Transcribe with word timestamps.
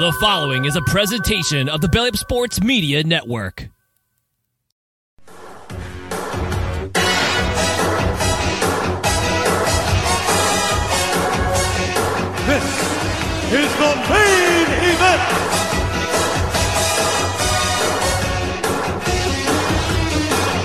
The 0.00 0.12
following 0.12 0.64
is 0.64 0.76
a 0.76 0.80
presentation 0.80 1.68
of 1.68 1.82
the 1.82 1.88
Belly 1.90 2.08
Up 2.08 2.16
Sports 2.16 2.62
Media 2.62 3.04
Network. 3.04 3.68
This 12.46 12.64
is 13.52 13.70
the 13.76 13.94
main 14.08 14.68
event. 14.88 15.22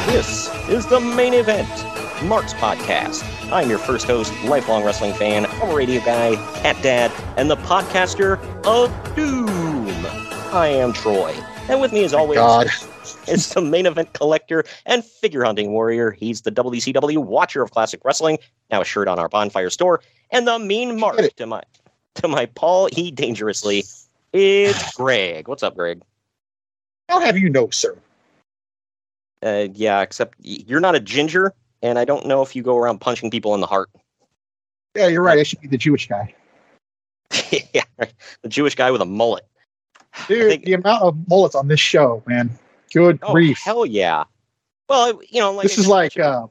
This 0.07 0.49
is 0.69 0.87
the 0.87 1.01
main 1.01 1.33
event, 1.33 1.67
Mark's 2.23 2.53
podcast. 2.53 3.34
I'm 3.51 3.69
your 3.69 3.77
first 3.77 4.07
host, 4.07 4.33
lifelong 4.45 4.83
wrestling 4.83 5.13
fan, 5.13 5.45
former 5.45 5.75
radio 5.75 6.03
guy, 6.03 6.35
cat 6.61 6.81
dad, 6.81 7.11
and 7.37 7.49
the 7.49 7.57
podcaster 7.57 8.39
of 8.65 9.15
Doom. 9.15 10.05
I 10.51 10.67
am 10.69 10.93
Troy, 10.93 11.31
and 11.69 11.79
with 11.79 11.93
me 11.93 12.03
as 12.03 12.13
always 12.13 12.37
God. 12.37 12.67
is 13.27 13.49
the 13.49 13.61
main 13.61 13.85
event 13.85 14.13
collector 14.13 14.63
and 14.87 15.05
figure 15.05 15.43
hunting 15.43 15.71
warrior. 15.71 16.09
He's 16.09 16.41
the 16.41 16.51
WCW 16.51 17.23
watcher 17.23 17.61
of 17.61 17.69
classic 17.69 18.01
wrestling, 18.03 18.39
now 18.71 18.81
a 18.81 18.85
shirt 18.85 19.07
on 19.07 19.19
our 19.19 19.29
bonfire 19.29 19.69
store, 19.69 20.01
and 20.31 20.47
the 20.47 20.57
mean 20.57 20.99
Mark 20.99 21.17
to 21.35 21.45
my 21.45 21.61
to 22.15 22.27
my 22.27 22.47
Paul 22.47 22.89
E. 22.93 23.11
Dangerously. 23.11 23.83
It's 24.33 24.93
Greg. 24.97 25.47
What's 25.47 25.61
up, 25.61 25.75
Greg? 25.75 26.01
I'll 27.09 27.21
have 27.21 27.37
you 27.37 27.49
know, 27.49 27.69
sir. 27.69 27.95
Uh, 29.43 29.67
yeah, 29.73 30.01
except 30.01 30.35
you're 30.39 30.79
not 30.79 30.95
a 30.95 30.99
ginger, 30.99 31.53
and 31.85 31.99
I 31.99 32.05
don't 32.05 32.25
know 32.25 32.41
if 32.41 32.55
you 32.55 32.63
go 32.63 32.77
around 32.77 32.99
punching 32.99 33.29
people 33.29 33.53
in 33.53 33.61
the 33.61 33.67
heart. 33.67 33.89
Yeah, 34.95 35.07
you're 35.07 35.21
right. 35.21 35.37
I 35.37 35.43
should 35.43 35.61
be 35.61 35.67
the 35.67 35.77
Jewish 35.77 36.07
guy. 36.07 36.33
yeah, 37.73 37.83
right. 37.97 38.13
the 38.41 38.49
Jewish 38.49 38.73
guy 38.75 38.89
with 38.91 39.01
a 39.01 39.05
mullet. 39.05 39.45
Dude, 40.27 40.49
think- 40.49 40.63
the 40.65 40.73
amount 40.73 41.03
of 41.03 41.27
mullets 41.29 41.53
on 41.55 41.67
this 41.67 41.79
show, 41.79 42.23
man. 42.25 42.49
Good 42.93 43.19
Oh 43.21 43.33
grief. 43.33 43.59
hell 43.59 43.85
yeah! 43.85 44.23
Well, 44.89 45.19
you 45.29 45.41
know, 45.41 45.51
like 45.51 45.63
this 45.63 45.77
is 45.77 45.87
like 45.87 46.17
uh, 46.17 46.47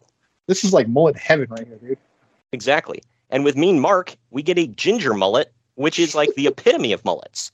this 0.47 0.62
is 0.64 0.72
like 0.72 0.88
mullet 0.88 1.16
heaven 1.16 1.47
right 1.50 1.66
here, 1.66 1.76
dude. 1.78 1.98
exactly. 2.53 3.03
And 3.31 3.42
with 3.44 3.56
Mean 3.56 3.81
Mark, 3.81 4.14
we 4.31 4.42
get 4.42 4.58
a 4.58 4.66
ginger 4.66 5.14
mullet, 5.14 5.53
which 5.76 5.98
is 5.98 6.14
like 6.14 6.32
the 6.37 6.47
epitome 6.48 6.92
of 6.92 7.04
mullets. 7.04 7.50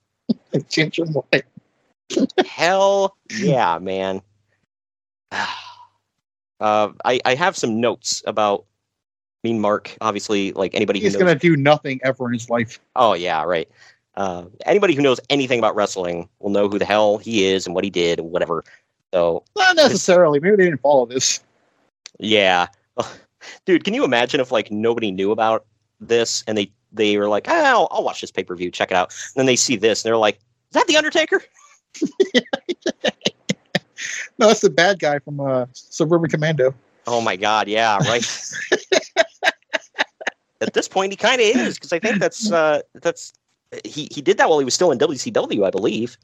Ginger 0.68 1.06
mullet. 1.06 1.46
Hell 2.46 3.16
yeah, 3.38 3.78
man. 3.78 4.20
Uh, 6.60 6.92
I 7.04 7.20
I 7.24 7.34
have 7.34 7.56
some 7.56 7.80
notes 7.80 8.22
about 8.26 8.64
Mean 9.42 9.60
Mark. 9.60 9.96
Obviously, 10.00 10.52
like 10.52 10.74
anybody 10.74 11.00
who 11.00 11.04
He's 11.04 11.14
knows 11.14 11.22
gonna 11.22 11.38
do 11.38 11.56
nothing 11.56 12.00
ever 12.04 12.26
in 12.26 12.34
his 12.34 12.50
life. 12.50 12.78
Oh 12.96 13.14
yeah, 13.14 13.42
right. 13.42 13.68
Uh, 14.16 14.44
anybody 14.66 14.94
who 14.94 15.02
knows 15.02 15.20
anything 15.30 15.58
about 15.58 15.74
wrestling 15.74 16.28
will 16.40 16.50
know 16.50 16.68
who 16.68 16.78
the 16.78 16.84
hell 16.84 17.18
he 17.18 17.46
is 17.46 17.64
and 17.64 17.74
what 17.74 17.84
he 17.84 17.90
did 17.90 18.18
and 18.18 18.30
whatever. 18.30 18.64
So 19.14 19.44
Not 19.56 19.76
necessarily. 19.76 20.40
Maybe 20.40 20.56
they 20.56 20.64
didn't 20.64 20.82
follow 20.82 21.06
this. 21.06 21.40
yeah, 22.18 22.66
dude, 23.64 23.84
can 23.84 23.94
you 23.94 24.04
imagine 24.04 24.40
if 24.40 24.52
like 24.52 24.70
nobody 24.70 25.10
knew 25.10 25.30
about 25.30 25.64
this 26.00 26.44
and 26.46 26.58
they 26.58 26.70
they 26.92 27.16
were 27.16 27.28
like, 27.28 27.46
oh, 27.48 27.64
I'll, 27.64 27.88
I'll 27.90 28.04
watch 28.04 28.20
this 28.20 28.30
pay 28.30 28.44
per 28.44 28.56
view, 28.56 28.70
check 28.70 28.90
it 28.90 28.96
out. 28.96 29.14
And 29.34 29.40
then 29.40 29.46
they 29.46 29.56
see 29.56 29.76
this 29.76 30.04
and 30.04 30.08
they're 30.08 30.16
like, 30.16 30.36
is 30.36 30.74
that 30.74 30.86
the 30.86 30.96
Undertaker? 30.96 31.42
No, 34.40 34.46
that's 34.46 34.62
the 34.62 34.70
bad 34.70 34.98
guy 34.98 35.18
from 35.18 35.38
uh, 35.38 35.66
Suburban 35.74 36.30
Commando. 36.30 36.74
Oh 37.06 37.20
my 37.20 37.36
god, 37.36 37.68
yeah, 37.68 37.98
right. 37.98 38.26
At 40.62 40.72
this 40.72 40.88
point, 40.88 41.12
he 41.12 41.16
kind 41.16 41.40
of 41.40 41.46
is 41.46 41.74
because 41.74 41.92
I 41.92 41.98
think 41.98 42.18
that's 42.20 42.50
uh, 42.50 42.80
that's 42.94 43.34
he 43.84 44.08
he 44.10 44.22
did 44.22 44.38
that 44.38 44.48
while 44.48 44.58
he 44.58 44.64
was 44.64 44.72
still 44.74 44.90
in 44.92 44.98
WCW, 44.98 45.66
I 45.66 45.70
believe. 45.70 46.16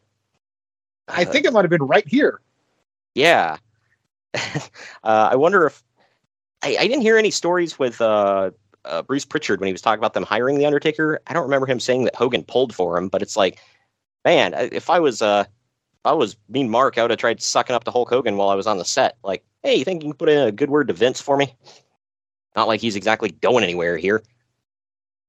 I 1.09 1.23
Uh, 1.23 1.31
think 1.31 1.45
it 1.45 1.53
might 1.53 1.63
have 1.65 1.71
been 1.71 1.83
right 1.83 2.07
here. 2.09 2.41
Yeah. 3.15 3.59
uh, 4.35 4.59
I 5.05 5.37
wonder 5.37 5.67
if 5.67 5.83
I, 6.63 6.77
I 6.81 6.87
didn't 6.87 7.03
hear 7.03 7.19
any 7.19 7.31
stories 7.31 7.79
with 7.79 8.01
uh, 8.01 8.51
uh, 8.87 9.03
Bruce 9.03 9.25
Pritchard 9.27 9.61
when 9.61 9.67
he 9.67 9.73
was 9.73 9.83
talking 9.83 9.99
about 10.01 10.15
them 10.15 10.25
hiring 10.25 10.59
the 10.59 10.67
Undertaker. 10.67 11.21
I 11.27 11.35
don't 11.35 11.45
remember 11.45 11.67
him 11.67 11.81
saying 11.81 12.05
that 12.05 12.15
Hogan 12.15 12.45
pulled 12.45 12.75
for 12.75 12.97
him, 12.99 13.09
but 13.09 13.21
it's 13.23 13.37
like, 13.37 13.59
man, 14.25 14.55
if 14.55 14.89
I 14.91 15.01
was 15.01 15.23
uh, 15.23 15.45
I 16.07 16.13
was 16.13 16.37
Mean 16.49 16.71
Mark, 16.71 16.97
I 16.99 17.03
would 17.03 17.11
have 17.11 17.19
tried 17.21 17.43
sucking 17.43 17.75
up 17.75 17.85
to 17.85 17.91
Hulk 17.91 18.09
Hogan 18.09 18.37
while 18.37 18.49
I 18.49 18.55
was 18.55 18.67
on 18.67 18.79
the 18.79 18.85
set. 18.85 19.17
Like, 19.25 19.45
hey, 19.63 19.75
you 19.75 19.85
think 19.85 20.03
you 20.03 20.11
can 20.11 20.17
put 20.17 20.29
in 20.29 20.39
a 20.47 20.53
good 20.53 20.71
word 20.71 20.89
to 20.89 20.95
Vince 20.95 21.21
for 21.21 21.37
me? 21.37 21.55
Not 22.55 22.69
like 22.69 22.81
he's 22.81 22.97
exactly 22.97 23.31
going 23.31 23.65
anywhere 23.65 23.97
here. 23.97 24.23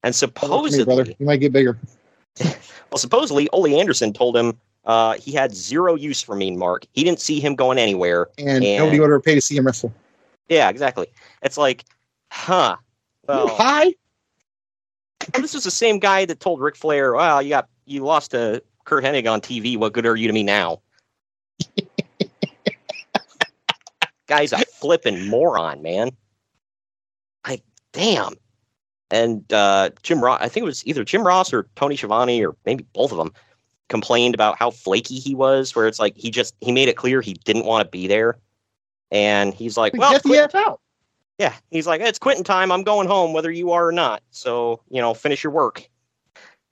And 0.03 0.15
for 0.15 0.27
me, 0.27 0.31
brother. 0.31 0.69
supposedly, 0.69 1.15
You 1.19 1.25
might 1.25 1.37
get 1.37 1.51
bigger. 1.51 1.77
well, 2.39 2.97
supposedly, 2.97 3.49
Ole 3.49 3.79
Anderson 3.79 4.13
told 4.13 4.37
him 4.37 4.57
uh, 4.85 5.15
he 5.15 5.31
had 5.33 5.53
zero 5.53 5.95
use 5.95 6.21
for 6.21 6.35
Mean 6.35 6.57
Mark. 6.57 6.85
He 6.93 7.03
didn't 7.03 7.19
see 7.19 7.39
him 7.39 7.55
going 7.55 7.77
anywhere. 7.77 8.29
And, 8.37 8.63
And- 8.63 8.77
nobody 8.77 8.99
would 8.99 9.05
ever 9.05 9.19
pay 9.19 9.35
to 9.35 9.41
see 9.41 9.57
him 9.57 9.65
wrestle. 9.65 9.91
Yeah, 10.47 10.69
exactly. 10.69 11.07
It's 11.41 11.57
like, 11.57 11.83
huh. 12.31 12.77
Well, 13.27 13.49
Hi. 13.49 13.93
this 15.33 15.53
was 15.53 15.65
the 15.65 15.71
same 15.71 15.99
guy 15.99 16.23
that 16.25 16.39
told 16.39 16.61
Ric 16.61 16.77
Flair, 16.77 17.13
"Well, 17.13 17.41
you 17.41 17.49
got 17.49 17.67
you 17.85 18.05
lost 18.05 18.31
to 18.31 18.63
Curt 18.87 19.03
Hennig 19.03 19.29
on 19.29 19.41
TV. 19.41 19.77
What 19.77 19.93
good 19.93 20.05
are 20.05 20.15
you 20.15 20.27
to 20.27 20.33
me 20.33 20.43
now?" 20.43 20.81
Guy's 24.27 24.53
a 24.53 24.59
flipping 24.59 25.27
moron, 25.27 25.81
man. 25.81 26.11
Like, 27.47 27.63
damn. 27.93 28.35
And 29.09 29.51
uh, 29.53 29.91
Jim 30.03 30.21
Ross, 30.23 30.39
I 30.41 30.49
think 30.49 30.63
it 30.63 30.65
was 30.65 30.85
either 30.85 31.03
Jim 31.03 31.25
Ross 31.25 31.53
or 31.53 31.69
Tony 31.75 31.95
Schiavone 31.95 32.45
or 32.45 32.55
maybe 32.65 32.85
both 32.93 33.11
of 33.11 33.17
them, 33.17 33.31
complained 33.87 34.35
about 34.35 34.57
how 34.57 34.71
flaky 34.71 35.19
he 35.19 35.33
was. 35.33 35.75
Where 35.75 35.87
it's 35.87 35.99
like 35.99 36.15
he 36.17 36.29
just 36.29 36.55
he 36.61 36.71
made 36.71 36.89
it 36.89 36.97
clear 36.97 37.21
he 37.21 37.33
didn't 37.33 37.65
want 37.65 37.85
to 37.85 37.89
be 37.89 38.07
there, 38.07 38.37
and 39.11 39.53
he's 39.53 39.77
like, 39.77 39.93
"Well, 39.93 40.11
Get 40.11 40.23
the 40.23 40.57
out. 40.57 40.81
yeah, 41.37 41.53
he's 41.71 41.87
like, 41.87 42.01
it's 42.01 42.19
quitting 42.19 42.43
time. 42.43 42.71
I'm 42.71 42.83
going 42.83 43.07
home, 43.07 43.31
whether 43.31 43.51
you 43.51 43.71
are 43.71 43.87
or 43.87 43.91
not. 43.93 44.23
So 44.31 44.81
you 44.89 45.01
know, 45.01 45.13
finish 45.13 45.43
your 45.43 45.53
work. 45.53 45.87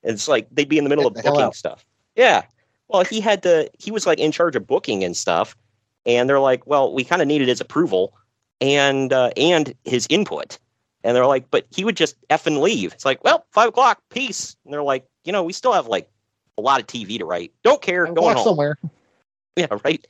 It's 0.03 0.27
like 0.27 0.47
they'd 0.51 0.69
be 0.69 0.77
in 0.77 0.83
the 0.83 0.89
middle 0.89 1.09
Get 1.09 1.19
of 1.19 1.23
the 1.23 1.31
booking 1.31 1.53
stuff. 1.53 1.85
Yeah. 2.15 2.43
Well, 2.87 3.03
he 3.03 3.19
had 3.19 3.43
to. 3.43 3.69
He 3.79 3.91
was 3.91 4.05
like 4.05 4.19
in 4.19 4.31
charge 4.31 4.55
of 4.55 4.67
booking 4.67 5.03
and 5.03 5.17
stuff, 5.17 5.55
and 6.05 6.29
they're 6.29 6.39
like, 6.39 6.65
well, 6.67 6.93
we 6.93 7.03
kind 7.03 7.21
of 7.21 7.27
needed 7.27 7.47
his 7.47 7.59
approval 7.61 8.13
and 8.61 9.11
uh, 9.11 9.31
and 9.37 9.73
his 9.85 10.07
input. 10.09 10.59
And 11.03 11.15
they're 11.15 11.25
like, 11.27 11.49
but 11.51 11.67
he 11.69 11.83
would 11.83 11.97
just 11.97 12.15
f 12.29 12.47
and 12.47 12.59
leave. 12.59 12.93
It's 12.93 13.05
like, 13.05 13.23
well, 13.23 13.45
five 13.51 13.69
o'clock, 13.69 14.01
peace. 14.09 14.55
And 14.65 14.73
they're 14.73 14.83
like, 14.83 15.05
you 15.23 15.31
know, 15.31 15.43
we 15.43 15.53
still 15.53 15.73
have 15.73 15.87
like 15.87 16.09
a 16.57 16.61
lot 16.61 16.79
of 16.79 16.87
TV 16.87 17.17
to 17.19 17.25
write. 17.25 17.51
Don't 17.63 17.81
care, 17.81 18.05
going 18.05 18.15
Walk 18.15 18.37
home. 18.37 18.45
somewhere. 18.45 18.77
Yeah, 19.57 19.67
right. 19.85 20.05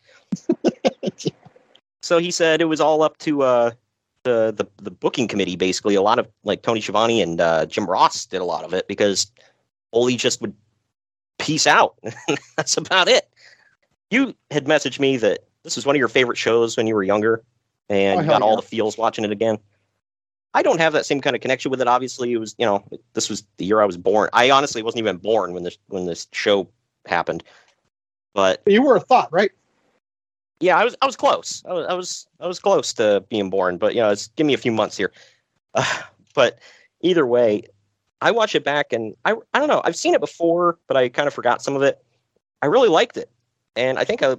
so 2.01 2.17
he 2.17 2.31
said 2.31 2.61
it 2.61 2.65
was 2.65 2.81
all 2.81 3.03
up 3.03 3.15
to 3.19 3.43
uh, 3.43 3.71
the, 4.23 4.51
the 4.57 4.65
the 4.81 4.89
booking 4.89 5.27
committee. 5.27 5.55
Basically, 5.55 5.93
a 5.93 6.01
lot 6.01 6.17
of 6.17 6.27
like 6.43 6.63
Tony 6.63 6.81
Schiavone 6.81 7.21
and 7.21 7.39
uh, 7.39 7.67
Jim 7.67 7.85
Ross 7.85 8.25
did 8.25 8.41
a 8.41 8.43
lot 8.43 8.63
of 8.63 8.73
it 8.73 8.87
because 8.87 9.31
Ole 9.93 10.17
just 10.17 10.41
would 10.41 10.55
peace 11.45 11.67
out. 11.67 11.95
That's 12.57 12.77
about 12.77 13.07
it. 13.07 13.29
You 14.11 14.35
had 14.51 14.65
messaged 14.65 14.99
me 14.99 15.17
that 15.17 15.39
this 15.63 15.75
was 15.75 15.85
one 15.85 15.95
of 15.95 15.99
your 15.99 16.07
favorite 16.07 16.37
shows 16.37 16.77
when 16.77 16.87
you 16.87 16.95
were 16.95 17.03
younger, 17.03 17.43
and 17.89 18.19
Oh, 18.19 18.23
you 18.23 18.27
got 18.29 18.41
all 18.41 18.51
yeah. 18.51 18.55
the 18.57 18.61
feels 18.61 18.97
watching 18.97 19.23
it 19.25 19.31
again. 19.31 19.57
I 20.53 20.61
don't 20.61 20.79
have 20.79 20.93
that 20.93 21.05
same 21.05 21.19
kind 21.21 21.35
of 21.35 21.41
connection 21.41 21.69
with 21.69 21.81
it. 21.81 21.87
Obviously, 21.87 22.31
it 22.31 22.37
was 22.37 22.55
you 22.57 22.65
know 22.65 22.83
this 23.13 23.29
was 23.29 23.43
the 23.57 23.65
year 23.65 23.81
I 23.81 23.85
was 23.85 23.97
born. 23.97 24.29
I 24.33 24.51
honestly 24.51 24.81
wasn't 24.83 24.99
even 24.99 25.17
born 25.17 25.53
when 25.53 25.63
this 25.63 25.77
when 25.87 26.05
this 26.05 26.27
show 26.31 26.67
happened, 27.05 27.43
but 28.33 28.61
You 28.65 28.81
were 28.81 28.95
a 28.95 28.99
thought, 29.01 29.31
right? 29.31 29.51
yeah, 30.61 30.77
I 30.77 30.85
was 30.85 30.95
I 31.01 31.05
was 31.05 31.15
close. 31.17 31.61
I 31.67 31.73
was 31.73 31.85
I 31.87 31.93
was, 31.93 32.27
I 32.39 32.47
was 32.47 32.59
close 32.59 32.93
to 32.93 33.23
being 33.29 33.49
born, 33.49 33.77
but 33.77 33.93
you 33.95 34.01
know, 34.01 34.09
it's 34.09 34.27
give 34.29 34.47
me 34.47 34.53
a 34.53 34.57
few 34.57 34.71
months 34.71 34.95
here. 34.97 35.11
Uh, 35.73 35.83
but 36.33 36.59
either 37.01 37.25
way, 37.25 37.63
I 38.21 38.31
watch 38.31 38.55
it 38.55 38.63
back 38.63 38.93
and 38.93 39.15
I 39.25 39.35
I 39.53 39.59
don't 39.59 39.67
know. 39.67 39.81
I've 39.83 39.95
seen 39.95 40.13
it 40.13 40.21
before, 40.21 40.77
but 40.87 40.97
I 40.97 41.09
kind 41.09 41.27
of 41.27 41.33
forgot 41.33 41.61
some 41.61 41.75
of 41.75 41.81
it. 41.81 42.03
I 42.61 42.67
really 42.67 42.89
liked 42.89 43.17
it, 43.17 43.29
and 43.75 43.99
I 43.99 44.03
think 44.05 44.23
I, 44.23 44.35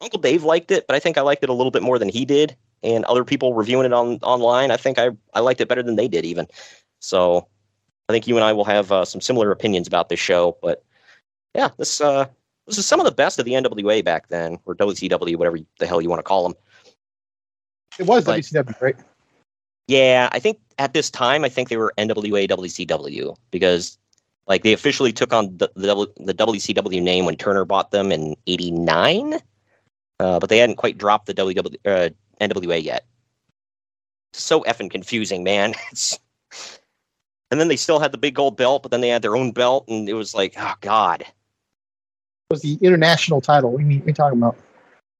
Uncle 0.00 0.20
Dave 0.20 0.44
liked 0.44 0.70
it, 0.70 0.86
but 0.86 0.94
I 0.94 1.00
think 1.00 1.18
I 1.18 1.22
liked 1.22 1.42
it 1.42 1.48
a 1.48 1.52
little 1.52 1.70
bit 1.70 1.82
more 1.82 1.98
than 1.98 2.08
he 2.08 2.24
did. 2.24 2.56
And 2.82 3.04
other 3.06 3.24
people 3.24 3.54
reviewing 3.54 3.86
it 3.86 3.92
on 3.92 4.18
online, 4.22 4.70
I 4.70 4.76
think 4.76 4.98
I 4.98 5.10
I 5.34 5.40
liked 5.40 5.60
it 5.60 5.68
better 5.68 5.82
than 5.82 5.96
they 5.96 6.08
did 6.08 6.24
even. 6.24 6.46
So 7.00 7.48
I 8.08 8.12
think 8.12 8.26
you 8.28 8.36
and 8.36 8.44
I 8.44 8.52
will 8.52 8.64
have 8.64 8.92
uh, 8.92 9.04
some 9.04 9.20
similar 9.20 9.50
opinions 9.50 9.86
about 9.88 10.08
this 10.08 10.20
show. 10.20 10.56
But 10.62 10.84
yeah, 11.54 11.70
this 11.78 12.00
uh, 12.00 12.26
this 12.66 12.78
is 12.78 12.86
some 12.86 13.00
of 13.00 13.06
the 13.06 13.12
best 13.12 13.38
of 13.38 13.44
the 13.46 13.52
NWA 13.52 14.04
back 14.04 14.28
then, 14.28 14.58
or 14.66 14.74
WCW, 14.76 15.36
whatever 15.36 15.58
the 15.78 15.86
hell 15.86 16.00
you 16.02 16.08
want 16.10 16.20
to 16.20 16.24
call 16.24 16.42
them. 16.42 16.54
It 17.98 18.06
was 18.06 18.24
But- 18.24 18.40
WCW, 18.40 18.80
right? 18.80 18.96
Yeah, 19.88 20.28
I 20.32 20.38
think 20.38 20.58
at 20.78 20.94
this 20.94 21.10
time, 21.10 21.44
I 21.44 21.48
think 21.48 21.68
they 21.68 21.76
were 21.76 21.92
NWA 21.96 22.48
WCW 22.48 23.36
because 23.50 23.98
like 24.46 24.62
they 24.62 24.72
officially 24.72 25.12
took 25.12 25.32
on 25.32 25.56
the 25.58 25.70
the, 25.74 25.94
the 26.16 26.34
WCW 26.34 27.02
name 27.02 27.24
when 27.24 27.36
Turner 27.36 27.64
bought 27.64 27.90
them 27.92 28.10
in 28.10 28.36
'89, 28.46 29.34
uh, 30.20 30.38
but 30.40 30.48
they 30.48 30.58
hadn't 30.58 30.76
quite 30.76 30.98
dropped 30.98 31.26
the 31.26 31.34
WW, 31.34 31.76
uh, 31.84 32.10
NWA 32.40 32.82
yet. 32.82 33.06
So 34.32 34.62
effing 34.62 34.90
confusing, 34.90 35.44
man. 35.44 35.74
It's, 35.92 36.18
and 37.52 37.60
then 37.60 37.68
they 37.68 37.76
still 37.76 38.00
had 38.00 38.10
the 38.10 38.18
big 38.18 38.34
gold 38.34 38.56
belt, 38.56 38.82
but 38.82 38.90
then 38.90 39.00
they 39.00 39.08
had 39.08 39.22
their 39.22 39.36
own 39.36 39.52
belt, 39.52 39.86
and 39.88 40.08
it 40.08 40.14
was 40.14 40.34
like, 40.34 40.54
oh 40.58 40.74
god, 40.80 41.20
It 41.22 41.28
was 42.50 42.62
the 42.62 42.76
international 42.82 43.40
title. 43.40 43.70
What 43.70 43.82
are 43.82 43.86
you, 43.86 43.98
what 43.98 44.06
are 44.06 44.10
you 44.10 44.14
talking 44.14 44.38
about? 44.38 44.56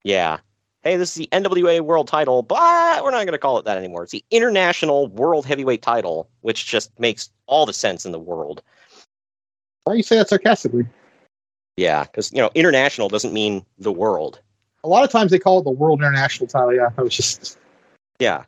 yeah. 0.03 0.39
Hey, 0.87 0.97
this 0.97 1.11
is 1.11 1.15
the 1.17 1.29
NWA 1.33 1.81
World 1.81 2.07
Title, 2.07 2.45
but 2.45 3.03
we're 3.03 3.11
not 3.11 3.25
going 3.25 3.33
to 3.33 3.39
call 3.39 3.59
it 3.59 3.65
that 3.65 3.77
anymore. 3.77 4.05
It's 4.05 4.13
the 4.13 4.25
International 4.31 5.09
World 5.09 5.45
Heavyweight 5.45 5.83
Title, 5.83 6.29
which 6.43 6.65
just 6.65 6.97
makes 7.01 7.29
all 7.47 7.67
the 7.67 7.73
sense 7.73 8.07
in 8.07 8.13
the 8.13 8.21
world. 8.21 8.63
Why 9.83 9.95
do 9.95 9.97
you 9.97 10.05
say 10.05 10.15
that 10.15 10.29
sarcastically? 10.29 10.87
Yeah, 11.77 12.05
because 12.05 12.31
you 12.31 12.39
know, 12.39 12.53
international 12.55 13.09
doesn't 13.09 13.33
mean 13.33 13.67
the 13.81 13.91
world. 13.91 14.39
A 14.85 14.89
lot 14.89 15.03
of 15.03 15.11
times 15.11 15.33
they 15.33 15.41
call 15.41 15.59
it 15.59 15.65
the 15.65 15.73
World 15.73 15.99
International 15.99 16.47
title. 16.47 16.73
Yeah, 16.73 16.91
I 16.97 17.03
was 17.03 17.17
just 17.17 17.59
Yeah, 18.21 18.45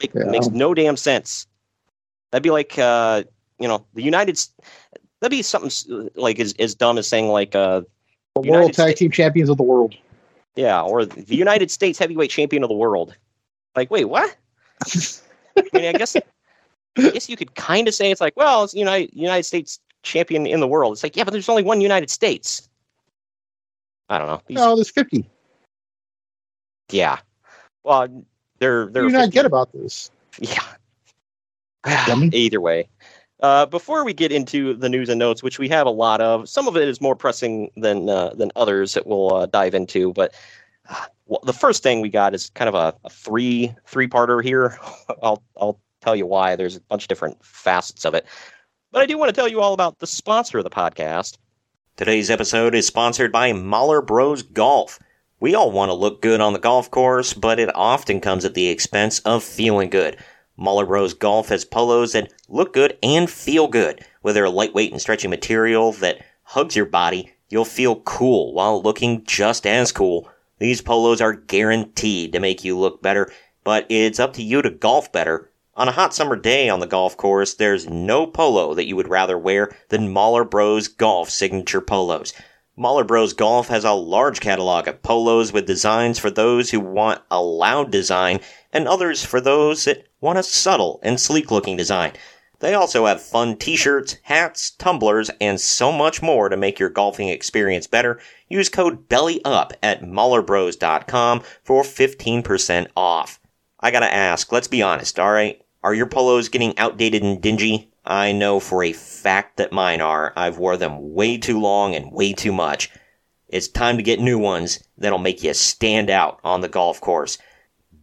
it 0.00 0.12
Yeah. 0.14 0.30
makes 0.30 0.46
no 0.46 0.72
damn 0.72 0.96
sense. 0.96 1.48
That'd 2.30 2.44
be 2.44 2.50
like, 2.50 2.78
uh, 2.78 3.24
you 3.58 3.66
know, 3.66 3.84
the 3.94 4.04
United. 4.04 4.40
That'd 5.20 5.36
be 5.36 5.42
something 5.42 6.10
like 6.14 6.38
as 6.38 6.54
as 6.60 6.76
dumb 6.76 6.96
as 6.96 7.08
saying 7.08 7.26
like, 7.26 7.56
uh, 7.56 7.80
the 8.36 8.42
United 8.42 8.52
World 8.60 8.72
Tag 8.72 8.84
States- 8.90 8.98
Team 9.00 9.10
Champions 9.10 9.50
of 9.50 9.56
the 9.56 9.64
world. 9.64 9.96
Yeah, 10.56 10.82
or 10.82 11.04
the 11.04 11.24
United 11.36 11.70
States 11.70 11.98
Heavyweight 11.98 12.30
Champion 12.30 12.62
of 12.62 12.68
the 12.68 12.74
world. 12.74 13.14
Like, 13.76 13.90
wait, 13.90 14.06
what? 14.06 14.34
I 15.56 15.62
mean, 15.72 15.84
I 15.86 15.92
guess, 15.92 16.16
I 16.16 16.22
guess 17.12 17.28
you 17.28 17.36
could 17.36 17.54
kind 17.54 17.86
of 17.88 17.94
say 17.94 18.10
it's 18.10 18.20
like, 18.20 18.36
well, 18.36 18.64
it's 18.64 18.74
United 18.74 19.10
United 19.14 19.44
States 19.44 19.80
Champion 20.02 20.46
in 20.46 20.60
the 20.60 20.66
world. 20.66 20.92
It's 20.94 21.02
like, 21.02 21.16
yeah, 21.16 21.24
but 21.24 21.32
there's 21.32 21.48
only 21.48 21.62
one 21.62 21.80
United 21.80 22.10
States. 22.10 22.68
I 24.08 24.18
don't 24.18 24.28
know. 24.28 24.42
These- 24.46 24.56
No, 24.56 24.74
there's 24.76 24.90
50. 24.90 25.28
Yeah. 26.90 27.18
Well, 27.84 28.24
they're 28.58 28.86
they're 28.86 29.02
do 29.02 29.08
you 29.08 29.12
not 29.12 29.30
get 29.30 29.46
about 29.46 29.72
this? 29.72 30.10
Yeah. 30.38 30.62
Either 32.32 32.60
way. 32.60 32.88
Uh, 33.40 33.66
before 33.66 34.04
we 34.04 34.14
get 34.14 34.32
into 34.32 34.74
the 34.74 34.88
news 34.88 35.08
and 35.08 35.18
notes, 35.18 35.42
which 35.42 35.58
we 35.58 35.68
have 35.68 35.86
a 35.86 35.90
lot 35.90 36.20
of, 36.20 36.48
some 36.48 36.66
of 36.66 36.76
it 36.76 36.88
is 36.88 37.00
more 37.00 37.14
pressing 37.14 37.70
than 37.76 38.08
uh, 38.08 38.30
than 38.30 38.50
others 38.56 38.94
that 38.94 39.06
we'll 39.06 39.34
uh, 39.34 39.46
dive 39.46 39.74
into. 39.74 40.12
But 40.14 40.34
uh, 40.88 41.04
well, 41.26 41.40
the 41.44 41.52
first 41.52 41.82
thing 41.82 42.00
we 42.00 42.08
got 42.08 42.34
is 42.34 42.50
kind 42.50 42.68
of 42.68 42.74
a, 42.74 42.94
a 43.04 43.10
three 43.10 43.74
three 43.84 44.08
parter 44.08 44.42
here. 44.42 44.78
I'll 45.22 45.42
I'll 45.60 45.78
tell 46.00 46.16
you 46.16 46.26
why. 46.26 46.56
There's 46.56 46.76
a 46.76 46.80
bunch 46.80 47.04
of 47.04 47.08
different 47.08 47.44
facets 47.44 48.04
of 48.04 48.14
it. 48.14 48.26
But 48.92 49.02
I 49.02 49.06
do 49.06 49.18
want 49.18 49.28
to 49.28 49.38
tell 49.38 49.48
you 49.48 49.60
all 49.60 49.74
about 49.74 49.98
the 49.98 50.06
sponsor 50.06 50.58
of 50.58 50.64
the 50.64 50.70
podcast. 50.70 51.36
Today's 51.96 52.30
episode 52.30 52.74
is 52.74 52.86
sponsored 52.86 53.32
by 53.32 53.52
Mahler 53.52 54.00
Bros 54.00 54.42
Golf. 54.42 54.98
We 55.40 55.54
all 55.54 55.70
want 55.70 55.90
to 55.90 55.94
look 55.94 56.22
good 56.22 56.40
on 56.40 56.54
the 56.54 56.58
golf 56.58 56.90
course, 56.90 57.34
but 57.34 57.58
it 57.58 57.74
often 57.74 58.20
comes 58.20 58.46
at 58.46 58.54
the 58.54 58.68
expense 58.68 59.18
of 59.20 59.44
feeling 59.44 59.90
good. 59.90 60.16
Mahler 60.56 60.86
Bros 60.86 61.12
Golf 61.12 61.48
has 61.50 61.64
polos 61.64 62.12
that 62.12 62.32
look 62.48 62.72
good 62.72 62.96
and 63.02 63.28
feel 63.28 63.68
good. 63.68 64.04
With 64.22 64.34
their 64.34 64.48
lightweight 64.48 64.90
and 64.90 65.00
stretchy 65.00 65.28
material 65.28 65.92
that 65.92 66.24
hugs 66.44 66.74
your 66.74 66.86
body, 66.86 67.34
you'll 67.48 67.64
feel 67.64 67.96
cool 68.00 68.54
while 68.54 68.82
looking 68.82 69.24
just 69.24 69.66
as 69.66 69.92
cool. 69.92 70.28
These 70.58 70.80
polos 70.80 71.20
are 71.20 71.34
guaranteed 71.34 72.32
to 72.32 72.40
make 72.40 72.64
you 72.64 72.78
look 72.78 73.02
better, 73.02 73.30
but 73.64 73.84
it's 73.90 74.18
up 74.18 74.32
to 74.34 74.42
you 74.42 74.62
to 74.62 74.70
golf 74.70 75.12
better. 75.12 75.50
On 75.74 75.88
a 75.88 75.92
hot 75.92 76.14
summer 76.14 76.36
day 76.36 76.70
on 76.70 76.80
the 76.80 76.86
golf 76.86 77.18
course, 77.18 77.52
there's 77.52 77.86
no 77.86 78.26
polo 78.26 78.72
that 78.72 78.86
you 78.86 78.96
would 78.96 79.08
rather 79.08 79.36
wear 79.36 79.70
than 79.90 80.10
Mahler 80.10 80.44
Bros 80.44 80.88
Golf 80.88 81.28
signature 81.28 81.82
polos. 81.82 82.32
Mahler 82.78 83.04
Bros 83.04 83.34
Golf 83.34 83.68
has 83.68 83.84
a 83.84 83.92
large 83.92 84.40
catalog 84.40 84.88
of 84.88 85.02
polos 85.02 85.52
with 85.52 85.66
designs 85.66 86.18
for 86.18 86.30
those 86.30 86.70
who 86.70 86.80
want 86.80 87.20
a 87.30 87.42
loud 87.42 87.90
design 87.90 88.40
and 88.72 88.88
others 88.88 89.24
for 89.24 89.40
those 89.40 89.84
that 89.84 90.06
want 90.26 90.38
a 90.40 90.42
subtle 90.42 90.98
and 91.04 91.20
sleek 91.20 91.52
looking 91.52 91.76
design. 91.76 92.12
They 92.58 92.74
also 92.74 93.06
have 93.06 93.22
fun 93.22 93.56
t-shirts, 93.56 94.16
hats, 94.22 94.72
tumblers, 94.72 95.30
and 95.40 95.60
so 95.60 95.92
much 95.92 96.20
more 96.20 96.48
to 96.48 96.56
make 96.56 96.80
your 96.80 96.88
golfing 96.88 97.28
experience 97.28 97.86
better. 97.86 98.18
Use 98.48 98.68
code 98.68 99.08
BELLYUP 99.08 99.72
at 99.84 100.02
MahlerBros.com 100.02 101.42
for 101.62 101.84
15% 101.84 102.88
off. 102.96 103.38
I 103.78 103.92
gotta 103.92 104.12
ask, 104.12 104.50
let's 104.50 104.66
be 104.66 104.82
honest, 104.82 105.20
alright? 105.20 105.62
Are 105.84 105.94
your 105.94 106.06
polos 106.06 106.48
getting 106.48 106.76
outdated 106.76 107.22
and 107.22 107.40
dingy? 107.40 107.92
I 108.04 108.32
know 108.32 108.58
for 108.58 108.82
a 108.82 108.92
fact 108.92 109.58
that 109.58 109.70
mine 109.70 110.00
are. 110.00 110.32
I've 110.34 110.58
wore 110.58 110.76
them 110.76 111.14
way 111.14 111.38
too 111.38 111.60
long 111.60 111.94
and 111.94 112.10
way 112.10 112.32
too 112.32 112.52
much. 112.52 112.90
It's 113.48 113.68
time 113.68 113.96
to 113.96 114.02
get 114.02 114.18
new 114.18 114.40
ones 114.40 114.82
that'll 114.98 115.18
make 115.18 115.44
you 115.44 115.54
stand 115.54 116.10
out 116.10 116.40
on 116.42 116.62
the 116.62 116.68
golf 116.68 117.00
course. 117.00 117.38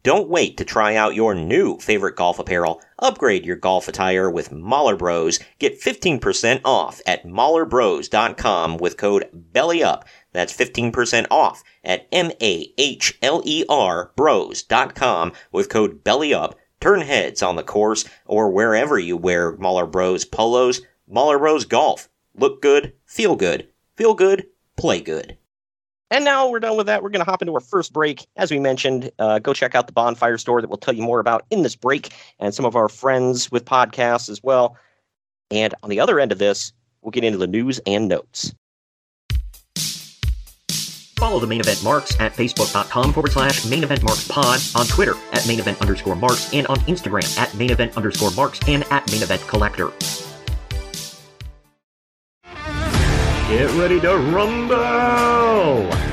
Don't 0.03 0.27
wait 0.27 0.57
to 0.57 0.65
try 0.65 0.95
out 0.97 1.15
your 1.15 1.33
new 1.33 1.77
favorite 1.79 2.17
golf 2.17 2.37
apparel. 2.37 2.81
Upgrade 2.99 3.45
your 3.45 3.55
golf 3.55 3.87
attire 3.87 4.29
with 4.29 4.51
Mahler 4.51 4.97
Bros. 4.97 5.39
Get 5.59 5.79
15% 5.79 6.59
off 6.65 7.01
at 7.07 7.25
MahlerBros.com 7.25 8.77
with 8.77 8.97
code 8.97 9.29
BELLYUP. 9.53 10.03
That's 10.33 10.51
15% 10.51 11.27
off 11.31 11.63
at 11.85 12.05
M-A-H-L-E-R 12.11 12.51
Bros.com 14.17 15.31
with 15.53 15.69
code 15.69 16.03
BELLYUP. 16.03 16.53
Turn 16.81 16.99
heads 16.99 17.41
on 17.41 17.55
the 17.55 17.63
course 17.63 18.03
or 18.25 18.51
wherever 18.51 18.99
you 18.99 19.15
wear 19.15 19.55
Mahler 19.55 19.87
Bros 19.87 20.25
polos. 20.25 20.81
Mahler 21.07 21.39
Bros 21.39 21.63
Golf. 21.63 22.09
Look 22.35 22.61
good, 22.61 22.91
feel 23.05 23.37
good, 23.37 23.69
feel 23.95 24.15
good, 24.15 24.47
play 24.75 24.99
good. 24.99 25.37
And 26.13 26.23
now 26.23 26.47
we're 26.47 26.59
done 26.59 26.77
with 26.77 26.85
that. 26.85 27.01
We're 27.01 27.09
going 27.09 27.25
to 27.25 27.29
hop 27.29 27.41
into 27.41 27.55
our 27.55 27.59
first 27.59 27.91
break. 27.91 28.27
As 28.35 28.51
we 28.51 28.59
mentioned, 28.59 29.09
uh, 29.17 29.39
go 29.39 29.51
check 29.51 29.73
out 29.73 29.87
the 29.87 29.93
Bonfire 29.93 30.37
store 30.37 30.61
that 30.61 30.69
we'll 30.69 30.77
tell 30.77 30.93
you 30.93 31.01
more 31.01 31.19
about 31.19 31.43
in 31.49 31.63
this 31.63 31.75
break 31.75 32.13
and 32.37 32.53
some 32.53 32.65
of 32.65 32.75
our 32.75 32.87
friends 32.87 33.51
with 33.51 33.65
podcasts 33.65 34.29
as 34.29 34.43
well. 34.43 34.77
And 35.49 35.73
on 35.81 35.89
the 35.89 35.99
other 35.99 36.19
end 36.19 36.31
of 36.31 36.37
this, 36.37 36.71
we'll 37.01 37.09
get 37.09 37.23
into 37.23 37.39
the 37.39 37.47
news 37.47 37.79
and 37.87 38.07
notes. 38.07 38.53
Follow 41.17 41.39
the 41.39 41.47
main 41.47 41.61
event 41.61 41.83
marks 41.83 42.19
at 42.19 42.33
facebook.com 42.33 43.11
forward 43.11 43.31
slash 43.31 43.65
main 43.65 43.83
event 43.83 44.03
marks 44.03 44.27
pod, 44.27 44.59
on 44.75 44.85
Twitter 44.85 45.15
at 45.31 45.47
main 45.47 45.59
event 45.59 45.81
underscore 45.81 46.15
marks, 46.15 46.53
and 46.53 46.67
on 46.67 46.77
Instagram 46.81 47.39
at 47.39 47.51
main 47.55 47.71
event 47.71 47.97
underscore 47.97 48.29
marks 48.31 48.59
and 48.67 48.83
at 48.91 49.09
main 49.11 49.23
event 49.23 49.41
collector. 49.47 49.91
Get 53.53 53.69
ready 53.75 53.99
to 53.99 54.17
rumble! 54.17 56.12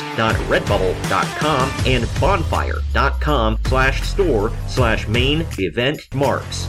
maineventmarks.redbubble.com 0.00 1.72
and 1.86 2.20
bonfire.com 2.20 3.58
slash 3.66 4.02
store 4.02 4.52
slash 4.68 5.06
main 5.08 5.46
event 5.58 6.00
marks. 6.14 6.68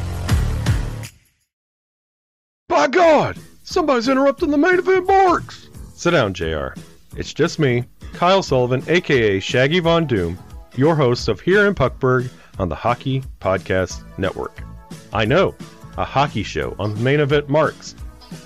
By 2.68 2.88
God! 2.88 3.38
Somebody's 3.64 4.08
interrupting 4.10 4.50
the 4.50 4.58
main 4.58 4.80
event 4.80 5.08
marks! 5.08 5.70
Sit 5.94 6.12
down, 6.12 6.34
JR. 6.34 6.70
It's 7.16 7.34
just 7.34 7.60
me, 7.60 7.84
Kyle 8.14 8.42
Sullivan, 8.42 8.84
aka 8.88 9.40
Shaggy 9.40 9.80
Von 9.80 10.08
Doom, 10.08 10.38
your 10.76 10.96
host 10.96 11.28
of 11.28 11.40
Here 11.42 11.68
in 11.68 11.76
Puckburg 11.76 12.30
on 12.60 12.70
the 12.70 12.76
Hockey 12.76 13.24
Podcast 13.40 14.02
Network. 14.18 14.62
I 15.14 15.26
know, 15.26 15.54
a 15.98 16.06
hockey 16.06 16.44
show 16.44 16.76
on 16.80 16.96
the 16.96 17.02
main 17.02 17.20
event 17.20 17.50
marks. 17.50 17.96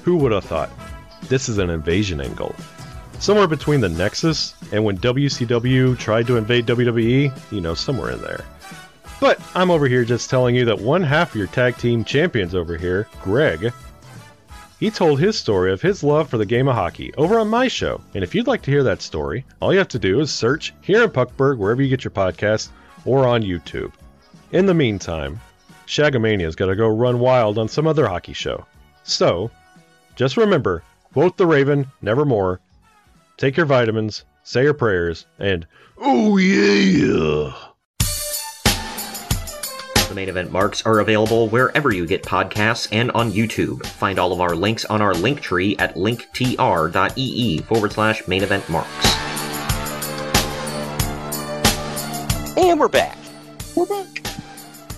Who 0.04 0.18
would 0.18 0.32
have 0.32 0.44
thought? 0.46 0.72
This 1.24 1.48
is 1.48 1.60
an 1.60 1.70
invasion 1.70 2.20
angle. 2.20 2.56
Somewhere 3.26 3.48
between 3.48 3.82
the 3.82 3.90
Nexus 3.90 4.54
and 4.72 4.86
when 4.86 5.00
WCW 5.00 5.98
tried 5.98 6.28
to 6.28 6.38
invade 6.38 6.68
WWE, 6.68 7.52
you 7.52 7.60
know, 7.60 7.74
somewhere 7.74 8.12
in 8.12 8.22
there. 8.22 8.46
But 9.20 9.42
I'm 9.56 9.72
over 9.72 9.88
here 9.88 10.06
just 10.06 10.30
telling 10.30 10.54
you 10.54 10.64
that 10.66 10.80
one 10.80 11.02
half 11.02 11.32
of 11.32 11.36
your 11.36 11.48
tag 11.48 11.76
team 11.78 12.04
champions 12.06 12.54
over 12.54 12.78
here, 12.78 13.08
Greg, 13.24 13.74
he 14.80 14.92
told 14.92 15.20
his 15.20 15.40
story 15.40 15.74
of 15.74 15.82
his 15.82 16.04
love 16.04 16.30
for 16.30 16.38
the 16.38 16.46
game 16.46 16.68
of 16.68 16.76
hockey 16.76 17.16
over 17.16 17.40
on 17.40 17.48
my 17.48 17.68
show. 17.68 18.00
And 18.14 18.24
if 18.24 18.36
you'd 18.36 18.46
like 18.46 18.62
to 18.62 18.70
hear 18.70 18.84
that 18.84 19.02
story, 19.02 19.44
all 19.60 19.74
you 19.74 19.80
have 19.80 19.88
to 19.88 19.98
do 19.98 20.20
is 20.20 20.30
search 20.30 20.76
here 20.82 21.02
in 21.02 21.10
Puckburg, 21.10 21.58
wherever 21.58 21.82
you 21.82 21.90
get 21.90 22.04
your 22.04 22.12
podcast, 22.12 22.70
or 23.06 23.26
on 23.26 23.42
YouTube. 23.42 23.92
In 24.52 24.68
the 24.68 24.76
meantime, 24.76 25.42
Shagamania's 25.88 26.56
got 26.56 26.68
to 26.68 26.76
go 26.76 26.90
run 26.90 27.18
wild 27.18 27.58
on 27.58 27.70
some 27.70 27.88
other 27.88 28.08
hockey 28.08 28.34
show. 28.34 28.68
So, 29.02 29.50
just 30.16 30.38
remember 30.38 30.84
quote 31.12 31.38
the 31.38 31.48
Raven, 31.48 31.88
nevermore, 32.04 32.60
take 33.38 33.58
your 33.58 33.66
vitamins, 33.66 34.26
say 34.44 34.64
your 34.64 34.74
prayers, 34.74 35.26
and 35.40 35.68
oh 35.98 36.38
yeah! 36.38 37.54
The 40.08 40.14
main 40.16 40.30
event 40.30 40.52
marks 40.52 40.86
are 40.86 41.00
available 41.00 41.50
wherever 41.50 41.94
you 41.94 42.06
get 42.06 42.24
podcasts 42.24 42.88
and 42.92 43.12
on 43.12 43.32
YouTube. 43.32 43.86
Find 43.86 44.20
all 44.20 44.32
of 44.32 44.40
our 44.40 44.56
links 44.56 44.86
on 44.86 45.02
our 45.02 45.14
link 45.14 45.42
tree 45.42 45.76
at 45.78 45.96
linktr.ee 45.96 47.58
forward 47.60 47.92
slash 47.92 48.28
main 48.28 48.44
event 48.44 48.70
marks. 48.70 49.16
And 52.58 52.80
we're 52.80 52.88
back. 52.88 53.18
We're 53.76 53.86
back. 53.88 54.08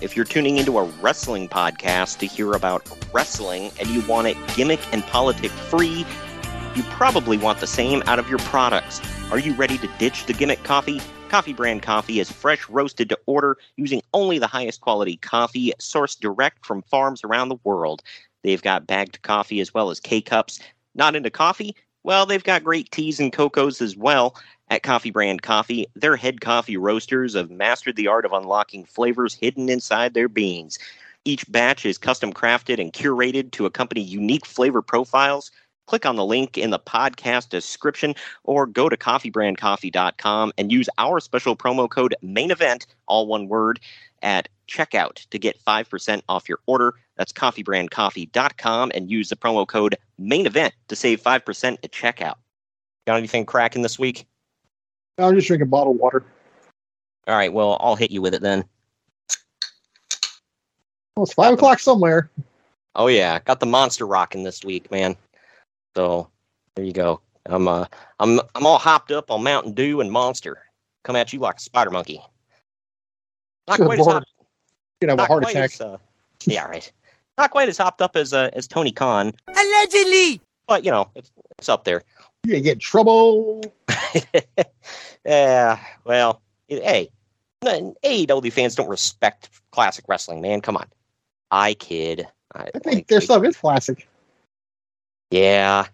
If 0.00 0.14
you're 0.14 0.24
tuning 0.24 0.58
into 0.58 0.78
a 0.78 0.84
wrestling 0.84 1.48
podcast 1.48 2.18
to 2.18 2.26
hear 2.26 2.52
about 2.52 2.86
wrestling 3.12 3.72
and 3.80 3.88
you 3.88 4.00
want 4.02 4.28
it 4.28 4.36
gimmick 4.54 4.78
and 4.92 5.02
politic 5.02 5.50
free, 5.50 6.06
you 6.76 6.82
probably 6.84 7.36
want 7.36 7.60
the 7.60 7.66
same 7.66 8.02
out 8.06 8.18
of 8.18 8.28
your 8.28 8.38
products. 8.40 9.00
Are 9.30 9.38
you 9.38 9.54
ready 9.54 9.78
to 9.78 9.86
ditch 9.98 10.26
the 10.26 10.32
gimmick 10.32 10.62
coffee? 10.64 11.00
Coffee 11.28 11.52
brand 11.52 11.82
coffee 11.82 12.20
is 12.20 12.30
fresh 12.30 12.68
roasted 12.68 13.08
to 13.10 13.18
order 13.26 13.58
using 13.76 14.02
only 14.14 14.38
the 14.38 14.46
highest 14.46 14.80
quality 14.80 15.16
coffee 15.18 15.72
sourced 15.78 16.18
direct 16.18 16.64
from 16.64 16.82
farms 16.82 17.22
around 17.22 17.48
the 17.48 17.58
world. 17.64 18.02
They've 18.42 18.62
got 18.62 18.86
bagged 18.86 19.22
coffee 19.22 19.60
as 19.60 19.74
well 19.74 19.90
as 19.90 20.00
K 20.00 20.20
cups. 20.20 20.60
Not 20.94 21.14
into 21.14 21.30
coffee? 21.30 21.76
Well, 22.02 22.26
they've 22.26 22.42
got 22.42 22.64
great 22.64 22.90
teas 22.90 23.20
and 23.20 23.32
cocos 23.32 23.82
as 23.82 23.96
well. 23.96 24.36
At 24.70 24.82
Coffee 24.82 25.10
Brand 25.10 25.42
Coffee, 25.42 25.86
their 25.94 26.16
head 26.16 26.40
coffee 26.40 26.76
roasters 26.76 27.34
have 27.34 27.50
mastered 27.50 27.96
the 27.96 28.06
art 28.06 28.24
of 28.24 28.32
unlocking 28.32 28.84
flavors 28.84 29.34
hidden 29.34 29.68
inside 29.68 30.14
their 30.14 30.28
beans. 30.28 30.78
Each 31.24 31.50
batch 31.50 31.84
is 31.84 31.98
custom 31.98 32.32
crafted 32.32 32.80
and 32.80 32.92
curated 32.92 33.50
to 33.52 33.66
accompany 33.66 34.02
unique 34.02 34.46
flavor 34.46 34.82
profiles. 34.82 35.50
Click 35.88 36.04
on 36.04 36.16
the 36.16 36.24
link 36.24 36.58
in 36.58 36.68
the 36.68 36.78
podcast 36.78 37.48
description 37.48 38.14
or 38.44 38.66
go 38.66 38.90
to 38.90 38.96
coffeebrandcoffee.com 38.96 40.52
and 40.58 40.70
use 40.70 40.86
our 40.98 41.18
special 41.18 41.56
promo 41.56 41.88
code 41.88 42.14
main 42.20 42.50
event, 42.50 42.86
all 43.06 43.26
one 43.26 43.48
word, 43.48 43.80
at 44.20 44.50
checkout 44.68 45.26
to 45.30 45.38
get 45.38 45.58
5% 45.64 46.20
off 46.28 46.46
your 46.46 46.58
order. 46.66 46.92
That's 47.16 47.32
coffeebrandcoffee.com 47.32 48.92
and 48.94 49.10
use 49.10 49.30
the 49.30 49.36
promo 49.36 49.66
code 49.66 49.96
main 50.18 50.44
event 50.44 50.74
to 50.88 50.94
save 50.94 51.22
5% 51.22 51.78
at 51.82 51.90
checkout. 51.90 52.34
Got 53.06 53.16
anything 53.16 53.46
cracking 53.46 53.80
this 53.80 53.98
week? 53.98 54.26
I'm 55.16 55.34
just 55.34 55.46
drinking 55.46 55.70
bottled 55.70 55.98
water. 55.98 56.22
All 57.26 57.34
right, 57.34 57.52
well, 57.52 57.78
I'll 57.80 57.96
hit 57.96 58.10
you 58.10 58.20
with 58.20 58.34
it 58.34 58.42
then. 58.42 58.62
Well, 61.16 61.24
it's 61.24 61.32
five 61.32 61.54
o'clock 61.54 61.78
somewhere. 61.78 62.30
Oh 62.94 63.06
yeah, 63.06 63.38
got 63.38 63.60
the 63.60 63.66
monster 63.66 64.06
rocking 64.06 64.42
this 64.42 64.62
week, 64.62 64.90
man. 64.90 65.16
So 65.98 66.30
there 66.76 66.84
you 66.84 66.92
go. 66.92 67.20
I'm 67.46 67.66
uh 67.66 67.86
I'm 68.20 68.38
I'm 68.54 68.64
all 68.64 68.78
hopped 68.78 69.10
up 69.10 69.32
on 69.32 69.42
Mountain 69.42 69.72
Dew 69.72 70.00
and 70.00 70.12
Monster. 70.12 70.62
Come 71.02 71.16
at 71.16 71.32
you 71.32 71.40
like 71.40 71.56
a 71.56 71.60
spider 71.60 71.90
monkey. 71.90 72.22
Not 73.66 73.78
Good 73.78 73.86
quite 73.86 73.98
as 73.98 74.06
Lord. 74.06 74.22
hop, 74.22 74.24
You're 75.00 75.08
gonna 75.08 75.20
have 75.20 75.28
not 75.28 75.40
a 75.40 75.42
heart 75.42 75.50
attack. 75.50 75.72
as, 75.74 75.80
uh, 75.80 75.96
yeah, 76.44 76.66
right. 76.66 76.92
Not 77.36 77.50
quite 77.50 77.68
as 77.68 77.76
hopped 77.78 78.00
up 78.00 78.14
as 78.14 78.32
uh, 78.32 78.48
as 78.52 78.68
Tony 78.68 78.92
Khan, 78.92 79.32
Allegedly. 79.48 80.40
but 80.68 80.84
you 80.84 80.92
know 80.92 81.10
it's 81.16 81.32
it's 81.58 81.68
up 81.68 81.82
there. 81.82 82.04
You're 82.44 82.52
gonna 82.58 82.62
get 82.62 82.74
in 82.74 82.78
trouble. 82.78 83.64
yeah, 85.26 85.80
well, 86.04 86.40
hey, 86.68 87.08
n- 87.66 87.94
AEW 88.04 88.52
fans 88.52 88.76
don't 88.76 88.88
respect 88.88 89.50
classic 89.72 90.04
wrestling, 90.06 90.42
man. 90.42 90.60
Come 90.60 90.76
on, 90.76 90.86
I 91.50 91.74
kid. 91.74 92.24
I, 92.54 92.68
I 92.72 92.78
think 92.78 92.86
like, 92.86 93.06
their 93.08 93.18
they- 93.18 93.24
stuff 93.24 93.42
is 93.42 93.56
classic. 93.56 94.06
Yeah. 95.30 95.86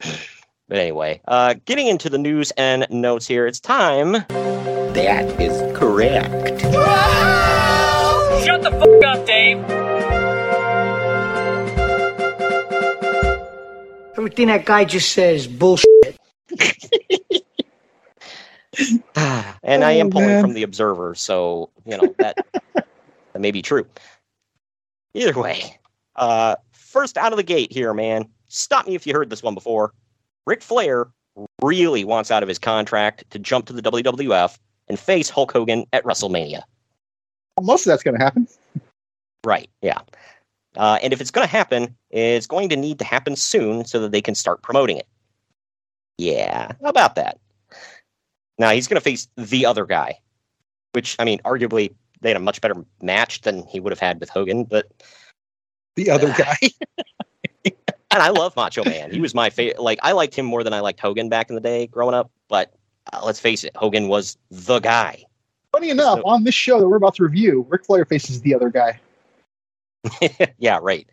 But 0.70 0.76
anyway, 0.76 1.22
uh, 1.26 1.54
getting 1.64 1.86
into 1.86 2.10
the 2.10 2.18
news 2.18 2.50
and 2.58 2.86
notes 2.90 3.26
here, 3.26 3.46
it's 3.46 3.58
time. 3.58 4.12
That 4.12 5.40
is 5.40 5.62
correct. 5.74 6.60
Shut 8.44 8.60
the 8.60 8.70
fuck 8.72 9.02
up, 9.06 9.24
Dave. 9.26 9.64
Everything 14.18 14.48
that 14.48 14.66
guy 14.66 14.84
just 14.84 15.12
says 15.12 15.46
bullshit. 15.46 15.86
and 19.62 19.82
I 19.84 19.92
am 19.92 20.08
Oh, 20.08 20.10
pulling 20.10 20.26
man. 20.26 20.42
from 20.42 20.52
the 20.52 20.64
Observer, 20.64 21.14
so 21.14 21.70
you 21.86 21.96
know 21.96 22.14
that 22.18 22.36
that 22.74 23.40
may 23.40 23.52
be 23.52 23.62
true. 23.62 23.86
Either 25.14 25.40
way, 25.40 25.78
uh, 26.16 26.56
first 26.72 27.16
out 27.16 27.32
of 27.32 27.38
the 27.38 27.42
gate 27.42 27.72
here, 27.72 27.94
man. 27.94 28.28
Stop 28.48 28.86
me 28.86 28.94
if 28.94 29.06
you 29.06 29.14
heard 29.14 29.30
this 29.30 29.42
one 29.42 29.54
before. 29.54 29.92
Ric 30.46 30.62
Flair 30.62 31.08
really 31.62 32.04
wants 32.04 32.30
out 32.30 32.42
of 32.42 32.48
his 32.48 32.58
contract 32.58 33.24
to 33.30 33.38
jump 33.38 33.66
to 33.66 33.72
the 33.72 33.82
WWF 33.82 34.58
and 34.88 34.98
face 34.98 35.28
Hulk 35.30 35.52
Hogan 35.52 35.84
at 35.92 36.02
WrestleMania. 36.04 36.62
Well, 37.56 37.64
most 37.66 37.86
of 37.86 37.90
that's 37.90 38.02
gonna 38.02 38.18
happen. 38.22 38.48
Right. 39.44 39.68
Yeah. 39.82 39.98
Uh, 40.76 40.98
and 41.02 41.12
if 41.12 41.20
it's 41.20 41.30
going 41.30 41.46
to 41.46 41.50
happen, 41.50 41.96
it's 42.10 42.46
going 42.46 42.68
to 42.68 42.76
need 42.76 42.98
to 42.98 43.04
happen 43.04 43.34
soon 43.36 43.84
so 43.84 43.98
that 44.00 44.12
they 44.12 44.20
can 44.20 44.34
start 44.34 44.62
promoting 44.62 44.96
it. 44.96 45.06
Yeah. 46.18 46.72
How 46.82 46.88
about 46.90 47.14
that? 47.16 47.38
Now 48.58 48.70
he's 48.70 48.86
going 48.86 48.96
to 48.96 49.00
face 49.00 49.28
the 49.36 49.64
other 49.64 49.86
guy, 49.86 50.18
which 50.92 51.16
I 51.18 51.24
mean, 51.24 51.40
arguably 51.44 51.94
they 52.20 52.28
had 52.30 52.36
a 52.36 52.40
much 52.40 52.60
better 52.60 52.84
match 53.02 53.40
than 53.40 53.66
he 53.66 53.80
would 53.80 53.90
have 53.92 53.98
had 53.98 54.20
with 54.20 54.28
Hogan. 54.28 54.64
But 54.64 54.86
The 55.96 56.10
other 56.10 56.34
Ah. 56.38 56.54
guy. 57.64 57.72
and 58.10 58.22
I 58.22 58.30
love 58.30 58.56
Macho 58.56 58.84
Man. 58.84 59.10
He 59.10 59.20
was 59.20 59.34
my 59.34 59.50
favorite. 59.50 59.80
Like 59.80 59.98
I 60.02 60.12
liked 60.12 60.34
him 60.34 60.46
more 60.46 60.64
than 60.64 60.72
I 60.72 60.80
liked 60.80 61.00
Hogan 61.00 61.28
back 61.28 61.48
in 61.50 61.54
the 61.54 61.60
day 61.60 61.86
growing 61.86 62.14
up. 62.14 62.30
But 62.48 62.72
uh, 63.12 63.20
let's 63.24 63.40
face 63.40 63.64
it, 63.64 63.76
Hogan 63.76 64.08
was 64.08 64.36
the 64.50 64.80
guy. 64.80 65.24
Funny 65.72 65.90
enough, 65.90 66.20
So- 66.20 66.24
on 66.26 66.44
this 66.44 66.54
show 66.54 66.78
that 66.80 66.88
we're 66.88 66.96
about 66.96 67.14
to 67.16 67.22
review, 67.24 67.66
Ric 67.68 67.84
Flair 67.84 68.04
faces 68.04 68.40
the 68.40 68.54
other 68.54 68.70
guy. 68.70 69.00
yeah, 70.58 70.78
right. 70.80 71.08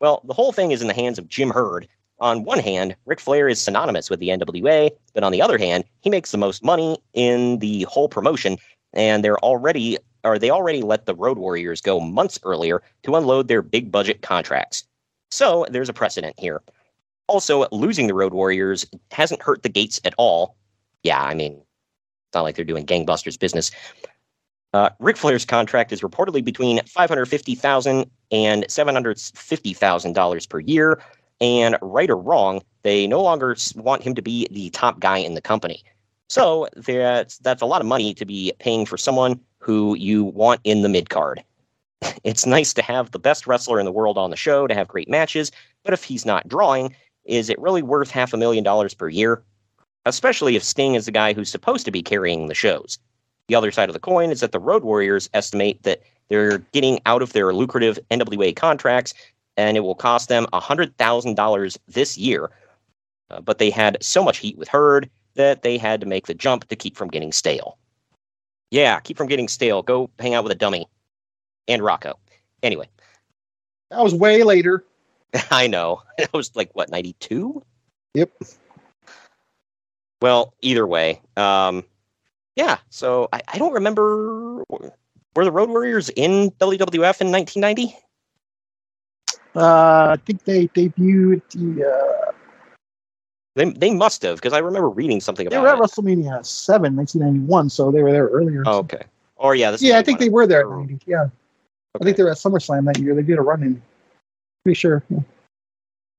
Well, 0.00 0.20
the 0.24 0.34
whole 0.34 0.52
thing 0.52 0.70
is 0.70 0.80
in 0.80 0.88
the 0.88 0.94
hands 0.94 1.18
of 1.18 1.28
Jim 1.28 1.50
Herd. 1.50 1.88
On 2.20 2.42
one 2.44 2.58
hand, 2.58 2.96
Ric 3.06 3.20
Flair 3.20 3.48
is 3.48 3.60
synonymous 3.60 4.10
with 4.10 4.18
the 4.18 4.28
NWA, 4.28 4.90
but 5.14 5.22
on 5.22 5.30
the 5.30 5.40
other 5.40 5.56
hand, 5.56 5.84
he 6.00 6.10
makes 6.10 6.32
the 6.32 6.38
most 6.38 6.64
money 6.64 6.98
in 7.14 7.58
the 7.60 7.82
whole 7.84 8.08
promotion, 8.08 8.56
and 8.92 9.24
they're 9.24 9.38
already 9.38 9.98
or 10.24 10.36
they 10.38 10.50
already 10.50 10.82
let 10.82 11.06
the 11.06 11.14
Road 11.14 11.38
Warriors 11.38 11.80
go 11.80 12.00
months 12.00 12.40
earlier 12.42 12.82
to 13.04 13.14
unload 13.14 13.46
their 13.46 13.62
big 13.62 13.92
budget 13.92 14.20
contracts. 14.22 14.84
So 15.30 15.66
there's 15.70 15.88
a 15.88 15.94
precedent 15.94 16.38
here. 16.38 16.62
Also, 17.26 17.66
losing 17.70 18.06
the 18.06 18.14
Road 18.14 18.32
Warriors 18.32 18.86
hasn't 19.10 19.42
hurt 19.42 19.62
the 19.62 19.68
Gates 19.68 20.00
at 20.04 20.14
all. 20.16 20.56
Yeah, 21.02 21.22
I 21.22 21.34
mean, 21.34 21.52
it's 21.52 22.34
not 22.34 22.42
like 22.42 22.56
they're 22.56 22.64
doing 22.64 22.86
gangbusters 22.86 23.38
business. 23.38 23.70
Uh, 24.74 24.90
Ric 24.98 25.16
Flair's 25.16 25.44
contract 25.44 25.92
is 25.92 26.00
reportedly 26.00 26.44
between 26.44 26.80
five 26.84 27.08
hundred 27.08 27.26
fifty 27.26 27.54
thousand 27.54 28.10
and 28.30 28.64
seven 28.68 28.94
hundred 28.94 29.20
fifty 29.20 29.72
thousand 29.72 30.14
dollars 30.14 30.46
per 30.46 30.60
year. 30.60 31.02
And 31.40 31.76
right 31.80 32.10
or 32.10 32.16
wrong, 32.16 32.62
they 32.82 33.06
no 33.06 33.22
longer 33.22 33.56
want 33.76 34.02
him 34.02 34.14
to 34.14 34.22
be 34.22 34.48
the 34.50 34.70
top 34.70 34.98
guy 34.98 35.18
in 35.18 35.34
the 35.34 35.40
company. 35.40 35.84
So 36.28 36.68
that's 36.76 37.38
that's 37.38 37.62
a 37.62 37.66
lot 37.66 37.80
of 37.80 37.86
money 37.86 38.12
to 38.14 38.24
be 38.24 38.52
paying 38.58 38.86
for 38.86 38.96
someone 38.96 39.40
who 39.58 39.94
you 39.96 40.24
want 40.24 40.60
in 40.64 40.82
the 40.82 40.88
mid 40.88 41.10
card. 41.10 41.42
It's 42.24 42.46
nice 42.46 42.72
to 42.74 42.82
have 42.82 43.10
the 43.10 43.18
best 43.18 43.46
wrestler 43.46 43.78
in 43.78 43.86
the 43.86 43.92
world 43.92 44.18
on 44.18 44.30
the 44.30 44.36
show 44.36 44.66
to 44.66 44.74
have 44.74 44.88
great 44.88 45.08
matches, 45.08 45.50
but 45.84 45.94
if 45.94 46.04
he's 46.04 46.26
not 46.26 46.48
drawing, 46.48 46.94
is 47.24 47.48
it 47.48 47.58
really 47.58 47.82
worth 47.82 48.10
half 48.10 48.32
a 48.32 48.36
million 48.36 48.64
dollars 48.64 48.94
per 48.94 49.08
year? 49.08 49.42
Especially 50.04 50.56
if 50.56 50.62
Sting 50.62 50.94
is 50.94 51.06
the 51.06 51.12
guy 51.12 51.32
who's 51.32 51.50
supposed 51.50 51.84
to 51.84 51.90
be 51.90 52.02
carrying 52.02 52.46
the 52.46 52.54
shows. 52.54 52.98
The 53.48 53.54
other 53.54 53.70
side 53.70 53.88
of 53.88 53.94
the 53.94 54.00
coin 54.00 54.30
is 54.30 54.40
that 54.40 54.52
the 54.52 54.60
Road 54.60 54.84
Warriors 54.84 55.28
estimate 55.34 55.82
that 55.82 56.02
they're 56.28 56.58
getting 56.72 57.00
out 57.06 57.22
of 57.22 57.32
their 57.32 57.54
lucrative 57.54 57.98
NWA 58.10 58.54
contracts 58.54 59.14
and 59.56 59.76
it 59.76 59.80
will 59.80 59.94
cost 59.94 60.28
them 60.28 60.46
$100,000 60.52 61.78
this 61.88 62.16
year. 62.16 62.50
Uh, 63.30 63.40
but 63.40 63.58
they 63.58 63.70
had 63.70 63.96
so 64.02 64.22
much 64.22 64.38
heat 64.38 64.56
with 64.56 64.68
Herd 64.68 65.10
that 65.34 65.62
they 65.62 65.76
had 65.76 66.00
to 66.00 66.06
make 66.06 66.26
the 66.26 66.34
jump 66.34 66.68
to 66.68 66.76
keep 66.76 66.96
from 66.96 67.08
getting 67.08 67.32
stale. 67.32 67.76
Yeah, 68.70 69.00
keep 69.00 69.16
from 69.16 69.26
getting 69.26 69.48
stale. 69.48 69.82
Go 69.82 70.10
hang 70.18 70.34
out 70.34 70.44
with 70.44 70.52
a 70.52 70.56
dummy 70.56 70.86
and 71.68 71.82
Rocco. 71.82 72.18
Anyway, 72.62 72.88
That 73.90 74.02
was 74.02 74.14
way 74.14 74.42
later. 74.42 74.84
I 75.50 75.66
know. 75.66 76.02
It 76.18 76.32
was 76.32 76.56
like, 76.56 76.70
what, 76.72 76.90
92? 76.90 77.62
Yep. 78.14 78.32
Well, 80.20 80.52
either 80.62 80.84
way, 80.86 81.20
um, 81.36 81.84
yeah. 82.56 82.78
So 82.90 83.28
I, 83.32 83.40
I 83.46 83.58
don't 83.58 83.72
remember. 83.74 84.64
Were 85.36 85.44
the 85.44 85.52
Road 85.52 85.68
Warriors 85.68 86.08
in 86.08 86.50
WWF 86.58 87.20
in 87.20 87.30
1990? 87.30 87.96
Uh, 89.54 89.60
I 90.12 90.16
think 90.26 90.42
they 90.44 90.66
debuted 90.68 91.42
the. 91.50 91.84
Uh, 91.86 92.32
They, 93.54 93.66
they 93.70 93.94
must 93.94 94.22
have, 94.22 94.36
because 94.36 94.52
I 94.52 94.58
remember 94.58 94.88
reading 94.88 95.20
something 95.20 95.46
about. 95.46 95.56
they 95.56 95.62
were 95.62 95.68
at 95.68 95.78
it. 95.78 95.82
WrestleMania 95.82 96.44
7, 96.44 96.96
1991, 96.96 97.70
so 97.70 97.92
they 97.92 98.02
were 98.02 98.10
there 98.10 98.26
earlier. 98.26 98.64
Oh, 98.66 98.78
okay. 98.78 99.02
Or 99.36 99.54
yeah, 99.54 99.70
this 99.70 99.82
yeah, 99.82 99.98
I 99.98 100.02
think 100.02 100.18
they 100.18 100.30
were 100.30 100.48
there 100.48 100.68
90. 100.68 100.98
Yeah. 101.06 101.28
I 101.94 102.04
think 102.04 102.16
they 102.16 102.22
were 102.22 102.30
at 102.30 102.36
SummerSlam 102.36 102.84
that 102.86 102.98
year. 102.98 103.14
They 103.14 103.22
did 103.22 103.38
a 103.38 103.42
run 103.42 103.62
in. 103.62 103.82
Pretty 104.62 104.74
sure. 104.74 105.02
Yeah. 105.08 105.20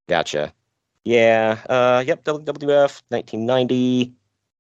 Gotcha. 0.08 0.54
Yeah. 1.06 1.60
Uh, 1.70 2.04
yep. 2.06 2.24
WWF 2.24 3.02
1990. 3.10 4.14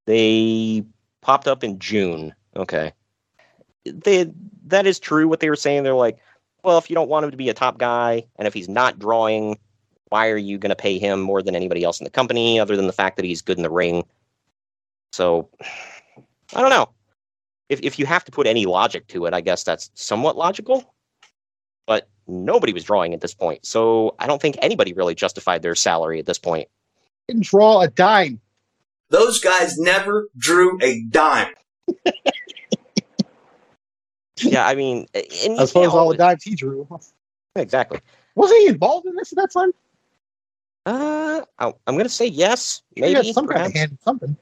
They 0.05 0.83
popped 1.21 1.47
up 1.47 1.63
in 1.63 1.79
June. 1.79 2.33
Okay. 2.55 2.93
They 3.85 4.31
that 4.67 4.85
is 4.85 4.99
true. 4.99 5.27
What 5.27 5.39
they 5.39 5.49
were 5.49 5.55
saying. 5.55 5.83
They're 5.83 5.93
like, 5.93 6.19
well, 6.63 6.77
if 6.77 6.89
you 6.89 6.93
don't 6.93 7.09
want 7.09 7.25
him 7.25 7.31
to 7.31 7.37
be 7.37 7.49
a 7.49 7.53
top 7.53 7.77
guy, 7.77 8.25
and 8.37 8.47
if 8.47 8.53
he's 8.53 8.69
not 8.69 8.99
drawing, 8.99 9.57
why 10.09 10.29
are 10.29 10.37
you 10.37 10.57
going 10.57 10.69
to 10.69 10.75
pay 10.75 10.99
him 10.99 11.21
more 11.21 11.41
than 11.41 11.55
anybody 11.55 11.83
else 11.83 11.99
in 11.99 12.03
the 12.03 12.09
company, 12.09 12.59
other 12.59 12.75
than 12.75 12.87
the 12.87 12.93
fact 12.93 13.15
that 13.15 13.25
he's 13.25 13.41
good 13.41 13.57
in 13.57 13.63
the 13.63 13.69
ring? 13.69 14.05
So, 15.11 15.49
I 16.55 16.61
don't 16.61 16.69
know. 16.69 16.89
If 17.69 17.79
if 17.81 17.99
you 17.99 18.05
have 18.05 18.25
to 18.25 18.31
put 18.31 18.47
any 18.47 18.65
logic 18.65 19.07
to 19.07 19.25
it, 19.25 19.33
I 19.33 19.41
guess 19.41 19.63
that's 19.63 19.91
somewhat 19.93 20.37
logical. 20.37 20.93
But 21.89 22.07
nobody 22.27 22.71
was 22.71 22.83
drawing 22.83 23.15
at 23.15 23.21
this 23.21 23.33
point, 23.33 23.65
so 23.65 24.13
I 24.19 24.27
don't 24.27 24.39
think 24.39 24.57
anybody 24.61 24.93
really 24.93 25.15
justified 25.15 25.63
their 25.63 25.73
salary 25.73 26.19
at 26.19 26.27
this 26.27 26.37
point. 26.37 26.67
Didn't 27.27 27.45
draw 27.45 27.81
a 27.81 27.87
dime. 27.87 28.39
Those 29.09 29.39
guys 29.39 29.75
never 29.79 30.29
drew 30.37 30.77
a 30.83 31.01
dime. 31.09 31.55
Yeah, 34.41 34.65
I 34.65 34.73
mean, 34.75 35.05
and 35.13 35.59
As 35.59 35.71
far 35.73 35.83
as 35.83 35.89
all 35.89 36.07
the 36.09 36.15
dimes 36.15 36.43
he 36.43 36.55
drew. 36.55 36.87
exactly. 37.55 37.99
Wasn't 38.35 38.57
he 38.61 38.67
involved 38.67 39.05
in 39.05 39.15
this 39.17 39.33
at 39.33 39.35
that 39.37 39.51
time? 39.51 39.71
Uh, 40.85 41.41
I- 41.59 41.73
I'm 41.87 41.97
gonna 41.97 42.07
say 42.07 42.27
yes, 42.27 42.81
He 42.95 43.01
maybe 43.01 43.15
had 43.15 43.33
some 43.35 43.47
kind 43.47 43.65
of 43.65 43.73
hand 43.73 43.97
something. 44.01 44.37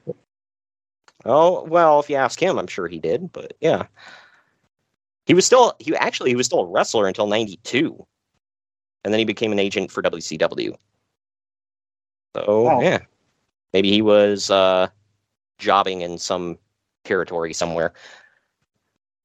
Oh 1.24 1.64
well, 1.64 1.98
if 1.98 2.08
you 2.08 2.14
ask 2.14 2.40
him, 2.40 2.58
I'm 2.60 2.68
sure 2.68 2.86
he 2.86 3.00
did. 3.00 3.32
But 3.32 3.54
yeah, 3.60 3.86
he 5.28 5.34
was 5.34 5.46
still 5.46 5.76
he 5.78 5.94
actually 5.94 6.30
he 6.30 6.36
was 6.36 6.46
still 6.46 6.60
a 6.60 6.66
wrestler 6.66 7.06
until 7.06 7.26
'92, 7.28 8.04
and 9.04 9.12
then 9.12 9.18
he 9.18 9.24
became 9.24 9.52
an 9.52 9.58
agent 9.58 9.92
for 9.92 10.02
WCW. 10.02 10.74
So 12.34 12.62
Wow. 12.62 12.80
yeah, 12.80 13.00
maybe 13.74 13.90
he 13.90 14.02
was 14.02 14.50
uh, 14.50 14.88
jobbing 15.58 16.00
in 16.00 16.18
some 16.18 16.58
territory 17.04 17.52
somewhere. 17.52 17.92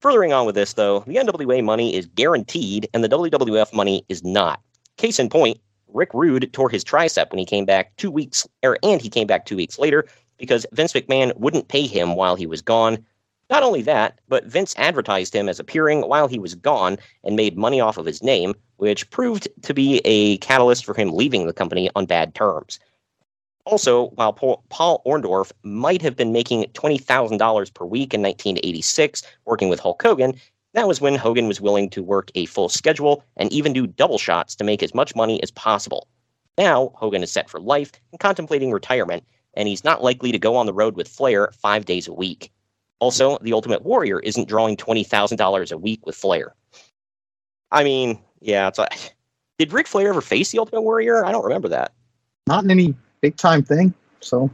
Furthering 0.00 0.34
on 0.34 0.44
with 0.44 0.54
this, 0.54 0.74
though, 0.74 1.00
the 1.00 1.16
NWA 1.16 1.64
money 1.64 1.94
is 1.94 2.04
guaranteed, 2.04 2.86
and 2.92 3.02
the 3.02 3.08
WWF 3.08 3.72
money 3.72 4.04
is 4.10 4.22
not. 4.22 4.60
Case 4.98 5.18
in 5.18 5.30
point, 5.30 5.58
Rick 5.88 6.10
Rude 6.12 6.52
tore 6.52 6.68
his 6.68 6.84
tricep 6.84 7.30
when 7.30 7.38
he 7.38 7.46
came 7.46 7.64
back 7.64 7.96
two 7.96 8.10
weeks, 8.10 8.46
er, 8.62 8.76
and 8.82 9.00
he 9.00 9.08
came 9.08 9.26
back 9.26 9.46
two 9.46 9.56
weeks 9.56 9.78
later 9.78 10.06
because 10.36 10.66
Vince 10.72 10.92
McMahon 10.92 11.34
wouldn't 11.38 11.68
pay 11.68 11.86
him 11.86 12.14
while 12.14 12.36
he 12.36 12.46
was 12.46 12.60
gone. 12.60 13.02
Not 13.50 13.62
only 13.62 13.82
that, 13.82 14.20
but 14.28 14.46
Vince 14.46 14.74
advertised 14.78 15.34
him 15.34 15.48
as 15.48 15.60
appearing 15.60 16.02
while 16.02 16.28
he 16.28 16.38
was 16.38 16.54
gone 16.54 16.96
and 17.22 17.36
made 17.36 17.58
money 17.58 17.80
off 17.80 17.98
of 17.98 18.06
his 18.06 18.22
name, 18.22 18.54
which 18.76 19.10
proved 19.10 19.48
to 19.62 19.74
be 19.74 20.00
a 20.04 20.38
catalyst 20.38 20.84
for 20.84 20.94
him 20.94 21.12
leaving 21.12 21.46
the 21.46 21.52
company 21.52 21.90
on 21.94 22.06
bad 22.06 22.34
terms. 22.34 22.80
Also, 23.66 24.08
while 24.10 24.32
Paul, 24.32 25.02
Orndorff 25.06 25.52
might 25.62 26.02
have 26.02 26.16
been 26.16 26.32
making 26.32 26.64
$20,000 26.74 27.74
per 27.74 27.84
week 27.84 28.12
in 28.12 28.22
1986 28.22 29.22
working 29.44 29.68
with 29.68 29.80
Hulk 29.80 30.02
Hogan, 30.02 30.34
that 30.72 30.88
was 30.88 31.00
when 31.00 31.14
Hogan 31.14 31.46
was 31.46 31.60
willing 31.60 31.88
to 31.90 32.02
work 32.02 32.30
a 32.34 32.46
full 32.46 32.68
schedule 32.68 33.24
and 33.36 33.52
even 33.52 33.72
do 33.72 33.86
double 33.86 34.18
shots 34.18 34.54
to 34.56 34.64
make 34.64 34.82
as 34.82 34.94
much 34.94 35.14
money 35.14 35.42
as 35.42 35.50
possible. 35.50 36.08
Now, 36.58 36.92
Hogan 36.94 37.22
is 37.22 37.32
set 37.32 37.48
for 37.48 37.60
life 37.60 37.92
and 38.10 38.20
contemplating 38.20 38.70
retirement, 38.70 39.24
and 39.54 39.68
he's 39.68 39.84
not 39.84 40.02
likely 40.02 40.32
to 40.32 40.38
go 40.38 40.56
on 40.56 40.66
the 40.66 40.74
road 40.74 40.96
with 40.96 41.08
Flair 41.08 41.50
five 41.52 41.84
days 41.84 42.08
a 42.08 42.12
week. 42.12 42.50
Also, 43.00 43.38
the 43.38 43.52
Ultimate 43.52 43.82
Warrior 43.82 44.20
isn't 44.20 44.48
drawing 44.48 44.76
$20,000 44.76 45.72
a 45.72 45.78
week 45.78 46.06
with 46.06 46.16
Flair. 46.16 46.54
I 47.70 47.84
mean, 47.84 48.18
yeah, 48.40 48.68
it's 48.68 48.78
like, 48.78 49.14
did 49.58 49.72
Ric 49.72 49.86
Flair 49.86 50.08
ever 50.08 50.20
face 50.20 50.50
the 50.50 50.58
Ultimate 50.58 50.82
Warrior? 50.82 51.24
I 51.24 51.32
don't 51.32 51.44
remember 51.44 51.68
that. 51.68 51.92
Not 52.46 52.64
in 52.64 52.70
any 52.70 52.94
big 53.20 53.36
time 53.36 53.62
thing. 53.62 53.94
So, 54.20 54.50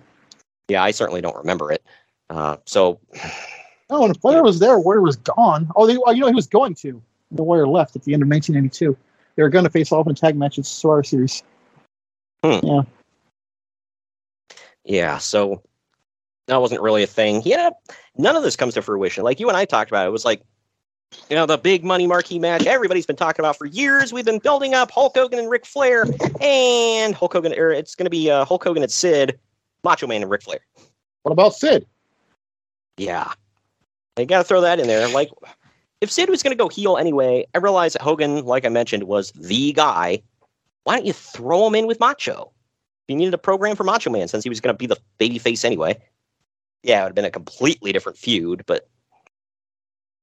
Yeah, 0.68 0.82
I 0.82 0.90
certainly 0.90 1.20
don't 1.20 1.36
remember 1.36 1.72
it. 1.72 1.82
Uh, 2.28 2.56
so, 2.66 3.00
oh, 3.90 4.04
and 4.04 4.20
Flair 4.20 4.42
was 4.42 4.58
there, 4.58 4.78
Warrior 4.78 5.02
was 5.02 5.16
gone. 5.16 5.70
Oh, 5.76 5.86
they, 5.86 5.96
oh, 5.96 6.10
you 6.10 6.20
know, 6.20 6.28
he 6.28 6.34
was 6.34 6.46
going 6.46 6.74
to. 6.76 7.02
The 7.32 7.42
Warrior 7.42 7.68
left 7.68 7.94
at 7.94 8.02
the 8.02 8.14
end 8.14 8.22
of 8.22 8.28
1992. 8.28 8.96
They 9.36 9.42
were 9.42 9.48
going 9.48 9.64
to 9.64 9.70
face 9.70 9.92
off 9.92 10.06
in 10.06 10.12
a 10.12 10.14
tag 10.14 10.36
match 10.36 10.58
at 10.58 10.66
Survivor 10.66 11.04
Series. 11.04 11.42
Yeah. 12.42 12.82
Yeah, 14.84 15.18
so 15.18 15.62
that 16.50 16.60
wasn't 16.60 16.80
really 16.80 17.02
a 17.02 17.06
thing. 17.06 17.42
Yeah, 17.44 17.70
none 18.16 18.36
of 18.36 18.42
this 18.42 18.56
comes 18.56 18.74
to 18.74 18.82
fruition. 18.82 19.22
Like 19.24 19.40
you 19.40 19.48
and 19.48 19.56
I 19.56 19.64
talked 19.64 19.90
about, 19.90 20.06
it 20.06 20.10
was 20.10 20.24
like, 20.24 20.42
you 21.28 21.36
know, 21.36 21.46
the 21.46 21.58
big 21.58 21.84
money 21.84 22.06
marquee 22.06 22.38
match 22.38 22.66
everybody's 22.66 23.06
been 23.06 23.16
talking 23.16 23.44
about 23.44 23.56
for 23.56 23.66
years. 23.66 24.12
We've 24.12 24.24
been 24.24 24.38
building 24.38 24.74
up 24.74 24.90
Hulk 24.90 25.16
Hogan 25.16 25.38
and 25.38 25.48
Ric 25.48 25.64
Flair, 25.64 26.04
and 26.40 27.14
Hulk 27.14 27.32
Hogan, 27.32 27.52
or 27.52 27.70
it's 27.70 27.94
going 27.94 28.06
to 28.06 28.10
be 28.10 28.30
uh, 28.30 28.44
Hulk 28.44 28.64
Hogan 28.64 28.82
and 28.82 28.92
Sid, 28.92 29.38
Macho 29.84 30.06
Man 30.06 30.22
and 30.22 30.30
Ric 30.30 30.42
Flair. 30.42 30.60
What 31.22 31.32
about 31.32 31.54
Sid? 31.54 31.86
Yeah. 32.96 33.32
They 34.16 34.26
got 34.26 34.38
to 34.38 34.44
throw 34.44 34.60
that 34.60 34.80
in 34.80 34.88
there. 34.88 35.08
Like, 35.08 35.30
if 36.00 36.10
Sid 36.10 36.30
was 36.30 36.42
going 36.42 36.56
to 36.56 36.62
go 36.62 36.68
heel 36.68 36.96
anyway, 36.96 37.46
I 37.54 37.58
realize 37.58 37.92
that 37.92 38.02
Hogan, 38.02 38.44
like 38.44 38.64
I 38.64 38.70
mentioned, 38.70 39.04
was 39.04 39.30
the 39.32 39.72
guy. 39.72 40.22
Why 40.84 40.96
don't 40.96 41.06
you 41.06 41.12
throw 41.12 41.66
him 41.66 41.74
in 41.74 41.86
with 41.86 42.00
Macho? 42.00 42.52
He 43.06 43.14
needed 43.14 43.34
a 43.34 43.38
program 43.38 43.76
for 43.76 43.84
Macho 43.84 44.10
Man 44.10 44.28
since 44.28 44.44
he 44.44 44.50
was 44.50 44.60
going 44.60 44.74
to 44.74 44.78
be 44.78 44.86
the 44.86 44.96
baby 45.18 45.38
face 45.38 45.64
anyway. 45.64 46.00
Yeah, 46.82 47.00
it 47.00 47.02
would 47.02 47.08
have 47.10 47.14
been 47.14 47.24
a 47.24 47.30
completely 47.30 47.92
different 47.92 48.16
feud, 48.18 48.64
but 48.66 48.88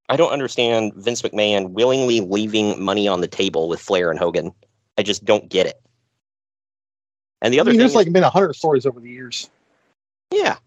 I 0.10 0.16
don't 0.16 0.32
understand 0.32 0.94
Vince 0.96 1.22
McMahon 1.22 1.72
willingly 1.72 2.22
leaving 2.22 2.82
money 2.84 3.08
on 3.08 3.22
the 3.22 3.28
table 3.28 3.68
with 3.70 3.80
Flair 3.80 4.10
and 4.10 4.20
Hogan. 4.20 4.52
I 4.98 5.04
just 5.04 5.26
don't 5.26 5.50
get 5.50 5.68
it. 5.68 5.80
And 7.42 7.54
the 7.54 7.60
I 7.60 7.62
other 7.62 7.70
mean, 7.72 7.74
thing 7.74 7.80
there's 7.80 7.92
is- 7.92 7.96
like 7.96 8.12
been 8.12 8.24
a 8.24 8.30
hundred 8.30 8.54
stories 8.56 8.86
over 8.86 9.00
the 9.00 9.10
years. 9.10 9.50
yeah. 10.32 10.58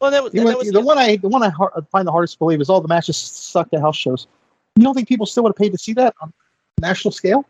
Well, 0.00 0.12
that 0.12 0.22
was, 0.22 0.32
The 0.32 0.38
that 0.38 0.44
one, 0.46 0.56
was 0.58 0.70
the 0.70 0.80
one 0.80 0.96
I 0.98 1.16
the 1.16 1.28
one 1.28 1.42
I 1.42 1.50
find 1.90 2.06
the 2.06 2.12
hardest 2.12 2.34
to 2.34 2.38
believe 2.38 2.60
is 2.60 2.70
all 2.70 2.80
the 2.80 2.86
matches 2.88 3.16
sucked 3.16 3.74
at 3.74 3.80
house 3.80 3.96
shows. 3.96 4.26
You 4.76 4.84
don't 4.84 4.94
think 4.94 5.08
people 5.08 5.26
still 5.26 5.42
would 5.42 5.50
have 5.50 5.56
paid 5.56 5.72
to 5.72 5.78
see 5.78 5.92
that 5.94 6.14
on 6.20 6.32
national 6.80 7.10
scale? 7.10 7.44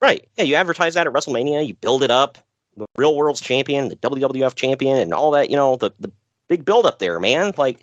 Right. 0.00 0.26
Yeah, 0.36 0.44
you 0.44 0.54
advertise 0.56 0.94
that 0.94 1.06
at 1.06 1.12
WrestleMania, 1.12 1.64
you 1.66 1.74
build 1.74 2.02
it 2.02 2.10
up, 2.10 2.38
the 2.76 2.86
real 2.96 3.16
world's 3.16 3.40
champion, 3.40 3.88
the 3.88 3.96
WWF 3.96 4.54
champion, 4.56 4.96
and 4.98 5.14
all 5.14 5.30
that, 5.32 5.48
you 5.50 5.56
know, 5.56 5.76
the, 5.76 5.92
the 6.00 6.10
big 6.48 6.64
build 6.64 6.86
up 6.86 6.98
there, 6.98 7.20
man. 7.20 7.52
Like, 7.56 7.80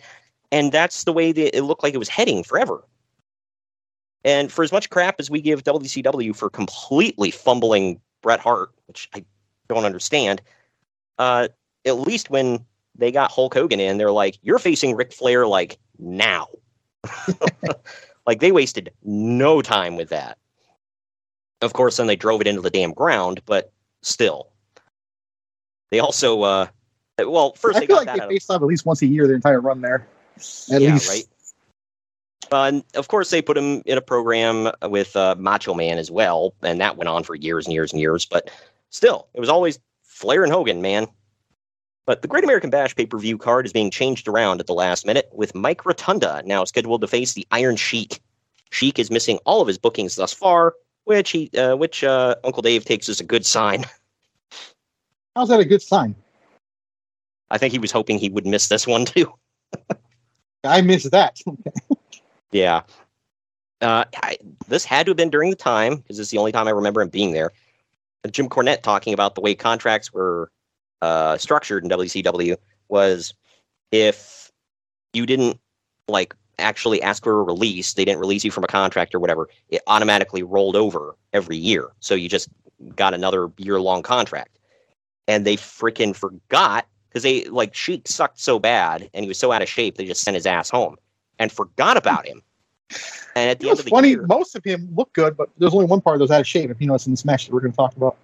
and 0.52 0.72
that's 0.72 1.04
the 1.04 1.12
way 1.12 1.32
that 1.32 1.56
it 1.56 1.62
looked 1.62 1.82
like 1.82 1.94
it 1.94 1.98
was 1.98 2.08
heading 2.08 2.42
forever. 2.44 2.84
And 4.24 4.50
for 4.50 4.64
as 4.64 4.72
much 4.72 4.90
crap 4.90 5.16
as 5.18 5.30
we 5.30 5.40
give 5.40 5.62
WCW 5.62 6.34
for 6.34 6.50
completely 6.50 7.30
fumbling 7.30 8.00
Bret 8.22 8.40
Hart, 8.40 8.70
which 8.86 9.08
I 9.14 9.24
don't 9.68 9.84
understand, 9.84 10.42
uh, 11.18 11.48
at 11.84 11.98
least 11.98 12.30
when 12.30 12.64
they 12.96 13.12
got 13.12 13.30
Hulk 13.30 13.54
Hogan 13.54 13.80
in, 13.80 13.98
they're 13.98 14.10
like, 14.10 14.38
you're 14.42 14.58
facing 14.58 14.96
Ric 14.96 15.12
Flair 15.12 15.46
like 15.46 15.78
now. 15.98 16.48
like 18.26 18.40
they 18.40 18.52
wasted 18.52 18.90
no 19.04 19.62
time 19.62 19.96
with 19.96 20.08
that. 20.08 20.38
Of 21.62 21.72
course, 21.72 21.96
then 21.96 22.06
they 22.06 22.16
drove 22.16 22.40
it 22.40 22.46
into 22.46 22.60
the 22.60 22.70
damn 22.70 22.92
ground, 22.92 23.40
but 23.46 23.72
still. 24.02 24.50
They 25.90 26.00
also, 26.00 26.42
uh, 26.42 26.66
well, 27.18 27.52
first 27.52 27.76
I 27.76 27.80
they 27.80 27.86
feel 27.86 27.96
got 27.96 28.06
like 28.06 28.16
that 28.16 28.28
they 28.28 28.34
faced 28.34 28.50
off 28.50 28.62
at 28.62 28.66
least 28.66 28.84
once 28.86 29.02
a 29.02 29.06
year 29.06 29.26
their 29.26 29.36
entire 29.36 29.60
run 29.60 29.80
there. 29.80 30.06
At 30.70 30.80
yeah, 30.80 30.94
least. 30.94 31.08
right. 31.08 31.24
Uh, 32.52 32.64
and 32.64 32.84
of 32.94 33.08
course, 33.08 33.30
they 33.30 33.42
put 33.42 33.56
him 33.56 33.82
in 33.86 33.98
a 33.98 34.02
program 34.02 34.70
with 34.82 35.16
uh, 35.16 35.34
Macho 35.38 35.74
Man 35.74 35.98
as 35.98 36.10
well, 36.10 36.54
and 36.62 36.80
that 36.80 36.96
went 36.96 37.08
on 37.08 37.24
for 37.24 37.34
years 37.34 37.66
and 37.66 37.74
years 37.74 37.92
and 37.92 38.00
years. 38.00 38.24
But 38.24 38.50
still, 38.90 39.28
it 39.34 39.40
was 39.40 39.48
always 39.48 39.78
Flair 40.04 40.44
and 40.44 40.52
Hogan, 40.52 40.82
man. 40.82 41.06
But 42.04 42.22
the 42.22 42.28
Great 42.28 42.44
American 42.44 42.70
Bash 42.70 42.94
pay 42.94 43.06
per 43.06 43.18
view 43.18 43.36
card 43.36 43.66
is 43.66 43.72
being 43.72 43.90
changed 43.90 44.28
around 44.28 44.60
at 44.60 44.66
the 44.66 44.74
last 44.74 45.06
minute, 45.06 45.28
with 45.32 45.54
Mike 45.54 45.84
Rotunda 45.84 46.42
now 46.44 46.64
scheduled 46.64 47.00
to 47.00 47.08
face 47.08 47.32
the 47.32 47.46
Iron 47.50 47.76
Sheik. 47.76 48.20
Sheik 48.70 48.98
is 48.98 49.10
missing 49.10 49.38
all 49.44 49.60
of 49.60 49.68
his 49.68 49.78
bookings 49.78 50.14
thus 50.14 50.32
far, 50.32 50.74
which 51.04 51.30
he, 51.30 51.50
uh, 51.56 51.76
which 51.76 52.04
uh, 52.04 52.36
Uncle 52.44 52.62
Dave 52.62 52.84
takes 52.84 53.08
as 53.08 53.20
a 53.20 53.24
good 53.24 53.44
sign. 53.44 53.84
How's 55.34 55.48
that 55.48 55.60
a 55.60 55.64
good 55.64 55.82
sign? 55.82 56.14
I 57.50 57.58
think 57.58 57.72
he 57.72 57.78
was 57.78 57.92
hoping 57.92 58.18
he 58.18 58.28
would 58.28 58.46
miss 58.46 58.68
this 58.68 58.86
one 58.86 59.04
too. 59.04 59.32
I 60.64 60.80
missed 60.80 61.10
that. 61.12 61.40
Yeah. 62.52 62.82
Uh, 63.80 64.04
I, 64.22 64.38
this 64.68 64.84
had 64.84 65.06
to 65.06 65.10
have 65.10 65.16
been 65.16 65.30
during 65.30 65.50
the 65.50 65.56
time 65.56 65.96
because 65.96 66.18
it's 66.18 66.30
the 66.30 66.38
only 66.38 66.52
time 66.52 66.66
I 66.66 66.70
remember 66.70 67.02
him 67.02 67.08
being 67.08 67.32
there. 67.32 67.52
Jim 68.30 68.48
Cornette 68.48 68.82
talking 68.82 69.12
about 69.12 69.34
the 69.34 69.40
way 69.40 69.54
contracts 69.54 70.12
were 70.12 70.50
uh, 71.02 71.36
structured 71.36 71.84
in 71.84 71.90
WCW 71.90 72.56
was 72.88 73.34
if 73.92 74.50
you 75.12 75.26
didn't 75.26 75.60
like 76.08 76.34
actually 76.58 77.02
ask 77.02 77.22
for 77.22 77.40
a 77.40 77.42
release, 77.42 77.94
they 77.94 78.04
didn't 78.04 78.20
release 78.20 78.44
you 78.44 78.50
from 78.50 78.64
a 78.64 78.68
contract 78.68 79.14
or 79.14 79.20
whatever, 79.20 79.48
it 79.68 79.82
automatically 79.86 80.42
rolled 80.42 80.76
over 80.76 81.14
every 81.32 81.56
year. 81.56 81.90
So 82.00 82.14
you 82.14 82.28
just 82.28 82.48
got 82.94 83.14
another 83.14 83.50
year 83.58 83.80
long 83.80 84.02
contract. 84.02 84.58
And 85.28 85.44
they 85.44 85.56
freaking 85.56 86.14
forgot 86.14 86.86
because 87.16 87.22
they 87.22 87.44
like 87.46 87.74
Sheik 87.74 88.06
sucked 88.06 88.38
so 88.38 88.58
bad 88.58 89.08
and 89.14 89.24
he 89.24 89.28
was 89.28 89.38
so 89.38 89.50
out 89.50 89.62
of 89.62 89.70
shape, 89.70 89.96
they 89.96 90.04
just 90.04 90.20
sent 90.20 90.34
his 90.34 90.44
ass 90.44 90.68
home 90.68 90.98
and 91.38 91.50
forgot 91.50 91.96
about 91.96 92.26
him. 92.26 92.42
And 93.34 93.48
at 93.48 93.58
the 93.58 93.68
It 93.68 93.70
end 93.70 93.70
was 93.70 93.78
of 93.78 93.84
the 93.86 93.90
funny. 93.90 94.08
year, 94.10 94.26
Most 94.26 94.54
of 94.54 94.62
him 94.62 94.86
looked 94.94 95.14
good, 95.14 95.34
but 95.34 95.48
there's 95.56 95.72
only 95.72 95.86
one 95.86 96.02
part 96.02 96.18
that 96.18 96.24
was 96.24 96.30
out 96.30 96.42
of 96.42 96.46
shape. 96.46 96.68
If 96.68 96.78
you 96.78 96.86
notice 96.88 97.06
in 97.06 97.14
this 97.14 97.24
match 97.24 97.46
that 97.46 97.54
we're 97.54 97.60
going 97.60 97.72
to 97.72 97.76
talk 97.76 97.96
about, 97.96 98.18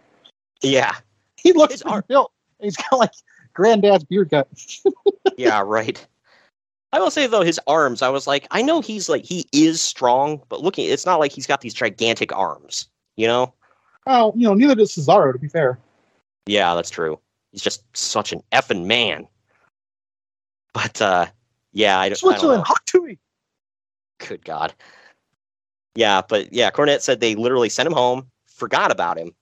yeah, 0.61 0.93
he 1.37 1.55
looks 1.55 1.73
His 1.73 1.83
pretty 1.83 1.95
arm- 1.95 2.05
built. 2.07 2.33
He's 2.61 2.77
got 2.77 2.99
like 2.99 3.13
granddad's 3.55 4.05
beard 4.05 4.29
cut. 4.29 4.47
yeah, 5.39 5.63
right. 5.65 6.07
I 6.93 7.01
will 7.01 7.11
say 7.11 7.27
though, 7.27 7.41
his 7.41 7.59
arms, 7.67 8.03
I 8.03 8.11
was 8.11 8.27
like, 8.27 8.47
I 8.51 8.61
know 8.61 8.83
he's 8.83 9.09
like 9.09 9.25
he 9.25 9.47
is 9.55 9.81
strong, 9.81 10.43
but 10.51 10.61
looking, 10.61 10.87
it's 10.91 11.07
not 11.07 11.19
like 11.19 11.33
he's 11.33 11.47
got 11.47 11.63
these 11.63 11.73
gigantic 11.73 12.31
arms, 12.37 12.89
you 13.17 13.27
know? 13.27 13.55
Well, 14.07 14.35
you 14.37 14.47
know, 14.47 14.53
neither 14.53 14.75
does 14.75 14.95
Cesaro. 14.95 15.33
To 15.33 15.39
be 15.39 15.49
fair, 15.49 15.79
Yeah, 16.45 16.75
that's 16.75 16.91
true. 16.91 17.19
He's 17.53 17.63
just 17.63 17.85
such 17.97 18.33
an 18.33 18.43
effing 18.53 18.87
man. 18.87 19.29
But 20.73 21.01
uh, 21.01 21.27
yeah, 21.73 21.99
I, 21.99 22.07
I 22.07 22.15
Switzerland, 22.15 22.61
know. 22.61 22.65
hot 22.65 22.85
to 22.87 23.03
me. 23.05 23.19
Good 24.19 24.45
God. 24.45 24.75
Yeah, 25.95 26.23
but 26.27 26.53
yeah, 26.53 26.71
Cornette 26.71 27.03
said 27.03 27.21
they 27.21 27.35
literally 27.35 27.69
sent 27.69 27.87
him 27.87 27.93
home, 27.93 28.27
forgot 28.47 28.91
about 28.91 29.19
him, 29.19 29.35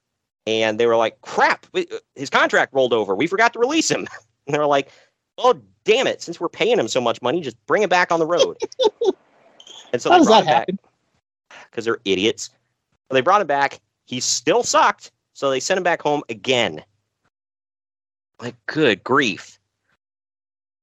and 0.46 0.80
they 0.80 0.86
were 0.86 0.96
like, 0.96 1.20
"Crap, 1.20 1.66
we, 1.72 1.86
his 2.16 2.28
contract 2.30 2.74
rolled 2.74 2.92
over. 2.92 3.14
We 3.14 3.28
forgot 3.28 3.52
to 3.52 3.58
release 3.58 3.90
him." 3.90 4.06
And 4.46 4.54
they 4.54 4.58
were 4.58 4.66
like, 4.66 4.90
"Oh, 5.38 5.60
damn 5.84 6.08
it! 6.08 6.22
Since 6.22 6.40
we're 6.40 6.48
paying 6.48 6.76
him 6.78 6.88
so 6.88 7.00
much 7.00 7.22
money, 7.22 7.40
just 7.40 7.64
bring 7.66 7.82
him 7.82 7.88
back 7.90 8.10
on 8.10 8.18
the 8.18 8.26
road." 8.26 8.56
and 9.92 10.02
so 10.02 10.10
How 10.10 10.16
they 10.16 10.18
does 10.20 10.26
brought 10.26 10.38
that 10.38 10.40
him 10.40 10.46
happen? 10.48 10.78
back 10.82 11.60
because 11.70 11.84
they're 11.84 12.00
idiots. 12.04 12.50
So 13.08 13.14
they 13.14 13.20
brought 13.20 13.42
him 13.42 13.46
back. 13.46 13.78
He 14.06 14.18
still 14.18 14.64
sucked, 14.64 15.12
so 15.34 15.50
they 15.50 15.60
sent 15.60 15.78
him 15.78 15.84
back 15.84 16.02
home 16.02 16.22
again. 16.30 16.82
Like, 18.40 18.56
good 18.66 19.04
grief! 19.04 19.58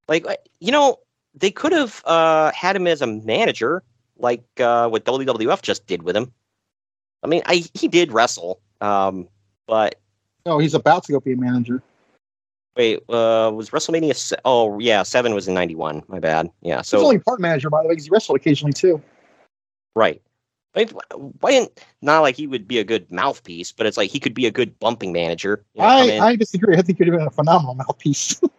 Like, 0.08 0.26
uh, 0.26 0.36
you 0.60 0.72
know, 0.72 0.98
they 1.34 1.50
could 1.50 1.72
have 1.72 2.02
uh, 2.04 2.52
had 2.52 2.76
him 2.76 2.86
as 2.86 3.02
a 3.02 3.06
manager, 3.06 3.82
like 4.16 4.42
uh, 4.58 4.88
what 4.88 5.04
WWF 5.04 5.62
just 5.62 5.86
did 5.86 6.02
with 6.02 6.16
him. 6.16 6.32
I 7.22 7.26
mean, 7.26 7.42
I 7.46 7.64
he 7.74 7.88
did 7.88 8.12
wrestle, 8.12 8.60
um, 8.80 9.28
but 9.66 9.96
No, 10.46 10.58
he's 10.58 10.74
about 10.74 11.04
to 11.04 11.12
go 11.12 11.20
be 11.20 11.32
a 11.32 11.36
manager. 11.36 11.82
wait, 12.76 12.98
uh, 13.08 13.50
was 13.52 13.70
WrestleMania? 13.70 14.14
Se- 14.14 14.36
oh, 14.44 14.78
yeah, 14.78 15.02
seven 15.02 15.34
was 15.34 15.48
in 15.48 15.54
'91. 15.54 16.04
My 16.08 16.20
bad. 16.20 16.48
Yeah, 16.62 16.82
so 16.82 16.98
he's 16.98 17.04
only 17.04 17.18
part 17.18 17.40
manager, 17.40 17.70
by 17.70 17.82
the 17.82 17.88
way, 17.88 17.92
because 17.94 18.04
he 18.04 18.10
wrestled 18.10 18.36
occasionally 18.36 18.72
too. 18.72 19.02
right. 19.96 20.22
I 20.78 20.84
mean, 20.84 21.32
why 21.40 21.50
didn't 21.50 21.84
not 22.02 22.20
like 22.20 22.36
he 22.36 22.46
would 22.46 22.68
be 22.68 22.78
a 22.78 22.84
good 22.84 23.10
mouthpiece, 23.10 23.72
but 23.72 23.86
it's 23.86 23.96
like 23.96 24.10
he 24.10 24.20
could 24.20 24.34
be 24.34 24.46
a 24.46 24.50
good 24.50 24.78
bumping 24.78 25.12
manager. 25.12 25.64
You 25.74 25.82
know, 25.82 25.88
I, 25.88 26.18
I 26.20 26.36
disagree. 26.36 26.76
I 26.76 26.82
think 26.82 26.98
he'd 26.98 27.08
have 27.08 27.16
been 27.16 27.26
a 27.26 27.30
phenomenal 27.30 27.74
mouthpiece. 27.74 28.40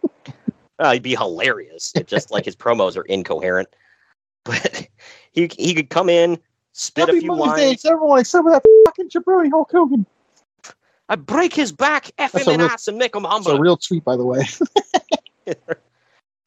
Uh, 0.78 0.94
he'd 0.94 1.02
be 1.02 1.14
hilarious. 1.14 1.92
It's 1.94 2.10
just 2.10 2.30
like 2.30 2.46
his 2.46 2.56
promos 2.56 2.96
are 2.96 3.02
incoherent. 3.02 3.68
But 4.44 4.88
he 5.32 5.50
he 5.58 5.74
could 5.74 5.90
come 5.90 6.08
in, 6.08 6.38
spit 6.72 7.04
a 7.04 7.06
Happy 7.08 7.20
few 7.20 7.36
Mother's 7.36 7.56
Day 7.58 7.66
lines. 7.66 7.82
to 7.82 7.90
everyone 7.90 8.20
except 8.20 8.44
for 8.44 8.50
that 8.52 8.64
fucking 8.86 9.10
jabroni 9.10 9.50
Hulk 9.50 9.70
Hogan. 9.70 10.06
I 11.10 11.16
break 11.16 11.52
his 11.52 11.70
back, 11.70 12.12
F 12.16 12.34
him 12.34 12.48
a 12.48 12.50
in 12.52 12.60
ass, 12.62 12.88
and 12.88 12.96
make 12.96 13.14
him 13.14 13.26
It's 13.28 13.46
a 13.46 13.60
real 13.60 13.76
tweet, 13.76 14.04
by 14.04 14.16
the 14.16 14.24
way. 14.24 14.46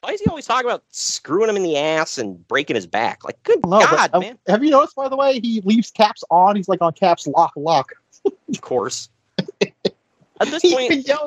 Why 0.04 0.12
is 0.12 0.20
he 0.20 0.28
always 0.28 0.46
talking 0.46 0.70
about 0.70 0.84
screwing 0.90 1.50
him 1.50 1.56
in 1.56 1.64
the 1.64 1.78
ass 1.78 2.18
and 2.18 2.46
breaking 2.50 2.76
his 2.76 2.86
back? 2.86 3.24
Like, 3.24 3.42
good 3.44 3.66
No, 3.66 3.80
God, 3.80 4.10
uh, 4.12 4.20
man. 4.20 4.38
Have 4.48 4.62
you 4.62 4.70
noticed, 4.70 4.98
by 4.98 5.08
the 5.08 5.16
way, 5.16 5.40
he 5.40 5.62
leaves 5.62 5.92
caps 5.92 6.26
on. 6.30 6.58
He's 6.58 6.68
like 6.68 6.82
on 6.82 6.92
caps 6.92 7.26
lock 7.26 7.54
lock. 7.56 7.94
Of 8.26 8.60
course. 8.60 9.08
At 9.40 10.50
this 10.50 10.62
point, 10.62 11.08
at 11.10 11.18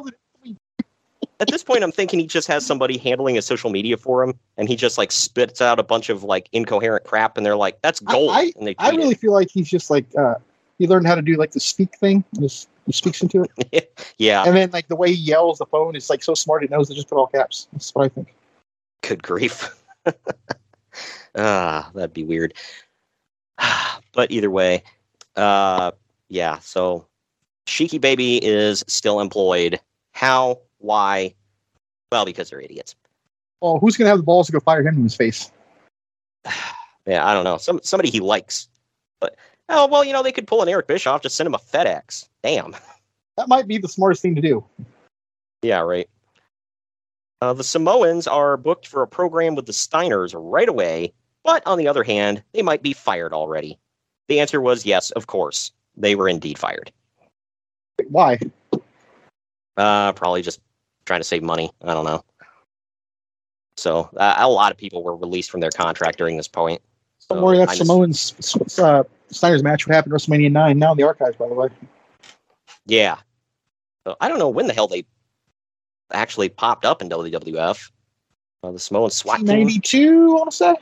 at 1.40 1.48
this 1.48 1.62
point, 1.62 1.82
I'm 1.84 1.92
thinking 1.92 2.18
he 2.18 2.26
just 2.26 2.48
has 2.48 2.66
somebody 2.66 2.98
handling 2.98 3.36
his 3.36 3.46
social 3.46 3.70
media 3.70 3.96
for 3.96 4.22
him, 4.22 4.34
and 4.58 4.68
he 4.68 4.76
just 4.76 4.98
like 4.98 5.12
spits 5.12 5.62
out 5.62 5.78
a 5.78 5.82
bunch 5.82 6.10
of 6.10 6.22
like 6.24 6.48
incoherent 6.52 7.04
crap, 7.04 7.36
and 7.36 7.46
they're 7.46 7.56
like, 7.56 7.80
"That's 7.82 8.00
gold," 8.00 8.30
I, 8.32 8.52
and 8.56 8.66
they 8.66 8.74
I 8.78 8.90
tweet 8.90 9.00
really 9.00 9.14
feel 9.14 9.32
like 9.32 9.50
he's 9.50 9.68
just 9.70 9.88
like 9.90 10.06
uh, 10.18 10.34
he 10.78 10.86
learned 10.86 11.06
how 11.06 11.14
to 11.14 11.22
do 11.22 11.36
like 11.36 11.52
the 11.52 11.60
speak 11.60 11.96
thing. 11.98 12.24
just- 12.40 12.68
He 12.86 12.92
speaks 12.92 13.22
into 13.22 13.42
it, 13.42 13.50
it. 13.72 14.14
yeah, 14.18 14.44
and 14.44 14.56
then 14.56 14.70
like 14.70 14.88
the 14.88 14.96
way 14.96 15.14
he 15.14 15.20
yells 15.20 15.58
the 15.58 15.66
phone 15.66 15.96
is 15.96 16.10
like 16.10 16.22
so 16.22 16.34
smart. 16.34 16.62
It 16.64 16.70
knows 16.70 16.88
to 16.88 16.94
just 16.94 17.08
put 17.08 17.16
all 17.16 17.26
caps. 17.26 17.68
That's 17.72 17.94
what 17.94 18.04
I 18.04 18.08
think. 18.08 18.34
Good 19.06 19.22
grief. 19.22 19.68
ah, 21.36 21.90
that'd 21.94 22.12
be 22.12 22.24
weird. 22.24 22.54
but 24.12 24.30
either 24.30 24.50
way, 24.50 24.82
uh, 25.36 25.92
yeah. 26.28 26.58
So, 26.58 27.06
Sheiky 27.66 28.00
Baby 28.00 28.44
is 28.44 28.84
still 28.86 29.20
employed. 29.20 29.80
How? 30.12 30.60
Why? 30.78 31.34
Well, 32.10 32.24
because 32.24 32.50
they're 32.50 32.60
idiots. 32.60 32.94
Well, 33.60 33.78
who's 33.78 33.96
gonna 33.96 34.10
have 34.10 34.18
the 34.18 34.24
balls 34.24 34.46
to 34.46 34.52
go 34.52 34.60
fire 34.60 34.80
him 34.80 34.96
in 34.96 35.02
his 35.02 35.16
face? 35.16 35.50
Yeah, 37.08 37.24
I 37.24 37.34
don't 37.34 37.44
know. 37.44 37.56
Some 37.56 37.78
somebody 37.84 38.10
he 38.10 38.18
likes. 38.18 38.68
But 39.20 39.36
oh 39.68 39.86
well, 39.86 40.02
you 40.02 40.12
know 40.12 40.24
they 40.24 40.32
could 40.32 40.48
pull 40.48 40.60
an 40.60 40.68
Eric 40.68 40.88
Bischoff, 40.88 41.22
just 41.22 41.36
send 41.36 41.46
him 41.46 41.54
a 41.54 41.58
FedEx. 41.58 42.28
Damn. 42.42 42.74
That 43.36 43.48
might 43.48 43.68
be 43.68 43.76
the 43.76 43.86
smartest 43.86 44.22
thing 44.22 44.34
to 44.34 44.40
do. 44.40 44.64
Yeah, 45.60 45.80
right. 45.80 46.08
Uh, 47.40 47.52
the 47.52 47.64
Samoans 47.64 48.26
are 48.26 48.56
booked 48.56 48.86
for 48.86 49.02
a 49.02 49.08
program 49.08 49.54
with 49.54 49.66
the 49.66 49.72
Steiners 49.72 50.32
right 50.34 50.68
away, 50.68 51.12
but 51.44 51.62
on 51.66 51.78
the 51.78 51.86
other 51.88 52.02
hand, 52.02 52.42
they 52.52 52.62
might 52.62 52.82
be 52.82 52.92
fired 52.92 53.32
already. 53.32 53.78
The 54.28 54.40
answer 54.40 54.60
was 54.60 54.86
yes, 54.86 55.10
of 55.12 55.26
course. 55.26 55.72
They 55.96 56.14
were 56.14 56.28
indeed 56.28 56.58
fired. 56.58 56.90
Why? 58.08 58.38
Uh, 59.76 60.12
probably 60.12 60.42
just 60.42 60.60
trying 61.04 61.20
to 61.20 61.24
save 61.24 61.42
money. 61.42 61.70
I 61.82 61.94
don't 61.94 62.04
know. 62.04 62.24
So 63.76 64.08
uh, 64.16 64.34
a 64.38 64.48
lot 64.48 64.72
of 64.72 64.78
people 64.78 65.02
were 65.02 65.16
released 65.16 65.50
from 65.50 65.60
their 65.60 65.70
contract 65.70 66.18
during 66.18 66.36
this 66.36 66.48
point. 66.48 66.80
Don't 67.28 67.38
So 67.38 67.44
worry, 67.44 67.58
that 67.58 67.70
Samoan's 67.70 68.34
uh, 68.78 69.04
Snyder's 69.28 69.62
match 69.62 69.86
would 69.86 69.94
happen 69.94 70.12
WrestleMania 70.12 70.50
nine. 70.50 70.78
Now 70.78 70.92
in 70.92 70.98
the 70.98 71.04
archives, 71.04 71.36
by 71.36 71.48
the 71.48 71.54
way. 71.54 71.68
Yeah. 72.86 73.18
So 74.06 74.16
I 74.20 74.28
don't 74.28 74.38
know 74.38 74.48
when 74.48 74.66
the 74.66 74.72
hell 74.72 74.88
they 74.88 75.04
actually 76.12 76.48
popped 76.48 76.84
up 76.84 77.02
in 77.02 77.08
WWF. 77.08 77.90
Uh, 78.62 78.72
the 78.72 78.78
Samoan 78.78 79.10
SWAT 79.10 79.38
team. 79.38 79.46
Ninety 79.46 79.80
two, 79.80 80.30
I 80.30 80.38
want 80.38 80.50
to 80.50 80.56
say. 80.56 80.74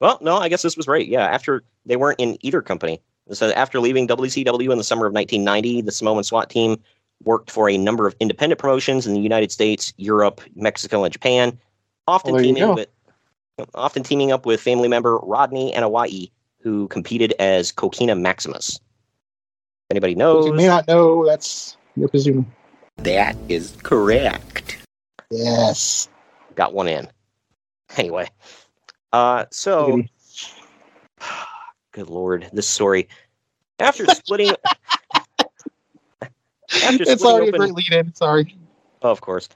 Well, 0.00 0.18
no, 0.20 0.38
I 0.38 0.48
guess 0.48 0.62
this 0.62 0.76
was 0.76 0.88
right. 0.88 1.06
Yeah, 1.06 1.26
after 1.26 1.62
they 1.86 1.96
weren't 1.96 2.20
in 2.20 2.38
either 2.40 2.62
company. 2.62 3.00
So 3.32 3.50
after 3.52 3.78
leaving 3.80 4.08
WCW 4.08 4.72
in 4.72 4.78
the 4.78 4.84
summer 4.84 5.06
of 5.06 5.12
1990, 5.12 5.82
the 5.82 5.92
Samoan 5.92 6.24
SWAT 6.24 6.50
team 6.50 6.80
worked 7.22 7.50
for 7.50 7.68
a 7.68 7.78
number 7.78 8.06
of 8.06 8.16
independent 8.18 8.58
promotions 8.58 9.06
in 9.06 9.14
the 9.14 9.20
United 9.20 9.52
States, 9.52 9.92
Europe, 9.98 10.40
Mexico, 10.56 11.04
and 11.04 11.12
Japan, 11.12 11.58
often 12.08 12.34
Well, 12.34 12.42
teaming 12.42 12.74
with 12.74 12.88
often 13.74 14.02
teaming 14.02 14.32
up 14.32 14.46
with 14.46 14.60
family 14.60 14.88
member 14.88 15.18
Rodney 15.18 15.72
Anoa'i, 15.72 16.30
who 16.60 16.88
competed 16.88 17.34
as 17.38 17.70
Kokina 17.70 18.18
Maximus. 18.18 18.80
Anybody 19.90 20.14
knows? 20.14 20.46
You 20.46 20.54
may 20.54 20.66
not 20.66 20.88
know. 20.88 21.26
That's 21.26 21.76
presuming. 22.10 22.50
That 23.02 23.34
is 23.48 23.74
correct. 23.82 24.76
Yes. 25.30 26.08
got 26.54 26.74
one 26.74 26.86
in. 26.86 27.08
Anyway, 27.96 28.28
uh, 29.12 29.46
so 29.50 30.02
good 31.92 32.10
lord, 32.10 32.50
this 32.52 32.68
story. 32.68 33.08
After 33.78 34.04
splitting, 34.06 34.54
after 36.84 37.04
It's 37.06 37.24
already 37.24 37.46
a 37.46 37.48
open, 37.48 37.60
great 37.60 37.74
lead 37.74 37.92
in. 37.92 38.14
Sorry. 38.14 38.54
of 39.00 39.22
course, 39.22 39.48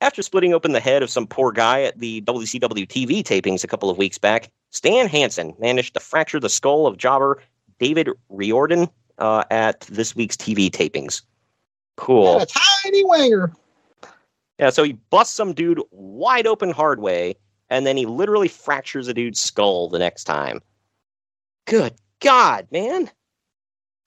after 0.00 0.20
splitting 0.20 0.52
open 0.52 0.72
the 0.72 0.80
head 0.80 1.02
of 1.02 1.08
some 1.08 1.26
poor 1.26 1.52
guy 1.52 1.82
at 1.82 1.98
the 2.00 2.20
WCW 2.22 2.86
TV 2.88 3.22
tapings 3.22 3.62
a 3.62 3.68
couple 3.68 3.88
of 3.88 3.96
weeks 3.96 4.18
back, 4.18 4.50
Stan 4.70 5.06
Hansen 5.06 5.54
managed 5.60 5.94
to 5.94 6.00
fracture 6.00 6.40
the 6.40 6.50
skull 6.50 6.86
of 6.86 6.96
jobber 6.96 7.40
David 7.78 8.10
Riordan 8.28 8.88
uh, 9.18 9.44
at 9.52 9.82
this 9.82 10.16
week's 10.16 10.36
TV 10.36 10.68
tapings. 10.68 11.22
Cool. 11.98 12.40
A 12.40 12.46
tiny 12.46 13.04
winger. 13.04 13.52
Yeah, 14.58 14.70
so 14.70 14.84
he 14.84 14.92
busts 15.10 15.34
some 15.34 15.52
dude 15.52 15.82
wide 15.90 16.46
open 16.46 16.70
hard 16.70 17.00
way, 17.00 17.34
and 17.68 17.86
then 17.86 17.96
he 17.96 18.06
literally 18.06 18.48
fractures 18.48 19.08
a 19.08 19.14
dude's 19.14 19.40
skull 19.40 19.88
the 19.88 19.98
next 19.98 20.24
time. 20.24 20.60
Good 21.66 21.94
God, 22.20 22.68
man. 22.70 23.10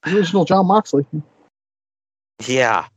Original 0.07 0.45
Jon 0.45 0.65
Moxley. 0.65 1.05
Yeah. 2.47 2.87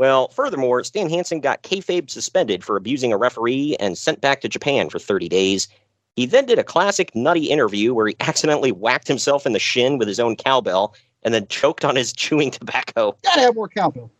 Well, 0.00 0.28
furthermore, 0.28 0.82
Stan 0.82 1.08
Hansen 1.08 1.40
got 1.40 1.62
kayfabe 1.62 2.10
suspended 2.10 2.64
for 2.64 2.76
abusing 2.76 3.12
a 3.12 3.16
referee 3.16 3.76
and 3.78 3.96
sent 3.96 4.20
back 4.20 4.40
to 4.40 4.48
Japan 4.48 4.90
for 4.90 4.98
30 4.98 5.28
days. 5.28 5.68
He 6.16 6.26
then 6.26 6.46
did 6.46 6.58
a 6.58 6.64
classic 6.64 7.14
nutty 7.14 7.46
interview 7.46 7.94
where 7.94 8.08
he 8.08 8.16
accidentally 8.20 8.72
whacked 8.72 9.08
himself 9.08 9.46
in 9.46 9.52
the 9.52 9.58
shin 9.60 9.98
with 9.98 10.08
his 10.08 10.20
own 10.20 10.34
cowbell 10.36 10.94
and 11.22 11.34
then 11.34 11.46
choked 11.48 11.84
on 11.84 11.96
his 11.96 12.12
chewing 12.14 12.50
tobacco. 12.50 13.16
Gotta 13.22 13.42
have 13.42 13.54
more 13.54 13.68
cowbell. 13.68 14.10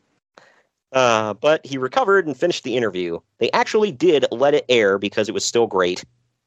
Uh, 0.92 1.34
but 1.34 1.64
he 1.64 1.78
recovered 1.78 2.26
and 2.26 2.36
finished 2.36 2.64
the 2.64 2.76
interview. 2.76 3.18
They 3.38 3.50
actually 3.52 3.92
did 3.92 4.26
let 4.32 4.54
it 4.54 4.64
air 4.68 4.98
because 4.98 5.28
it 5.28 5.32
was 5.32 5.44
still 5.44 5.66
great. 5.66 6.04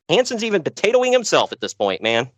Hansen's 0.10 0.44
even 0.44 0.64
potatoing 0.64 1.14
himself 1.14 1.52
at 1.52 1.62
this 1.62 1.74
point, 1.74 2.02
man. 2.02 2.30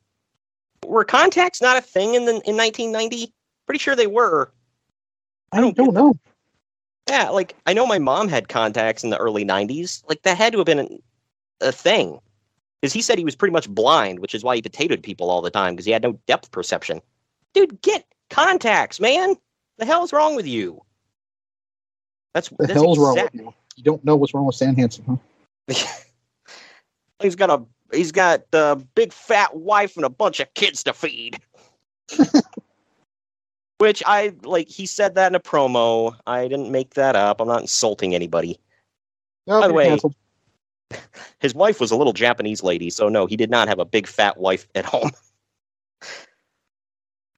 Were 0.86 1.04
contacts 1.04 1.62
not 1.62 1.78
a 1.78 1.82
thing 1.82 2.14
in 2.14 2.26
the, 2.26 2.34
in 2.46 2.56
1990? 2.56 3.34
Pretty 3.66 3.80
sure 3.80 3.96
they 3.96 4.08
were. 4.08 4.52
I 5.52 5.62
don't, 5.62 5.76
don't 5.76 5.94
know. 5.94 6.14
Yeah, 7.10 7.30
like 7.30 7.56
I 7.66 7.74
know 7.74 7.88
my 7.88 8.00
mom 8.00 8.28
had 8.28 8.50
contacts 8.50 9.04
in 9.04 9.10
the 9.10 9.18
early 9.18 9.46
90s. 9.46 10.04
Like 10.08 10.22
that 10.24 10.38
had 10.38 10.54
to 10.54 10.60
have 10.60 10.66
been 10.66 11.00
a 11.62 11.72
thing. 11.72 12.20
Because 12.82 12.94
he 12.94 13.02
said 13.02 13.18
he 13.18 13.26
was 13.26 13.36
pretty 13.36 13.54
much 13.54 13.70
blind, 13.70 14.20
which 14.20 14.36
is 14.36 14.44
why 14.44 14.56
he 14.56 14.62
potatoed 14.62 15.02
people 15.02 15.32
all 15.32 15.42
the 15.42 15.50
time 15.50 15.74
because 15.74 15.86
he 15.86 15.92
had 15.92 16.04
no 16.04 16.20
depth 16.28 16.52
perception. 16.52 17.02
Dude, 17.56 17.82
get 17.82 18.06
contacts, 18.30 19.00
man. 19.00 19.36
The 19.78 19.86
hell's 19.86 20.12
wrong 20.12 20.36
with 20.36 20.46
you? 20.46 20.82
That's 22.34 22.50
The 22.50 22.68
that's 22.68 22.74
hell's 22.74 23.00
wrong 23.00 23.16
with 23.16 23.34
you? 23.34 23.54
You 23.78 23.84
don't 23.84 24.04
know 24.04 24.18
what's 24.18 24.34
wrong 24.34 24.46
with 24.46 24.56
Stan 24.56 24.76
Hansen, 24.76 25.06
huh? 25.06 25.74
He's 27.22 27.36
got 27.36 27.50
a 27.50 27.64
he's 27.96 28.12
got 28.12 28.44
a 28.52 28.76
big 28.76 29.14
fat 29.14 29.56
wife 29.56 29.96
and 29.96 30.06
a 30.06 30.10
bunch 30.10 30.42
of 30.42 30.54
kids 30.54 30.84
to 30.84 30.94
feed. 30.94 31.40
Which 33.78 34.04
I 34.06 34.34
like. 34.44 34.68
He 34.68 34.86
said 34.86 35.16
that 35.16 35.32
in 35.32 35.36
a 35.36 35.40
promo. 35.40 36.16
I 36.28 36.48
didn't 36.48 36.72
make 36.72 36.96
that 36.96 37.16
up. 37.16 37.40
I'm 37.40 37.48
not 37.48 37.62
insulting 37.62 38.14
anybody. 38.14 38.60
No, 39.48 39.62
By 39.62 39.68
the 39.68 39.74
way, 39.74 39.88
canceled. 39.88 40.16
his 41.40 41.56
wife 41.56 41.80
was 41.80 41.92
a 41.92 41.96
little 41.96 42.14
Japanese 42.14 42.64
lady, 42.64 42.90
so 42.90 43.10
no, 43.10 43.26
he 43.26 43.38
did 43.38 43.50
not 43.50 43.68
have 43.70 43.80
a 43.80 43.86
big 43.86 44.08
fat 44.08 44.38
wife 44.38 44.68
at 44.76 44.86
home. 44.86 45.12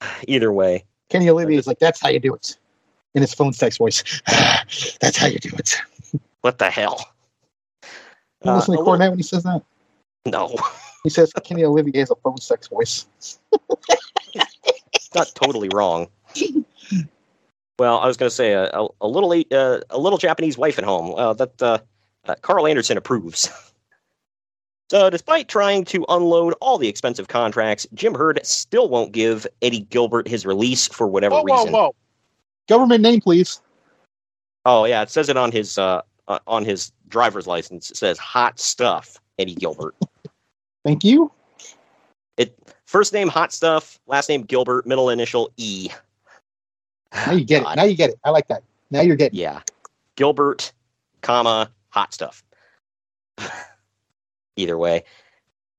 Either 0.27 0.51
way, 0.51 0.83
Kenny 1.09 1.29
Olivier 1.29 1.57
is 1.57 1.67
like, 1.67 1.79
that's 1.79 2.01
how 2.01 2.09
you 2.09 2.19
do 2.19 2.33
it. 2.33 2.57
In 3.15 3.21
his 3.21 3.33
phone 3.33 3.53
sex 3.53 3.77
voice. 3.77 4.03
that's 5.01 5.17
how 5.17 5.27
you 5.27 5.39
do 5.39 5.49
it. 5.57 5.75
what 6.41 6.59
the 6.59 6.69
hell? 6.69 7.05
You 8.43 8.51
Uh, 8.51 8.55
listen 8.55 8.75
to 8.75 8.81
a 8.81 8.85
Cornette 8.85 9.09
when 9.09 9.17
he 9.19 9.23
says 9.23 9.43
that? 9.43 9.63
No, 10.25 10.55
He 11.03 11.09
says 11.09 11.31
Kenny 11.43 11.63
Olivier 11.63 12.01
has 12.01 12.11
a 12.11 12.15
phone 12.15 12.37
sex 12.37 12.67
voice. 12.67 13.07
not 15.15 15.31
totally 15.35 15.69
wrong. 15.73 16.07
Well, 17.79 17.99
I 17.99 18.07
was 18.07 18.17
going 18.17 18.29
to 18.29 18.35
say 18.35 18.51
a, 18.53 18.65
a, 18.73 18.87
a 19.01 19.07
little 19.07 19.31
uh, 19.31 19.79
a 19.89 19.97
little 19.97 20.17
Japanese 20.17 20.57
wife 20.57 20.77
at 20.77 20.83
home. 20.83 21.15
Uh, 21.15 21.33
that 21.33 21.61
uh, 21.61 21.77
uh, 22.25 22.35
Karl 22.41 22.67
Anderson 22.67 22.97
approves. 22.97 23.49
So, 24.89 25.09
despite 25.09 25.49
trying 25.49 25.83
to 25.85 26.05
unload 26.07 26.53
all 26.61 26.77
the 26.77 26.87
expensive 26.87 27.27
contracts, 27.27 27.85
Jim 27.93 28.15
Herd 28.15 28.39
still 28.43 28.87
won't 28.87 29.11
give 29.11 29.45
Eddie 29.61 29.81
Gilbert 29.81 30.27
his 30.27 30.45
release 30.45 30.87
for 30.87 31.07
whatever 31.07 31.35
reason. 31.35 31.49
Whoa, 31.49 31.65
whoa, 31.65 31.87
whoa. 31.87 31.95
Government 32.69 33.01
name, 33.01 33.19
please. 33.19 33.61
Oh 34.65 34.85
yeah, 34.85 35.01
it 35.01 35.09
says 35.09 35.29
it 35.29 35.37
on 35.37 35.51
his 35.51 35.77
uh, 35.77 36.01
uh, 36.27 36.39
on 36.47 36.63
his 36.63 36.91
driver's 37.09 37.47
license. 37.47 37.91
It 37.91 37.97
says 37.97 38.17
"Hot 38.17 38.59
Stuff" 38.59 39.17
Eddie 39.39 39.55
Gilbert. 39.55 39.95
Thank 40.85 41.03
you. 41.03 41.31
It 42.37 42.57
first 42.85 43.11
name 43.13 43.27
Hot 43.27 43.51
Stuff, 43.51 43.99
last 44.07 44.29
name 44.29 44.43
Gilbert, 44.43 44.85
middle 44.85 45.09
initial 45.09 45.51
E. 45.57 45.89
Now 47.25 47.31
you 47.31 47.45
get 47.45 47.63
God. 47.63 47.71
it. 47.71 47.75
Now 47.77 47.83
you 47.85 47.95
get 47.95 48.09
it. 48.09 48.19
I 48.25 48.29
like 48.29 48.47
that. 48.49 48.63
Now 48.91 49.01
you're 49.01 49.15
getting 49.15 49.39
it. 49.39 49.41
Yeah, 49.41 49.61
Gilbert, 50.15 50.73
comma 51.21 51.71
Hot 51.89 52.13
Stuff. 52.13 52.43
Either 54.57 54.77
way, 54.77 55.03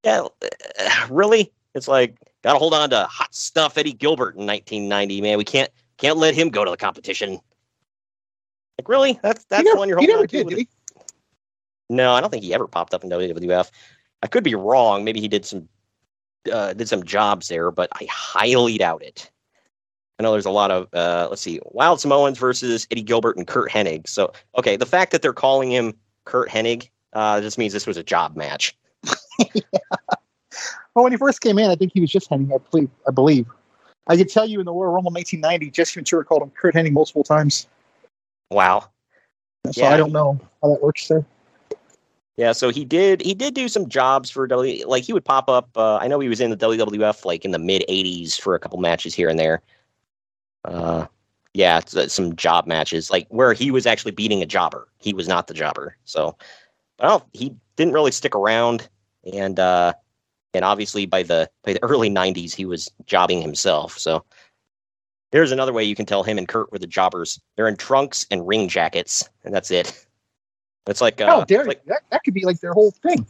yeah, 0.05 0.27
really, 1.11 1.53
it's 1.75 1.89
like 1.89 2.17
gotta 2.43 2.59
hold 2.59 2.75
on 2.75 2.91
to 2.91 3.05
Hot 3.05 3.35
Stuff 3.35 3.77
Eddie 3.77 3.93
Gilbert 3.93 4.37
in 4.37 4.47
1990. 4.47 5.21
Man, 5.21 5.39
we 5.39 5.45
can't 5.45 5.71
can't 5.99 6.17
let 6.17 6.35
him 6.35 6.49
go 6.49 6.65
to 6.65 6.71
the 6.71 6.77
competition. 6.77 7.41
Like 8.79 8.89
really, 8.89 9.19
that's 9.23 9.45
that's 9.45 9.65
never, 9.65 9.77
one 9.77 9.89
you're 9.89 9.99
holding 9.99 10.17
on 10.17 10.27
to. 10.27 10.45
did, 10.45 10.49
did? 10.49 10.69
No, 11.91 12.13
I 12.13 12.21
don't 12.21 12.31
think 12.31 12.45
he 12.45 12.55
ever 12.55 12.67
popped 12.67 12.95
up 12.95 13.03
in 13.03 13.11
WWF. 13.11 13.71
I 14.23 14.27
could 14.27 14.45
be 14.45 14.55
wrong. 14.55 15.05
Maybe 15.05 15.21
he 15.21 15.29
did 15.29 15.45
some 15.45 15.69
uh, 16.53 16.73
did 16.75 16.89
some 16.89 17.03
jobs 17.03 17.49
there, 17.49 17.71
but 17.71 17.89
I 17.95 18.07
highly 18.11 18.79
doubt 18.79 19.03
it. 19.03 19.31
I 20.19 20.23
know 20.25 20.33
there's 20.33 20.47
a 20.47 20.51
lot 20.51 20.71
of 20.71 20.89
uh, 20.93 21.29
let's 21.31 21.43
see, 21.43 21.61
Wild 21.67 22.01
Samoans 22.01 22.39
versus 22.39 22.87
Eddie 22.91 23.03
Gilbert 23.03 23.37
and 23.37 23.47
Kurt 23.47 23.71
Hennig. 23.71 24.09
So 24.09 24.33
okay, 24.57 24.77
the 24.77 24.87
fact 24.87 25.13
that 25.13 25.23
they're 25.23 25.33
calling 25.33 25.71
him 25.71 25.95
Kurt 26.25 26.49
Hennig 26.49 26.91
uh, 27.19 27.41
just 27.41 27.59
means 27.59 27.73
this 27.73 27.87
was 27.87 27.97
a 27.97 28.05
job 28.05 28.37
match. 28.37 28.77
Well, 30.95 31.05
when 31.05 31.13
he 31.13 31.17
first 31.17 31.43
came 31.43 31.61
in, 31.61 31.71
I 31.71 31.77
think 31.77 31.93
he 31.95 32.01
was 32.01 32.11
just 32.11 32.29
Henning, 32.29 32.51
I 32.53 32.59
believe. 32.71 32.91
I 33.07 33.13
believe. 33.13 33.47
I 34.09 34.17
could 34.17 34.29
tell 34.29 34.45
you 34.45 34.59
in 34.59 34.67
the 34.67 34.73
Royal 34.73 34.91
Rumble 34.91 35.13
1990, 35.13 35.71
Jesse 35.71 35.95
Ventura 35.95 36.25
called 36.25 36.43
him 36.43 36.51
Kurt 36.51 36.75
Henning 36.75 36.93
multiple 36.93 37.23
times. 37.23 37.69
Wow. 38.51 38.89
So 39.71 39.83
Yeah. 39.83 39.91
I 39.91 39.97
don't 39.97 40.11
know 40.11 40.41
how 40.61 40.71
that 40.71 40.83
works 40.83 41.07
there. 41.07 41.25
Yeah, 42.37 42.51
so 42.51 42.71
he 42.71 42.85
did 42.85 43.23
he 43.23 43.33
did 43.33 43.55
do 43.55 43.69
some 43.69 43.89
jobs 43.89 44.29
for 44.29 44.49
W 44.49 44.89
like 44.89 45.05
he 45.05 45.13
would 45.13 45.25
pop 45.25 45.49
up 45.49 45.69
uh, 45.77 45.99
I 45.99 46.09
know 46.09 46.19
he 46.19 46.29
was 46.29 46.41
in 46.41 46.51
the 46.51 46.57
WWF 46.57 47.25
like 47.25 47.45
in 47.45 47.53
the 47.53 47.61
mid 47.61 47.85
80s 47.89 48.41
for 48.41 48.57
a 48.57 48.59
couple 48.59 48.81
matches 48.81 49.15
here 49.15 49.29
and 49.29 49.39
there. 49.39 49.63
Uh 50.65 51.07
yeah, 51.55 51.81
uh, 51.97 52.09
some 52.09 52.35
job 52.35 52.67
matches 52.67 53.09
like 53.09 53.29
where 53.29 53.53
he 53.53 53.71
was 53.71 53.87
actually 53.87 54.13
beating 54.13 54.43
a 54.43 54.47
jobber. 54.47 54.89
He 54.99 55.13
was 55.15 55.29
not 55.29 55.47
the 55.47 55.55
jobber. 55.55 55.97
So 56.05 56.37
well, 57.01 57.29
he 57.33 57.55
didn't 57.77 57.95
really 57.95 58.13
stick 58.13 58.35
around 58.35 58.89
and 59.33 59.59
uh 59.59 59.93
and 60.55 60.65
obviously 60.65 61.07
by 61.07 61.23
the 61.23 61.49
by 61.65 61.73
the 61.73 61.83
early 61.83 62.11
90s 62.11 62.55
he 62.55 62.65
was 62.65 62.91
jobbing 63.07 63.41
himself. 63.41 63.99
So 63.99 64.25
there's 65.31 65.53
another 65.53 65.73
way 65.73 65.85
you 65.85 65.95
can 65.95 66.07
tell 66.07 66.23
him 66.23 66.39
and 66.39 66.49
Kurt 66.49 66.73
were 66.73 66.79
the 66.79 66.87
jobbers. 66.87 67.41
They're 67.57 67.69
in 67.69 67.77
trunks 67.77 68.27
and 68.31 68.47
ring 68.47 68.69
jackets 68.69 69.29
and 69.45 69.55
that's 69.55 69.71
it. 69.71 70.07
It's 70.89 71.01
like 71.01 71.21
uh, 71.21 71.45
dare 71.45 71.65
like. 71.67 71.85
That, 71.85 72.03
that 72.11 72.25
could 72.25 72.35
be 72.35 72.45
like 72.45 72.61
their 72.61 72.73
whole 72.73 72.91
thing. 72.91 73.27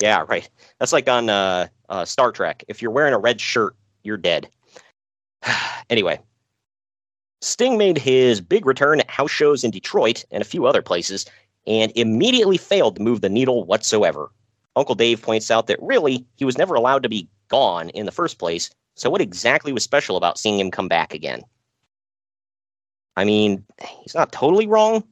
yeah, 0.00 0.24
right. 0.26 0.48
That's 0.78 0.92
like 0.92 1.08
on 1.08 1.28
uh, 1.28 1.68
uh, 1.88 2.04
Star 2.06 2.32
Trek. 2.32 2.64
If 2.66 2.80
you're 2.80 2.90
wearing 2.90 3.12
a 3.12 3.18
red 3.18 3.40
shirt, 3.40 3.76
you're 4.02 4.16
dead. 4.16 4.48
anyway, 5.90 6.18
Sting 7.42 7.76
made 7.76 7.98
his 7.98 8.40
big 8.40 8.64
return 8.64 9.00
at 9.00 9.10
house 9.10 9.30
shows 9.30 9.64
in 9.64 9.70
Detroit 9.70 10.24
and 10.30 10.40
a 10.40 10.46
few 10.46 10.66
other 10.66 10.80
places, 10.80 11.26
and 11.66 11.92
immediately 11.94 12.56
failed 12.56 12.96
to 12.96 13.02
move 13.02 13.20
the 13.20 13.28
needle 13.28 13.64
whatsoever. 13.64 14.30
Uncle 14.74 14.94
Dave 14.94 15.22
points 15.22 15.50
out 15.50 15.66
that 15.66 15.82
really 15.82 16.24
he 16.36 16.44
was 16.44 16.58
never 16.58 16.74
allowed 16.74 17.02
to 17.02 17.08
be 17.08 17.28
gone 17.48 17.90
in 17.90 18.06
the 18.06 18.12
first 18.12 18.38
place. 18.38 18.70
So 18.96 19.10
what 19.10 19.20
exactly 19.20 19.72
was 19.72 19.84
special 19.84 20.16
about 20.16 20.38
seeing 20.38 20.58
him 20.58 20.70
come 20.70 20.88
back 20.88 21.14
again? 21.14 21.42
I 23.16 23.24
mean, 23.24 23.64
he's 24.02 24.14
not 24.14 24.32
totally 24.32 24.66
wrong. 24.66 25.04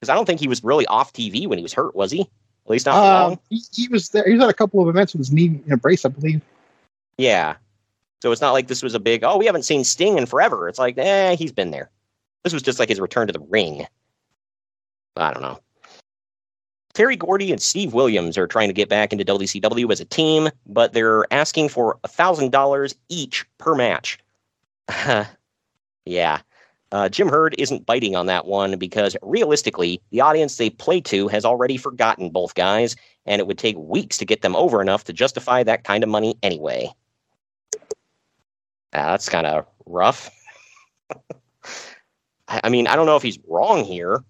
Because 0.00 0.10
I 0.10 0.14
don't 0.14 0.26
think 0.26 0.40
he 0.40 0.48
was 0.48 0.64
really 0.64 0.86
off 0.86 1.12
TV 1.12 1.46
when 1.46 1.58
he 1.58 1.62
was 1.62 1.72
hurt, 1.72 1.94
was 1.94 2.10
he? 2.10 2.22
At 2.22 2.70
least 2.70 2.86
not 2.86 2.94
for 2.94 3.28
long. 3.28 3.38
He, 3.50 3.60
he 3.72 3.88
was 3.88 4.08
there. 4.08 4.24
He 4.26 4.34
was 4.34 4.42
at 4.42 4.50
a 4.50 4.54
couple 4.54 4.80
of 4.80 4.88
events 4.88 5.12
with 5.12 5.20
his 5.20 5.32
knee 5.32 5.60
in 5.64 5.72
a 5.72 5.76
brace, 5.76 6.04
I 6.04 6.08
believe. 6.08 6.40
Yeah. 7.18 7.54
So 8.20 8.32
it's 8.32 8.40
not 8.40 8.52
like 8.52 8.68
this 8.68 8.82
was 8.82 8.94
a 8.94 9.00
big, 9.00 9.22
oh, 9.24 9.36
we 9.36 9.46
haven't 9.46 9.64
seen 9.64 9.84
Sting 9.84 10.18
in 10.18 10.26
forever. 10.26 10.68
It's 10.68 10.78
like, 10.78 10.96
eh, 10.98 11.36
he's 11.36 11.52
been 11.52 11.70
there. 11.70 11.90
This 12.44 12.52
was 12.52 12.62
just 12.62 12.78
like 12.78 12.88
his 12.88 13.00
return 13.00 13.26
to 13.28 13.32
the 13.32 13.40
ring. 13.40 13.86
I 15.16 15.32
don't 15.32 15.42
know. 15.42 15.60
Terry 16.94 17.16
Gordy 17.16 17.50
and 17.52 17.60
Steve 17.60 17.94
Williams 17.94 18.36
are 18.36 18.46
trying 18.46 18.68
to 18.68 18.74
get 18.74 18.88
back 18.88 19.12
into 19.12 19.24
WCW 19.24 19.90
as 19.90 20.00
a 20.00 20.04
team, 20.04 20.50
but 20.66 20.92
they're 20.92 21.24
asking 21.32 21.70
for 21.70 21.98
$1,000 22.04 22.94
each 23.08 23.46
per 23.58 23.74
match. 23.74 24.18
yeah. 26.04 26.40
Uh, 26.92 27.08
Jim 27.08 27.28
Herd 27.30 27.54
isn't 27.56 27.86
biting 27.86 28.14
on 28.14 28.26
that 28.26 28.44
one 28.44 28.76
because 28.76 29.16
realistically, 29.22 30.02
the 30.10 30.20
audience 30.20 30.56
they 30.56 30.68
play 30.68 31.00
to 31.00 31.28
has 31.28 31.46
already 31.46 31.78
forgotten 31.78 32.28
both 32.28 32.54
guys, 32.54 32.94
and 33.24 33.40
it 33.40 33.46
would 33.46 33.56
take 33.56 33.78
weeks 33.78 34.18
to 34.18 34.26
get 34.26 34.42
them 34.42 34.54
over 34.54 34.82
enough 34.82 35.04
to 35.04 35.14
justify 35.14 35.62
that 35.62 35.84
kind 35.84 36.04
of 36.04 36.10
money 36.10 36.36
anyway. 36.42 36.92
Ah, 38.92 39.12
that's 39.12 39.30
kind 39.30 39.46
of 39.46 39.66
rough. 39.86 40.30
I 42.48 42.68
mean, 42.68 42.86
I 42.86 42.96
don't 42.96 43.06
know 43.06 43.16
if 43.16 43.22
he's 43.22 43.38
wrong 43.48 43.84
here. 43.84 44.22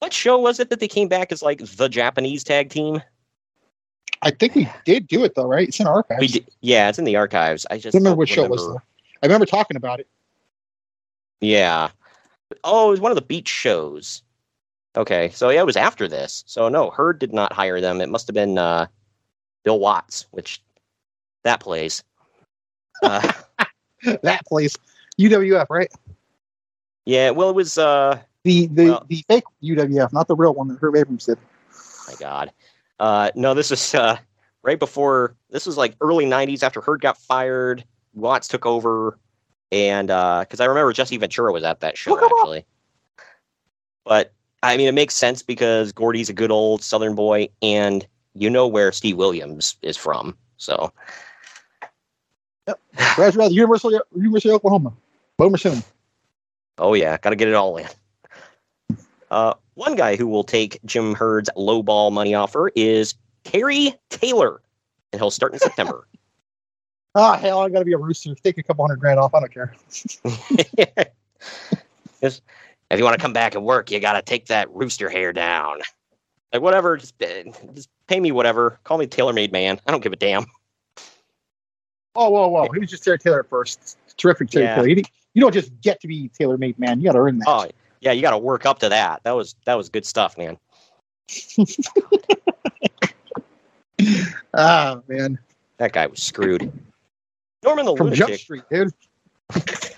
What 0.00 0.12
show 0.12 0.38
was 0.38 0.60
it 0.60 0.70
that 0.70 0.80
they 0.80 0.88
came 0.88 1.08
back 1.08 1.32
as 1.32 1.42
like 1.42 1.58
the 1.58 1.88
Japanese 1.88 2.44
tag 2.44 2.70
team? 2.70 3.02
I 4.22 4.30
think 4.30 4.54
we 4.54 4.68
did 4.84 5.06
do 5.06 5.24
it 5.24 5.34
though, 5.34 5.46
right? 5.46 5.68
It's 5.68 5.80
in 5.80 5.86
archives. 5.86 6.20
We 6.20 6.28
did, 6.28 6.48
yeah, 6.60 6.88
it's 6.88 6.98
in 6.98 7.04
the 7.04 7.16
archives. 7.16 7.66
I 7.70 7.78
just 7.78 7.92
don't 7.92 8.02
remember 8.02 8.18
what 8.18 8.28
show 8.28 8.44
it 8.44 8.50
was. 8.50 8.66
Though. 8.66 8.82
I 9.22 9.26
remember 9.26 9.46
talking 9.46 9.76
about 9.76 10.00
it. 10.00 10.08
Yeah. 11.40 11.90
Oh, 12.64 12.88
it 12.88 12.90
was 12.92 13.00
one 13.00 13.12
of 13.12 13.16
the 13.16 13.22
beach 13.22 13.48
shows. 13.48 14.22
Okay, 14.96 15.28
so 15.30 15.50
yeah, 15.50 15.60
it 15.60 15.66
was 15.66 15.76
after 15.76 16.08
this. 16.08 16.42
So 16.46 16.68
no, 16.68 16.90
Herd 16.90 17.18
did 17.18 17.32
not 17.32 17.52
hire 17.52 17.80
them. 17.80 18.00
It 18.00 18.08
must 18.08 18.26
have 18.26 18.34
been 18.34 18.58
uh, 18.58 18.86
Bill 19.64 19.78
Watts, 19.78 20.26
which 20.30 20.62
that 21.44 21.60
plays. 21.60 22.02
Uh, 23.02 23.32
that 24.22 24.44
place. 24.46 24.76
UWF, 25.20 25.66
right? 25.70 25.92
Yeah, 27.04 27.30
well, 27.30 27.50
it 27.50 27.54
was. 27.56 27.78
uh 27.78 28.20
The 28.48 28.66
the, 28.68 28.84
Well- 28.86 29.04
the 29.08 29.22
fake 29.28 29.44
UWF, 29.62 30.10
not 30.14 30.26
the 30.26 30.34
real 30.34 30.54
one 30.54 30.68
that 30.68 30.78
Herb 30.80 30.96
Abrams 30.96 31.26
did. 31.26 31.36
My 32.06 32.14
God, 32.18 32.50
uh, 32.98 33.30
no, 33.34 33.52
this 33.52 33.70
was 33.70 33.94
uh, 33.94 34.16
right 34.62 34.78
before. 34.78 35.34
This 35.50 35.66
was 35.66 35.76
like 35.76 35.94
early 36.00 36.24
'90s 36.24 36.62
after 36.62 36.80
Herd 36.80 37.02
got 37.02 37.18
fired. 37.18 37.84
Watts 38.14 38.48
took 38.48 38.64
over, 38.64 39.18
and 39.70 40.06
because 40.08 40.60
I 40.60 40.64
remember 40.64 40.94
Jesse 40.94 41.18
Ventura 41.18 41.52
was 41.52 41.62
at 41.62 41.80
that 41.80 41.98
show 41.98 42.12
Look 42.12 42.20
him 42.20 42.26
up. 42.26 42.32
actually. 42.38 42.64
But 44.06 44.32
I 44.62 44.78
mean, 44.78 44.88
it 44.88 44.94
makes 44.94 45.14
sense 45.14 45.42
because 45.42 45.92
Gordy's 45.92 46.30
a 46.30 46.32
good 46.32 46.50
old 46.50 46.82
Southern 46.82 47.14
boy, 47.14 47.50
and 47.60 48.06
you 48.32 48.48
know 48.48 48.66
where 48.66 48.90
Steve 48.92 49.18
Williams 49.18 49.76
is 49.82 49.98
from. 49.98 50.34
So 50.56 50.90
Brad's 53.14 53.36
rather 53.36 53.52
University 53.52 53.98
University 54.16 54.48
of 54.48 54.54
Oklahoma. 54.54 54.94
Boomer 55.36 55.58
soon. 55.58 55.82
Oh 56.78 56.94
yeah, 56.94 57.18
got 57.18 57.30
to 57.30 57.36
get 57.36 57.48
it 57.48 57.54
all 57.54 57.76
in. 57.76 57.88
Uh, 59.30 59.54
one 59.74 59.94
guy 59.94 60.16
who 60.16 60.26
will 60.26 60.44
take 60.44 60.78
Jim 60.84 61.14
Herd's 61.14 61.50
low 61.56 61.82
ball 61.82 62.10
money 62.10 62.34
offer 62.34 62.70
is 62.74 63.14
Terry 63.44 63.94
Taylor, 64.10 64.60
and 65.12 65.20
he'll 65.20 65.30
start 65.30 65.52
in 65.52 65.58
September. 65.60 66.06
Ah, 67.14 67.36
hell, 67.36 67.60
I 67.62 67.68
got 67.70 67.80
to 67.80 67.84
be 67.84 67.94
a 67.94 67.98
rooster. 67.98 68.32
Take 68.36 68.58
a 68.58 68.62
couple 68.62 68.84
hundred 68.86 69.00
grand 69.00 69.18
off. 69.18 69.34
I 69.34 69.40
don't 69.40 69.52
care. 69.52 69.74
Just- 72.20 72.42
if 72.90 72.98
you 72.98 73.04
want 73.04 73.16
to 73.16 73.20
come 73.22 73.32
back 73.32 73.54
and 73.54 73.64
work, 73.64 73.90
you 73.90 73.98
got 73.98 74.12
to 74.12 74.22
take 74.22 74.46
that 74.46 74.70
rooster 74.70 75.08
hair 75.10 75.32
down. 75.32 75.78
Like 76.52 76.62
whatever, 76.62 76.96
just, 76.96 77.20
uh, 77.22 77.50
just 77.74 77.88
pay 78.06 78.20
me 78.20 78.30
whatever. 78.30 78.78
Call 78.84 78.98
me 78.98 79.06
Tailor 79.06 79.32
Made 79.32 79.52
Man. 79.52 79.80
I 79.86 79.90
don't 79.90 80.02
give 80.02 80.12
a 80.12 80.16
damn. 80.16 80.46
Oh, 82.14 82.30
whoa, 82.30 82.48
whoa. 82.48 82.68
He 82.72 82.78
was 82.78 82.88
just 82.90 83.04
Terry 83.04 83.18
Taylor 83.18 83.42
first. 83.42 83.98
Terrific 84.16 84.48
Terry 84.50 84.64
Yeah. 84.66 84.76
Taylor. 84.76 84.88
You 85.34 85.42
don't 85.42 85.52
just 85.52 85.78
get 85.80 86.00
to 86.00 86.08
be 86.08 86.28
tailor 86.28 86.56
made 86.56 86.78
man. 86.78 87.00
You 87.00 87.06
got 87.06 87.12
to 87.12 87.18
earn 87.18 87.38
that. 87.38 87.48
Oh 87.48 87.66
yeah, 88.00 88.12
you 88.12 88.22
got 88.22 88.30
to 88.30 88.38
work 88.38 88.66
up 88.66 88.78
to 88.80 88.88
that. 88.88 89.22
That 89.24 89.32
was 89.32 89.54
that 89.64 89.74
was 89.74 89.88
good 89.88 90.06
stuff, 90.06 90.36
man. 90.38 90.58
Ah, 94.54 95.00
man. 95.08 95.38
That 95.78 95.92
guy 95.92 96.06
was 96.06 96.22
screwed. 96.22 96.72
Norman 97.64 97.84
the 97.84 97.96
From 97.96 98.12
Jump 98.12 98.30
lunatic. 98.30 98.40
Street, 98.40 98.62
dude. 98.70 98.92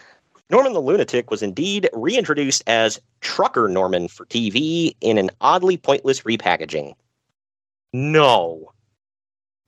Norman 0.51 0.73
the 0.73 0.81
Lunatic 0.81 1.31
was 1.31 1.43
indeed 1.43 1.89
reintroduced 1.93 2.65
as 2.67 3.01
Trucker 3.21 3.69
Norman 3.69 4.09
for 4.09 4.27
TV 4.27 4.97
in 5.01 5.17
an 5.17 5.31
oddly 5.41 5.77
pointless 5.77 6.23
repackaging. 6.23 6.95
No, 7.93 8.73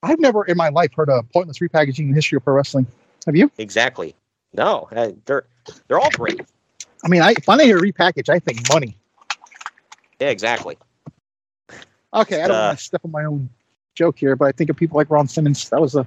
I've 0.02 0.18
never 0.18 0.44
in 0.44 0.56
my 0.56 0.70
life 0.70 0.92
heard 0.94 1.08
of 1.08 1.30
pointless 1.30 1.58
repackaging 1.58 2.00
in 2.00 2.08
the 2.08 2.14
history 2.14 2.36
of 2.36 2.44
pro 2.44 2.54
wrestling. 2.54 2.86
Have 3.26 3.36
you? 3.36 3.50
exactly. 3.58 4.14
No, 4.54 4.88
uh, 4.94 5.12
they're 5.26 5.44
they're 5.86 6.00
all 6.00 6.10
great. 6.10 6.40
I 7.04 7.08
mean, 7.08 7.22
I, 7.22 7.32
if 7.32 7.48
I 7.48 7.62
hear 7.62 7.80
repackage, 7.80 8.28
I 8.28 8.38
think 8.38 8.60
money. 8.72 8.96
Yeah, 10.20 10.28
exactly. 10.28 10.78
Okay, 12.14 12.42
I 12.42 12.48
don't 12.48 12.56
Uh, 12.56 12.66
want 12.66 12.78
to 12.78 12.84
step 12.84 13.00
on 13.04 13.10
my 13.10 13.24
own 13.24 13.48
joke 13.94 14.18
here, 14.18 14.36
but 14.36 14.46
I 14.46 14.52
think 14.52 14.70
of 14.70 14.76
people 14.76 14.96
like 14.96 15.10
Ron 15.10 15.26
Simmons. 15.26 15.68
That 15.70 15.80
was 15.80 15.94
a 15.96 16.06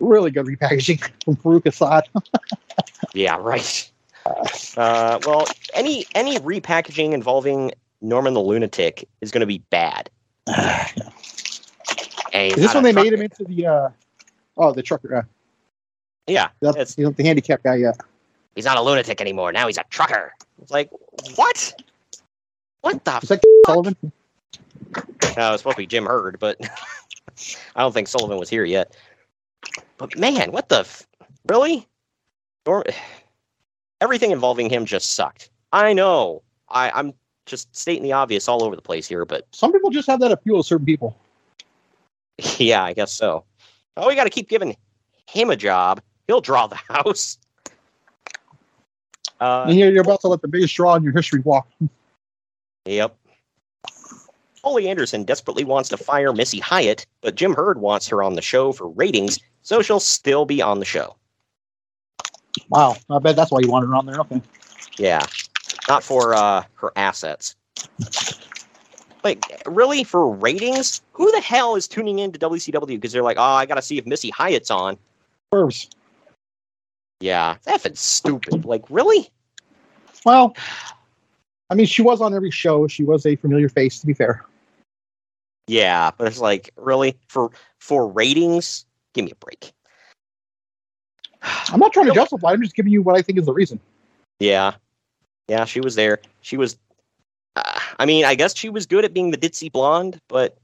really 0.00 0.30
good 0.30 0.46
repackaging 0.46 1.00
from 1.24 1.36
Faarooq 1.36 1.66
Asad. 1.66 2.04
Yeah, 3.14 3.36
right. 3.40 3.90
Uh, 4.76 5.18
well, 5.24 5.46
any 5.72 6.04
any 6.14 6.36
repackaging 6.38 7.12
involving 7.12 7.70
Norman 8.00 8.34
the 8.34 8.40
Lunatic 8.40 9.08
is 9.20 9.30
going 9.30 9.40
to 9.40 9.46
be 9.46 9.58
bad. 9.70 10.10
Hey, 12.32 12.48
Is 12.48 12.56
this 12.56 12.74
when 12.74 12.84
they 12.84 12.92
made 12.92 13.12
him 13.12 13.22
into 13.22 13.44
the? 13.44 13.66
uh 13.66 13.88
Oh, 14.58 14.72
the 14.72 14.82
trucker. 14.82 15.16
Uh, 15.16 15.22
Yeah, 16.26 16.48
that's 16.60 16.94
the, 16.96 17.10
the 17.10 17.22
handicap 17.24 17.62
guy. 17.62 17.76
Yeah. 17.76 17.92
He's 18.58 18.64
not 18.64 18.76
a 18.76 18.82
lunatic 18.82 19.20
anymore. 19.20 19.52
Now 19.52 19.68
he's 19.68 19.78
a 19.78 19.84
trucker. 19.88 20.34
It's 20.60 20.72
like 20.72 20.90
what? 21.36 21.80
What 22.80 23.04
the? 23.04 23.20
Is 23.22 23.28
that 23.28 23.40
Sullivan? 23.64 23.94
No, 25.36 25.52
it's 25.52 25.60
supposed 25.62 25.76
to 25.76 25.82
be 25.82 25.86
Jim 25.86 26.06
Herd, 26.06 26.40
but 26.40 26.58
I 27.76 27.82
don't 27.82 27.92
think 27.94 28.08
Sullivan 28.08 28.36
was 28.36 28.50
here 28.50 28.64
yet. 28.64 28.96
But 29.96 30.18
man, 30.18 30.50
what 30.50 30.70
the? 30.70 30.80
F- 30.80 31.06
really? 31.48 31.86
Nor- 32.66 32.84
Everything 34.00 34.32
involving 34.32 34.68
him 34.68 34.86
just 34.86 35.12
sucked. 35.12 35.50
I 35.72 35.92
know. 35.92 36.42
I, 36.68 36.90
I'm 36.90 37.14
just 37.46 37.72
stating 37.76 38.02
the 38.02 38.12
obvious 38.14 38.48
all 38.48 38.64
over 38.64 38.74
the 38.74 38.82
place 38.82 39.06
here, 39.06 39.24
but 39.24 39.46
Some 39.52 39.70
people 39.72 39.90
just 39.90 40.08
have 40.08 40.18
that 40.18 40.32
appeal 40.32 40.56
to 40.56 40.64
certain 40.64 40.84
people. 40.84 41.16
yeah, 42.58 42.82
I 42.82 42.92
guess 42.92 43.12
so. 43.12 43.44
Oh, 43.96 44.08
we 44.08 44.16
got 44.16 44.24
to 44.24 44.30
keep 44.30 44.48
giving 44.48 44.76
him 45.28 45.48
a 45.48 45.56
job. 45.56 46.00
He'll 46.26 46.40
draw 46.40 46.66
the 46.66 46.74
house. 46.88 47.38
Uh, 49.40 49.66
and 49.68 49.78
you're 49.78 50.00
about 50.00 50.20
to 50.22 50.28
let 50.28 50.42
the 50.42 50.48
biggest 50.48 50.74
draw 50.74 50.94
in 50.94 51.02
your 51.02 51.12
history 51.12 51.40
walk. 51.40 51.68
Yep. 52.86 53.16
Ole 54.64 54.88
Anderson 54.88 55.24
desperately 55.24 55.64
wants 55.64 55.88
to 55.90 55.96
fire 55.96 56.32
Missy 56.32 56.58
Hyatt, 56.58 57.06
but 57.20 57.34
Jim 57.34 57.54
Herd 57.54 57.80
wants 57.80 58.08
her 58.08 58.22
on 58.22 58.34
the 58.34 58.42
show 58.42 58.72
for 58.72 58.88
ratings, 58.88 59.38
so 59.62 59.82
she'll 59.82 60.00
still 60.00 60.44
be 60.44 60.60
on 60.60 60.78
the 60.80 60.84
show. 60.84 61.14
Wow, 62.68 62.96
I 63.10 63.18
bet 63.18 63.36
that's 63.36 63.52
why 63.52 63.60
you 63.60 63.70
wanted 63.70 63.86
her 63.86 63.94
on 63.94 64.06
there. 64.06 64.18
Okay. 64.20 64.42
Yeah. 64.98 65.24
Not 65.88 66.02
for 66.02 66.34
uh, 66.34 66.64
her 66.74 66.92
assets. 66.96 67.54
Like, 69.24 69.44
really? 69.66 70.04
For 70.04 70.30
ratings? 70.30 71.02
Who 71.12 71.30
the 71.32 71.40
hell 71.40 71.76
is 71.76 71.88
tuning 71.88 72.18
in 72.18 72.32
to 72.32 72.38
WCW? 72.38 72.86
Because 72.86 73.12
they're 73.12 73.22
like, 73.22 73.36
oh, 73.38 73.42
I 73.42 73.66
got 73.66 73.74
to 73.74 73.82
see 73.82 73.98
if 73.98 74.06
Missy 74.06 74.30
Hyatt's 74.30 74.70
on. 74.70 74.96
Curves. 75.52 75.88
Yeah. 77.20 77.56
That's 77.64 77.84
effing 77.84 77.96
stupid. 77.96 78.64
Like, 78.64 78.84
really? 78.90 79.28
Well, 80.24 80.56
I 81.70 81.74
mean, 81.74 81.86
she 81.86 82.02
was 82.02 82.20
on 82.20 82.34
every 82.34 82.50
show. 82.50 82.86
She 82.88 83.04
was 83.04 83.26
a 83.26 83.36
familiar 83.36 83.68
face, 83.68 84.00
to 84.00 84.06
be 84.06 84.14
fair. 84.14 84.44
Yeah. 85.66 86.10
But 86.16 86.28
it's 86.28 86.40
like, 86.40 86.70
really? 86.76 87.16
For 87.28 87.50
for 87.78 88.08
ratings? 88.08 88.84
Give 89.14 89.24
me 89.24 89.32
a 89.32 89.36
break. 89.36 89.72
I'm 91.42 91.80
not 91.80 91.92
trying 91.92 92.06
to 92.06 92.14
justify. 92.14 92.52
I'm 92.52 92.62
just 92.62 92.74
giving 92.74 92.92
you 92.92 93.02
what 93.02 93.16
I 93.16 93.22
think 93.22 93.38
is 93.38 93.46
the 93.46 93.52
reason. 93.52 93.80
Yeah. 94.40 94.74
Yeah, 95.48 95.64
she 95.64 95.80
was 95.80 95.94
there. 95.94 96.20
She 96.40 96.56
was. 96.56 96.76
Uh, 97.56 97.80
I 97.98 98.06
mean, 98.06 98.24
I 98.24 98.34
guess 98.34 98.56
she 98.56 98.68
was 98.68 98.86
good 98.86 99.04
at 99.04 99.14
being 99.14 99.30
the 99.30 99.38
ditzy 99.38 99.70
blonde, 99.70 100.20
but 100.28 100.58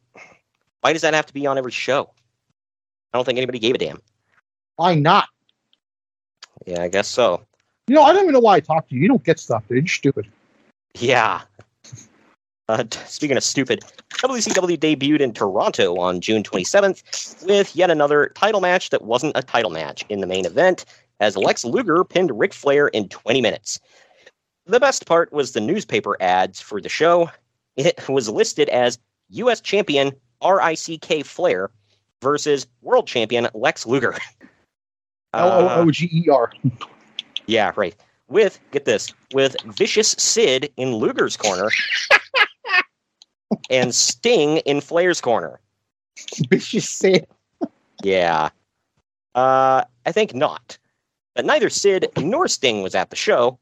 why 0.80 0.92
does 0.92 1.02
that 1.02 1.14
have 1.14 1.26
to 1.26 1.34
be 1.34 1.46
on 1.46 1.58
every 1.58 1.72
show? 1.72 2.10
I 3.12 3.18
don't 3.18 3.24
think 3.24 3.38
anybody 3.38 3.58
gave 3.58 3.74
a 3.74 3.78
damn. 3.78 4.00
Why 4.76 4.94
not? 4.94 5.28
Yeah, 6.66 6.82
I 6.82 6.88
guess 6.88 7.08
so. 7.08 7.42
You 7.86 7.94
know, 7.94 8.02
I 8.02 8.12
don't 8.12 8.22
even 8.22 8.32
know 8.32 8.40
why 8.40 8.56
I 8.56 8.60
talk 8.60 8.88
to 8.88 8.94
you. 8.94 9.02
You 9.02 9.08
don't 9.08 9.24
get 9.24 9.38
stuff, 9.38 9.66
dude. 9.68 9.84
You're 9.84 9.88
stupid. 9.88 10.26
Yeah. 10.98 11.42
Uh, 12.66 12.82
speaking 13.04 13.36
of 13.36 13.44
stupid, 13.44 13.84
WCW 14.08 14.78
debuted 14.78 15.20
in 15.20 15.34
Toronto 15.34 15.98
on 15.98 16.22
June 16.22 16.42
27th 16.42 17.46
with 17.46 17.76
yet 17.76 17.90
another 17.90 18.32
title 18.34 18.62
match 18.62 18.88
that 18.88 19.02
wasn't 19.02 19.36
a 19.36 19.42
title 19.42 19.70
match 19.70 20.02
in 20.08 20.22
the 20.22 20.26
main 20.26 20.46
event, 20.46 20.86
as 21.20 21.36
Lex 21.36 21.66
Luger 21.66 22.02
pinned 22.04 22.30
Ric 22.38 22.54
Flair 22.54 22.88
in 22.88 23.10
20 23.10 23.42
minutes. 23.42 23.80
The 24.64 24.80
best 24.80 25.04
part 25.04 25.30
was 25.30 25.52
the 25.52 25.60
newspaper 25.60 26.16
ads 26.22 26.58
for 26.58 26.80
the 26.80 26.88
show. 26.88 27.30
It 27.76 28.08
was 28.08 28.30
listed 28.30 28.70
as 28.70 28.98
U.S. 29.28 29.60
Champion 29.60 30.12
RICK 30.42 31.22
Flair 31.26 31.70
versus 32.22 32.66
World 32.80 33.06
Champion 33.06 33.46
Lex 33.52 33.84
Luger. 33.84 34.16
L 35.38 35.52
O 35.52 35.68
O 35.82 35.90
G 35.90 36.08
E 36.12 36.28
R. 36.28 36.52
yeah, 37.46 37.72
right. 37.76 37.94
With 38.28 38.58
get 38.70 38.84
this, 38.84 39.12
with 39.32 39.56
Vicious 39.64 40.10
Sid 40.18 40.72
in 40.76 40.94
Luger's 40.94 41.36
corner, 41.36 41.68
and 43.70 43.94
Sting 43.94 44.58
in 44.58 44.80
Flair's 44.80 45.20
corner. 45.20 45.60
Vicious 46.48 46.88
Sid. 46.88 47.26
Yeah. 48.02 48.50
Uh, 49.34 49.84
I 50.06 50.12
think 50.12 50.34
not. 50.34 50.78
But 51.34 51.44
neither 51.44 51.68
Sid 51.68 52.08
nor 52.18 52.48
Sting 52.48 52.82
was 52.82 52.94
at 52.94 53.10
the 53.10 53.16
show. 53.16 53.58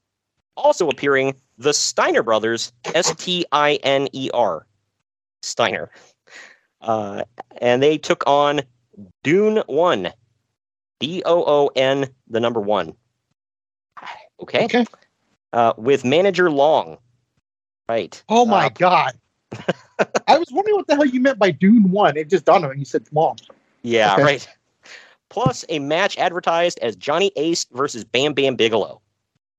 Also 0.56 0.88
appearing, 0.88 1.34
the 1.58 1.72
Steiner 1.72 2.22
brothers, 2.22 2.72
S 2.94 3.14
T 3.16 3.46
I 3.52 3.74
N 3.82 4.08
E 4.12 4.30
R. 4.34 4.66
Steiner. 5.42 5.90
Uh, 6.80 7.24
and 7.60 7.82
they 7.82 7.96
took 7.96 8.22
on 8.26 8.62
Dune 9.22 9.62
1. 9.66 10.12
D 11.02 11.22
O 11.26 11.44
O 11.44 11.70
N, 11.74 12.08
the 12.28 12.38
number 12.40 12.60
one. 12.60 12.94
Okay. 14.40 14.64
Okay. 14.64 14.86
Uh, 15.52 15.72
with 15.76 16.04
manager 16.04 16.50
Long. 16.50 16.98
Right. 17.88 18.22
Oh 18.28 18.46
my 18.46 18.66
Uh, 18.66 18.70
god. 18.70 19.12
I 20.28 20.38
was 20.38 20.48
wondering 20.52 20.76
what 20.76 20.86
the 20.86 20.94
hell 20.94 21.04
you 21.04 21.20
meant 21.20 21.38
by 21.38 21.50
Dune 21.50 21.90
One. 21.90 22.16
It 22.16 22.30
just 22.30 22.44
dawned 22.44 22.64
on 22.64 22.70
me. 22.70 22.78
You 22.78 22.84
said 22.84 23.04
long. 23.12 23.36
Yeah, 23.82 24.12
Okay. 24.14 24.22
right. 24.22 24.48
Plus 25.28 25.64
a 25.68 25.78
match 25.80 26.16
advertised 26.18 26.78
as 26.80 26.94
Johnny 26.94 27.32
Ace 27.36 27.66
versus 27.72 28.04
Bam 28.04 28.32
Bam 28.32 28.54
Bigelow. 28.54 29.00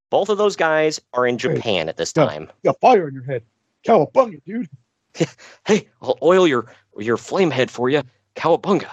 Both 0.10 0.30
of 0.30 0.38
those 0.38 0.56
guys 0.56 1.02
are 1.14 1.28
in 1.28 1.38
Hey, 1.38 1.56
Japan 1.56 1.90
at 1.90 1.98
this 1.98 2.14
time. 2.14 2.44
You 2.64 2.72
got 2.72 2.80
fire 2.80 3.08
in 3.08 3.14
your 3.14 3.24
head. 3.24 3.44
Cowabunga, 3.86 4.42
dude. 4.46 4.70
Hey, 5.68 5.90
I'll 6.02 6.18
oil 6.24 6.48
your 6.48 6.68
your 6.98 7.18
flame 7.18 7.52
head 7.52 7.70
for 7.70 7.90
you, 7.90 8.02
cowabunga. 8.36 8.90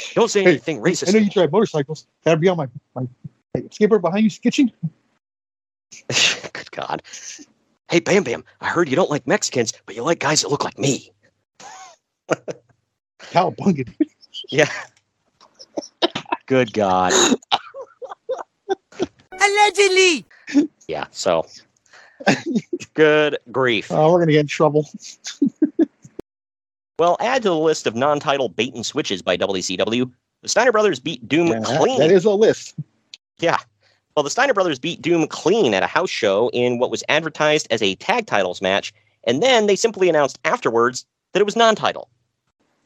Don't 0.14 0.30
say 0.30 0.42
Hey, 0.42 0.50
anything 0.50 0.80
racist. 0.80 1.08
I 1.08 1.12
know 1.12 1.18
you 1.24 1.30
drive 1.30 1.52
motorcycles. 1.52 2.06
Gotta 2.24 2.38
be 2.38 2.48
on 2.48 2.56
my 2.56 2.68
my 2.94 3.06
hey, 3.54 3.62
skateboard 3.62 4.00
behind 4.00 4.24
you 4.24 4.30
skitching. 4.30 4.72
Good 6.52 6.70
God. 6.70 7.02
Hey, 7.90 8.00
Bam 8.00 8.24
Bam, 8.24 8.44
I 8.60 8.68
heard 8.68 8.88
you 8.88 8.96
don't 8.96 9.10
like 9.10 9.26
Mexicans, 9.26 9.72
but 9.84 9.94
you 9.94 10.02
like 10.02 10.18
guys 10.18 10.42
that 10.42 10.48
look 10.48 10.64
like 10.64 10.78
me. 10.78 11.12
Cowabunga. 13.20 13.92
Yeah. 14.48 14.70
Good 16.46 16.72
God. 16.72 17.12
Allegedly. 19.32 20.24
Yeah, 20.88 21.06
so. 21.10 21.46
Good 22.94 23.38
grief. 23.50 23.90
Oh, 23.90 24.12
we're 24.12 24.20
gonna 24.20 24.32
get 24.32 24.40
in 24.40 24.46
trouble. 24.46 24.88
Well, 27.02 27.16
add 27.18 27.42
to 27.42 27.48
the 27.48 27.56
list 27.58 27.88
of 27.88 27.96
non 27.96 28.20
title 28.20 28.48
bait 28.48 28.72
and 28.76 28.86
switches 28.86 29.22
by 29.22 29.36
WCW. 29.36 30.08
The 30.42 30.48
Steiner 30.48 30.70
Brothers 30.70 31.00
beat 31.00 31.26
Doom 31.26 31.48
Yeah, 31.48 31.60
clean. 31.64 31.98
that 31.98 32.12
is 32.12 32.24
a 32.24 32.30
list. 32.30 32.76
Yeah. 33.40 33.56
Well, 34.16 34.22
the 34.22 34.30
Steiner 34.30 34.54
brothers 34.54 34.78
beat 34.78 35.02
Doom 35.02 35.26
clean 35.26 35.74
at 35.74 35.82
a 35.82 35.88
house 35.88 36.10
show 36.10 36.48
in 36.52 36.78
what 36.78 36.92
was 36.92 37.02
advertised 37.08 37.66
as 37.72 37.82
a 37.82 37.96
tag 37.96 38.26
titles 38.26 38.62
match, 38.62 38.94
and 39.24 39.42
then 39.42 39.66
they 39.66 39.74
simply 39.74 40.08
announced 40.08 40.38
afterwards 40.44 41.04
that 41.32 41.40
it 41.40 41.44
was 41.44 41.56
non-title. 41.56 42.08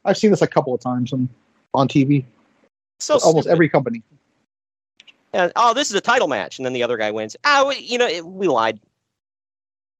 I've 0.06 0.16
seen 0.16 0.30
this 0.30 0.40
a 0.40 0.46
couple 0.46 0.72
of 0.72 0.80
times 0.80 1.12
on 1.12 1.28
on 1.74 1.86
TV. 1.86 2.24
So 3.00 3.18
Almost 3.18 3.42
stupid. 3.42 3.52
every 3.52 3.68
company. 3.68 4.02
And, 5.34 5.52
oh, 5.56 5.74
this 5.74 5.90
is 5.90 5.94
a 5.94 6.00
title 6.00 6.28
match, 6.28 6.58
and 6.58 6.64
then 6.64 6.72
the 6.72 6.82
other 6.82 6.96
guy 6.96 7.10
wins. 7.10 7.36
Oh, 7.44 7.70
you 7.70 7.98
know, 7.98 8.06
it, 8.06 8.24
we 8.24 8.48
lied. 8.48 8.80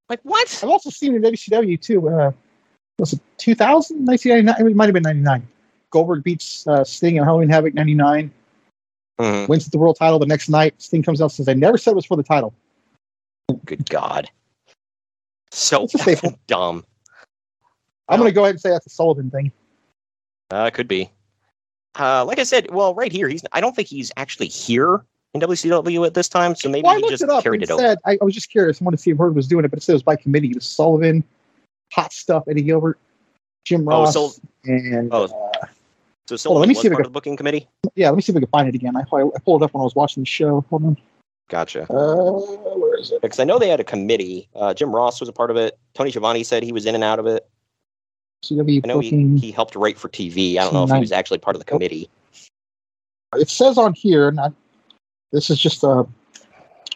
Like 0.09 0.21
what? 0.23 0.49
I've 0.63 0.71
also 0.71 0.89
seen 0.89 1.15
in 1.15 1.21
WCW 1.21 1.79
too. 1.79 2.09
Uh, 2.09 2.33
was 2.99 3.13
it 3.13 3.21
2000, 3.39 4.05
1999? 4.07 4.71
It 4.73 4.77
might 4.77 4.87
have 4.87 4.95
been 4.95 5.03
99. 5.03 5.47
Goldberg 5.91 6.25
beats 6.25 6.67
uh, 6.67 6.85
Sting 6.85 7.17
in 7.17 7.25
Halloween 7.25 7.49
Havoc 7.49 7.75
99, 7.75 8.31
Mhm. 9.19 9.49
wins 9.49 9.67
the 9.67 9.79
world 9.79 9.97
title 9.97 10.19
the 10.19 10.27
next 10.27 10.49
night. 10.49 10.75
Sting 10.81 11.03
comes 11.03 11.21
out 11.21 11.27
and 11.27 11.33
says, 11.33 11.49
I 11.49 11.55
never 11.55 11.79
said 11.79 11.93
it 11.93 11.97
was 11.97 12.07
for 12.07 12.17
the 12.17 12.23
title. 12.23 12.53
Good 13.65 13.89
God. 13.89 14.31
So 15.53 15.85
It's 15.85 15.95
a 15.95 15.99
staple. 15.99 16.31
effing 16.31 16.39
dumb. 16.47 16.85
I'm 18.09 18.19
going 18.21 18.31
to 18.31 18.35
go 18.35 18.43
ahead 18.45 18.55
and 18.55 18.61
say 18.61 18.71
that's 18.71 18.87
a 18.87 18.91
Sullivan 18.91 19.31
thing. 19.31 19.53
Uh, 20.51 20.71
could 20.71 20.87
be. 20.89 21.11
Uh, 21.99 22.25
like 22.25 22.39
I 22.39 22.45
said, 22.45 22.71
well, 22.71 22.95
right 22.95 23.11
here, 23.11 23.29
he's. 23.29 23.43
I 23.53 23.61
don't 23.61 23.75
think 23.75 23.89
he's 23.89 24.13
actually 24.17 24.49
here 24.49 25.03
in 25.35 25.41
WCW 25.41 26.07
at 26.07 26.15
this 26.15 26.29
time, 26.29 26.55
so 26.55 26.69
maybe 26.69 26.85
Well, 26.85 26.93
I 26.93 26.97
he 26.97 27.03
looked 27.03 27.11
just 27.13 27.23
it 27.25 27.31
up 27.31 27.43
carried 27.43 27.63
and 27.63 27.71
it 27.71 27.73
over. 27.73 27.83
said, 27.83 27.99
I, 28.05 28.19
I 28.21 28.25
was 28.25 28.35
just 28.35 28.51
curious. 28.51 28.81
I 28.81 28.85
wanted 28.85 28.99
to 28.99 29.03
see 29.03 29.11
if 29.11 29.17
Bird 29.17 29.35
was 29.35 29.49
doing 29.49 29.65
it, 29.65 29.69
but 29.69 29.79
it 29.79 29.83
said 29.83 29.93
it 29.93 29.97
was 29.97 30.03
by 30.03 30.15
committee. 30.17 30.51
It 30.51 30.57
was 30.57 30.69
Sullivan, 30.69 31.25
Hot 31.93 32.13
Stuff, 32.13 32.45
Eddie 32.49 32.63
Gilbert, 32.63 32.99
Jim 33.65 33.89
Oh, 33.89 34.03
Ross, 34.03 34.15
so- 34.15 34.33
and 34.65 35.09
Oh, 35.13 35.25
uh, 35.25 35.67
So 36.37 36.53
on, 36.53 36.61
let 36.61 36.69
me 36.69 36.75
see 36.75 36.89
if 36.89 36.93
I 36.93 36.97
can- 36.97 37.05
the 37.05 37.11
booking 37.11 37.37
committee. 37.37 37.69
yeah, 37.95 38.09
let 38.11 38.17
me 38.17 38.23
see 38.23 38.33
if 38.33 38.37
I 38.37 38.41
can 38.41 38.49
find 38.49 38.69
it 38.69 38.75
again. 38.75 38.97
I, 38.97 39.01
I 39.01 39.39
pulled 39.45 39.63
it 39.63 39.67
up 39.67 39.75
when 39.75 39.81
I 39.81 39.85
was 39.85 39.95
watching 39.95 40.23
the 40.23 40.27
show. 40.27 40.65
Hold 40.71 40.85
on. 40.85 40.97
Gotcha. 41.49 41.83
Uh, 41.85 42.33
where 42.77 42.99
is 42.99 43.13
it? 43.13 43.23
Because 43.23 43.39
I 43.39 43.45
know 43.45 43.61
they 43.61 43.69
had 43.69 43.79
a 43.79 43.85
committee. 43.85 44.49
Uh, 44.55 44.75
Jim 44.75 44.93
Ross 44.95 45.21
was 45.21 45.29
a 45.29 45.33
part 45.33 45.53
of 45.53 45.57
it. 45.57 45.79
Tony 45.95 46.11
Schiavone 46.11 46.43
said 46.43 46.65
he 46.65 46.73
was 46.73 46.85
in 46.87 46.97
and 46.97 47.05
out 47.05 47.21
of 47.21 47.27
it. 47.27 47.49
CW 48.45 48.81
I 48.85 48.87
know 48.89 48.99
he, 48.99 49.39
he 49.39 49.53
helped 49.53 49.77
write 49.77 49.97
for 49.99 50.09
TV. 50.09 50.59
I 50.59 50.65
don't 50.65 50.75
know 50.75 50.85
if 50.85 50.91
he 50.91 51.01
was 51.01 51.13
actually 51.13 51.39
part 51.39 51.55
of 51.55 51.61
the 51.61 51.65
committee. 51.65 52.11
it 53.35 53.49
says 53.49 53.79
on 53.79 53.93
here, 53.95 54.31
not 54.33 54.53
this 55.33 55.49
is 55.51 55.61
just 55.61 55.85
uh, 55.85 56.05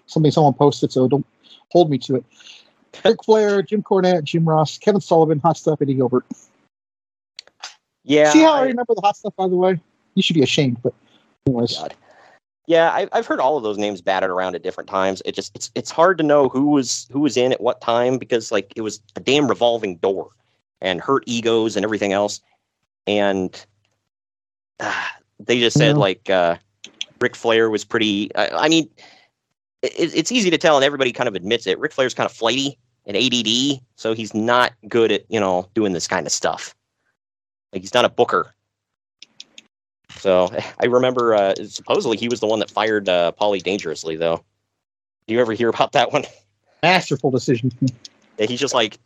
something 0.07 0.31
someone 0.33 0.55
posted, 0.55 0.93
so 0.93 1.07
don't 1.09 1.27
hold 1.71 1.91
me 1.91 1.99
to 1.99 2.17
it. 2.17 2.25
Ric 3.05 3.23
Flair, 3.25 3.63
Jim 3.63 3.83
Cornette, 3.83 4.25
Jim 4.25 4.49
Ross, 4.49 4.79
Kevin 4.79 5.01
Sullivan, 5.01 5.39
Hot 5.41 5.57
Stuff, 5.57 5.81
Eddie 5.83 5.95
Gilbert. 5.95 6.25
Yeah. 8.05 8.31
See 8.31 8.41
how 8.43 8.53
I, 8.55 8.61
I- 8.61 8.67
remember 8.67 8.95
the 8.95 9.03
Hot 9.03 9.17
Stuff, 9.17 9.35
by 9.37 9.49
the 9.49 9.57
way? 9.57 9.81
You 10.15 10.23
should 10.23 10.35
be 10.35 10.43
ashamed, 10.43 10.83
but 10.83 10.93
anyways. 11.47 11.77
God. 11.77 11.95
Yeah, 12.67 12.91
I, 12.91 13.09
I've 13.13 13.27
heard 13.27 13.41
all 13.41 13.57
of 13.57 13.63
those 13.63 13.79
names 13.79 14.01
batted 14.01 14.31
around 14.31 14.55
at 14.55 14.63
different 14.63 14.89
times. 14.89 15.23
It 15.25 15.35
just 15.35 15.55
it's 15.57 15.71
it's 15.75 15.91
hard 15.91 16.19
to 16.19 16.25
know 16.25 16.49
who 16.49 16.67
was 16.67 17.09
who 17.11 17.21
was 17.21 17.37
in 17.37 17.53
at 17.53 17.61
what 17.61 17.81
time 17.81 18.17
because 18.19 18.53
like 18.53 18.73
it 18.77 18.83
was 18.83 19.01
a 19.17 19.21
damn 19.21 19.49
revolving 19.49 19.97
door 19.97 20.31
and 20.81 21.01
hurt 21.01 21.25
egos 21.27 21.75
and 21.77 21.85
everything 21.85 22.13
else. 22.13 22.41
And 23.07 23.65
uh, 24.79 25.07
they 25.41 25.59
just 25.59 25.77
said 25.77 25.97
Yeah. 25.97 26.01
like 26.01 26.31
uh, 26.31 26.57
Ric 27.21 27.35
Flair 27.35 27.71
was 27.71 27.85
pretty. 27.85 28.35
I, 28.37 28.49
I 28.49 28.69
mean, 28.69 28.89
it, 29.83 30.15
it's 30.15 30.33
easy 30.33 30.51
to 30.51 30.59
tell, 30.59 30.77
and 30.77 30.85
everybody 30.85 31.13
kind 31.13 31.29
of 31.29 31.35
admits 31.35 31.67
it. 31.67 31.79
Ric 31.79 31.93
Flair's 31.93 32.15
kind 32.15 32.27
of 32.29 32.33
flighty 32.33 32.79
and 33.07 33.17
ADD, 33.17 33.81
so 33.97 34.15
he's 34.15 34.35
not 34.35 34.73
good 34.89 35.13
at 35.13 35.25
you 35.29 35.41
know 35.41 35.69
doing 35.75 35.93
this 35.93 36.07
kind 36.07 36.27
of 36.27 36.33
stuff. 36.33 36.75
Like 37.73 37.83
he's 37.83 37.95
not 37.95 38.05
a 38.05 38.09
booker. 38.09 38.55
So 40.17 40.51
I 40.83 40.87
remember 40.87 41.35
uh, 41.35 41.55
supposedly 41.67 42.17
he 42.17 42.29
was 42.29 42.41
the 42.41 42.47
one 42.47 42.59
that 42.61 42.71
fired 42.71 43.09
uh, 43.09 43.33
Polly 43.33 43.61
dangerously, 43.61 44.17
though. 44.17 44.45
Do 45.27 45.35
you 45.35 45.41
ever 45.41 45.53
hear 45.53 45.69
about 45.69 45.93
that 45.93 46.13
one? 46.13 46.25
Masterful 46.83 47.31
decision. 47.31 47.73
Yeah, 48.39 48.47
he's 48.47 48.61
just 48.61 48.75
like 48.75 48.99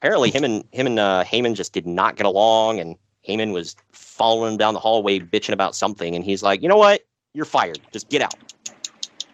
apparently 0.00 0.30
him 0.30 0.44
and 0.44 0.64
him 0.72 0.86
and 0.86 0.98
uh, 0.98 1.24
Heyman 1.24 1.54
just 1.54 1.72
did 1.72 1.86
not 1.86 2.16
get 2.16 2.26
along, 2.26 2.80
and 2.80 2.96
Heyman 3.28 3.52
was 3.52 3.76
following 3.92 4.52
him 4.52 4.58
down 4.58 4.74
the 4.74 4.80
hallway 4.80 5.20
bitching 5.20 5.52
about 5.52 5.74
something, 5.74 6.14
and 6.14 6.24
he's 6.24 6.42
like, 6.42 6.62
you 6.62 6.68
know 6.68 6.76
what, 6.76 7.02
you're 7.34 7.44
fired, 7.44 7.80
just 7.92 8.08
get 8.08 8.22
out. 8.22 8.34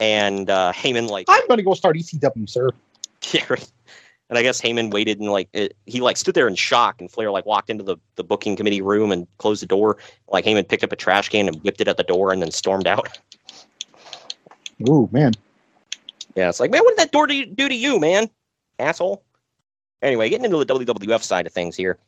And 0.01 0.49
uh, 0.49 0.73
Heyman 0.73 1.09
like 1.09 1.27
I'm 1.29 1.47
to 1.49 1.63
go 1.63 1.75
start 1.75 1.97
ECW, 1.97 2.49
sir. 2.49 2.71
Yeah, 3.33 3.45
right. 3.49 3.73
And 4.31 4.39
I 4.39 4.43
guess 4.43 4.61
Heyman 4.61 4.93
waited 4.93 5.19
and 5.19 5.31
like 5.31 5.49
it, 5.53 5.77
he 5.87 6.01
like 6.01 6.17
stood 6.17 6.35
there 6.35 6.47
in 6.47 6.55
shock, 6.55 7.01
and 7.01 7.11
Flair 7.11 7.31
like 7.31 7.47
walked 7.47 7.71
into 7.71 7.83
the, 7.83 7.97
the 8.17 8.23
booking 8.23 8.57
committee 8.57 8.81
room 8.81 9.11
and 9.11 9.27
closed 9.39 9.63
the 9.63 9.67
door. 9.67 9.97
Like 10.29 10.45
Heyman 10.45 10.69
picked 10.69 10.85
up 10.85 10.93
a 10.93 10.97
trash 10.97 11.29
can 11.31 11.49
and 11.49 11.61
whipped 11.63 11.81
it 11.81 11.89
at 11.89 11.97
the 11.97 12.05
door 12.05 12.33
and 12.33 12.41
then 12.41 12.51
stormed 12.51 12.87
out. 12.87 13.19
Ooh, 14.89 15.09
man. 15.11 15.33
Yeah, 16.37 16.49
it's 16.49 16.61
like 16.61 16.71
man, 16.71 16.83
what 16.83 16.91
did 16.91 16.99
that 16.99 17.13
door 17.13 17.27
do, 17.27 17.45
do 17.47 17.69
to 17.69 17.75
you, 17.75 17.99
man, 17.99 18.31
asshole? 18.79 19.25
Anyway, 20.03 20.29
getting 20.29 20.45
into 20.45 20.63
the 20.65 20.67
WWF 20.67 21.23
side 21.23 21.47
of 21.47 21.53
things 21.53 21.75
here, 21.75 21.99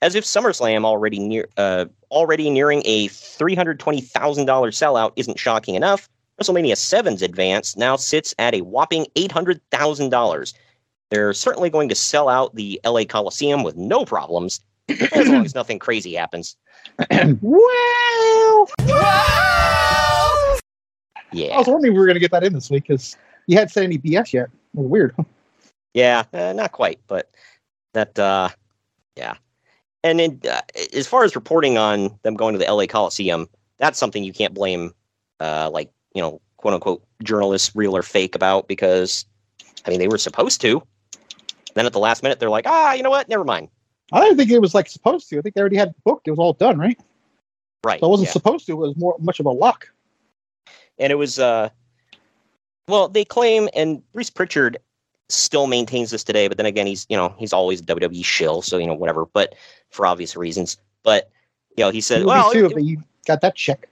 as 0.00 0.14
if 0.14 0.24
SummerSlam 0.24 0.84
already 0.84 1.18
near 1.18 1.48
uh 1.56 1.86
already 2.10 2.50
nearing 2.50 2.82
a 2.84 3.08
three 3.08 3.54
hundred 3.54 3.80
twenty 3.80 4.00
thousand 4.00 4.46
dollars 4.46 4.78
sellout 4.78 5.12
isn't 5.16 5.38
shocking 5.38 5.74
enough. 5.74 6.08
WrestleMania 6.42 6.72
7's 6.74 7.22
advance 7.22 7.76
now 7.76 7.94
sits 7.94 8.34
at 8.38 8.52
a 8.54 8.62
whopping 8.62 9.06
eight 9.14 9.30
hundred 9.30 9.60
thousand 9.70 10.10
dollars. 10.10 10.54
They're 11.10 11.32
certainly 11.32 11.70
going 11.70 11.88
to 11.88 11.94
sell 11.94 12.28
out 12.28 12.54
the 12.54 12.80
LA 12.84 13.04
Coliseum 13.04 13.62
with 13.62 13.76
no 13.76 14.04
problems, 14.04 14.60
as 14.88 15.28
long 15.28 15.44
as 15.44 15.54
nothing 15.54 15.78
crazy 15.78 16.14
happens. 16.14 16.56
Well, 17.42 18.68
Yeah. 21.32 21.54
I 21.54 21.58
was 21.58 21.66
wondering 21.66 21.92
if 21.92 21.94
we 21.94 21.98
were 22.00 22.06
going 22.06 22.14
to 22.14 22.20
get 22.20 22.30
that 22.32 22.44
in 22.44 22.52
this 22.52 22.70
week 22.70 22.84
because 22.88 23.16
you 23.46 23.56
hadn't 23.56 23.70
said 23.70 23.84
any 23.84 23.98
BS 23.98 24.32
yet. 24.32 24.44
It 24.46 24.80
was 24.80 24.88
weird. 24.88 25.14
Yeah, 25.94 26.24
uh, 26.32 26.54
not 26.54 26.72
quite, 26.72 27.00
but 27.06 27.30
that, 27.92 28.18
uh, 28.18 28.48
yeah. 29.14 29.34
And 30.02 30.18
then, 30.18 30.40
uh, 30.50 30.62
as 30.94 31.06
far 31.06 31.22
as 31.24 31.34
reporting 31.36 31.76
on 31.76 32.18
them 32.22 32.34
going 32.34 32.54
to 32.54 32.58
the 32.58 32.64
LA 32.72 32.86
Coliseum, 32.86 33.46
that's 33.78 33.98
something 33.98 34.24
you 34.24 34.32
can't 34.32 34.54
blame, 34.54 34.92
uh, 35.38 35.68
like, 35.70 35.90
you 36.14 36.22
know, 36.22 36.40
quote 36.56 36.74
unquote 36.74 37.02
journalists, 37.22 37.74
real 37.74 37.96
or 37.96 38.02
fake, 38.02 38.34
about 38.34 38.68
because, 38.68 39.24
I 39.86 39.90
mean, 39.90 39.98
they 39.98 40.08
were 40.08 40.18
supposed 40.18 40.60
to. 40.62 40.82
Then 41.74 41.86
at 41.86 41.92
the 41.92 41.98
last 41.98 42.22
minute, 42.22 42.38
they're 42.38 42.50
like, 42.50 42.66
ah, 42.66 42.92
you 42.92 43.02
know 43.02 43.10
what? 43.10 43.28
Never 43.28 43.44
mind. 43.44 43.68
I 44.12 44.20
didn't 44.20 44.36
think 44.36 44.50
it 44.50 44.60
was 44.60 44.74
like 44.74 44.88
supposed 44.88 45.28
to. 45.30 45.38
I 45.38 45.42
think 45.42 45.54
they 45.54 45.60
already 45.60 45.76
had 45.76 45.88
it 45.88 45.96
booked. 46.04 46.28
It 46.28 46.32
was 46.32 46.38
all 46.38 46.52
done, 46.52 46.78
right? 46.78 47.00
Right. 47.84 47.98
So 48.00 48.06
it 48.06 48.10
wasn't 48.10 48.28
yeah. 48.28 48.32
supposed 48.32 48.66
to. 48.66 48.72
It 48.72 48.76
was 48.76 48.96
more 48.96 49.16
much 49.18 49.40
of 49.40 49.46
a 49.46 49.50
luck. 49.50 49.88
and 50.98 51.10
it 51.10 51.16
was 51.16 51.38
uh 51.38 51.68
well 52.88 53.08
they 53.08 53.24
claim 53.24 53.68
and 53.74 54.02
bruce 54.12 54.28
pritchard 54.30 54.76
still 55.28 55.66
maintains 55.66 56.10
this 56.10 56.22
today 56.22 56.46
but 56.48 56.58
then 56.58 56.66
again 56.66 56.86
he's 56.86 57.06
you 57.08 57.16
know 57.16 57.34
he's 57.38 57.52
always 57.52 57.80
a 57.80 57.84
wwe 57.84 58.24
shill 58.24 58.60
so 58.60 58.76
you 58.76 58.86
know 58.86 58.92
whatever 58.94 59.24
but 59.32 59.54
for 59.90 60.04
obvious 60.04 60.36
reasons 60.36 60.76
but 61.02 61.30
you 61.76 61.84
know 61.84 61.90
he 61.90 62.00
said 62.02 62.24
well 62.24 62.52
too 62.52 62.66
it- 62.66 62.72
if 62.72 62.84
you 62.84 63.02
got 63.26 63.40
that 63.40 63.54
check. 63.54 63.88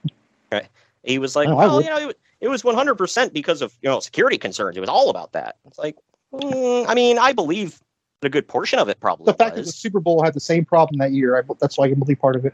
He 1.03 1.17
was 1.19 1.35
like 1.35 1.47
Oh, 1.49 1.55
well 1.55 1.81
you 1.81 1.89
know 1.89 2.09
it, 2.09 2.19
it 2.39 2.47
was 2.47 2.63
100% 2.63 3.33
because 3.33 3.61
of 3.61 3.73
you 3.81 3.89
know 3.89 3.99
security 3.99 4.37
concerns 4.37 4.77
it 4.77 4.79
was 4.79 4.89
all 4.89 5.09
about 5.09 5.31
that 5.33 5.57
it's 5.65 5.77
like 5.79 5.95
mm, 6.33 6.85
i 6.87 6.93
mean 6.93 7.17
i 7.19 7.31
believe 7.33 7.79
a 8.23 8.29
good 8.29 8.47
portion 8.47 8.77
of 8.79 8.87
it 8.87 8.99
probably 8.99 9.25
The 9.25 9.33
fact 9.37 9.55
that 9.55 9.65
the. 9.65 9.71
Super 9.71 9.99
Bowl 9.99 10.23
had 10.23 10.33
the 10.35 10.39
same 10.39 10.63
problem 10.63 10.99
that 10.99 11.11
year, 11.11 11.37
I, 11.37 11.41
that's 11.59 11.77
why 11.77 11.85
I 11.85 11.89
can 11.89 11.97
believe 11.99 12.19
part 12.19 12.35
of 12.35 12.45
it. 12.45 12.53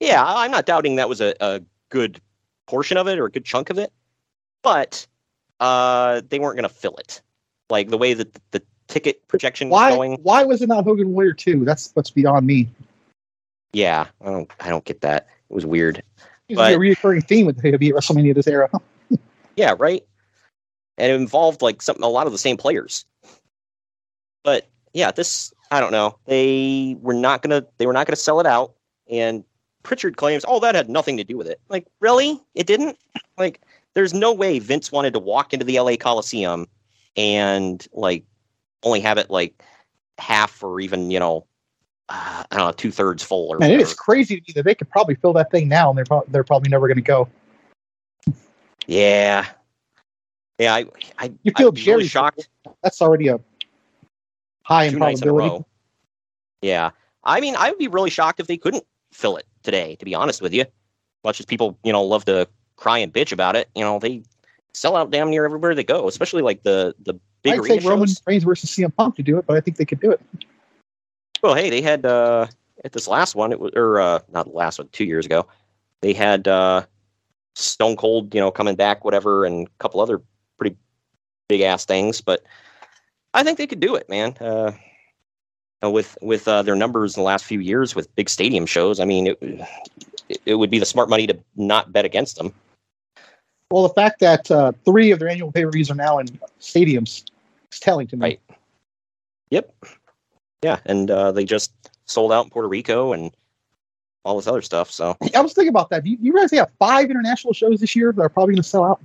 yeah 0.00 0.22
i'm 0.24 0.50
not 0.50 0.66
doubting 0.66 0.96
that 0.96 1.08
was 1.08 1.20
a, 1.20 1.34
a 1.40 1.60
good 1.90 2.20
portion 2.66 2.96
of 2.96 3.06
it 3.06 3.18
or 3.18 3.26
a 3.26 3.30
good 3.30 3.44
chunk 3.44 3.70
of 3.70 3.78
it 3.78 3.92
but 4.62 5.06
uh 5.60 6.20
they 6.28 6.38
weren't 6.40 6.56
going 6.56 6.68
to 6.68 6.74
fill 6.74 6.96
it 6.96 7.20
like 7.70 7.88
the 7.90 7.98
way 7.98 8.12
that 8.14 8.32
the, 8.34 8.40
the 8.52 8.62
ticket 8.88 9.26
projection 9.28 9.68
was 9.70 9.94
going 9.94 10.14
Why 10.22 10.42
was 10.44 10.60
it 10.62 10.68
not 10.68 10.84
Hogan 10.84 11.12
Warrior 11.12 11.32
Two? 11.32 11.64
That's 11.64 11.90
what's 11.94 12.10
beyond 12.10 12.46
me. 12.46 12.68
yeah 13.72 14.06
i 14.20 14.26
don't 14.26 14.50
i 14.60 14.68
don't 14.68 14.84
get 14.84 15.00
that 15.02 15.28
it 15.48 15.54
was 15.54 15.64
weird 15.64 16.02
It's 16.48 16.56
But- 16.56 16.74
a 16.74 16.78
recurring 16.78 17.22
theme 17.22 17.46
with 17.46 17.62
WWE 17.62 17.90
at 17.90 17.94
WrestleMania 17.94 18.34
this 18.34 18.46
era. 18.46 18.68
yeah 19.56 19.74
right 19.78 20.02
and 20.98 21.12
it 21.12 21.14
involved 21.14 21.60
like 21.62 21.82
something 21.82 22.02
a 22.04 22.08
lot 22.08 22.26
of 22.26 22.32
the 22.32 22.38
same 22.38 22.56
players 22.56 23.04
but 24.44 24.66
yeah 24.94 25.10
this 25.10 25.52
i 25.70 25.78
don't 25.80 25.92
know 25.92 26.16
they 26.26 26.96
were 27.00 27.12
not 27.14 27.42
gonna 27.42 27.64
they 27.78 27.86
were 27.86 27.92
not 27.92 28.06
gonna 28.06 28.16
sell 28.16 28.40
it 28.40 28.46
out 28.46 28.72
and 29.10 29.44
Pritchard 29.82 30.16
claims, 30.16 30.44
"Oh, 30.46 30.60
that 30.60 30.76
had 30.76 30.88
nothing 30.88 31.16
to 31.16 31.24
do 31.24 31.36
with 31.36 31.48
it." 31.48 31.60
Like, 31.68 31.88
really? 31.98 32.40
It 32.54 32.68
didn't? 32.68 32.96
Like, 33.36 33.60
there's 33.94 34.14
no 34.14 34.32
way 34.32 34.60
Vince 34.60 34.92
wanted 34.92 35.12
to 35.14 35.18
walk 35.18 35.52
into 35.52 35.64
the 35.64 35.80
LA 35.80 35.96
Coliseum 35.96 36.68
and 37.16 37.84
like 37.92 38.24
only 38.84 39.00
have 39.00 39.18
it 39.18 39.28
like 39.28 39.60
half 40.18 40.62
or 40.62 40.78
even 40.80 41.10
you 41.10 41.18
know, 41.18 41.44
Uh, 42.08 42.44
I 42.50 42.56
don't 42.56 42.66
know, 42.66 42.72
two 42.72 42.90
thirds 42.90 43.22
full 43.22 43.48
or. 43.48 43.58
Man, 43.58 43.70
it 43.70 43.80
is 43.80 43.94
crazy 43.94 44.36
to 44.36 44.42
me 44.42 44.52
that 44.54 44.64
they 44.64 44.74
could 44.74 44.90
probably 44.90 45.14
fill 45.14 45.32
that 45.34 45.50
thing 45.50 45.68
now, 45.68 45.88
and 45.88 45.96
they're 45.96 46.04
pro- 46.04 46.24
they're 46.28 46.44
probably 46.44 46.68
never 46.68 46.88
going 46.88 46.96
to 46.96 47.02
go. 47.02 47.28
Yeah. 48.86 49.46
Yeah, 50.58 50.74
I, 50.74 50.86
I, 51.18 51.32
You 51.42 51.52
feel 51.56 51.72
be 51.72 51.84
really 51.84 52.06
shocked. 52.06 52.48
That's 52.82 53.00
already 53.02 53.28
a 53.28 53.40
high 54.62 54.90
two 54.90 54.98
nights 54.98 55.22
in 55.22 55.28
a 55.28 55.32
probability. 55.32 55.64
Yeah, 56.60 56.90
I 57.24 57.40
mean, 57.40 57.56
I 57.56 57.70
would 57.70 57.78
be 57.78 57.88
really 57.88 58.10
shocked 58.10 58.38
if 58.38 58.46
they 58.46 58.56
couldn't 58.56 58.84
fill 59.12 59.36
it 59.36 59.46
today. 59.64 59.96
To 59.96 60.04
be 60.04 60.14
honest 60.14 60.40
with 60.40 60.54
you, 60.54 60.66
much 61.24 61.40
as 61.40 61.46
people, 61.46 61.78
you 61.82 61.92
know, 61.92 62.04
love 62.04 62.24
to 62.26 62.46
cry 62.76 62.98
and 62.98 63.12
bitch 63.12 63.32
about 63.32 63.56
it, 63.56 63.68
you 63.74 63.82
know, 63.82 63.98
they 63.98 64.22
sell 64.72 64.94
out 64.94 65.10
damn 65.10 65.30
near 65.30 65.44
everywhere 65.44 65.74
they 65.74 65.84
go, 65.84 66.06
especially 66.06 66.42
like 66.42 66.62
the 66.62 66.94
the 67.02 67.14
big 67.42 67.54
I'd 67.54 67.64
say 67.64 67.74
arena 67.78 67.88
Roman 67.88 68.06
shows. 68.06 68.22
Reigns 68.24 68.44
versus 68.44 68.70
CM 68.70 68.94
Punk 68.94 69.16
to 69.16 69.22
do 69.22 69.38
it, 69.38 69.46
but 69.46 69.56
I 69.56 69.60
think 69.60 69.78
they 69.78 69.84
could 69.84 70.00
do 70.00 70.12
it. 70.12 70.20
Well, 71.42 71.54
hey, 71.54 71.70
they 71.70 71.82
had 71.82 72.06
uh 72.06 72.46
at 72.84 72.92
this 72.92 73.08
last 73.08 73.34
one, 73.34 73.52
it 73.52 73.60
was 73.60 73.72
or 73.74 74.00
uh 74.00 74.20
not 74.32 74.46
the 74.46 74.52
last 74.52 74.78
one, 74.78 74.88
two 74.88 75.04
years 75.04 75.26
ago, 75.26 75.46
they 76.00 76.12
had 76.12 76.48
uh 76.48 76.84
Stone 77.54 77.96
Cold, 77.96 78.34
you 78.34 78.40
know, 78.40 78.50
coming 78.50 78.76
back, 78.76 79.04
whatever, 79.04 79.44
and 79.44 79.66
a 79.66 79.70
couple 79.78 80.00
other 80.00 80.20
pretty 80.56 80.76
big 81.48 81.60
ass 81.60 81.84
things, 81.84 82.20
but 82.20 82.42
I 83.34 83.42
think 83.42 83.58
they 83.58 83.66
could 83.66 83.80
do 83.80 83.94
it, 83.94 84.08
man. 84.08 84.36
Uh 84.40 84.72
uh, 85.84 85.90
with 85.90 86.16
with 86.22 86.46
uh, 86.46 86.62
their 86.62 86.76
numbers 86.76 87.16
in 87.16 87.20
the 87.20 87.24
last 87.24 87.44
few 87.44 87.60
years 87.60 87.94
with 87.94 88.14
big 88.14 88.28
stadium 88.28 88.66
shows, 88.66 89.00
I 89.00 89.04
mean, 89.04 89.28
it, 89.28 89.38
it, 90.28 90.40
it 90.46 90.54
would 90.54 90.70
be 90.70 90.78
the 90.78 90.86
smart 90.86 91.08
money 91.08 91.26
to 91.26 91.38
not 91.56 91.92
bet 91.92 92.04
against 92.04 92.36
them. 92.36 92.52
Well, 93.70 93.82
the 93.82 93.94
fact 93.94 94.20
that 94.20 94.50
uh, 94.50 94.72
three 94.84 95.10
of 95.10 95.18
their 95.18 95.28
annual 95.28 95.50
pay 95.50 95.64
per 95.64 95.70
views 95.70 95.90
are 95.90 95.94
now 95.94 96.18
in 96.18 96.26
stadiums 96.60 97.24
is 97.72 97.80
telling 97.80 98.06
to 98.08 98.16
me. 98.16 98.22
Right. 98.22 98.40
Yep. 99.50 99.74
Yeah, 100.62 100.78
and 100.86 101.10
uh, 101.10 101.32
they 101.32 101.44
just 101.44 101.72
sold 102.06 102.32
out 102.32 102.44
in 102.44 102.50
Puerto 102.50 102.68
Rico 102.68 103.12
and 103.12 103.34
all 104.24 104.36
this 104.36 104.46
other 104.46 104.62
stuff. 104.62 104.90
So 104.90 105.16
I 105.34 105.40
was 105.40 105.52
thinking 105.52 105.70
about 105.70 105.90
that. 105.90 106.04
Do 106.04 106.10
you, 106.10 106.18
you 106.20 106.32
realize 106.32 106.50
they 106.50 106.56
have 106.58 106.70
five 106.78 107.10
international 107.10 107.52
shows 107.52 107.80
this 107.80 107.96
year 107.96 108.12
that 108.12 108.22
are 108.22 108.28
probably 108.28 108.54
going 108.54 108.62
to 108.62 108.68
sell 108.68 108.84
out? 108.84 109.00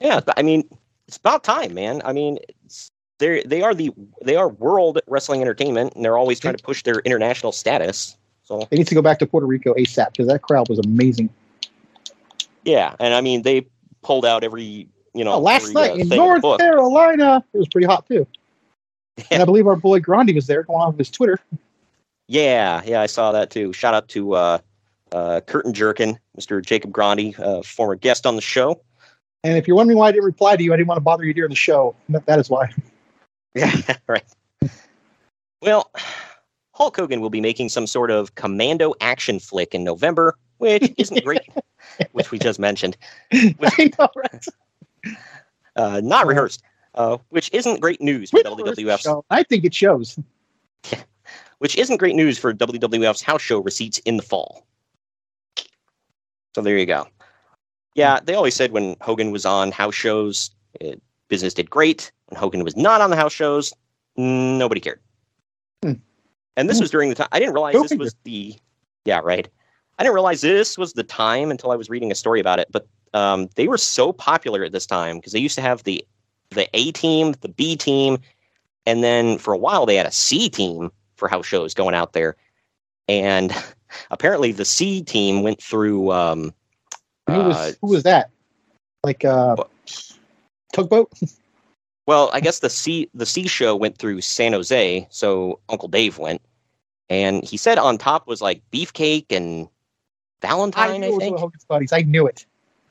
Yeah, 0.00 0.20
I 0.36 0.42
mean, 0.42 0.68
it's 1.08 1.16
about 1.16 1.42
time, 1.42 1.74
man. 1.74 2.02
I 2.04 2.12
mean, 2.12 2.38
they 3.18 3.42
they 3.44 3.62
are 3.62 3.74
the 3.74 3.90
they 4.22 4.36
are 4.36 4.48
world 4.48 5.00
wrestling 5.06 5.40
entertainment, 5.40 5.94
and 5.94 6.04
they're 6.04 6.18
always 6.18 6.38
trying 6.38 6.56
to 6.56 6.62
push 6.62 6.82
their 6.82 7.00
international 7.00 7.52
status. 7.52 8.16
So 8.44 8.66
They 8.70 8.76
need 8.76 8.86
to 8.86 8.94
go 8.94 9.02
back 9.02 9.18
to 9.20 9.26
Puerto 9.26 9.46
Rico 9.46 9.74
ASAP 9.74 10.12
because 10.12 10.28
that 10.28 10.42
crowd 10.42 10.68
was 10.68 10.78
amazing. 10.78 11.30
yeah, 12.64 12.94
and 13.00 13.14
I 13.14 13.20
mean, 13.20 13.42
they 13.42 13.66
pulled 14.02 14.24
out 14.24 14.44
every 14.44 14.88
you 15.14 15.24
know 15.24 15.32
Oh, 15.32 15.40
last 15.40 15.62
every, 15.62 15.74
night 15.74 15.90
uh, 15.90 15.94
in 15.94 16.08
thing 16.08 16.20
in 16.20 16.34
the 16.34 16.40
North. 16.40 16.60
Carolina, 16.60 17.44
it 17.52 17.58
was 17.58 17.68
pretty 17.68 17.86
hot 17.86 18.06
too. 18.06 18.26
and 19.30 19.42
I 19.42 19.44
believe 19.44 19.66
our 19.66 19.76
boy 19.76 20.00
Grandi 20.00 20.34
was 20.34 20.46
there 20.46 20.62
going 20.62 20.80
on 20.80 20.88
with 20.88 20.98
his 20.98 21.10
Twitter. 21.10 21.38
Yeah, 22.28 22.82
yeah, 22.84 23.00
I 23.00 23.06
saw 23.06 23.32
that 23.32 23.50
too. 23.50 23.72
Shout 23.72 23.94
out 23.94 24.08
to 24.08 24.34
uh, 24.34 24.58
uh, 25.12 25.40
Curtin 25.46 25.72
Jerkin, 25.72 26.18
Mr. 26.38 26.64
Jacob 26.64 26.92
Grandi, 26.92 27.34
uh, 27.36 27.62
former 27.62 27.94
guest 27.94 28.26
on 28.26 28.36
the 28.36 28.42
show. 28.42 28.80
And 29.44 29.56
if 29.56 29.68
you're 29.68 29.76
wondering 29.76 29.98
why 29.98 30.08
I 30.08 30.12
didn't 30.12 30.24
reply 30.24 30.56
to 30.56 30.62
you, 30.62 30.72
I 30.72 30.76
didn't 30.76 30.88
want 30.88 30.96
to 30.96 31.02
bother 31.02 31.24
you 31.24 31.32
during 31.32 31.50
the 31.50 31.56
show. 31.56 31.94
That, 32.08 32.38
is 32.38 32.50
why. 32.50 32.72
Yeah, 33.54 33.74
right. 34.06 34.24
Well, 35.62 35.90
Hulk 36.74 36.94
Hogan 36.94 37.22
will 37.22 37.30
be 37.30 37.40
making 37.40 37.70
some 37.70 37.86
sort 37.86 38.10
of 38.10 38.34
commando 38.34 38.92
action 39.00 39.38
flick 39.40 39.74
in 39.74 39.82
November, 39.82 40.36
which 40.58 40.92
isn't 40.98 41.24
great, 41.24 41.48
which 42.12 42.30
we 42.30 42.38
just 42.38 42.58
mentioned. 42.58 42.98
I 43.32 43.90
know, 43.98 44.08
right? 44.14 44.46
Uh, 45.74 46.02
not 46.04 46.26
rehearsed, 46.26 46.62
uh, 46.96 47.18
which 47.28 47.50
isn't 47.52 47.80
great 47.80 48.00
news 48.00 48.30
for 48.30 48.40
WWF. 48.40 49.22
I 49.30 49.42
think 49.42 49.64
it 49.64 49.74
shows. 49.74 50.18
which 51.58 51.76
isn't 51.76 51.96
great 51.98 52.14
news 52.14 52.38
for 52.38 52.52
WWF's 52.52 53.22
house 53.22 53.42
show 53.42 53.60
receipts 53.60 53.98
in 53.98 54.16
the 54.16 54.22
fall. 54.22 54.66
So 56.54 56.62
there 56.62 56.78
you 56.78 56.86
go. 56.86 57.06
Yeah, 57.94 58.20
they 58.22 58.34
always 58.34 58.54
said 58.54 58.72
when 58.72 58.96
Hogan 59.00 59.30
was 59.30 59.46
on 59.46 59.72
house 59.72 59.94
shows, 59.94 60.50
it, 60.80 61.00
business 61.28 61.54
did 61.54 61.70
great. 61.70 62.12
When 62.26 62.38
Hogan 62.38 62.62
was 62.64 62.76
not 62.76 63.00
on 63.00 63.10
the 63.10 63.16
house 63.16 63.32
shows, 63.32 63.72
nobody 64.16 64.80
cared. 64.80 65.00
Hmm. 65.82 65.92
And 66.56 66.68
this 66.68 66.78
Hmm. 66.78 66.82
was 66.84 66.90
during 66.90 67.08
the 67.08 67.14
time 67.14 67.28
I 67.32 67.38
didn't 67.38 67.54
realize 67.54 67.74
Go 67.74 67.82
this 67.82 67.90
figure. 67.92 68.04
was 68.04 68.14
the 68.24 68.54
yeah 69.04 69.20
right. 69.22 69.48
I 69.98 70.02
didn't 70.02 70.14
realize 70.14 70.42
this 70.42 70.76
was 70.76 70.92
the 70.92 71.02
time 71.02 71.50
until 71.50 71.70
I 71.70 71.76
was 71.76 71.88
reading 71.88 72.12
a 72.12 72.14
story 72.14 72.38
about 72.40 72.58
it. 72.58 72.68
But 72.70 72.86
um, 73.14 73.48
they 73.54 73.66
were 73.66 73.78
so 73.78 74.12
popular 74.12 74.62
at 74.62 74.72
this 74.72 74.84
time 74.84 75.16
because 75.16 75.32
they 75.32 75.38
used 75.38 75.54
to 75.54 75.62
have 75.62 75.82
the 75.84 76.04
the 76.50 76.68
A 76.74 76.92
team, 76.92 77.34
the 77.40 77.48
B 77.48 77.76
team, 77.76 78.18
and 78.86 79.02
then 79.02 79.38
for 79.38 79.52
a 79.52 79.58
while 79.58 79.86
they 79.86 79.96
had 79.96 80.06
a 80.06 80.12
C 80.12 80.48
team 80.48 80.90
for 81.16 81.28
house 81.28 81.46
shows 81.46 81.74
going 81.74 81.94
out 81.94 82.12
there. 82.12 82.36
And 83.08 83.54
apparently 84.10 84.52
the 84.52 84.64
C 84.64 85.02
team 85.02 85.42
went 85.42 85.62
through 85.62 86.12
um, 86.12 86.52
Who 87.26 87.34
uh, 87.34 87.48
was 87.48 87.78
who 87.80 87.88
was 87.88 88.02
that? 88.04 88.30
Like 89.04 89.24
uh, 89.24 89.56
tugboat? 90.72 91.12
Well, 92.06 92.30
I 92.32 92.38
guess 92.38 92.60
the 92.60 92.70
C 92.70 93.10
the 93.14 93.26
C 93.26 93.48
show 93.48 93.74
went 93.74 93.98
through 93.98 94.20
San 94.20 94.52
Jose, 94.52 95.08
so 95.10 95.58
Uncle 95.68 95.88
Dave 95.88 96.18
went, 96.18 96.40
and 97.10 97.44
he 97.44 97.56
said 97.56 97.78
on 97.78 97.98
top 97.98 98.28
was 98.28 98.40
like 98.40 98.62
beefcake 98.72 99.26
and 99.30 99.68
Valentine. 100.40 100.90
I, 100.90 100.98
knew 100.98 101.16
it 101.16 101.18
think. 101.18 101.38
Hogan's 101.38 101.64
buddies. 101.64 101.92
I 101.92 102.02
knew 102.02 102.26
it. 102.26 102.46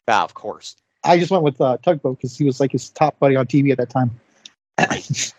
Ah, 0.09 0.23
of 0.23 0.33
course. 0.33 0.75
I 1.05 1.17
just 1.19 1.31
went 1.31 1.43
with 1.43 1.61
uh, 1.61 1.77
tugboat 1.83 2.17
because 2.17 2.37
he 2.37 2.43
was 2.43 2.59
like 2.59 2.71
his 2.71 2.89
top 2.89 3.17
buddy 3.19 3.35
on 3.35 3.45
TV 3.47 3.71
at 3.71 3.77
that 3.77 3.89
time. 3.89 4.11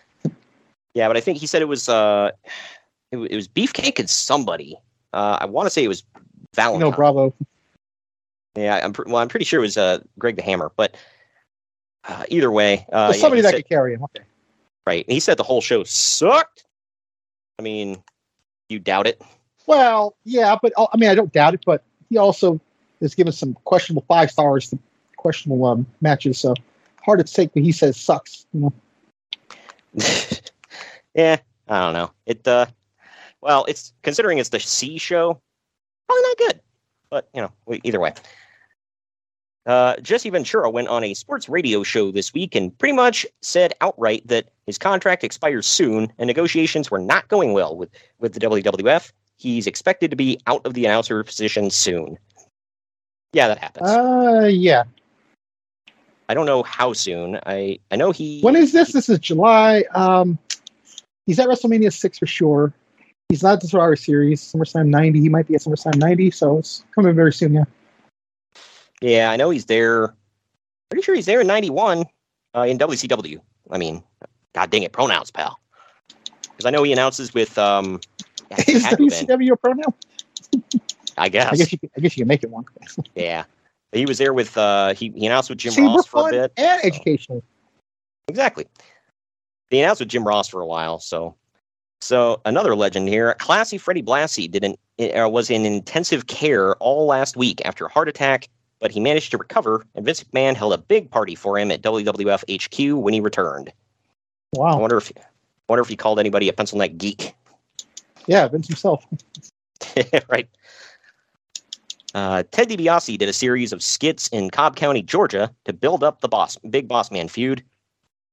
Yeah, 0.95 1.09
but 1.09 1.19
I 1.19 1.21
think 1.21 1.37
he 1.37 1.47
said 1.47 1.61
it 1.61 1.67
was 1.67 1.91
uh, 1.91 2.31
it, 3.13 3.19
it 3.19 3.37
was 3.37 3.47
beefcake 3.49 3.99
and 3.99 4.09
somebody. 4.09 4.79
Uh, 5.13 5.37
I 5.43 5.45
want 5.45 5.67
to 5.67 5.71
say 5.71 5.85
it 5.85 5.89
was 5.89 6.03
Valentine. 6.55 6.81
know, 6.89 6.97
Bravo. 6.97 7.35
Yeah, 8.57 8.81
I'm 8.83 8.95
well. 9.07 9.19
I'm 9.19 9.29
pretty 9.29 9.45
sure 9.45 9.59
it 9.61 9.63
was 9.63 9.77
uh, 9.77 9.99
Greg 10.19 10.37
the 10.37 10.43
Hammer, 10.43 10.73
but 10.75 10.97
uh, 12.09 12.25
either 12.31 12.51
way, 12.51 12.87
uh, 12.91 13.09
Well, 13.11 13.13
somebody 13.13 13.43
that 13.43 13.51
said- 13.51 13.57
could 13.59 13.69
carry 13.69 13.93
him. 13.93 14.05
Okay. 14.05 14.25
right. 14.87 15.05
He 15.07 15.21
said 15.21 15.37
the 15.37 15.43
whole 15.43 15.61
show 15.61 15.85
sucked. 15.85 16.65
I 17.59 17.63
mean, 17.63 18.03
you 18.71 18.79
doubt 18.79 19.07
it? 19.07 19.21
Well, 19.67 20.17
yeah, 20.25 20.57
but 20.63 20.73
uh, 20.79 20.87
I 20.95 20.97
mean, 20.97 21.11
I 21.11 21.15
don't 21.15 21.31
doubt 21.31 21.53
it. 21.53 21.63
But 21.67 21.83
he 22.09 22.17
also 22.17 22.59
has 23.03 23.15
given 23.15 23.35
some 23.35 23.53
questionable 23.65 24.07
five 24.09 24.31
stars 24.31 24.71
to 24.71 24.79
questionable 25.17 25.65
um, 25.67 25.87
matches. 26.01 26.39
So 26.39 26.55
hard 27.03 27.25
to 27.25 27.33
take 27.33 27.55
what 27.55 27.65
he 27.65 27.73
says 27.73 27.97
sucks. 27.97 28.47
You 28.53 28.61
know, 28.61 28.73
yeah, 31.15 31.39
I 31.69 31.81
don't 31.81 31.93
know. 31.95 32.11
It 32.27 32.47
uh 32.47 32.67
well, 33.41 33.65
it's 33.67 33.93
considering 34.03 34.39
it's 34.39 34.49
the 34.49 34.61
C 34.61 34.99
show, 34.99 35.41
probably 36.09 36.23
not 36.23 36.37
good. 36.39 36.61
But 37.11 37.29
you 37.35 37.41
know, 37.43 37.53
we- 37.67 37.81
either 37.85 38.01
way. 38.01 38.13
Uh, 39.67 39.97
Jesse 39.97 40.31
Ventura 40.31 40.71
went 40.71 40.87
on 40.87 41.03
a 41.03 41.13
sports 41.15 41.49
radio 41.49 41.83
show 41.83 42.13
this 42.13 42.33
week 42.33 42.55
and 42.55 42.77
pretty 42.79 42.93
much 42.95 43.27
said 43.43 43.75
outright 43.81 44.25
that 44.29 44.49
his 44.67 44.79
contract 44.79 45.25
expires 45.25 45.67
soon 45.67 46.07
and 46.19 46.29
negotiations 46.29 46.89
were 46.89 47.01
not 47.01 47.27
going 47.27 47.53
well 47.53 47.77
with, 47.77 47.91
with 48.21 48.33
the 48.33 48.39
WWF. 48.39 49.11
He's 49.39 49.67
expected 49.67 50.09
to 50.13 50.17
be 50.17 50.39
out 50.47 50.65
of 50.65 50.75
the 50.75 50.85
announcer 50.85 51.23
position 51.25 51.71
soon. 51.71 52.17
Yeah, 53.33 53.49
that 53.49 53.59
happens. 53.59 53.91
uh, 53.91 54.49
yeah. 54.49 54.85
I 56.29 56.35
don't 56.35 56.47
know 56.47 56.63
how 56.63 56.93
soon. 56.93 57.39
I, 57.47 57.79
I 57.91 57.97
know 57.97 58.11
he. 58.11 58.41
When 58.41 58.57
is 58.57 58.73
this? 58.73 58.93
This 58.93 59.09
is 59.09 59.19
July. 59.19 59.85
Um, 59.95 60.39
he's 61.27 61.39
at 61.39 61.49
WrestleMania 61.49 61.93
six 61.93 62.19
for 62.19 62.27
sure. 62.27 62.73
He's 63.29 63.43
not 63.43 63.55
at 63.55 63.61
the 63.61 63.69
Survivor 63.69 63.97
Series. 63.97 64.41
SummerSlam 64.41 64.89
ninety. 64.89 65.21
He 65.21 65.29
might 65.29 65.47
be 65.47 65.55
at 65.55 65.61
SummerSlam 65.63 65.97
ninety. 65.97 66.31
So 66.31 66.59
it's 66.59 66.85
coming 66.95 67.15
very 67.15 67.33
soon. 67.33 67.55
Yeah. 67.55 67.65
Yeah, 69.01 69.31
I 69.31 69.37
know 69.37 69.51
he's 69.51 69.67
there. 69.67 70.15
Pretty 70.91 71.03
sure 71.03 71.15
he's 71.15 71.27
there 71.27 71.41
in 71.41 71.47
'91 71.47 72.07
uh, 72.55 72.63
in 72.63 72.79
WCW. 72.79 73.41
I 73.71 73.79
mean, 73.79 74.03
God 74.55 74.71
dang 74.71 74.85
it, 74.85 74.93
pronouns, 74.93 75.31
pal. 75.31 75.59
Because 76.43 76.65
I 76.65 76.71
know 76.71 76.83
he 76.83 76.93
announces 76.93 77.35
with. 77.35 77.59
Um, 77.59 78.01
Is 78.69 78.85
had 78.85 78.97
to 78.97 79.05
have 79.05 79.27
been, 79.27 79.27
WCW 79.27 79.53
a 79.53 79.57
pronoun? 79.57 79.95
I 81.19 81.29
guess. 81.29 81.53
I 81.53 81.57
guess 81.57 81.73
you. 81.73 81.79
Can, 81.79 81.91
I 81.97 82.01
guess 82.01 82.17
you 82.17 82.23
can 82.23 82.29
make 82.29 82.43
it 82.43 82.51
one. 82.51 82.65
Yeah, 83.15 83.45
he 83.93 84.07
was 84.07 84.19
there 84.19 84.33
with. 84.33 84.57
Uh, 84.57 84.95
he 84.95 85.11
he 85.17 85.27
announced 85.27 85.49
with 85.49 85.59
Jim 85.59 85.85
Ross 85.85 86.07
for 86.07 86.29
a 86.29 86.33
bit. 86.33 86.53
and 86.57 86.85
educational. 86.85 87.43
Exactly. 88.29 88.67
He 89.71 89.81
announced 89.81 90.01
with 90.01 90.09
Jim 90.09 90.27
Ross 90.27 90.49
for 90.49 90.61
a 90.61 90.67
while. 90.67 90.99
So, 90.99 91.35
so 92.01 92.41
another 92.45 92.75
legend 92.77 93.09
here. 93.09 93.35
Classy 93.35 93.79
Freddie 93.79 94.03
Blassie 94.03 94.51
did 94.51 94.65
an, 94.65 94.77
uh, 95.17 95.29
was 95.29 95.51
in 95.51 95.65
intensive 95.65 96.27
care 96.27 96.75
all 96.77 97.07
last 97.07 97.37
week 97.37 97.61
after 97.65 97.87
a 97.87 97.89
heart 97.89 98.09
attack, 98.09 98.49
but 98.81 98.91
he 98.91 99.01
managed 99.01 99.31
to 99.33 99.39
recover. 99.39 99.85
And 99.95 100.05
Vince 100.05 100.23
McMahon 100.25 100.55
held 100.55 100.73
a 100.73 100.79
big 100.79 101.11
party 101.11 101.35
for 101.35 101.59
him 101.59 101.71
at 101.71 101.83
WWF 101.83 102.45
HQ 102.51 103.03
when 103.03 103.15
he 103.15 103.21
returned. 103.21 103.73
Wow. 104.55 104.79
I 104.79 104.81
wonder 104.81 104.99
if 104.99 105.13
wonder 105.69 105.83
if 105.83 105.89
he 105.89 105.97
called 105.97 106.21
anybody 106.21 106.49
a 106.49 106.53
pencil 106.53 106.79
neck 106.79 106.97
geek. 106.97 107.35
Yeah, 108.27 108.49
Vince 108.49 108.69
himself. 108.69 109.07
right. 110.29 110.49
Uh, 112.17 112.43
Ted 112.51 112.71
DiBiase 112.71 113.19
did 113.19 113.29
a 113.29 113.33
series 113.33 113.75
of 113.75 113.83
skits 113.83 114.27
in 114.29 114.49
Cobb 114.49 114.75
County, 114.75 115.03
Georgia, 115.03 115.55
to 115.67 115.73
build 115.75 116.03
up 116.03 116.23
the 116.23 116.29
boss, 116.29 116.57
big 116.71 116.89
boss 116.89 117.11
man 117.11 117.29
feud. 117.29 117.63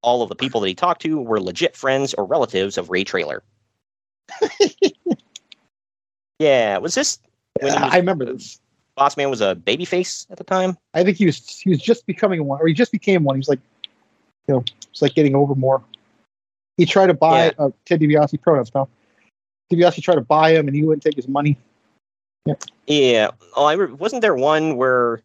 All 0.01 0.21
of 0.21 0.29
the 0.29 0.36
people 0.36 0.61
that 0.61 0.69
he 0.69 0.73
talked 0.73 1.01
to 1.01 1.19
were 1.19 1.41
legit 1.41 1.75
friends 1.75 2.13
or 2.13 2.23
relatives 2.23 2.77
of 2.77 2.89
Ray 2.89 3.03
Traylor. 3.03 3.43
yeah, 6.39 6.77
was 6.77 6.95
this 6.95 7.19
when 7.59 7.73
he 7.73 7.84
was, 7.84 7.93
I 7.93 7.97
remember 7.97 8.23
this. 8.23 8.61
Boss 8.95 9.17
Man 9.17 9.29
was 9.29 9.41
a 9.41 9.53
babyface 9.53 10.31
at 10.31 10.38
the 10.38 10.45
time? 10.45 10.77
I 10.93 11.03
think 11.03 11.17
he 11.17 11.25
was 11.25 11.59
he 11.59 11.69
was 11.69 11.81
just 11.81 12.05
becoming 12.05 12.45
one, 12.45 12.61
or 12.61 12.67
he 12.67 12.73
just 12.73 12.93
became 12.93 13.25
one. 13.25 13.36
He 13.36 13.39
was 13.39 13.49
like, 13.49 13.59
you 14.47 14.53
know, 14.53 14.63
it's 14.91 15.01
like 15.01 15.13
getting 15.13 15.36
over 15.36 15.55
more. 15.55 15.84
He 16.77 16.86
tried 16.86 17.07
to 17.07 17.13
buy 17.13 17.47
Yeah. 17.47 17.51
uh, 17.59 17.69
Ted 17.84 17.99
DiBiase 17.99 18.41
pronouns, 18.41 18.69
pal. 18.69 18.88
DiBiase 19.69 20.01
tried 20.01 20.15
to 20.15 20.21
buy 20.21 20.51
him, 20.51 20.67
and 20.67 20.75
he 20.75 20.84
wouldn't 20.84 21.03
take 21.03 21.17
his 21.17 21.27
money. 21.27 21.57
Yeah. 22.87 23.29
Oh, 23.55 23.65
I 23.65 23.73
re- 23.73 23.93
wasn't 23.93 24.21
there 24.21 24.35
one 24.35 24.75
where 24.75 25.21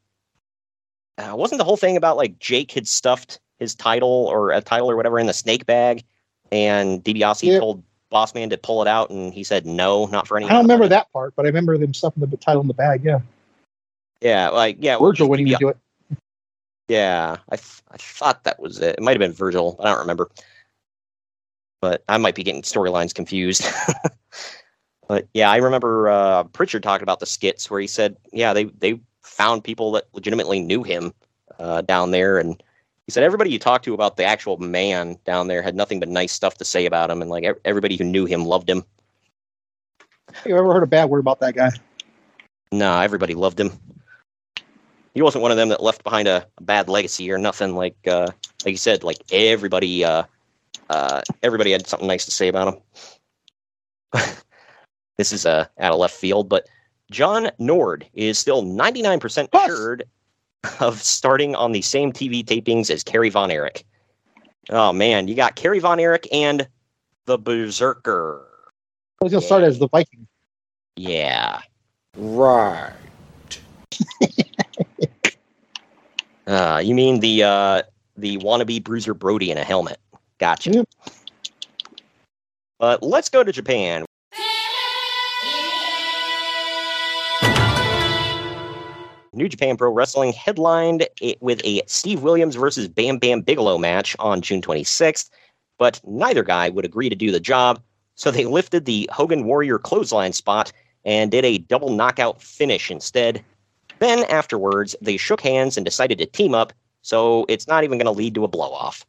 uh, 1.19 1.35
wasn't 1.35 1.59
the 1.59 1.65
whole 1.65 1.77
thing 1.77 1.97
about 1.97 2.17
like 2.17 2.39
Jake 2.39 2.73
had 2.73 2.87
stuffed 2.87 3.41
his 3.59 3.75
title 3.75 4.09
or 4.09 4.53
a 4.53 4.61
title 4.61 4.91
or 4.91 4.97
whatever 4.97 5.19
in 5.19 5.27
the 5.27 5.33
snake 5.33 5.67
bag, 5.67 6.05
and 6.53 7.03
DiBiase 7.03 7.59
told 7.59 7.83
Bossman 8.13 8.51
to 8.51 8.57
pull 8.57 8.83
it 8.83 8.89
out, 8.89 9.11
and 9.11 9.35
he 9.35 9.43
said 9.43 9.67
no, 9.67 10.07
not 10.07 10.29
for 10.29 10.37
any. 10.37 10.47
I 10.47 10.53
don't 10.53 10.63
remember 10.63 10.89
that 10.89 11.13
part, 11.13 11.35
but 11.35 11.45
I 11.45 11.49
remember 11.49 11.77
them 11.77 11.93
stuffing 11.93 12.25
the 12.25 12.37
title 12.37 12.63
in 12.63 12.69
the 12.69 12.75
bag. 12.75 13.03
Yeah, 13.05 13.21
Yeah, 14.21 14.51
like 14.51 14.77
yeah, 14.81 14.99
Virgil 14.99 15.29
wouldn't 15.29 15.49
even 15.49 15.59
do 15.59 15.69
it. 15.69 15.77
Yeah, 16.87 17.37
I 17.51 17.57
th- 17.57 17.83
I 17.91 17.97
thought 17.99 18.45
that 18.45 18.61
was 18.61 18.79
it. 18.79 18.97
It 18.97 19.03
might 19.03 19.13
have 19.13 19.19
been 19.19 19.33
Virgil. 19.33 19.77
I 19.81 19.91
don't 19.91 19.99
remember. 19.99 20.31
But 21.81 22.03
I 22.09 22.17
might 22.17 22.35
be 22.35 22.43
getting 22.43 22.63
storylines 22.63 23.15
confused. 23.15 23.65
but 25.09 25.27
yeah, 25.33 25.51
I 25.51 25.57
remember 25.57 26.09
uh, 26.11 26.45
Pritchard 26.45 26.83
talking 26.83 27.03
about 27.03 27.19
the 27.19 27.27
skits 27.27 27.71
where 27.71 27.81
he 27.81 27.87
said, 27.87 28.17
yeah, 28.33 28.53
they 28.53 28.65
they 28.65 29.01
found 29.23 29.65
people 29.65 29.93
that 29.93 30.05
legitimately 30.13 30.61
knew 30.61 30.83
him 30.83 31.13
uh, 31.59 31.81
down 31.81 32.11
there, 32.11 32.39
and 32.39 32.63
he 33.07 33.13
said 33.13 33.25
everybody 33.25 33.51
you 33.51 33.59
talked 33.59 33.87
to 33.87 33.95
about 33.95 34.19
the 34.19 34.25
actual 34.25 34.59
man 34.59 35.19
down 35.25 35.49
there 35.49 35.63
had 35.63 35.75
nothing 35.75 35.99
but 35.99 36.11
nice 36.11 36.33
stuff 36.33 36.59
to 36.59 36.65
say 36.65 36.85
about 36.85 37.11
him, 37.11 37.23
and 37.23 37.31
like 37.31 37.45
everybody 37.65 37.97
who 37.97 38.05
knew 38.05 38.27
him 38.27 38.45
loved 38.45 38.69
him. 38.69 38.85
Have 40.35 40.47
you 40.47 40.59
ever 40.59 40.75
heard 40.75 40.83
a 40.83 40.87
bad 40.87 41.09
word 41.09 41.21
about 41.21 41.41
that 41.41 41.55
guy? 41.55 41.71
Nah, 42.71 43.01
everybody 43.01 43.35
loved 43.35 43.59
him. 43.59 43.73
He 45.15 45.23
wasn't 45.23 45.41
one 45.41 45.51
of 45.51 45.57
them 45.57 45.71
that 45.71 45.83
left 45.83 46.05
behind 46.05 46.29
a, 46.29 46.47
a 46.59 46.63
bad 46.63 46.91
legacy 46.91 47.33
or 47.33 47.39
nothing. 47.39 47.75
Like 47.75 47.97
uh, 48.07 48.29
like 48.63 48.73
you 48.73 48.77
said, 48.77 49.05
like 49.05 49.17
everybody 49.33 50.05
uh, 50.05 50.25
uh, 50.91 51.23
everybody 51.43 51.73
had 51.73 51.87
something 51.87 52.07
nice 52.07 52.27
to 52.27 52.31
say 52.31 52.49
about 52.49 52.83
him. 54.13 54.23
this 55.19 55.33
is 55.33 55.45
uh, 55.45 55.67
out 55.79 55.93
of 55.93 55.99
left 55.99 56.15
field, 56.15 56.49
but 56.49 56.69
John 57.11 57.51
Nord 57.59 58.07
is 58.15 58.39
still 58.39 58.63
99% 58.63 59.49
assured 59.53 60.05
of 60.81 61.03
starting 61.03 61.55
on 61.55 61.73
the 61.73 61.83
same 61.83 62.13
TV 62.13 62.45
tapings 62.45 62.91
as 62.91 63.03
Kerry 63.03 63.29
Von 63.29 63.51
Erich. 63.51 63.85
Oh 64.71 64.93
man, 64.93 65.29
you 65.29 65.35
got 65.35 65.57
Kerry 65.57 65.81
Von 65.81 65.99
Erich 66.01 66.29
and 66.33 66.67
the 67.27 67.39
Berserker. 67.39 68.47
Was 69.21 69.33
gonna 69.33 69.43
start 69.43 69.65
as 69.65 69.79
the 69.79 69.89
Viking. 69.89 70.27
Yeah. 70.97 71.61
Right. 72.17 72.93
Uh, 76.49 76.81
you 76.83 76.95
mean 76.95 77.21
the 77.21 77.43
uh, 77.43 77.83
the 78.17 78.39
wannabe 78.39 78.83
Bruiser 78.83 79.13
Brody 79.13 79.51
in 79.51 79.59
a 79.59 79.65
helmet? 79.65 79.99
Gotcha. 80.39 80.87
But 82.79 83.03
let's 83.03 83.29
go 83.29 83.45
to 83.45 83.53
Japan. 83.53 84.07
New 89.39 89.49
Japan 89.49 89.77
Pro 89.77 89.91
Wrestling 89.91 90.33
headlined 90.33 91.07
it 91.21 91.41
with 91.41 91.61
a 91.65 91.81
Steve 91.87 92.23
Williams 92.23 92.57
versus 92.57 92.89
Bam 92.89 93.19
Bam 93.19 93.41
Bigelow 93.41 93.79
match 93.79 94.15
on 94.19 94.43
June 94.43 94.61
26th, 94.61 95.31
but 95.79 96.01
neither 96.05 96.43
guy 96.43 96.69
would 96.69 96.85
agree 96.85 97.09
to 97.09 97.15
do 97.15 97.31
the 97.31 97.41
job, 97.41 97.81
so 98.17 98.31
they 98.31 98.45
lifted 98.45 98.85
the 98.85 99.09
Hogan 99.13 99.45
Warrior 99.45 99.79
clothesline 99.79 100.33
spot 100.33 100.73
and 101.05 101.31
did 101.31 101.45
a 101.45 101.59
double 101.59 101.91
knockout 101.91 102.43
finish 102.43 102.91
instead. 102.91 103.43
Then 104.01 104.25
afterwards, 104.25 104.95
they 105.01 105.17
shook 105.17 105.41
hands 105.41 105.77
and 105.77 105.87
decided 105.87 106.19
to 106.19 106.27
team 106.27 106.55
up, 106.55 106.73
so 107.03 107.47
it's 107.49 107.69
not 107.69 107.85
even 107.85 107.97
going 107.97 108.13
to 108.13 108.19
lead 108.19 108.35
to 108.35 108.45
a 108.45 108.49
blow 108.49 108.73
off. 108.73 109.07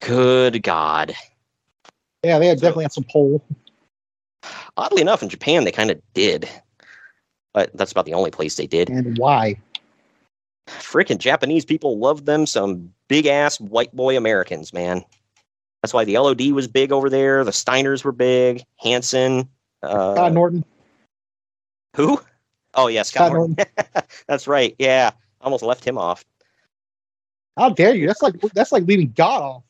Good 0.00 0.62
God. 0.62 1.14
Yeah, 2.22 2.38
they 2.38 2.46
had 2.46 2.60
definitely 2.60 2.84
had 2.84 2.92
some 2.92 3.06
pull. 3.10 3.42
Oddly 4.76 5.00
enough, 5.00 5.22
in 5.22 5.28
Japan, 5.28 5.64
they 5.64 5.72
kind 5.72 5.90
of 5.90 6.00
did. 6.12 6.48
But 7.56 7.74
that's 7.74 7.90
about 7.90 8.04
the 8.04 8.12
only 8.12 8.30
place 8.30 8.56
they 8.56 8.66
did. 8.66 8.90
And 8.90 9.16
why? 9.16 9.58
Freaking 10.68 11.16
Japanese 11.16 11.64
people 11.64 11.98
loved 11.98 12.26
them 12.26 12.44
some 12.44 12.92
big 13.08 13.24
ass 13.24 13.58
white 13.58 13.96
boy 13.96 14.14
Americans, 14.14 14.74
man. 14.74 15.02
That's 15.80 15.94
why 15.94 16.04
the 16.04 16.18
LOD 16.18 16.50
was 16.50 16.68
big 16.68 16.92
over 16.92 17.08
there. 17.08 17.44
The 17.44 17.52
Steiners 17.52 18.04
were 18.04 18.12
big. 18.12 18.62
Hansen. 18.78 19.48
Uh, 19.82 20.12
Scott 20.12 20.34
Norton. 20.34 20.66
Who? 21.96 22.20
Oh, 22.74 22.88
yeah, 22.88 23.04
Scott, 23.04 23.28
Scott 23.28 23.32
Norton. 23.32 23.56
that's 24.28 24.46
right. 24.46 24.76
Yeah. 24.78 25.12
Almost 25.40 25.62
left 25.62 25.82
him 25.82 25.96
off. 25.96 26.26
How 27.56 27.70
dare 27.70 27.94
you? 27.94 28.06
That's 28.06 28.20
like 28.20 28.38
that's 28.52 28.70
like 28.70 28.84
leaving 28.84 29.12
God 29.12 29.40
off. 29.40 29.62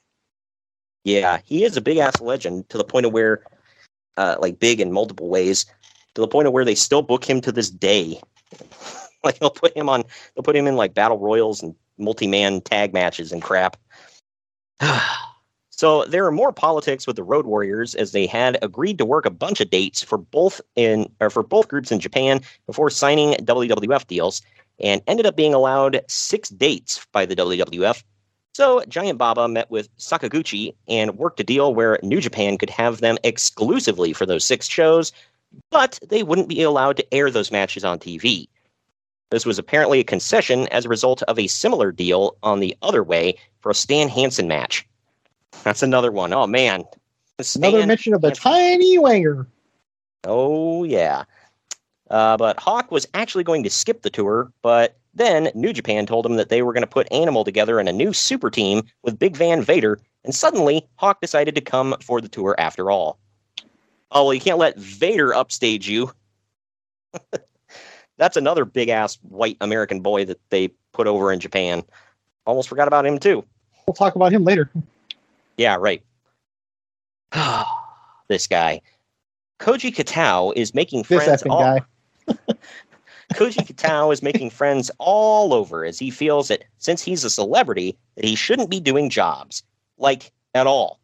Yeah, 1.05 1.39
he 1.45 1.63
is 1.63 1.77
a 1.77 1.81
big 1.81 1.99
ass 1.99 2.21
legend 2.21 2.69
to 2.71 2.79
the 2.79 2.85
point 2.85 3.07
of 3.07 3.13
where, 3.13 3.45
uh, 4.17 4.35
like 4.41 4.59
big 4.59 4.81
in 4.81 4.91
multiple 4.91 5.29
ways, 5.29 5.67
to 6.17 6.21
the 6.21 6.29
point 6.29 6.49
of 6.49 6.53
where 6.53 6.65
they 6.65 6.75
still 6.75 7.03
book 7.03 7.25
him 7.25 7.41
to 7.43 7.53
this 7.53 7.71
day. 7.71 8.21
like 9.25 9.39
they'll 9.39 9.51
put 9.51 9.77
him 9.77 9.89
on, 9.89 10.03
they'll 10.35 10.43
put 10.43 10.57
him 10.57 10.67
in 10.67 10.75
like 10.75 10.95
battle 10.95 11.19
royals 11.19 11.63
and 11.63 11.75
multi-man 11.99 12.61
tag 12.63 12.93
matches 12.93 13.33
and 13.33 13.43
crap. 13.43 13.77
so 15.71 16.05
there 16.07 16.27
are 16.27 16.33
more 16.33 16.53
politics 16.53 17.07
with 17.07 17.17
the 17.17 17.23
Road 17.23 17.47
Warriors 17.47 17.95
as 17.95 18.13
they 18.13 18.27
had 18.27 18.59
agreed 18.63 18.99
to 18.99 19.05
work 19.05 19.27
a 19.27 19.31
bunch 19.31 19.61
of 19.61 19.71
dates 19.71 20.03
for 20.03 20.19
both 20.19 20.61
in 20.75 21.11
or 21.21 21.31
for 21.31 21.43
both 21.43 21.69
groups 21.69 21.93
in 21.93 22.01
Japan 22.01 22.41
before 22.67 22.91
signing 22.91 23.35
WWF 23.35 24.07
deals, 24.07 24.43
and 24.81 25.03
ended 25.07 25.27
up 25.27 25.37
being 25.37 25.55
allowed 25.55 26.03
six 26.09 26.49
dates 26.49 27.07
by 27.13 27.27
the 27.27 27.37
WWF 27.37 28.03
so 28.57 28.83
Giant 28.89 29.19
Baba 29.19 29.49
met 29.49 29.71
with 29.71 29.95
Sakaguchi 29.99 30.75
and 30.89 31.19
worked 31.19 31.39
a 31.41 31.45
deal 31.45 31.75
where 31.75 31.99
New 32.03 32.23
Japan 32.23 32.57
could 32.57 32.71
have 32.71 33.03
them 33.03 33.19
exclusively 33.23 34.15
for 34.15 34.25
those 34.25 34.47
six 34.47 34.67
shows, 34.67 35.13
but 35.71 35.99
they 36.09 36.23
wouldn't 36.23 36.49
be 36.49 36.63
allowed 36.63 36.97
to 36.97 37.15
air 37.15 37.31
those 37.31 37.51
matches 37.51 37.85
on 37.85 37.99
TV. 37.99 38.49
This 39.31 39.47
was 39.47 39.59
apparently 39.59 40.01
a 40.01 40.05
concession 40.05 40.69
as 40.69 40.85
a 40.85 40.89
result 40.89 41.23
of 41.23 41.39
a 41.39 41.49
similar 41.49 41.91
deal 41.91 42.37
on 42.43 42.61
the 42.61 42.77
other 42.83 43.03
way 43.03 43.37
for 43.61 43.71
a 43.71 43.75
Stan 43.75 44.09
Hansen 44.09 44.47
match. 44.47 44.87
That's 45.65 45.83
another 45.83 46.13
one. 46.13 46.33
Oh 46.33 46.47
man. 46.47 46.85
Stan 47.41 47.71
Another 47.71 47.87
mention 47.87 48.15
of 48.15 48.21
the 48.21 48.31
tiny 48.31 48.99
wanger. 48.99 49.47
Oh 50.25 50.85
yeah. 50.85 51.25
Uh, 52.11 52.37
but 52.37 52.59
Hawk 52.61 52.93
was 52.93 53.07
actually 53.15 53.45
going 53.45 53.65
to 53.65 53.71
skip 53.71 54.03
the 54.03 54.11
tour, 54.11 54.53
but 54.63 54.97
then 55.15 55.51
New 55.55 55.73
Japan 55.73 56.07
told 56.07 56.25
him 56.25 56.37
that 56.37 56.51
they 56.51 56.63
were 56.63 56.73
going 56.73 56.83
to 56.83 56.87
put 56.87 57.11
Animal 57.11 57.43
together 57.43 57.81
in 57.81 57.89
a 57.89 57.93
new 57.93 58.13
super 58.13 58.51
team 58.51 58.83
with 59.03 59.19
Big 59.19 59.37
Van 59.37 59.63
Vader, 59.63 59.99
and 60.25 60.35
suddenly 60.35 60.87
Hawk 60.97 61.21
decided 61.21 61.55
to 61.57 61.61
come 61.61 61.97
for 62.01 62.21
the 62.21 62.29
tour 62.29 62.55
after 62.59 62.91
all. 62.91 63.19
Oh 64.11 64.25
well, 64.25 64.35
you 64.35 64.41
can't 64.41 64.59
let 64.59 64.79
Vader 64.79 65.35
upstage 65.35 65.89
you. 65.89 66.13
That's 68.19 68.37
another 68.37 68.65
big 68.65 68.89
ass 68.89 69.17
white 69.23 69.57
American 69.61 70.01
boy 70.01 70.25
that 70.25 70.41
they 70.51 70.69
put 70.93 71.07
over 71.07 71.33
in 71.33 71.41
Japan. 71.41 71.83
Almost 72.47 72.69
forgot 72.69 72.89
about 72.89 73.05
him 73.05 73.19
too. 73.19 73.45
We'll 73.87 73.95
talk 73.95 74.17
about 74.17 74.33
him 74.33 74.45
later. 74.45 74.71
Yeah, 75.57 75.77
right. 75.79 76.03
this 78.29 78.47
guy. 78.47 78.81
Koji 79.59 79.95
Kitao 79.95 80.53
is 80.55 80.75
making 80.75 81.05
friends 81.05 81.43
all 81.45 81.61
guy. 81.61 81.81
Koji 83.35 83.67
Kitao 83.67 84.13
is 84.13 84.23
making 84.23 84.51
friends 84.51 84.91
all 84.99 85.53
over 85.53 85.85
as 85.85 85.99
he 85.99 86.11
feels 86.11 86.49
that 86.49 86.65
since 86.79 87.03
he's 87.03 87.25
a 87.25 87.31
celebrity, 87.31 87.97
that 88.17 88.25
he 88.25 88.35
shouldn't 88.35 88.71
be 88.71 88.81
doing 88.81 89.11
jobs. 89.11 89.63
Like 89.99 90.33
at 90.55 90.67
all. 90.67 91.01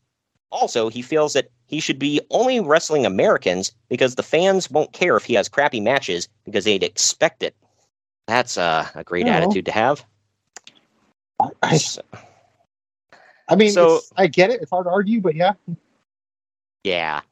Also, 0.51 0.89
he 0.89 1.03
feels 1.03 1.33
that 1.33 1.51
he 1.73 1.81
should 1.81 1.99
be 1.99 2.21
only 2.31 2.61
wrestling 2.61 3.07
Americans 3.07 3.73
because 3.89 4.15
the 4.15 4.23
fans 4.23 4.71
won't 4.71 4.93
care 4.93 5.17
if 5.17 5.25
he 5.25 5.33
has 5.33 5.49
crappy 5.49 5.81
matches 5.81 6.29
because 6.45 6.67
they'd 6.67 6.83
expect 6.83 7.43
it. 7.43 7.57
That's 8.29 8.59
uh, 8.59 8.87
a 8.95 9.03
great 9.03 9.25
No. 9.25 9.33
attitude 9.33 9.65
to 9.65 9.73
have. 9.73 10.05
I, 11.63 11.81
I 13.49 13.57
mean, 13.57 13.73
So- 13.73 14.01
I 14.19 14.27
get 14.27 14.51
it. 14.51 14.61
It's 14.61 14.71
hard 14.71 14.85
to 14.85 14.91
argue, 14.91 15.23
but 15.23 15.35
yeah. 15.35 15.55
Yeah. 16.85 17.23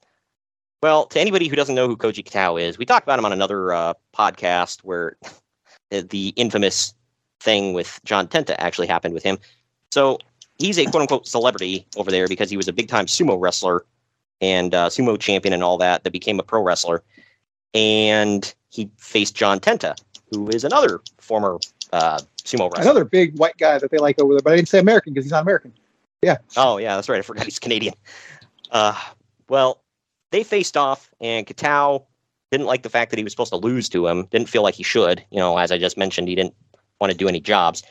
Well, 0.83 1.05
to 1.09 1.21
anybody 1.21 1.47
who 1.47 1.55
doesn't 1.55 1.75
know 1.75 1.87
who 1.87 1.97
Koji 1.99 2.25
Kitao 2.25 2.59
is, 2.59 2.79
we 2.79 2.87
talked 2.87 3.05
about 3.07 3.19
him 3.19 3.27
on 3.27 3.35
another 3.35 3.75
uh, 3.75 3.93
podcast 4.17 4.81
where 4.85 5.19
the 5.91 6.29
infamous 6.37 6.95
thing 7.41 7.75
with 7.75 8.01
John 8.07 8.27
Tenta 8.27 8.55
actually 8.59 8.87
happened 8.87 9.13
with 9.13 9.23
him. 9.23 9.37
So 9.93 10.19
he's 10.59 10.79
a 10.79 10.87
quote 10.87 11.03
unquote 11.03 11.27
celebrity 11.27 11.87
over 11.99 12.11
there 12.11 12.27
because 12.27 12.49
he 12.49 12.57
was 12.57 12.69
a 12.69 12.73
big 12.73 12.89
time 12.89 13.05
sumo 13.05 13.39
wrestler 13.39 13.85
and 14.41 14.75
uh, 14.75 14.89
sumo 14.89 15.19
champion 15.19 15.53
and 15.53 15.63
all 15.63 15.79
that 15.79 16.05
that 16.05 16.11
became 16.11 16.39
a 16.39 16.43
pro 16.43 16.63
wrestler. 16.63 17.03
And 17.75 18.53
he 18.69 18.91
faced 18.97 19.35
John 19.35 19.61
Tenta. 19.61 19.97
who 20.31 20.49
is 20.49 20.65
another 20.65 21.01
former 21.19 21.59
uh, 21.93 22.21
sumo 22.43 22.71
wrestler. 22.71 22.83
Another 22.83 23.05
big 23.05 23.39
white 23.39 23.57
guy 23.59 23.79
that 23.79 23.91
they 23.91 23.99
like 23.99 24.21
over 24.21 24.35
there, 24.35 24.43
but 24.43 24.53
I 24.53 24.57
didn't 24.57 24.69
say 24.69 24.79
American 24.79 25.13
because 25.13 25.25
he's 25.25 25.33
not 25.33 25.43
American. 25.43 25.73
Yeah. 26.23 26.39
Oh 26.57 26.79
yeah, 26.79 26.97
that's 26.97 27.09
right. 27.09 27.19
I 27.19 27.23
forgot 27.23 27.45
he's 27.45 27.59
Canadian. 27.59 27.95
Uh, 28.71 28.99
well, 29.49 29.83
they 30.31 30.45
faced 30.45 30.77
off, 30.77 31.11
and 31.21 31.47
Kitao 31.47 32.05
didn't 32.51 32.67
like 32.67 32.83
the 32.83 32.89
fact 32.89 33.11
that 33.11 33.19
he 33.19 33.25
was 33.25 33.33
supposed 33.33 33.53
to 33.53 33.57
lose 33.57 33.89
to 33.91 34.07
him. 34.07 34.27
Didn't 34.27 34.49
feel 34.49 34.63
like 34.63 34.75
he 34.75 34.83
should. 34.83 35.25
You 35.31 35.39
know, 35.39 35.57
as 35.57 35.73
I 35.73 35.79
just 35.79 35.97
mentioned, 35.97 36.29
he 36.29 36.35
didn't 36.35 36.55
want 37.01 37.11
to 37.13 37.17
do 37.17 37.29
any 37.29 37.41
jobs. 37.41 37.83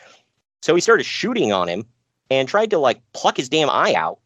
So 0.62 0.76
he 0.76 0.82
started 0.82 1.06
shooting 1.06 1.52
on 1.54 1.68
him 1.68 1.86
and 2.30 2.48
tried 2.48 2.70
to 2.72 2.78
like 2.78 3.02
pluck 3.14 3.38
his 3.38 3.50
damn 3.50 3.70
eye 3.70 3.94
out. 3.94 4.20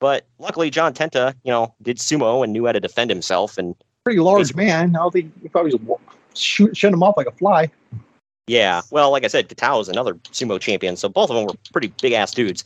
But 0.00 0.26
luckily, 0.38 0.70
John 0.70 0.92
Tenta, 0.92 1.34
you 1.42 1.50
know, 1.50 1.74
did 1.82 1.98
sumo 1.98 2.44
and 2.44 2.52
knew 2.52 2.66
how 2.66 2.72
to 2.72 2.80
defend 2.80 3.10
himself. 3.10 3.56
And 3.58 3.74
Pretty 4.04 4.20
large 4.20 4.54
man. 4.54 4.94
I 4.94 4.98
don't 5.00 5.10
think 5.12 5.32
he 5.42 5.48
probably 5.48 5.72
was 5.72 5.80
wa- 5.82 5.98
shoot, 6.34 6.76
shooting 6.76 6.94
him 6.94 7.02
off 7.02 7.16
like 7.16 7.26
a 7.26 7.32
fly. 7.32 7.70
yeah, 8.46 8.82
well, 8.90 9.10
like 9.10 9.24
I 9.24 9.28
said, 9.28 9.48
Kitao 9.48 9.80
is 9.80 9.88
another 9.88 10.14
sumo 10.32 10.60
champion, 10.60 10.96
so 10.96 11.08
both 11.08 11.30
of 11.30 11.36
them 11.36 11.46
were 11.46 11.54
pretty 11.72 11.92
big 12.00 12.12
ass 12.12 12.30
dudes. 12.32 12.64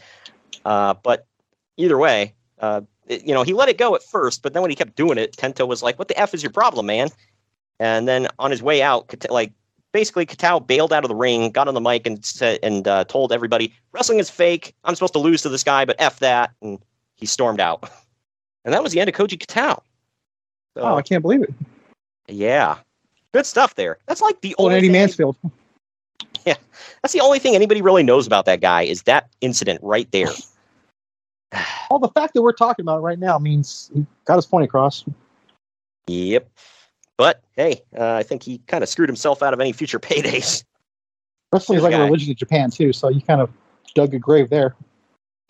Uh, 0.64 0.94
but 1.02 1.26
either 1.78 1.96
way, 1.96 2.34
uh, 2.58 2.82
it- 3.06 3.24
you 3.24 3.32
know, 3.32 3.42
he 3.42 3.54
let 3.54 3.68
it 3.68 3.78
go 3.78 3.94
at 3.94 4.02
first, 4.02 4.42
but 4.42 4.52
then 4.52 4.60
when 4.62 4.70
he 4.70 4.76
kept 4.76 4.96
doing 4.96 5.16
it, 5.16 5.34
Tenta 5.36 5.66
was 5.66 5.82
like, 5.82 5.98
"What 5.98 6.08
the 6.08 6.18
f 6.18 6.34
is 6.34 6.42
your 6.42 6.52
problem, 6.52 6.86
man?" 6.86 7.08
And 7.78 8.06
then 8.06 8.28
on 8.38 8.50
his 8.50 8.62
way 8.62 8.82
out, 8.82 9.08
Kata- 9.08 9.32
like 9.32 9.52
basically, 9.92 10.26
Kitao 10.26 10.64
bailed 10.66 10.92
out 10.92 11.04
of 11.04 11.08
the 11.08 11.14
ring, 11.14 11.50
got 11.50 11.66
on 11.68 11.74
the 11.74 11.80
mic, 11.80 12.06
and 12.06 12.22
said 12.24 12.58
and 12.62 12.86
uh, 12.86 13.04
told 13.04 13.32
everybody, 13.32 13.72
"Wrestling 13.92 14.18
is 14.18 14.28
fake. 14.28 14.74
I'm 14.84 14.94
supposed 14.94 15.14
to 15.14 15.18
lose 15.18 15.40
to 15.42 15.48
this 15.48 15.64
guy, 15.64 15.84
but 15.86 15.96
f 15.98 16.18
that." 16.18 16.50
And 16.60 16.78
he 17.20 17.26
stormed 17.26 17.60
out. 17.60 17.88
And 18.64 18.74
that 18.74 18.82
was 18.82 18.92
the 18.92 19.00
end 19.00 19.08
of 19.08 19.14
Koji 19.14 19.38
Kitao. 19.38 19.80
So, 20.76 20.82
Oh, 20.82 20.96
I 20.96 21.02
can't 21.02 21.22
believe 21.22 21.42
it. 21.42 21.54
yeah, 22.28 22.76
good 23.32 23.46
stuff 23.46 23.74
there. 23.74 23.98
That's 24.06 24.20
like 24.20 24.40
the 24.42 24.54
Oh, 24.58 24.64
only 24.64 24.76
Eddie 24.76 24.86
thing- 24.88 24.92
Mansfield. 24.92 25.36
Yeah. 26.46 26.56
That's 27.02 27.12
the 27.12 27.20
only 27.20 27.38
thing 27.38 27.54
anybody 27.54 27.82
really 27.82 28.02
knows 28.02 28.26
about 28.26 28.46
that 28.46 28.62
guy 28.62 28.82
is 28.82 29.02
that 29.02 29.28
incident 29.40 29.80
right 29.82 30.10
there. 30.10 30.28
Well, 31.90 31.98
the 31.98 32.08
fact 32.08 32.34
that 32.34 32.42
we're 32.42 32.52
talking 32.52 32.84
about 32.84 32.98
it 32.98 33.02
right 33.02 33.18
now 33.18 33.36
means 33.38 33.90
he 33.92 34.06
got 34.24 34.36
his 34.36 34.46
point 34.46 34.64
across. 34.64 35.04
Yep. 36.06 36.48
But 37.18 37.42
hey, 37.56 37.82
uh, 37.98 38.14
I 38.14 38.22
think 38.22 38.42
he 38.44 38.58
kind 38.68 38.84
of 38.84 38.88
screwed 38.88 39.08
himself 39.08 39.42
out 39.42 39.52
of 39.52 39.58
any 39.60 39.72
future 39.72 39.98
paydays. 40.00 40.62
Wrestling 41.52 41.78
is 41.78 41.82
like 41.82 41.90
guy. 41.92 41.98
a 41.98 42.04
religion 42.04 42.30
in 42.30 42.36
Japan 42.36 42.70
too, 42.70 42.92
so 42.92 43.08
you 43.08 43.20
kind 43.20 43.40
of 43.40 43.50
dug 43.96 44.14
a 44.14 44.18
grave 44.20 44.48
there. 44.50 44.76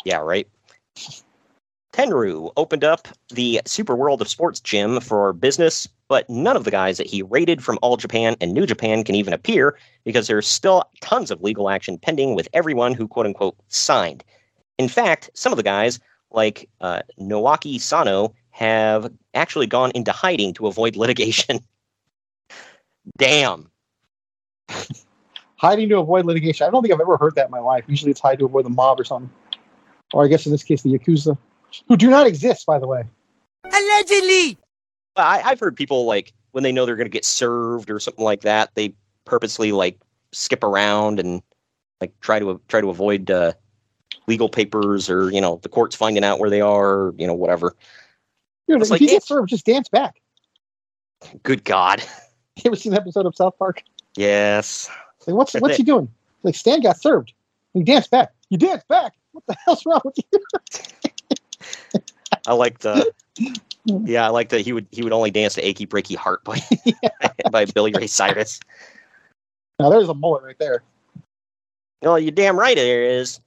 Yeah, 0.06 0.16
right. 0.18 0.48
Tenryu 1.92 2.52
opened 2.56 2.84
up 2.84 3.08
the 3.30 3.60
Super 3.66 3.96
World 3.96 4.22
of 4.22 4.28
Sports 4.28 4.60
gym 4.60 5.00
for 5.00 5.32
business, 5.32 5.88
but 6.08 6.28
none 6.30 6.56
of 6.56 6.64
the 6.64 6.70
guys 6.70 6.98
that 6.98 7.06
he 7.06 7.22
rated 7.22 7.62
from 7.62 7.78
All 7.82 7.96
Japan 7.96 8.36
and 8.40 8.52
New 8.52 8.66
Japan 8.66 9.02
can 9.04 9.14
even 9.14 9.32
appear 9.32 9.76
because 10.04 10.26
there's 10.26 10.46
still 10.46 10.84
tons 11.00 11.30
of 11.30 11.42
legal 11.42 11.68
action 11.68 11.98
pending 11.98 12.34
with 12.34 12.48
everyone 12.52 12.94
who 12.94 13.08
quote 13.08 13.26
unquote 13.26 13.56
signed. 13.68 14.22
In 14.78 14.88
fact, 14.88 15.30
some 15.34 15.52
of 15.52 15.56
the 15.56 15.62
guys, 15.62 15.98
like 16.30 16.68
uh, 16.80 17.02
Naoki 17.18 17.80
Sano, 17.80 18.34
have 18.50 19.10
actually 19.34 19.66
gone 19.66 19.90
into 19.94 20.12
hiding 20.12 20.54
to 20.54 20.66
avoid 20.66 20.96
litigation. 20.96 21.60
Damn. 23.18 23.70
Hiding 25.56 25.88
to 25.90 25.98
avoid 25.98 26.24
litigation. 26.24 26.66
I 26.66 26.70
don't 26.70 26.82
think 26.82 26.94
I've 26.94 27.00
ever 27.00 27.16
heard 27.16 27.34
that 27.34 27.46
in 27.46 27.50
my 27.50 27.58
life. 27.58 27.84
Usually 27.88 28.10
it's 28.10 28.20
hide 28.20 28.38
to 28.38 28.44
avoid 28.44 28.64
the 28.64 28.70
mob 28.70 28.98
or 29.00 29.04
something. 29.04 29.30
Or 30.12 30.24
I 30.24 30.28
guess 30.28 30.46
in 30.46 30.52
this 30.52 30.62
case, 30.62 30.82
the 30.82 30.90
Yakuza, 30.90 31.36
who 31.88 31.96
do 31.96 32.08
not 32.08 32.26
exist, 32.26 32.66
by 32.66 32.78
the 32.78 32.86
way. 32.86 33.04
Allegedly. 33.64 34.58
I, 35.16 35.42
I've 35.44 35.60
heard 35.60 35.76
people 35.76 36.04
like 36.04 36.32
when 36.52 36.64
they 36.64 36.72
know 36.72 36.86
they're 36.86 36.96
going 36.96 37.06
to 37.06 37.10
get 37.10 37.24
served 37.24 37.90
or 37.90 37.98
something 38.00 38.24
like 38.24 38.42
that, 38.42 38.70
they 38.74 38.94
purposely 39.24 39.72
like 39.72 39.98
skip 40.32 40.64
around 40.64 41.20
and 41.20 41.42
like 42.00 42.18
try 42.20 42.38
to 42.38 42.60
try 42.68 42.80
to 42.80 42.90
avoid 42.90 43.30
uh, 43.30 43.52
legal 44.26 44.48
papers 44.48 45.10
or 45.10 45.30
you 45.30 45.40
know 45.40 45.60
the 45.62 45.68
courts 45.68 45.94
finding 45.94 46.24
out 46.24 46.38
where 46.38 46.50
they 46.50 46.60
are, 46.60 46.94
or, 46.94 47.14
you 47.18 47.26
know 47.26 47.34
whatever. 47.34 47.74
Dude, 48.66 48.80
It's 48.80 48.86
if 48.86 48.90
like 48.92 49.00
you 49.00 49.08
get 49.08 49.22
served, 49.22 49.48
just 49.48 49.66
dance 49.66 49.88
back. 49.88 50.20
Good 51.42 51.64
God. 51.64 52.02
You 52.56 52.68
ever 52.68 52.76
seen 52.76 52.92
the 52.92 53.00
episode 53.00 53.24
of 53.24 53.34
South 53.34 53.56
Park? 53.58 53.82
Yes. 54.16 54.90
Like, 55.26 55.34
what's 55.34 55.54
what's 55.60 55.78
he 55.78 55.82
doing? 55.82 56.10
Like 56.42 56.54
Stan 56.54 56.82
got 56.82 57.00
served. 57.00 57.32
He 57.72 57.82
danced 57.82 58.10
back. 58.10 58.34
You 58.50 58.58
danced 58.58 58.86
back. 58.86 59.14
What 59.32 59.44
the 59.46 59.56
hell's 59.64 59.86
wrong 59.86 60.02
with 60.04 60.16
you? 60.18 60.40
I 62.46 62.54
like 62.54 62.80
the. 62.80 63.12
Yeah, 63.86 64.26
I 64.26 64.28
like 64.28 64.50
that 64.50 64.60
he 64.60 64.72
would 64.72 64.86
he 64.90 65.02
would 65.02 65.12
only 65.12 65.30
dance 65.30 65.54
to 65.54 65.66
"Achy 65.66 65.86
Breaky 65.86 66.16
Heart" 66.16 66.44
by 66.44 66.60
by 67.50 67.64
Billy 67.64 67.92
Ray 67.92 68.06
Cyrus. 68.06 68.60
Now 69.78 69.88
there's 69.90 70.08
a 70.08 70.14
mullet 70.14 70.44
right 70.44 70.58
there. 70.58 70.82
No, 72.02 72.16
you're 72.16 72.30
damn 72.30 72.58
right 72.58 72.76
there 72.76 73.04
is. 73.04 73.40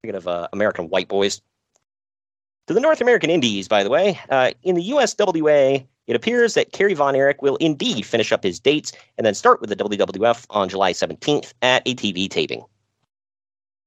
Speaking 0.00 0.16
of 0.16 0.28
uh, 0.28 0.48
American 0.52 0.88
white 0.88 1.08
boys. 1.08 1.40
To 2.68 2.74
the 2.74 2.80
North 2.80 3.00
American 3.00 3.30
Indies, 3.30 3.68
by 3.68 3.84
the 3.84 3.90
way, 3.90 4.18
uh, 4.28 4.50
in 4.64 4.74
the 4.74 4.90
USWA, 4.90 5.86
it 6.08 6.16
appears 6.16 6.54
that 6.54 6.72
Kerry 6.72 6.94
Von 6.94 7.14
Erich 7.14 7.40
will 7.40 7.56
indeed 7.56 8.04
finish 8.04 8.32
up 8.32 8.42
his 8.42 8.58
dates 8.58 8.92
and 9.16 9.24
then 9.24 9.34
start 9.34 9.60
with 9.60 9.70
the 9.70 9.76
WWF 9.76 10.46
on 10.50 10.68
July 10.68 10.92
17th 10.92 11.52
at 11.62 11.82
a 11.86 11.94
TV 11.94 12.28
taping. 12.28 12.64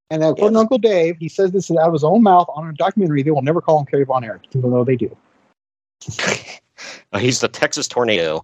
And 0.09 0.23
according 0.23 0.55
to 0.55 0.59
Uncle 0.59 0.77
Dave, 0.79 1.17
he 1.17 1.29
says 1.29 1.51
this 1.51 1.69
out 1.69 1.87
of 1.87 1.93
his 1.93 2.03
own 2.03 2.23
mouth 2.23 2.47
on 2.55 2.67
a 2.67 2.73
documentary. 2.73 3.21
They 3.21 3.31
will 3.31 3.43
never 3.43 3.61
call 3.61 3.79
him 3.79 3.85
Kerry 3.85 4.05
Von 4.05 4.23
Erich, 4.23 4.47
even 4.55 4.71
though 4.71 4.83
they 4.83 4.95
do. 4.95 5.15
Uh, 7.13 7.19
he's 7.19 7.41
the 7.41 7.47
Texas 7.47 7.87
Tornado. 7.87 8.43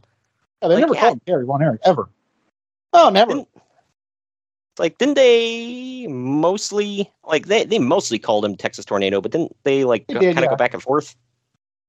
Yeah, 0.62 0.70
they 0.70 0.76
Like, 0.76 0.82
never 0.82 0.94
yeah. 0.94 1.02
call 1.02 1.12
him 1.14 1.22
Kerry 1.26 1.46
Von 1.46 1.64
Erich 1.64 1.82
ever. 1.84 2.08
Oh, 2.94 3.10
never. 3.10 3.40
It's 3.40 4.80
like, 4.80 4.98
didn't 5.00 5.16
they 5.16 6.06
mostly 6.08 7.12
like 7.26 7.48
they, 7.48 7.66
they 7.66 7.80
mostly 7.80 8.20
called 8.20 8.46
him 8.46 8.56
Texas 8.56 8.86
Tornado, 8.86 9.20
but 9.20 9.32
didn't 9.32 9.56
they 9.64 9.86
like 9.86 10.08
kind 10.08 10.18
of 10.18 10.24
yeah. 10.24 10.46
go 10.46 10.56
back 10.56 10.74
and 10.74 10.84
forth? 10.84 11.16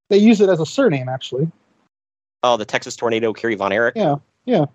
They 0.09 0.19
use 0.19 0.41
it 0.41 0.49
as 0.49 0.61
a 0.61 0.67
surname, 0.67 1.09
actually. 1.09 1.51
Oh, 2.43 2.57
the 2.57 2.65
Texas 2.65 2.97
Tornado, 2.97 3.33
Kerry 3.33 3.57
Von 3.57 3.73
Erich. 3.73 3.97
Yeah, 3.97 4.17
yeah. 4.45 4.67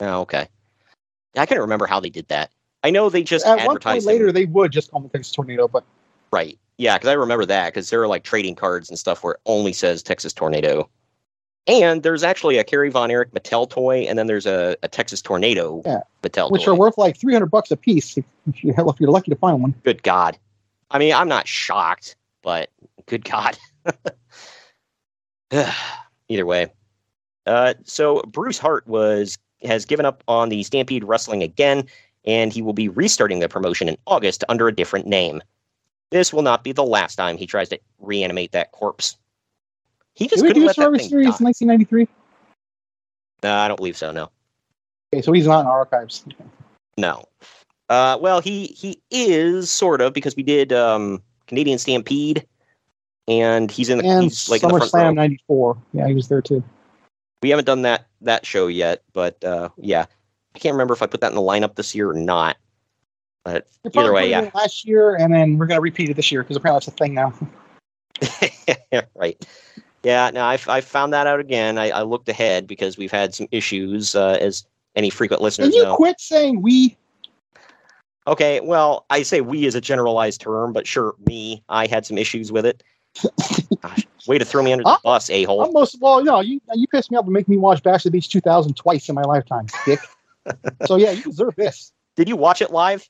Oh, 0.00 0.20
okay. 0.22 0.48
I 1.36 1.46
couldn't 1.46 1.62
remember 1.62 1.86
how 1.86 2.00
they 2.00 2.08
did 2.08 2.26
that. 2.28 2.50
I 2.82 2.90
know 2.90 3.10
they 3.10 3.22
just 3.22 3.46
At 3.46 3.66
one 3.66 3.78
point 3.78 4.04
later, 4.04 4.32
they 4.32 4.46
would 4.46 4.72
just 4.72 4.90
call 4.90 5.02
Texas 5.08 5.32
Tornado, 5.32 5.68
but 5.68 5.84
right. 6.32 6.58
Yeah, 6.78 6.96
because 6.96 7.08
I 7.08 7.12
remember 7.12 7.44
that 7.46 7.74
because 7.74 7.90
there 7.90 8.02
are 8.02 8.08
like 8.08 8.24
trading 8.24 8.54
cards 8.54 8.88
and 8.88 8.98
stuff 8.98 9.22
where 9.22 9.34
it 9.34 9.40
only 9.44 9.72
says 9.72 10.02
Texas 10.02 10.32
Tornado. 10.32 10.88
And 11.66 12.02
there's 12.02 12.22
actually 12.22 12.56
a 12.56 12.64
Kerry 12.64 12.88
Von 12.88 13.10
Erich 13.10 13.32
Mattel 13.32 13.68
toy, 13.68 13.98
and 14.08 14.18
then 14.18 14.26
there's 14.26 14.46
a, 14.46 14.76
a 14.82 14.88
Texas 14.88 15.20
Tornado 15.20 15.82
Yeah. 15.84 16.00
Mattel 16.22 16.50
which 16.50 16.64
toy. 16.64 16.72
are 16.72 16.74
worth 16.74 16.96
like 16.96 17.18
300 17.18 17.46
bucks 17.46 17.70
a 17.70 17.76
piece 17.76 18.16
if, 18.16 18.24
if, 18.48 18.64
you, 18.64 18.74
if 18.76 18.98
you're 18.98 19.10
lucky 19.10 19.30
to 19.30 19.36
find 19.36 19.60
one. 19.60 19.74
Good 19.84 20.02
God. 20.02 20.38
I 20.90 20.98
mean, 20.98 21.12
I'm 21.12 21.28
not 21.28 21.46
shocked, 21.46 22.16
but 22.42 22.70
good 23.06 23.24
God. 23.24 23.58
Either 26.28 26.46
way. 26.46 26.68
Uh, 27.46 27.74
so 27.84 28.22
Bruce 28.22 28.58
Hart 28.58 28.86
was 28.86 29.36
has 29.62 29.84
given 29.84 30.06
up 30.06 30.24
on 30.26 30.48
the 30.48 30.62
Stampede 30.62 31.04
Wrestling 31.04 31.42
again, 31.42 31.86
and 32.24 32.52
he 32.52 32.62
will 32.62 32.72
be 32.72 32.88
restarting 32.88 33.40
the 33.40 33.48
promotion 33.48 33.88
in 33.88 33.96
August 34.06 34.44
under 34.48 34.68
a 34.68 34.74
different 34.74 35.06
name. 35.06 35.42
This 36.10 36.32
will 36.32 36.42
not 36.42 36.64
be 36.64 36.72
the 36.72 36.84
last 36.84 37.16
time 37.16 37.36
he 37.36 37.46
tries 37.46 37.68
to 37.70 37.78
reanimate 38.00 38.52
that 38.52 38.72
corpse. 38.72 39.16
He 40.14 40.26
just 40.26 40.42
Did 40.42 40.48
couldn't 40.48 40.62
do 40.62 40.66
let 40.66 40.76
that 40.76 40.82
Survivor 40.82 40.98
thing 40.98 41.08
Series 41.08 41.26
die. 41.26 41.36
in 41.40 41.44
1993? 41.46 42.08
No, 43.42 43.54
I 43.54 43.68
don't 43.68 43.76
believe 43.76 43.96
so. 43.96 44.12
No, 44.12 44.30
Okay, 45.12 45.22
so 45.22 45.32
he's 45.32 45.46
not 45.46 45.60
in 45.60 45.66
archives. 45.66 46.24
no. 46.96 47.24
Uh, 47.88 48.16
well, 48.20 48.40
he 48.40 48.66
he 48.66 49.00
is 49.10 49.68
sort 49.70 50.00
of 50.00 50.12
because 50.12 50.36
we 50.36 50.44
did 50.44 50.72
um, 50.72 51.20
Canadian 51.48 51.76
Stampede, 51.78 52.46
and 53.26 53.68
he's 53.70 53.88
in 53.88 53.98
the 53.98 54.04
And 54.04 54.22
he's 54.22 54.48
like 54.48 54.62
in 54.62 54.68
the 54.68 54.78
front. 54.78 54.92
SummerSlam 54.92 55.14
94. 55.16 55.76
Yeah, 55.94 56.06
he 56.06 56.14
was 56.14 56.28
there 56.28 56.40
too. 56.42 56.62
We 57.42 57.50
haven't 57.50 57.64
done 57.64 57.82
that 57.82 58.06
that 58.20 58.46
show 58.46 58.68
yet, 58.68 59.02
but 59.12 59.42
uh, 59.42 59.70
yeah, 59.76 60.06
I 60.54 60.58
can't 60.58 60.74
remember 60.74 60.94
if 60.94 61.02
I 61.02 61.06
put 61.06 61.20
that 61.20 61.30
in 61.30 61.36
the 61.36 61.42
lineup 61.42 61.76
this 61.76 61.94
year 61.94 62.10
or 62.10 62.14
not. 62.14 62.56
But 63.44 63.66
either 63.94 64.12
way, 64.12 64.30
yeah, 64.30 64.50
Last 64.54 64.86
year, 64.86 65.14
and 65.14 65.32
then 65.32 65.56
we're 65.56 65.66
going 65.66 65.78
to 65.78 65.82
repeat 65.82 66.10
it 66.10 66.14
this 66.14 66.30
year 66.30 66.42
because 66.42 66.56
apparently 66.56 66.78
it's 66.78 66.88
a 66.88 66.90
thing 66.90 67.14
now. 67.14 67.32
right. 69.14 69.42
Yeah, 70.02 70.30
Now 70.30 70.46
I've, 70.46 70.66
I 70.68 70.80
found 70.80 71.12
that 71.12 71.26
out 71.26 71.40
again. 71.40 71.78
I, 71.78 71.90
I 71.90 72.02
looked 72.02 72.28
ahead 72.28 72.66
because 72.66 72.96
we've 72.96 73.10
had 73.10 73.34
some 73.34 73.48
issues, 73.50 74.14
uh, 74.14 74.38
as 74.40 74.64
any 74.96 75.10
frequent 75.10 75.42
listeners 75.42 75.70
Can 75.70 75.76
you 75.76 75.84
know. 75.84 75.96
quit 75.96 76.20
saying 76.20 76.62
we? 76.62 76.96
Okay, 78.26 78.60
well, 78.60 79.06
I 79.10 79.22
say 79.22 79.40
we 79.40 79.66
as 79.66 79.74
a 79.74 79.80
generalized 79.80 80.40
term, 80.40 80.72
but 80.72 80.86
sure, 80.86 81.14
me, 81.26 81.62
I 81.68 81.86
had 81.86 82.06
some 82.06 82.18
issues 82.18 82.52
with 82.52 82.66
it. 82.66 82.82
Gosh, 83.82 84.06
way 84.26 84.38
to 84.38 84.44
throw 84.44 84.62
me 84.62 84.72
under 84.72 84.84
the 84.84 84.90
Huh? 84.90 84.98
bus, 85.02 85.30
a 85.30 85.44
hole. 85.44 85.62
Almost. 85.62 86.00
Well, 86.00 86.22
no, 86.22 86.40
you 86.40 86.60
you 86.74 86.86
pissed 86.86 87.10
me 87.10 87.16
off 87.16 87.24
to 87.24 87.30
make 87.30 87.48
me 87.48 87.56
watch 87.56 87.82
Bash 87.82 88.04
the 88.04 88.10
Beach 88.10 88.28
2000 88.28 88.74
twice 88.76 89.08
in 89.08 89.14
my 89.14 89.22
lifetime, 89.22 89.66
Dick. 89.84 90.00
So 90.86 90.96
yeah, 90.96 91.10
you 91.10 91.22
deserve 91.22 91.56
this. 91.56 91.92
Did 92.16 92.28
you 92.28 92.36
watch 92.36 92.60
it 92.60 92.70
live? 92.70 93.08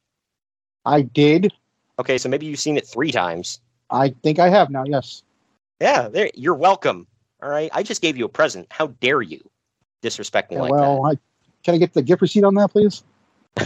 I 0.84 1.03
did. 1.03 1.53
Okay, 1.99 2.16
so 2.16 2.28
maybe 2.28 2.47
you've 2.47 2.61
seen 2.61 2.76
it 2.76 2.86
three 2.86 3.12
times. 3.12 3.61
I 3.91 4.11
think 4.22 4.38
I 4.38 4.49
have 4.49 4.70
now. 4.70 4.84
Yes. 4.84 5.22
Yeah, 5.80 6.09
there, 6.09 6.30
you're 6.34 6.55
welcome. 6.55 7.07
All 7.43 7.49
right, 7.49 7.70
I 7.72 7.82
just 7.82 8.03
gave 8.03 8.16
you 8.16 8.24
a 8.24 8.28
present. 8.28 8.66
How 8.70 8.88
dare 9.01 9.22
you 9.22 9.41
disrespect 10.03 10.51
me 10.51 10.57
Yeah, 10.57 10.62
like 10.62 10.72
well, 10.72 11.07
I 11.07 11.16
can 11.64 11.74
I 11.74 11.78
get 11.78 11.93
the 11.93 12.03
gift 12.03 12.22
receipt 12.22 12.45
on 12.45 12.55
that, 12.55 12.70
please? 12.70 13.03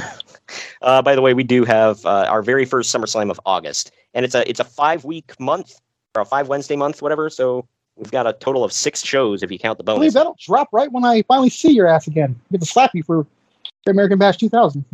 Uh, 0.83 1.01
by 1.01 1.15
the 1.15 1.23
way, 1.23 1.33
we 1.33 1.43
do 1.43 1.65
have 1.65 2.05
uh, 2.05 2.27
our 2.29 2.43
very 2.43 2.67
first 2.67 2.95
SummerSlam 2.95 3.31
of 3.31 3.41
August, 3.47 3.93
and 4.13 4.25
it's 4.25 4.35
a 4.35 4.49
it's 4.49 4.61
a 4.61 4.65
five 4.65 5.03
week 5.05 5.39
month 5.41 5.81
or 6.15 6.21
a 6.23 6.25
five 6.27 6.49
Wednesday 6.49 6.77
month, 6.77 7.01
whatever. 7.01 7.31
So 7.31 7.67
we've 7.97 8.11
got 8.11 8.27
a 8.27 8.35
total 8.35 8.63
of 8.65 8.73
six 8.73 9.03
shows 9.03 9.43
if 9.43 9.51
you 9.51 9.59
count 9.59 9.79
the 9.79 9.85
bonus. 9.85 10.13
that'll 10.13 10.37
drop 10.39 10.69
right 10.73 10.93
when 10.93 11.05
I 11.05 11.23
finally 11.23 11.49
see 11.49 11.73
your 11.73 11.87
ass 11.87 12.07
again. 12.07 12.39
Get 12.53 12.61
to 12.61 12.67
slap 12.67 12.95
you 12.95 13.03
for 13.03 13.27
American 13.87 14.19
Bash 14.19 14.37
2000. 14.37 14.85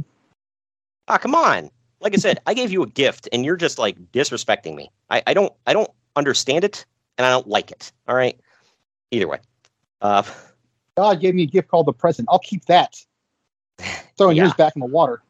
Ah, 1.09 1.19
come 1.19 1.35
on! 1.35 1.71
Like 2.01 2.15
I 2.15 2.19
said, 2.19 2.39
I 2.47 2.55
gave 2.55 2.71
you 2.71 2.83
a 2.83 2.87
gift, 2.87 3.29
and 3.33 3.45
you're 3.45 3.57
just 3.57 3.79
like 3.79 3.97
disrespecting 4.13 4.75
me. 4.75 4.91
I, 5.11 5.23
I 5.27 5.35
don't 5.35 5.53
I 5.67 5.73
don't 5.73 5.91
understand 6.17 6.65
it, 6.65 6.85
and 7.19 7.27
I 7.27 7.31
don't 7.31 7.49
like 7.49 7.71
it. 7.71 7.93
All 8.09 8.15
right. 8.15 8.39
Either 9.11 9.27
way, 9.29 9.39
uh, 10.03 10.23
God 10.97 11.21
gave 11.21 11.35
me 11.35 11.43
a 11.43 11.47
gift 11.47 11.69
called 11.69 11.87
the 11.87 11.93
present. 11.93 12.29
I'll 12.31 12.39
keep 12.39 12.67
that. 12.67 12.97
Throwing 14.17 14.37
yours 14.37 14.51
Yeah. 14.51 14.55
back 14.57 14.77
in 14.77 14.81
the 14.81 14.87
water. 14.87 15.23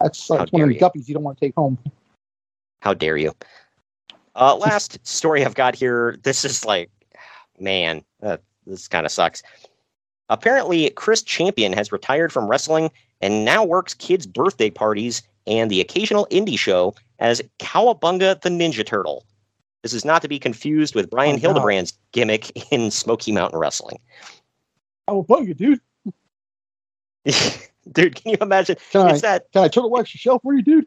That's 0.00 0.28
one 0.28 0.40
of 0.42 0.50
the 0.50 0.78
guppies 0.78 1.08
you 1.08 1.14
don't 1.14 1.22
want 1.22 1.38
to 1.38 1.46
take 1.46 1.54
home. 1.54 1.78
How 2.80 2.92
dare 2.92 3.16
you? 3.16 3.32
Uh, 4.34 4.56
last 4.56 4.98
story 5.06 5.44
I've 5.44 5.54
got 5.54 5.74
here. 5.74 6.16
This 6.22 6.44
is 6.44 6.64
like, 6.64 6.90
man, 7.58 8.02
uh, 8.22 8.38
this 8.66 8.88
kind 8.88 9.06
of 9.06 9.12
sucks. 9.12 9.42
Apparently, 10.32 10.88
Chris 10.90 11.22
Champion 11.22 11.72
has 11.74 11.92
retired 11.92 12.32
from 12.32 12.48
wrestling 12.48 12.90
and 13.20 13.44
now 13.44 13.62
works 13.62 13.92
kids' 13.94 14.26
birthday 14.26 14.70
parties 14.70 15.22
and 15.46 15.70
the 15.70 15.80
occasional 15.80 16.26
indie 16.30 16.58
show 16.58 16.94
as 17.18 17.42
Cowabunga 17.58 18.40
the 18.40 18.48
Ninja 18.48 18.84
Turtle. 18.84 19.26
This 19.82 19.92
is 19.92 20.04
not 20.04 20.22
to 20.22 20.28
be 20.28 20.38
confused 20.38 20.94
with 20.94 21.10
Brian 21.10 21.36
Oh, 21.36 21.38
no. 21.38 21.60
Hildebrand's 21.60 21.92
gimmick 22.12 22.50
in 22.72 22.90
Smoky 22.90 23.30
Mountain 23.30 23.58
Wrestling. 23.58 23.98
I 25.06 25.12
you, 25.12 25.54
dude. 25.54 25.80
Dude, 27.92 28.14
can 28.14 28.30
you 28.32 28.38
imagine? 28.40 28.76
Can 28.92 29.02
I, 29.02 29.10
It's 29.10 29.22
that 29.22 29.50
can 29.52 29.64
I 29.64 29.68
turtle 29.68 29.90
wax 29.90 30.14
your 30.14 30.20
shelf 30.20 30.42
for 30.42 30.54
you, 30.54 30.62
dude? 30.62 30.86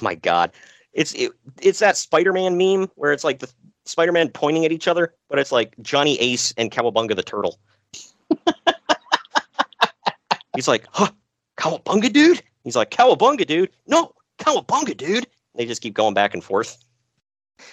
my 0.00 0.14
god 0.14 0.52
it's 0.92 1.12
it, 1.14 1.32
it's 1.60 1.78
that 1.78 1.96
spider-man 1.96 2.56
meme 2.56 2.90
where 2.94 3.12
it's 3.12 3.24
like 3.24 3.38
the 3.40 3.50
spider-man 3.84 4.28
pointing 4.28 4.64
at 4.64 4.72
each 4.72 4.88
other 4.88 5.14
but 5.28 5.38
it's 5.38 5.52
like 5.52 5.74
johnny 5.82 6.18
ace 6.20 6.52
and 6.56 6.70
cowabunga 6.70 7.16
the 7.16 7.22
turtle 7.22 7.58
he's 10.54 10.68
like 10.68 10.86
huh 10.92 11.10
cowabunga 11.56 12.12
dude 12.12 12.42
he's 12.64 12.76
like 12.76 12.90
cowabunga 12.90 13.46
dude 13.46 13.70
no 13.86 14.12
cowabunga 14.38 14.96
dude 14.96 15.26
they 15.54 15.66
just 15.66 15.82
keep 15.82 15.94
going 15.94 16.14
back 16.14 16.34
and 16.34 16.44
forth 16.44 16.78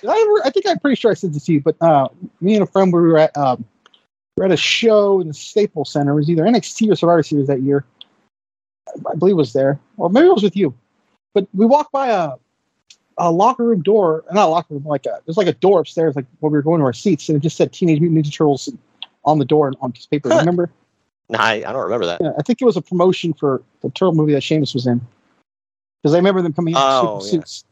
Did 0.02 0.10
I, 0.10 0.20
ever, 0.20 0.42
I 0.46 0.50
think 0.50 0.68
I'm 0.68 0.80
pretty 0.80 0.96
sure 0.96 1.12
I 1.12 1.14
said 1.14 1.34
this 1.34 1.46
to 1.46 1.54
you, 1.54 1.62
but 1.62 1.76
uh, 1.82 2.08
me 2.42 2.56
and 2.56 2.64
a 2.64 2.66
friend 2.66 2.92
we 2.92 3.00
were 3.00 3.20
at 3.20 3.38
um, 3.38 3.64
we 4.36 4.42
were 4.42 4.46
at 4.46 4.52
a 4.52 4.58
show 4.58 5.22
in 5.22 5.28
the 5.28 5.34
Staples 5.34 5.92
Center. 5.92 6.12
It 6.12 6.16
was 6.16 6.30
either 6.30 6.44
NXT 6.44 6.92
or 6.92 6.96
Survivor 6.96 7.24
Series 7.24 7.48
that 7.48 7.62
year. 7.62 7.86
I 8.90 9.16
believe 9.16 9.34
it 9.34 9.38
was 9.38 9.54
there, 9.54 9.80
or 9.98 10.10
maybe 10.10 10.28
it 10.28 10.34
was 10.34 10.44
with 10.44 10.56
you. 10.56 10.74
But 11.34 11.48
we 11.54 11.66
walked 11.66 11.92
by 11.92 12.10
a 12.10 12.34
a 13.18 13.32
locker 13.32 13.64
room 13.64 13.82
door, 13.82 14.26
not 14.32 14.48
a 14.48 14.52
locker 14.52 14.74
room, 14.74 14.84
like 14.84 15.06
a 15.06 15.22
there's 15.26 15.38
like 15.38 15.48
a 15.48 15.54
door 15.54 15.80
upstairs, 15.82 16.16
like 16.16 16.26
when 16.40 16.52
we 16.52 16.58
were 16.58 16.64
going 16.64 16.80
to 16.80 16.86
our 16.86 16.94
seats, 16.94 17.30
and 17.30 17.38
it 17.38 17.42
just 17.42 17.56
said 17.56 17.72
Teenage 17.72 18.02
Mutant 18.02 18.26
Ninja 18.26 18.34
Turtles 18.36 18.70
on 19.26 19.40
the 19.40 19.46
door 19.46 19.68
and 19.68 19.76
on 19.82 19.92
piece 19.92 20.06
of 20.06 20.12
paper. 20.12 20.30
Huh. 20.32 20.40
Remember? 20.40 20.70
nah, 21.30 21.40
I, 21.42 21.54
I 21.56 21.72
don't 21.74 21.84
remember 21.84 22.06
that 22.06 22.22
Yeah, 22.22 22.32
I 22.38 22.42
think 22.44 22.62
it 22.62 22.66
was 22.66 22.78
a 22.78 22.82
promotion 22.82 23.34
for 23.34 23.62
the 23.82 23.90
turtle 23.90 24.14
movie 24.14 24.34
that 24.34 24.42
Sheamus 24.44 24.74
was 24.74 24.86
in. 24.88 25.02
Because 26.02 26.14
I 26.14 26.18
remember 26.18 26.42
them 26.42 26.54
coming 26.54 26.74
in 26.76 26.80
Oh, 26.82 27.20
suit- 27.20 27.34
yeah. 27.34 27.40
suits. 27.40 27.64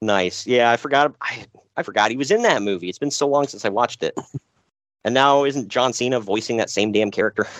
nice 0.00 0.46
yeah 0.46 0.70
i 0.70 0.76
forgot 0.76 1.14
I, 1.20 1.44
I 1.76 1.82
forgot 1.84 2.10
he 2.10 2.16
was 2.16 2.30
in 2.32 2.42
that 2.42 2.62
movie 2.62 2.88
it's 2.88 2.98
been 2.98 3.10
so 3.10 3.26
long 3.28 3.46
since 3.46 3.64
i 3.64 3.68
watched 3.68 4.02
it 4.02 4.16
and 5.04 5.14
now 5.14 5.44
isn't 5.44 5.68
john 5.68 5.92
cena 5.92 6.18
voicing 6.20 6.56
that 6.56 6.70
same 6.70 6.92
damn 6.92 7.10
character 7.10 7.46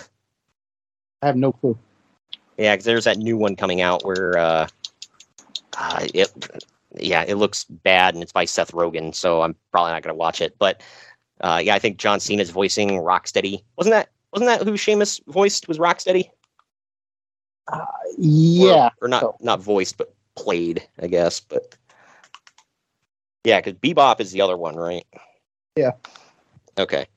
I 1.21 1.27
have 1.27 1.37
no 1.37 1.53
clue. 1.53 1.77
Yeah, 2.57 2.73
because 2.75 2.83
there's 2.83 3.05
that 3.05 3.17
new 3.17 3.37
one 3.37 3.55
coming 3.55 3.79
out 3.79 4.03
where 4.03 4.37
uh, 4.37 4.67
uh, 5.77 6.05
it, 6.13 6.29
yeah, 6.99 7.23
it 7.25 7.35
looks 7.35 7.63
bad 7.63 8.13
and 8.13 8.21
it's 8.21 8.33
by 8.33 8.43
Seth 8.43 8.73
Rogen, 8.73 9.15
so 9.15 9.41
I'm 9.41 9.55
probably 9.71 9.93
not 9.93 10.03
gonna 10.03 10.15
watch 10.15 10.41
it. 10.41 10.53
But 10.59 10.83
uh, 11.43 11.61
yeah, 11.63 11.75
I 11.75 11.79
think 11.79 11.97
John 11.97 12.19
Cena's 12.19 12.49
voicing 12.49 12.89
Rocksteady. 12.91 13.63
Wasn't 13.77 13.93
that 13.93 14.09
wasn't 14.31 14.47
that 14.47 14.65
who 14.65 14.77
Sheamus 14.77 15.19
voiced? 15.27 15.67
Was 15.67 15.77
Rocksteady? 15.77 16.29
Yeah. 18.17 18.89
or, 19.01 19.05
or 19.05 19.07
not 19.07 19.21
so. 19.21 19.37
not 19.41 19.61
voiced, 19.61 19.97
but 19.97 20.13
played, 20.35 20.87
I 21.01 21.07
guess. 21.07 21.39
But 21.41 21.75
yeah, 23.43 23.59
because 23.59 23.73
Bebop 23.73 24.21
is 24.21 24.31
the 24.31 24.41
other 24.41 24.57
one, 24.57 24.75
right? 24.75 25.05
Yeah. 25.75 25.91
Okay. 26.79 27.07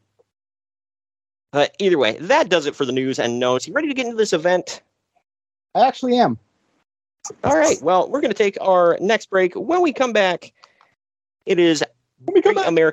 Uh, 1.53 1.69
either 1.79 1.97
way, 1.97 2.19
that 2.19 2.49
does 2.49 2.67
it 2.67 2.75
for 2.75 2.85
the 2.85 2.93
news 2.93 3.19
and 3.19 3.39
notes. 3.39 3.67
You 3.67 3.73
ready 3.73 3.89
to 3.89 3.95
get 3.95 4.07
into 4.07 4.19
this 4.19 4.33
event? 4.33 4.83
I 5.75 5.87
actually 5.87 6.19
am. 6.19 6.37
All 7.45 7.57
right. 7.57 7.81
Well, 7.81 8.11
we're 8.11 8.21
going 8.21 8.33
to 8.33 8.39
take 8.39 8.59
our 8.61 8.99
next 9.01 9.31
break. 9.31 9.55
When 9.55 9.83
we 9.83 9.93
come 9.93 10.13
back, 10.13 10.53
it 11.47 11.59
is 11.59 11.83
When 12.25 12.35
we 12.35 12.43
come 12.43 12.55
Great 12.55 12.65
back, 12.65 12.75
Ameri- 12.75 12.93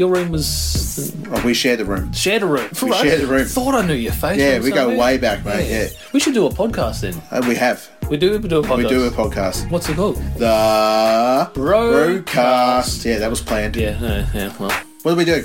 Your 0.00 0.08
room 0.08 0.30
was 0.32 1.12
Oh, 1.30 1.42
we 1.44 1.52
share 1.52 1.76
the 1.76 1.84
room. 1.84 2.10
shared 2.14 2.40
a 2.42 2.46
room. 2.46 2.70
We 2.82 2.90
share 2.90 3.18
the 3.18 3.26
room. 3.26 3.44
Thought 3.44 3.74
I 3.74 3.86
knew 3.86 3.92
your 3.92 4.14
face. 4.14 4.38
Yeah, 4.38 4.58
we 4.58 4.70
go 4.70 4.96
way 4.96 5.18
back, 5.18 5.44
mate. 5.44 5.68
Yeah, 5.68 5.88
We 6.14 6.20
should 6.20 6.32
do 6.32 6.46
a 6.46 6.50
podcast 6.50 7.02
then. 7.02 7.20
Uh, 7.30 7.44
we 7.46 7.54
have. 7.56 7.86
We 8.08 8.16
do. 8.16 8.38
We 8.38 8.48
do 8.48 8.60
a 8.60 8.62
podcast. 8.62 8.76
We 8.78 8.88
do 8.88 9.04
a 9.04 9.10
podcast. 9.10 9.70
What's 9.70 9.90
it 9.90 9.96
called? 9.96 10.16
The 10.38 11.50
Broadcast. 11.52 11.54
broadcast. 11.54 13.04
Yeah, 13.04 13.18
that 13.18 13.28
was 13.28 13.42
planned. 13.42 13.76
Yeah. 13.76 14.00
yeah. 14.32 14.54
Well. 14.58 14.70
What 15.02 15.10
do 15.12 15.16
we 15.18 15.26
do? 15.26 15.44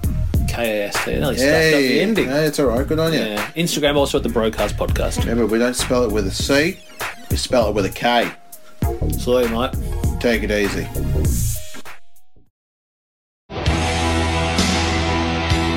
K 0.51 0.81
A 0.81 0.87
S 0.87 1.05
T. 1.05 1.11
I 1.11 1.19
nearly 1.19 1.37
stuffed 1.37 1.73
up 1.73 1.79
the 1.79 2.01
ending. 2.01 2.27
hey, 2.27 2.45
it's 2.45 2.59
all 2.59 2.67
right. 2.67 2.85
Good 2.85 2.99
on 2.99 3.13
you. 3.13 3.19
Yeah. 3.19 3.51
Instagram 3.53 3.95
also 3.95 4.17
at 4.17 4.23
the 4.23 4.29
Broadcast 4.29 4.75
Podcast. 4.75 5.19
Remember, 5.19 5.45
we 5.45 5.57
don't 5.59 5.73
spell 5.73 6.03
it 6.03 6.11
with 6.11 6.27
a 6.27 6.31
C. 6.31 6.77
We 7.29 7.37
spell 7.37 7.69
it 7.69 7.75
with 7.75 7.85
a 7.85 7.89
K. 7.89 8.31
Salute, 9.17 9.51
mate. 9.51 9.71
Take 10.19 10.43
it 10.43 10.51
easy. 10.51 10.87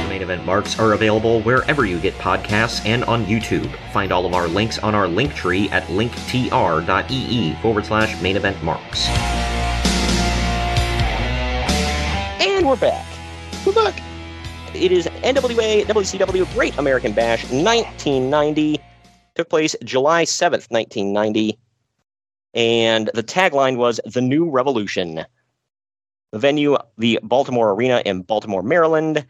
Main 0.08 0.22
event 0.22 0.44
marks 0.44 0.78
are 0.78 0.92
available 0.92 1.40
wherever 1.42 1.86
you 1.86 2.00
get 2.00 2.14
podcasts 2.14 2.84
and 2.84 3.04
on 3.04 3.24
YouTube. 3.26 3.70
Find 3.92 4.10
all 4.10 4.26
of 4.26 4.34
our 4.34 4.48
links 4.48 4.78
on 4.78 4.94
our 4.94 5.06
link 5.06 5.34
tree 5.34 5.68
at 5.70 5.84
linktr.ee 5.84 7.54
forward 7.62 7.86
slash 7.86 8.20
main 8.20 8.36
event 8.36 8.60
marks. 8.62 9.06
And 12.40 12.66
we're 12.66 12.76
back. 12.76 13.06
We're 13.64 13.72
back. 13.72 14.02
It 14.74 14.90
is 14.90 15.06
NWA 15.06 15.84
WCW 15.84 16.52
Great 16.52 16.76
American 16.78 17.12
Bash 17.12 17.44
1990. 17.44 18.80
Took 19.36 19.48
place 19.48 19.76
July 19.84 20.24
7th, 20.24 20.68
1990. 20.70 21.56
And 22.54 23.08
the 23.14 23.22
tagline 23.22 23.76
was 23.76 24.00
The 24.04 24.20
New 24.20 24.50
Revolution. 24.50 25.24
The 26.32 26.38
venue, 26.38 26.76
the 26.98 27.20
Baltimore 27.22 27.70
Arena 27.72 28.02
in 28.04 28.22
Baltimore, 28.22 28.64
Maryland. 28.64 29.24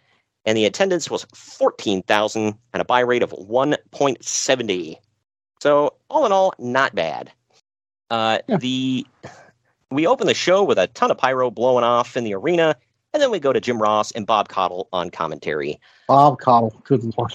And 0.47 0.57
the 0.57 0.65
attendance 0.65 1.11
was 1.11 1.27
14,000 1.35 2.55
and 2.73 2.81
a 2.81 2.85
buy 2.85 3.01
rate 3.01 3.23
of 3.23 3.31
1.70. 3.33 4.97
So, 5.63 5.95
all 6.09 6.25
in 6.25 6.33
all, 6.33 6.55
not 6.59 6.95
bad. 6.95 7.31
Uh, 8.11 8.39
Yeah. 8.49 8.57
The 8.57 9.07
we 9.91 10.07
opened 10.07 10.29
the 10.29 10.35
show 10.35 10.65
with 10.65 10.79
a 10.79 10.89
ton 10.89 11.11
of 11.11 11.19
pyro 11.19 11.51
blowing 11.51 11.85
off 11.85 12.17
in 12.17 12.25
the 12.25 12.35
arena, 12.35 12.77
and 13.15 13.23
then 13.23 13.31
we 13.31 13.39
go 13.39 13.53
to 13.53 13.61
Jim 13.61 13.81
Ross 13.81 14.11
and 14.11 14.27
Bob 14.27 14.49
Caudle 14.49 14.89
on 14.93 15.09
commentary. 15.09 15.81
Bob 16.09 16.41
Caudle. 16.41 16.75
Good 16.85 17.17
lord. 17.17 17.33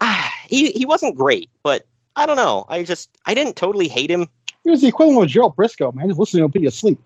Ah, 0.00 0.32
he 0.48 0.72
he 0.72 0.86
wasn't 0.86 1.16
great, 1.16 1.50
but 1.62 1.86
I 2.16 2.26
don't 2.26 2.36
know. 2.36 2.64
I 2.68 2.82
just 2.82 3.10
I 3.26 3.34
didn't 3.34 3.56
totally 3.56 3.88
hate 3.88 4.10
him. 4.10 4.26
He 4.64 4.70
was 4.70 4.80
the 4.80 4.88
equivalent 4.88 5.24
of 5.24 5.30
Gerald 5.30 5.54
Brisco, 5.54 5.94
man. 5.94 6.08
Just 6.08 6.18
listening 6.18 6.40
to 6.40 6.44
him 6.46 6.52
put 6.52 6.62
you 6.62 6.68
asleep. 6.68 6.98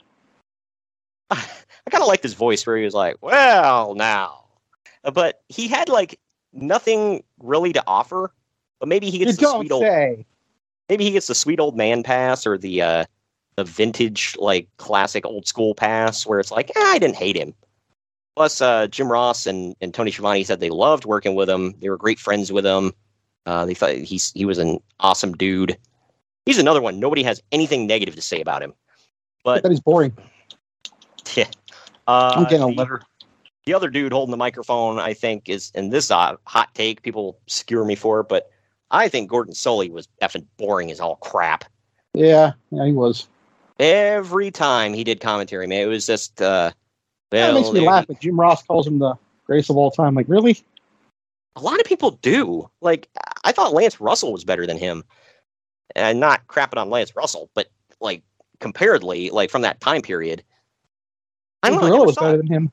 I 1.31 1.91
kind 1.91 2.03
of 2.03 2.09
liked 2.09 2.23
his 2.23 2.35
voice 2.35 2.65
where 2.67 2.77
he 2.77 2.85
was 2.85 2.95
like, 2.95 3.17
"Well, 3.21 3.95
now," 3.95 4.45
Uh, 5.05 5.11
but 5.11 5.43
he 5.49 5.67
had 5.67 5.89
like 5.89 6.21
nothing 6.53 7.25
really 7.41 7.73
to 7.73 7.83
offer. 7.87 8.33
But 8.79 8.89
maybe 8.89 9.11
he 9.11 9.19
You 9.19 9.25
gets 9.25 9.37
the 9.37 9.43
don't 9.43 9.61
sweet 9.61 9.73
old 9.73 9.85
maybe 10.89 11.05
he 11.05 11.11
gets 11.11 11.27
the 11.27 11.35
sweet 11.35 11.59
old 11.59 11.77
man 11.77 12.03
pass 12.03 12.47
or 12.47 12.57
the 12.57 12.83
uh 12.83 13.05
the 13.57 13.65
vintage 13.65 14.37
like 14.39 14.69
classic 14.77 15.25
old 15.27 15.47
school 15.47 15.75
pass 15.75 16.27
where 16.27 16.39
it's 16.39 16.51
like 16.51 16.71
eh, 16.71 16.81
I 16.81 16.99
didn't 16.99 17.17
hate 17.17 17.37
him. 17.37 17.55
Plus, 18.37 18.61
uh, 18.61 18.87
Jim 18.89 19.11
Ross 19.11 19.47
and, 19.47 19.75
and 19.81 19.95
Tony 19.95 20.11
Schiavone 20.11 20.45
said 20.45 20.61
they 20.61 20.69
loved 20.69 21.07
working 21.07 21.35
with 21.35 21.49
him. 21.49 21.75
They 21.81 21.89
were 21.89 21.97
great 21.97 22.19
friends 22.19 22.53
with 22.53 22.67
him. 22.67 22.93
Uh, 23.47 23.65
they 23.65 23.75
thought 23.75 23.95
he's 23.95 24.31
he 24.33 24.45
was 24.45 24.59
an 24.59 24.79
awesome 25.01 25.33
dude. 25.33 25.79
He's 26.45 26.59
another 26.59 26.83
one. 26.83 27.01
Nobody 27.01 27.23
has 27.23 27.43
anything 27.51 27.87
negative 27.87 28.15
to 28.15 28.23
say 28.23 28.41
about 28.41 28.63
him. 28.63 28.75
But 29.43 29.63
that 29.63 29.71
he's 29.71 29.81
boring. 29.81 30.17
yeah, 31.35 31.49
uh, 32.07 32.35
I'm 32.37 32.45
getting 32.45 32.63
a 32.63 32.67
the- 32.67 32.75
letter. 32.75 33.03
the 33.65 33.73
other 33.73 33.89
dude 33.89 34.13
holding 34.13 34.33
the 34.33 34.37
microphone, 34.37 34.99
I 34.99 35.15
think, 35.15 35.49
is 35.49 35.73
in 35.75 35.89
this 35.91 36.05
is 36.07 36.11
a 36.11 36.37
hot 36.45 36.75
take. 36.75 37.03
People 37.03 37.39
skewer 37.47 37.85
me 37.85 37.95
for, 37.95 38.21
it, 38.21 38.29
but 38.29 38.51
I 38.91 39.09
think 39.09 39.31
Gordon 39.31 39.55
Solie 39.55 39.91
was 39.91 40.09
effing 40.21 40.47
boring 40.59 40.91
as 40.91 41.01
all 41.01 41.17
crap. 41.17 41.65
Yeah, 42.13 42.53
yeah, 42.71 42.85
he 42.85 42.93
was. 42.93 43.29
Every 43.79 44.51
time 44.51 44.95
he 44.95 45.05
did 45.05 45.21
commentary, 45.21 45.67
man, 45.67 45.83
it 45.83 45.87
was 45.87 46.07
just 46.07 46.41
uh, 46.41 46.73
That 47.31 47.55
makes 47.55 47.71
me 47.71 47.87
laugh. 47.87 48.07
But 48.07 48.21
Jim 48.21 48.39
Ross 48.39 48.63
calls 48.63 48.87
him 48.87 48.99
the 48.99 49.15
greatest 49.45 49.71
of 49.71 49.77
all 49.77 49.91
time. 49.91 50.15
Like, 50.15 50.27
really? 50.29 50.59
a 51.57 51.61
lot 51.61 51.81
of 51.81 51.87
people 51.87 52.13
do. 52.13 52.71
Like, 52.81 53.09
I 53.45 53.53
thought 53.53 53.73
Lance 53.73 54.01
Russell 54.01 54.33
was 54.33 54.45
better 54.45 54.67
than 54.67 54.77
him, 54.79 55.03
and 55.95 56.21
not 56.21 56.47
crapping 56.47 56.77
on 56.77 56.91
Lance 56.91 57.17
Russell, 57.17 57.51
but 57.55 57.69
like 58.01 58.23
comparedly, 58.61 59.31
like 59.31 59.51
from 59.51 59.63
that 59.63 59.81
time 59.81 60.03
period, 60.03 60.45
I 61.63 61.71
don't 61.71 61.81
know. 61.81 61.87
I 61.87 61.91
Gorilla 61.91 62.07
was 62.07 62.17
better 62.17 62.35
it. 62.35 62.39
than 62.39 62.47
him. 62.47 62.73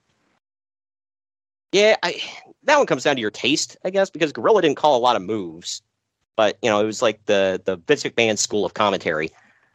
Yeah, 1.71 1.95
I 2.03 2.21
that 2.63 2.77
one 2.77 2.85
comes 2.85 3.03
down 3.03 3.15
to 3.15 3.21
your 3.21 3.31
taste, 3.31 3.77
I 3.83 3.89
guess, 3.89 4.09
because 4.09 4.31
Gorilla 4.31 4.61
didn't 4.61 4.77
call 4.77 4.97
a 4.97 4.99
lot 4.99 5.15
of 5.15 5.21
moves, 5.21 5.81
but 6.35 6.57
you 6.61 6.69
know 6.69 6.81
it 6.81 6.85
was 6.85 7.01
like 7.01 7.25
the 7.25 7.61
the 7.63 7.77
Vince 7.77 8.03
McMahon 8.03 8.37
school 8.37 8.65
of 8.65 8.73
commentary. 8.73 9.31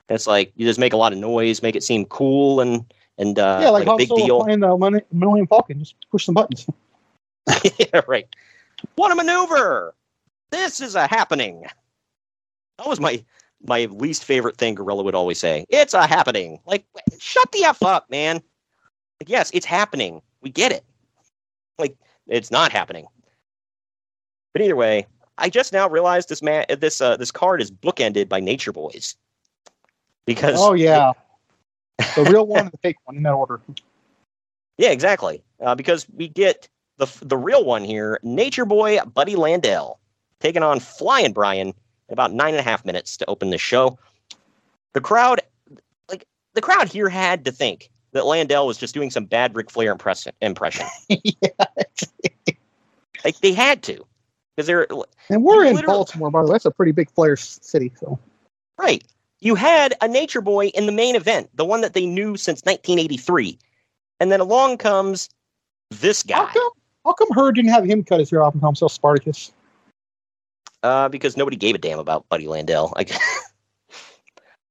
It's 0.09 0.26
like 0.26 0.52
you 0.56 0.66
just 0.66 0.78
make 0.78 0.92
a 0.92 0.96
lot 0.96 1.12
of 1.12 1.18
noise, 1.18 1.62
make 1.62 1.76
it 1.76 1.82
seem 1.82 2.04
cool 2.06 2.61
and 2.61 2.84
and 3.18 3.38
uh, 3.38 3.59
yeah, 3.61 3.70
like, 3.70 3.86
a 3.86 3.90
Han 3.90 3.98
big 3.98 4.09
deal. 4.09 4.42
playing 4.42 4.61
the 4.61 5.02
Millennium 5.12 5.46
Falcon. 5.48 5.80
Just 5.80 5.96
push 6.11 6.24
some 6.24 6.34
buttons. 6.34 6.66
yeah, 7.78 8.00
right. 8.06 8.26
What 8.94 9.11
a 9.11 9.14
maneuver! 9.14 9.94
This 10.50 10.80
is 10.80 10.94
a 10.94 11.06
happening. 11.06 11.64
That 12.78 12.86
was 12.86 13.00
my 13.00 13.24
my 13.66 13.86
least 13.86 14.24
favorite 14.24 14.56
thing 14.56 14.74
Gorilla 14.74 15.02
would 15.02 15.14
always 15.14 15.38
say. 15.38 15.66
It's 15.68 15.94
a 15.94 16.06
happening. 16.06 16.61
Like, 16.64 16.84
shut 17.18 17.50
the 17.52 17.64
f 17.64 17.82
up, 17.82 18.09
man. 18.09 18.36
Like, 19.20 19.28
yes, 19.28 19.50
it's 19.52 19.66
happening. 19.66 20.22
We 20.42 20.50
get 20.50 20.70
it. 20.70 20.84
Like, 21.76 21.96
it's 22.28 22.52
not 22.52 22.70
happening. 22.70 23.06
But 24.52 24.62
either 24.62 24.76
way, 24.76 25.06
I 25.38 25.50
just 25.50 25.72
now 25.72 25.88
realized 25.88 26.28
this 26.28 26.42
man, 26.42 26.66
this 26.78 27.00
uh, 27.00 27.16
this 27.16 27.30
card 27.30 27.61
is 27.61 27.70
bookended 27.70 28.28
by 28.28 28.40
Nature 28.40 28.72
Boys. 28.72 29.16
Because 30.29 30.59
Oh 30.61 30.74
yeah, 30.74 31.12
the 32.14 32.22
real 32.24 32.47
one 32.47 32.64
and 32.64 32.70
the 32.70 32.76
fake 32.76 32.99
one 33.07 33.16
in 33.16 33.22
that 33.22 33.33
order. 33.33 33.62
Yeah, 34.76 34.91
exactly. 34.91 35.43
Uh, 35.59 35.74
because 35.74 36.07
we 36.14 36.29
get 36.29 36.68
the 36.99 37.11
the 37.22 37.39
real 37.39 37.64
one 37.64 37.83
here, 37.83 38.20
Nature 38.22 38.66
Boy 38.66 38.99
Buddy 39.14 39.37
Landel, 39.37 39.97
taking 40.39 40.62
on 40.62 40.81
Flying 40.81 41.33
Brian 41.33 41.68
in 41.68 42.12
about 42.12 42.35
nine 42.35 42.51
and 42.51 42.61
a 42.61 42.62
half 42.62 42.85
minutes 42.85 43.16
to 43.16 43.24
open 43.26 43.49
the 43.49 43.57
show. 43.57 43.99
The 44.93 45.01
crowd, 45.01 45.41
like 46.11 46.26
the 46.53 46.61
crowd 46.61 46.93
here, 46.93 47.09
had 47.09 47.47
to 47.47 47.51
think 47.51 47.89
that 48.12 48.24
Landel 48.24 48.66
was 48.66 48.76
just 48.76 48.93
doing 48.93 49.11
some 49.11 49.24
bad 49.24 49.57
Ric 49.57 49.70
Flair 49.70 49.93
impress- 49.93 50.29
impression. 50.43 50.85
like 53.24 53.39
they 53.41 53.55
had 53.55 53.83
to, 53.85 54.05
because 54.55 54.66
they're 54.66 54.87
And 55.31 55.43
we're 55.43 55.64
in 55.64 55.87
Baltimore, 55.87 56.31
by 56.31 56.43
the 56.43 56.49
way. 56.49 56.53
That's 56.53 56.66
a 56.66 56.70
pretty 56.70 56.93
big 56.93 57.11
Flair 57.12 57.35
city. 57.37 57.93
So 57.99 58.18
Right. 58.79 59.03
You 59.41 59.55
had 59.55 59.95
a 60.01 60.09
Nature 60.09 60.41
Boy 60.41 60.68
in 60.68 60.86
the 60.86 60.93
main 60.93 61.14
event, 61.14 61.51
the 61.55 61.64
one 61.64 61.80
that 61.80 61.95
they 61.95 62.07
knew 62.07 62.36
since 62.36 62.61
1983. 62.62 63.59
And 64.20 64.32
then 64.32 64.41
along 64.41 64.78
comes 64.78 65.28
this 65.91 66.22
guy. 66.22 66.36
how 66.36 66.47
come? 66.47 66.70
How 67.05 67.12
come 67.12 67.28
Herd 67.32 67.55
didn't 67.55 67.70
have 67.70 67.84
him 67.84 68.05
cut 68.05 68.20
his 68.20 68.30
hair 68.30 68.43
off 68.43 68.53
and 68.53 68.61
call 68.61 68.70
himself 68.70 68.93
Spartacus? 68.93 69.53
Uh, 70.82 71.09
because 71.09 71.36
nobody 71.36 71.57
gave 71.57 71.74
a 71.74 71.78
damn 71.78 71.99
about 71.99 72.28
Buddy 72.28 72.47
Landel. 72.47 72.93
Like, 72.97 73.12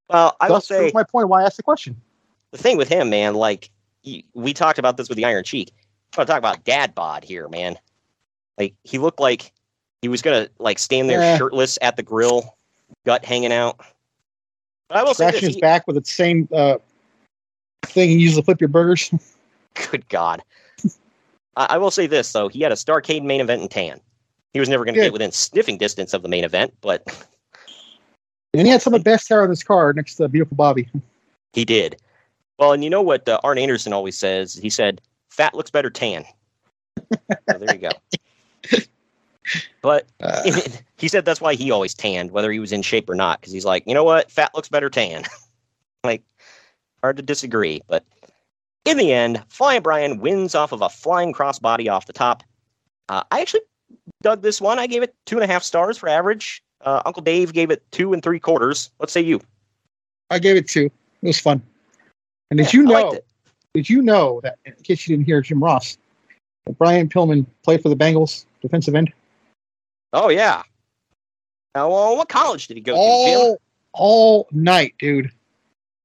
well, 0.08 0.36
I 0.40 0.48
That's 0.48 0.66
say 0.66 0.90
my 0.94 1.02
point. 1.02 1.28
Why 1.28 1.42
I 1.42 1.44
asked 1.44 1.58
the 1.58 1.62
question. 1.62 2.00
the 2.52 2.58
thing 2.58 2.78
with 2.78 2.88
him, 2.88 3.10
man. 3.10 3.34
Like, 3.34 3.70
he, 4.02 4.24
we 4.34 4.54
talked 4.54 4.78
about 4.78 4.96
this 4.96 5.08
with 5.08 5.16
the 5.16 5.24
Iron 5.24 5.44
Sheik. 5.44 5.72
I'm 6.16 6.24
talk 6.24 6.38
about 6.38 6.64
dad 6.64 6.94
bod 6.94 7.24
here, 7.24 7.48
man. 7.48 7.78
Like, 8.56 8.74
he 8.84 8.96
looked 8.96 9.20
like 9.20 9.52
he 10.00 10.08
was 10.08 10.22
gonna 10.22 10.48
like 10.58 10.78
stand 10.78 11.10
there 11.10 11.20
Yeah. 11.20 11.36
shirtless 11.36 11.78
at 11.82 11.96
the 11.96 12.02
grill, 12.02 12.56
gut 13.04 13.24
hanging 13.24 13.52
out. 13.52 13.80
But 14.88 14.98
I 14.98 15.04
will 15.04 15.14
say 15.14 15.30
this: 15.30 15.40
his 15.40 15.54
he- 15.54 15.60
back 15.60 15.86
with 15.86 15.96
the 15.96 16.04
same 16.04 16.48
uh, 16.52 16.78
thing 17.84 18.10
he 18.10 18.18
uses 18.18 18.38
to 18.38 18.42
flip 18.42 18.60
your 18.60 18.68
burgers. 18.68 19.10
Good 19.90 20.08
God. 20.08 20.42
I, 21.56 21.66
I 21.70 21.78
will 21.78 21.90
say 21.90 22.06
this 22.06 22.32
though: 22.32 22.48
he 22.48 22.62
had 22.62 22.72
a 22.72 22.76
Starcade 22.76 23.22
main 23.22 23.40
event 23.40 23.62
in 23.62 23.68
tan. 23.68 24.00
He 24.52 24.60
was 24.60 24.68
never 24.68 24.84
going 24.84 24.94
to 24.94 25.00
get 25.00 25.12
within 25.12 25.30
sniffing 25.30 25.76
distance 25.76 26.14
of 26.14 26.22
the 26.22 26.28
main 26.28 26.42
event, 26.42 26.74
but 26.80 27.06
And 28.54 28.66
he 28.66 28.72
had 28.72 28.82
some 28.82 28.94
of 28.94 29.00
the 29.00 29.04
best 29.04 29.28
hair 29.28 29.42
on 29.42 29.50
his 29.50 29.62
card 29.62 29.96
next 29.96 30.14
to 30.16 30.28
Beautiful 30.28 30.56
Bobby. 30.56 30.88
he 31.52 31.64
did. 31.64 32.00
Well, 32.58 32.72
and 32.72 32.82
you 32.82 32.90
know 32.90 33.02
what 33.02 33.28
uh, 33.28 33.38
Arn 33.44 33.58
Anderson 33.58 33.92
always 33.92 34.18
says? 34.18 34.54
He 34.54 34.70
said, 34.70 35.00
"Fat 35.30 35.54
looks 35.54 35.70
better 35.70 35.90
tan." 35.90 36.24
so 37.50 37.58
there 37.58 37.74
you 37.74 37.80
go. 37.80 37.90
But 39.82 40.06
he 40.98 41.08
said 41.08 41.24
that's 41.24 41.40
why 41.40 41.54
he 41.54 41.70
always 41.70 41.94
tanned, 41.94 42.30
whether 42.30 42.50
he 42.50 42.58
was 42.58 42.72
in 42.72 42.82
shape 42.82 43.08
or 43.08 43.14
not, 43.14 43.40
because 43.40 43.52
he's 43.52 43.64
like, 43.64 43.84
you 43.86 43.94
know 43.94 44.04
what, 44.04 44.30
fat 44.30 44.54
looks 44.54 44.68
better 44.68 44.90
tan. 44.90 45.24
like, 46.04 46.22
hard 47.02 47.16
to 47.16 47.22
disagree. 47.22 47.80
But 47.88 48.04
in 48.84 48.96
the 48.96 49.12
end, 49.12 49.42
Flying 49.48 49.82
Brian 49.82 50.18
wins 50.20 50.54
off 50.54 50.72
of 50.72 50.82
a 50.82 50.88
flying 50.88 51.32
crossbody 51.32 51.90
off 51.90 52.06
the 52.06 52.12
top. 52.12 52.42
Uh, 53.08 53.22
I 53.30 53.40
actually 53.40 53.60
dug 54.22 54.42
this 54.42 54.60
one. 54.60 54.78
I 54.78 54.86
gave 54.86 55.02
it 55.02 55.14
two 55.26 55.36
and 55.36 55.44
a 55.44 55.52
half 55.52 55.62
stars 55.62 55.96
for 55.96 56.08
average. 56.08 56.62
Uh, 56.82 57.02
Uncle 57.06 57.22
Dave 57.22 57.52
gave 57.52 57.70
it 57.70 57.82
two 57.90 58.12
and 58.12 58.22
three 58.22 58.38
quarters. 58.38 58.90
Let's 58.98 59.12
say 59.12 59.20
you? 59.20 59.40
I 60.30 60.38
gave 60.38 60.56
it 60.56 60.68
two. 60.68 60.90
It 61.22 61.26
was 61.26 61.40
fun. 61.40 61.62
And 62.50 62.58
did 62.58 62.72
Yeah, 62.72 62.80
you 62.80 62.88
I 62.88 62.92
liked 62.92 63.12
know? 63.12 63.18
it. 63.18 63.26
Did 63.74 63.90
you 63.90 64.02
know 64.02 64.40
that? 64.42 64.58
In 64.64 64.74
case 64.82 65.06
you 65.06 65.16
didn't 65.16 65.26
hear 65.26 65.40
Jim 65.40 65.62
Ross, 65.62 65.98
Brian 66.78 67.08
Pillman 67.08 67.46
played 67.62 67.82
for 67.82 67.88
the 67.88 67.96
Bengals 67.96 68.44
defensive 68.60 68.94
end 68.94 69.12
Oh 70.12 70.28
yeah. 70.28 70.62
Uh, 71.74 71.86
well, 71.88 72.16
what 72.16 72.28
college 72.28 72.66
did 72.66 72.76
he 72.76 72.82
go 72.82 72.92
to, 72.92 72.98
Jim? 72.98 73.38
all 73.40 73.60
all 73.92 74.48
night, 74.52 74.94
dude. 74.98 75.30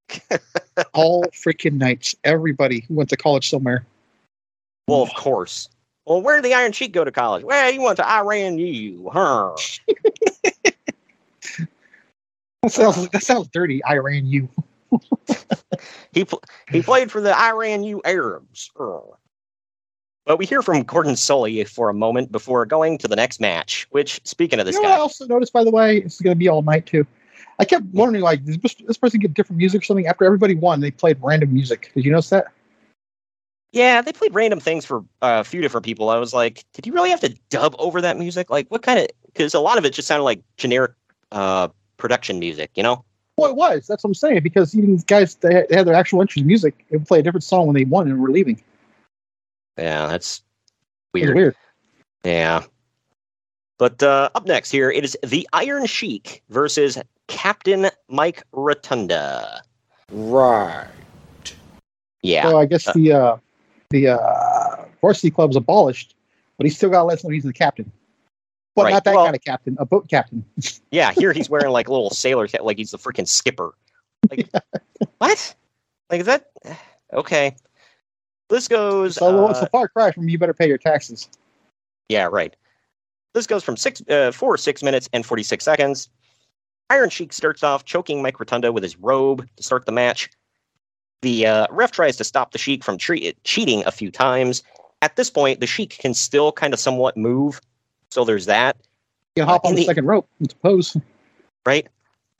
all 0.94 1.24
freaking 1.26 1.74
nights. 1.74 2.16
Everybody 2.24 2.86
who 2.88 2.96
went 2.96 3.10
to 3.10 3.18
college 3.18 3.50
somewhere. 3.50 3.86
Well, 4.88 5.02
of 5.02 5.14
course. 5.14 5.70
Well, 6.06 6.22
where 6.22 6.36
did 6.36 6.46
the 6.46 6.54
Iron 6.54 6.74
Sheik 6.74 6.92
go 6.92 7.06
to 7.06 7.12
college? 7.12 7.44
Well, 7.46 7.72
he 7.72 7.80
went 7.80 7.98
to 7.98 8.10
Iran 8.10 8.58
U. 8.58 9.10
Huh. 9.12 9.56
That 12.64 12.72
sounds 12.72 13.10
that 13.10 13.22
sounds 13.24 13.50
dirty. 13.50 13.84
I 13.84 13.98
ran 13.98 14.26
you. 14.26 14.50
He 16.14 16.26
pl- 16.26 16.44
he 16.72 16.82
played 16.84 17.12
for 17.12 17.20
the 17.20 17.36
Iran 17.36 17.84
U 17.84 18.02
Arabs. 18.06 18.72
But 20.26 20.38
we 20.38 20.46
hear 20.46 20.62
from 20.62 20.84
Gordon 20.84 21.14
Solie 21.14 21.68
for 21.68 21.90
a 21.90 21.94
moment 21.94 22.32
before 22.32 22.66
going 22.66 22.98
to 23.00 23.08
the 23.08 23.16
next 23.16 23.42
match. 23.42 23.88
Which, 23.92 24.22
speaking 24.24 24.60
of 24.60 24.66
this 24.66 24.76
you 24.76 24.82
know 24.82 24.90
what 24.90 24.98
I 24.98 25.02
also 25.02 25.26
noticed, 25.26 25.52
by 25.52 25.64
the 25.64 25.72
way, 25.72 26.02
this 26.02 26.16
is 26.16 26.22
going 26.22 26.36
to 26.36 26.40
be 26.40 26.48
all 26.48 26.62
night 26.62 26.86
too. 26.86 27.06
I 27.60 27.66
kept 27.66 27.86
wondering, 27.94 28.24
like, 28.24 28.44
does 28.46 28.58
this, 28.58 28.76
this 28.76 28.98
person 28.98 29.20
get 29.20 29.34
different 29.34 29.58
music 29.58 29.82
or 29.82 29.86
something? 29.86 30.08
After 30.08 30.26
everybody 30.26 30.56
won, 30.56 30.80
they 30.80 30.92
played 30.92 31.18
random 31.22 31.54
music. 31.54 31.92
Did 31.94 32.06
you 32.06 32.12
notice 32.12 32.30
that? 32.30 32.48
yeah, 33.74 34.04
they 34.04 34.14
played 34.14 34.36
random 34.36 34.60
things 34.60 34.86
for 34.86 35.00
uh, 35.24 35.42
a 35.42 35.44
few 35.44 35.60
different 35.60 35.84
people. 35.84 36.12
I 36.12 36.20
was 36.20 36.32
like, 36.32 36.64
did 36.74 36.86
you 36.86 36.94
really 36.94 37.10
have 37.10 37.20
to 37.22 37.36
dub 37.50 37.76
over 37.80 38.02
that 38.02 38.18
music? 38.18 38.52
Like, 38.52 38.70
what 38.70 38.84
kind 38.84 39.00
of? 39.00 39.08
Because 39.26 39.56
a 39.56 39.60
lot 39.60 39.80
of 39.80 39.84
it 39.84 39.94
just 39.94 40.08
sounded 40.08 40.24
like 40.24 40.42
generic 40.58 40.92
uh, 41.32 41.70
production 41.98 42.38
music, 42.38 42.70
you 42.76 42.84
know? 42.84 43.04
Well, 43.36 43.50
it 43.50 43.56
was. 43.56 43.88
That's 43.88 44.04
what 44.04 44.12
I'm 44.12 44.14
saying. 44.14 44.44
Because 44.44 44.76
even 44.78 44.98
guys, 45.08 45.36
they 45.36 45.56
had, 45.56 45.70
they 45.70 45.76
had 45.76 45.88
their 45.88 45.96
actual 45.96 46.22
entrance 46.22 46.46
music. 46.46 46.86
They 46.92 46.98
would 46.98 47.08
play 47.08 47.20
a 47.20 47.24
different 47.24 47.44
song 47.44 47.66
when 47.66 47.74
they 47.74 47.84
won 47.84 48.08
and 48.08 48.22
were 48.22 48.30
leaving. 48.30 48.62
Yeah, 49.78 50.08
that's 50.08 50.42
It 51.14 51.20
was 51.20 51.24
weird. 51.24 51.36
weird. 51.36 51.56
Yeah. 52.24 52.64
But 53.80 54.02
uh, 54.04 54.30
up 54.36 54.46
next 54.46 54.72
here, 54.72 54.92
it 54.92 55.04
is 55.04 55.18
the 55.26 55.48
Iron 55.54 55.86
Sheik 55.86 56.44
versus 56.50 56.98
Captain 57.28 57.90
Mike 58.08 58.44
Rotunda. 58.52 59.62
Right. 60.12 60.88
Yeah. 62.22 62.44
So 62.50 62.58
I 62.60 62.66
guess 62.66 62.88
Uh, 62.88 62.94
the 62.96 63.12
uh, 63.12 63.38
the 63.90 64.08
uh, 64.10 64.86
varsity 65.02 65.32
club's 65.32 65.56
abolished, 65.56 66.16
but 66.58 66.66
he 66.66 66.70
still 66.70 66.90
got 66.90 67.00
to 67.00 67.04
let 67.06 67.18
us 67.18 67.24
know 67.24 67.30
he's 67.32 67.44
the 67.44 67.52
captain. 67.54 67.92
But 68.76 68.84
Right. 68.86 68.92
not 68.94 69.04
that 69.04 69.16
Well- 69.16 69.26
kind 69.26 69.36
of 69.36 69.44
captain, 69.44 69.76
a 69.80 69.86
boat 69.86 70.08
captain. 70.10 70.46
Yeah, 70.92 71.12
here 71.12 71.34
he's 71.34 71.50
wearing 71.50 71.72
like 71.72 71.88
a 71.88 71.92
little 71.92 72.12
sailor 72.12 72.48
hat, 72.48 72.64
like 72.64 72.78
he's 72.78 72.92
the 72.92 72.98
freaking 73.00 73.28
skipper. 73.28 73.74
Like, 74.30 74.48
what? 75.18 75.56
Like 76.10 76.20
is 76.22 76.28
that 76.28 76.52
okay? 77.12 77.56
This 78.54 78.68
goes. 78.68 79.16
So 79.16 79.48
uh, 79.48 79.50
it's 79.52 79.62
a 79.62 79.68
far 79.68 79.88
cry 79.88 80.12
from 80.12 80.30
you 80.30 80.38
better 80.38 80.54
pay 80.54 80.68
your 80.68 80.78
taxes. 80.78 81.28
Yeah, 82.10 82.26
right. 82.32 82.56
This 83.34 83.48
goes 83.48 83.64
from 83.64 83.78
six, 83.78 84.02
uh, 84.10 84.32
four, 84.32 84.58
six 84.58 84.84
minutes 84.84 85.10
and 85.12 85.26
46 85.26 85.66
seconds. 85.66 86.10
Iron 86.90 87.10
Sheik 87.10 87.34
starts 87.34 87.64
off 87.64 87.84
choking 87.86 88.22
Mike 88.22 88.40
Rotunda 88.40 88.72
with 88.72 88.84
his 88.84 88.96
robe 88.98 89.48
to 89.58 89.64
start 89.64 89.86
the 89.86 89.92
match. 89.92 90.30
The 91.24 91.48
uh, 91.48 91.68
ref 91.72 91.92
tries 91.92 92.18
to 92.18 92.24
stop 92.24 92.52
the 92.52 92.58
Sheik 92.60 92.84
from 92.84 92.98
tre- 92.98 93.34
cheating 93.44 93.84
a 93.86 93.92
few 93.92 94.12
times. 94.12 94.62
At 95.02 95.16
this 95.16 95.30
point, 95.30 95.60
the 95.60 95.68
Sheik 95.68 95.98
can 95.98 96.14
still 96.14 96.52
kind 96.52 96.74
of 96.74 96.80
somewhat 96.80 97.18
move, 97.18 97.60
so 98.12 98.24
there's 98.24 98.46
that. 98.46 98.78
You 99.36 99.46
hop 99.46 99.66
Uh, 99.66 99.70
on 99.70 99.76
the, 99.76 99.82
the- 99.82 99.86
second 99.88 100.06
rope 100.06 100.28
and 100.40 100.54
pose. 100.62 100.96
right? 101.66 101.88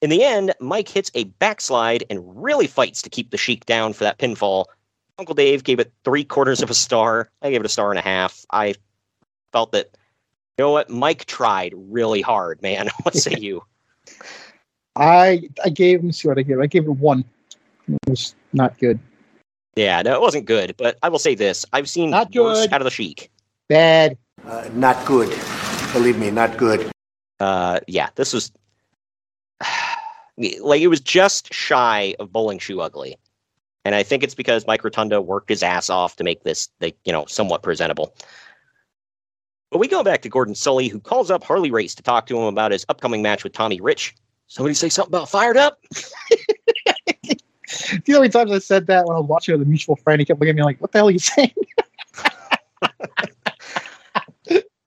In 0.02 0.10
the 0.10 0.24
end, 0.24 0.54
Mike 0.60 0.90
hits 0.90 1.10
a 1.16 1.24
backslide 1.24 2.04
and 2.10 2.20
really 2.44 2.68
fights 2.68 3.02
to 3.02 3.10
keep 3.10 3.32
the 3.32 3.38
Sheik 3.38 3.66
down 3.66 3.94
for 3.94 4.04
that 4.04 4.20
pinfall. 4.20 4.66
Uncle 5.20 5.36
Dave 5.36 5.64
gave 5.64 5.80
it 5.80 5.92
three 6.04 6.24
quarters 6.24 6.62
of 6.62 6.70
a 6.70 6.74
star. 6.74 7.30
I 7.42 7.52
gave 7.52 7.60
it 7.62 7.66
a 7.66 7.70
star 7.70 7.92
and 7.92 8.00
a 8.00 8.02
half. 8.02 8.46
I 8.52 8.76
felt 9.52 9.72
that, 9.74 9.90
you 10.58 10.66
know 10.66 10.72
what? 10.72 10.90
Mike 10.90 11.26
tried 11.26 11.74
really 11.76 12.22
hard, 12.22 12.62
man. 12.62 12.90
What 13.04 13.16
say 13.16 13.36
you? 13.40 13.64
I 14.96 15.50
I 15.64 15.70
gave. 15.70 16.00
Let 16.00 16.06
me 16.06 16.12
see 16.12 16.28
what 16.28 16.38
I 16.38 16.44
gave. 16.44 16.60
I 16.60 16.68
gave 16.68 16.84
it 16.86 16.90
one. 16.92 17.26
It 17.88 17.98
was 18.08 18.36
not 18.54 18.78
good. 18.80 19.00
Yeah, 19.76 20.02
no, 20.04 20.14
it 20.14 20.22
wasn't 20.22 20.46
good, 20.46 20.76
but 20.78 20.98
I 21.02 21.10
will 21.10 21.20
say 21.20 21.34
this: 21.36 21.66
I've 21.74 21.90
seen 21.90 22.12
Not 22.12 22.34
worse 22.36 22.62
good. 22.62 22.74
out 22.74 22.82
of 22.82 22.86
the 22.86 22.92
Sheik. 22.92 23.32
Bad. 23.70 24.18
Uh, 24.46 24.70
not 24.74 25.04
good. 25.06 25.30
Believe 25.94 26.20
me, 26.20 26.30
not 26.30 26.58
good. 26.58 26.92
Uh, 27.40 27.80
yeah, 27.88 28.10
this 28.16 28.34
was 28.34 28.52
like 30.60 30.82
it 30.82 30.88
was 30.88 31.02
just 31.02 31.52
shy 31.54 32.16
of 32.20 32.32
bowling 32.32 32.60
shoe 32.60 32.80
ugly, 32.82 33.18
and 33.86 33.96
I 33.96 34.04
think 34.04 34.24
it's 34.24 34.36
because 34.36 34.68
Mike 34.68 34.84
Rotunda 34.84 35.22
worked 35.22 35.50
his 35.50 35.64
ass 35.64 35.90
off 35.90 36.16
to 36.18 36.24
make 36.24 36.44
this, 36.44 36.70
like 36.82 36.96
you 37.06 37.12
know, 37.12 37.26
somewhat 37.26 37.64
presentable. 37.64 38.16
But 39.72 39.80
we 39.80 39.88
go 39.88 40.04
back 40.04 40.22
to 40.22 40.30
Gordon 40.30 40.54
Solie, 40.54 40.90
who 40.90 41.00
calls 41.00 41.32
up 41.32 41.44
Harley 41.44 41.72
Race 41.72 41.96
to 41.96 42.04
talk 42.04 42.28
to 42.28 42.38
him 42.38 42.44
about 42.44 42.72
his 42.72 42.86
upcoming 42.90 43.22
match 43.22 43.44
with 43.44 43.54
Tommy 43.54 43.82
Rich. 43.82 44.16
Somebody 44.48 44.76
say 44.76 44.90
something 44.90 45.10
about 45.10 45.30
fired 45.30 45.58
up. 45.58 45.80
Do 45.90 45.98
you 48.06 48.14
know 48.14 48.16
how 48.16 48.20
many 48.22 48.30
times 48.30 48.52
I 48.52 48.60
said 48.60 48.86
that 48.88 49.06
when 49.06 49.16
I 49.16 49.20
was 49.20 49.28
watching 49.28 49.58
with 49.58 49.66
a 49.66 49.70
mutual 49.70 49.96
friend? 49.96 50.20
He 50.20 50.26
kept 50.26 50.40
looking 50.40 50.52
at 50.52 50.56
me 50.58 50.64
like, 50.64 50.80
"What 50.80 50.92
the 50.92 51.00
hell 51.00 51.08
are 51.08 51.12
you 51.12 51.20
saying?" 51.20 51.54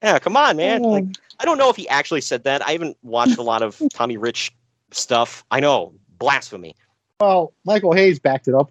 Yeah, 0.02 0.20
come 0.20 0.36
on, 0.36 0.56
man. 0.56 0.84
Oh. 0.84 0.88
Like, 0.90 1.04
I 1.40 1.44
don't 1.44 1.58
know 1.58 1.68
if 1.68 1.74
he 1.74 1.88
actually 1.88 2.20
said 2.20 2.44
that. 2.44 2.64
I 2.64 2.70
haven't 2.70 2.96
watched 3.02 3.38
a 3.38 3.42
lot 3.42 3.62
of 3.62 3.82
Tommy 3.92 4.16
Rich 4.16 4.54
stuff. 4.92 5.44
I 5.50 5.58
know, 5.58 5.94
blasphemy. 6.18 6.76
Well, 7.20 7.52
Michael 7.64 7.92
Hayes 7.92 8.18
backed 8.18 8.46
it 8.48 8.54
up. 8.54 8.70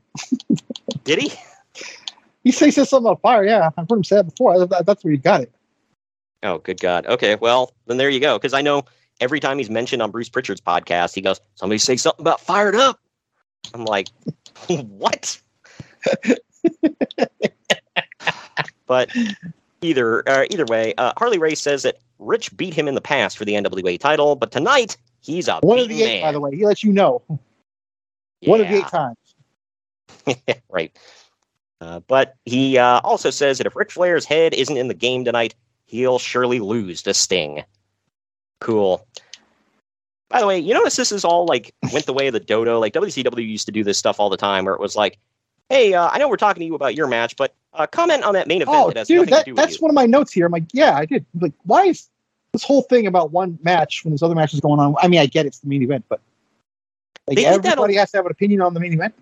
Did 1.03 1.19
he? 1.19 1.33
He 2.43 2.51
says 2.51 2.75
something 2.75 2.97
about 2.99 3.21
fire. 3.21 3.43
Yeah, 3.43 3.69
I've 3.75 3.89
heard 3.89 3.97
him 3.97 4.03
say 4.03 4.17
that 4.17 4.25
before. 4.25 4.65
That's 4.67 5.03
where 5.03 5.11
you 5.11 5.19
got 5.19 5.41
it. 5.41 5.51
Oh, 6.43 6.59
good 6.59 6.79
God. 6.79 7.07
Okay, 7.07 7.35
well, 7.35 7.73
then 7.87 7.97
there 7.97 8.09
you 8.09 8.19
go. 8.19 8.37
Because 8.37 8.53
I 8.53 8.61
know 8.61 8.85
every 9.19 9.39
time 9.39 9.57
he's 9.57 9.71
mentioned 9.71 10.03
on 10.03 10.11
Bruce 10.11 10.29
Pritchard's 10.29 10.61
podcast, 10.61 11.15
he 11.15 11.21
goes, 11.21 11.41
somebody 11.55 11.79
say 11.79 11.95
something 11.97 12.21
about 12.21 12.39
fired 12.39 12.75
up. 12.75 12.99
I'm 13.73 13.85
like, 13.85 14.09
what? 14.67 15.41
but 18.85 19.09
either 19.81 20.27
uh, 20.29 20.45
either 20.51 20.65
way, 20.65 20.93
uh, 20.99 21.13
Harley 21.17 21.39
Race 21.39 21.61
says 21.61 21.81
that 21.81 21.97
Rich 22.19 22.55
beat 22.55 22.75
him 22.75 22.87
in 22.87 22.93
the 22.93 23.01
past 23.01 23.39
for 23.39 23.45
the 23.45 23.53
NWA 23.53 23.99
title, 23.99 24.35
but 24.35 24.51
tonight 24.51 24.97
he's 25.21 25.47
a 25.47 25.59
One 25.61 25.79
of 25.79 25.89
the 25.89 26.03
eight, 26.03 26.21
man. 26.21 26.29
by 26.29 26.31
the 26.31 26.39
way. 26.39 26.55
He 26.55 26.63
lets 26.63 26.83
you 26.83 26.93
know. 26.93 27.23
One 28.45 28.61
of 28.61 28.67
the 28.67 28.77
eight 28.77 28.87
times. 28.87 29.17
right. 30.69 30.97
Uh, 31.81 31.99
but 32.07 32.35
he 32.45 32.77
uh, 32.77 33.01
also 33.03 33.29
says 33.29 33.57
that 33.57 33.67
if 33.67 33.75
Ric 33.75 33.91
Flair's 33.91 34.25
head 34.25 34.53
isn't 34.53 34.77
in 34.77 34.87
the 34.87 34.93
game 34.93 35.25
tonight, 35.25 35.53
he'll 35.85 36.19
surely 36.19 36.59
lose 36.59 37.01
to 37.03 37.13
Sting. 37.13 37.63
Cool. 38.59 39.05
By 40.29 40.39
the 40.39 40.47
way, 40.47 40.59
you 40.59 40.73
notice 40.73 40.95
this 40.95 41.11
is 41.11 41.23
all 41.23 41.45
like 41.45 41.73
went 41.93 42.05
the 42.05 42.13
way 42.13 42.27
of 42.27 42.33
the 42.33 42.39
dodo. 42.39 42.79
Like 42.79 42.93
WCW 42.93 43.47
used 43.47 43.67
to 43.67 43.71
do 43.71 43.83
this 43.83 43.97
stuff 43.97 44.19
all 44.19 44.29
the 44.29 44.37
time, 44.37 44.65
where 44.65 44.73
it 44.73 44.79
was 44.79 44.95
like, 44.95 45.19
"Hey, 45.69 45.93
uh, 45.93 46.09
I 46.11 46.17
know 46.17 46.27
we're 46.27 46.37
talking 46.37 46.61
to 46.61 46.65
you 46.65 46.75
about 46.75 46.95
your 46.95 47.07
match, 47.07 47.35
but 47.35 47.53
uh, 47.73 47.85
comment 47.85 48.23
on 48.23 48.33
that 48.33 48.47
main 48.47 48.61
event 48.61 48.77
Oh, 48.77 48.87
that 48.87 48.97
has 48.97 49.07
dude, 49.07 49.17
nothing 49.17 49.31
that, 49.31 49.39
to 49.39 49.45
do 49.45 49.51
with 49.51 49.57
that's 49.57 49.75
you." 49.75 49.79
one 49.81 49.91
of 49.91 49.95
my 49.95 50.07
notes 50.07 50.33
here. 50.33 50.47
I'm 50.47 50.51
like, 50.51 50.65
yeah, 50.73 50.95
I 50.97 51.05
did. 51.05 51.25
Like, 51.39 51.53
why 51.63 51.85
is 51.85 52.09
this 52.53 52.63
whole 52.63 52.81
thing 52.81 53.05
about 53.05 53.31
one 53.31 53.59
match 53.61 54.03
when 54.03 54.11
there's 54.11 54.23
other 54.23 54.35
matches 54.35 54.59
going 54.59 54.79
on? 54.79 54.95
I 54.99 55.07
mean, 55.07 55.19
I 55.19 55.27
get 55.27 55.45
it's 55.45 55.59
the 55.59 55.67
main 55.67 55.83
event, 55.83 56.05
but 56.09 56.19
like 57.27 57.37
They 57.37 57.43
did 57.43 57.63
that 57.63 57.73
everybody 57.73 57.95
has 57.95 58.11
to 58.11 58.17
have 58.17 58.25
an 58.25 58.31
opinion 58.31 58.61
on 58.61 58.73
the 58.73 58.79
main 58.79 58.93
event. 58.93 59.13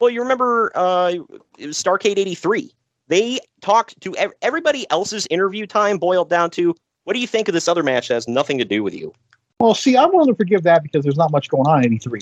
Well, 0.00 0.10
you 0.10 0.20
remember 0.20 0.70
uh, 0.74 1.14
it 1.58 1.66
was 1.66 1.82
Starcade 1.82 2.18
'83. 2.18 2.70
They 3.08 3.40
talked 3.62 4.00
to 4.02 4.14
ev- 4.16 4.32
everybody 4.42 4.88
else's 4.90 5.26
interview 5.30 5.66
time 5.66 5.98
boiled 5.98 6.28
down 6.28 6.50
to, 6.50 6.74
"What 7.04 7.14
do 7.14 7.20
you 7.20 7.26
think 7.26 7.48
of 7.48 7.54
this 7.54 7.66
other 7.68 7.82
match 7.82 8.08
that 8.08 8.14
has 8.14 8.28
nothing 8.28 8.58
to 8.58 8.64
do 8.64 8.82
with 8.82 8.94
you?" 8.94 9.12
Well, 9.58 9.74
see, 9.74 9.96
I'm 9.96 10.12
willing 10.12 10.28
to 10.28 10.36
forgive 10.36 10.62
that 10.64 10.82
because 10.82 11.02
there's 11.02 11.16
not 11.16 11.32
much 11.32 11.48
going 11.48 11.66
on 11.66 11.78
in 11.84 11.86
'83. 11.86 12.20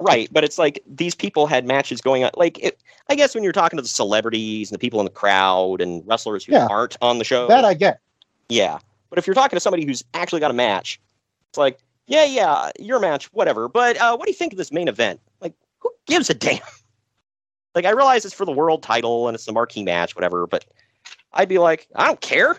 Right, 0.00 0.28
but 0.32 0.42
it's 0.42 0.58
like 0.58 0.82
these 0.86 1.14
people 1.14 1.46
had 1.46 1.66
matches 1.66 2.00
going 2.00 2.24
on. 2.24 2.30
Like, 2.34 2.58
it, 2.62 2.78
I 3.08 3.14
guess 3.14 3.34
when 3.34 3.44
you're 3.44 3.52
talking 3.52 3.76
to 3.76 3.82
the 3.82 3.88
celebrities 3.88 4.70
and 4.70 4.74
the 4.74 4.78
people 4.78 5.00
in 5.00 5.04
the 5.04 5.10
crowd 5.12 5.80
and 5.80 6.02
wrestlers 6.06 6.44
who 6.44 6.52
Yeah. 6.52 6.66
aren't 6.70 6.96
on 7.02 7.18
the 7.18 7.24
show, 7.24 7.46
That 7.46 7.64
I 7.64 7.74
get. 7.74 8.00
yeah. 8.48 8.78
But 9.10 9.18
if 9.18 9.26
you're 9.26 9.34
talking 9.34 9.56
to 9.56 9.60
somebody 9.60 9.84
who's 9.84 10.02
actually 10.14 10.40
got 10.40 10.50
a 10.50 10.54
match, 10.54 10.98
it's 11.50 11.58
like, 11.58 11.78
yeah, 12.06 12.24
yeah, 12.24 12.70
your 12.78 13.00
match, 13.00 13.32
whatever. 13.32 13.68
But 13.68 13.96
uh, 13.98 14.16
what 14.16 14.26
do 14.26 14.30
you 14.30 14.36
think 14.36 14.52
of 14.52 14.58
this 14.58 14.72
main 14.72 14.88
event? 14.88 15.20
Like, 15.40 15.54
who 15.80 15.90
gives 16.06 16.30
a 16.30 16.34
damn? 16.34 16.60
Like, 17.74 17.84
I 17.84 17.90
realize 17.90 18.24
it's 18.24 18.32
for 18.32 18.46
the 18.46 18.52
world 18.52 18.82
title 18.82 19.28
and 19.28 19.34
it's 19.34 19.44
the 19.44 19.52
marquee 19.52 19.82
match, 19.82 20.16
whatever. 20.16 20.46
But 20.46 20.64
I'd 21.34 21.46
be 21.46 21.58
like, 21.58 21.86
I 21.94 22.06
don't 22.06 22.22
care. 22.22 22.56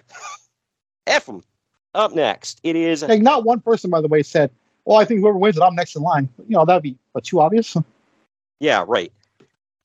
F 1.08 1.26
them. 1.26 1.44
Up 1.96 2.14
next, 2.14 2.60
it 2.62 2.76
is 2.76 3.02
Like, 3.02 3.24
not 3.24 3.44
one 3.44 3.60
person, 3.60 3.90
by 3.90 4.02
the 4.02 4.08
way, 4.08 4.22
said, 4.22 4.52
"Well, 4.86 5.00
I 5.00 5.06
think 5.06 5.22
whoever 5.22 5.40
wins 5.40 5.58
it, 5.58 5.64
I'm 5.64 5.74
next 5.74 5.96
in 5.96 6.04
line." 6.04 6.30
You 6.48 6.56
know, 6.56 6.66
that'd 6.66 6.84
be 6.84 6.96
what, 7.14 7.24
too 7.24 7.42
obvious. 7.42 7.76
Yeah, 8.60 8.86
right. 8.88 9.12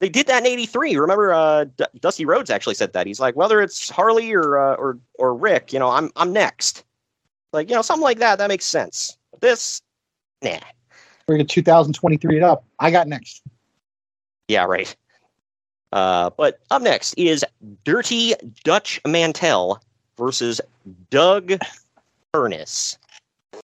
They 0.01 0.11
did 0.11 0.27
that 0.27 0.41
in 0.43 0.47
'83. 0.47 0.97
Remember, 0.97 1.33
uh, 1.33 1.65
D- 1.65 1.87
Dusty 2.01 2.27
Rhodes 2.27 2.51
actually 2.51 2.75
said 2.75 2.93
that. 2.93 3.07
He's 3.07 3.21
like, 3.21 3.35
whether 3.35 3.63
it's 3.63 3.89
Harley 3.89 4.35
or 4.35 4.59
uh, 4.59 4.75
or 4.75 4.99
or 5.15 5.35
Rick, 5.35 5.73
you 5.73 5.79
know, 5.79 5.89
I'm 5.89 6.11
I'm 6.17 6.35
next. 6.35 6.85
Like, 7.55 7.71
you 7.71 7.77
know, 7.77 7.83
something 7.83 8.03
like 8.03 8.19
that. 8.19 8.37
That 8.37 8.49
makes 8.49 8.67
sense. 8.67 9.17
But 9.43 9.49
this, 9.49 9.83
nah. 10.43 10.59
We're 11.27 11.37
gonna 11.37 11.45
2023 11.45 12.37
it 12.37 12.43
up. 12.43 12.65
I 12.79 12.91
got 12.91 13.09
next. 13.09 13.43
Yeah, 14.49 14.65
right. 14.65 14.95
Uh, 15.93 16.31
but 16.31 16.61
up 16.71 16.83
next 16.83 17.15
is 17.15 17.45
Dirty 17.85 18.35
Dutch 18.65 19.01
Mantel 19.07 19.81
versus 20.17 20.61
Doug 21.11 21.53
Furnas. 22.33 22.97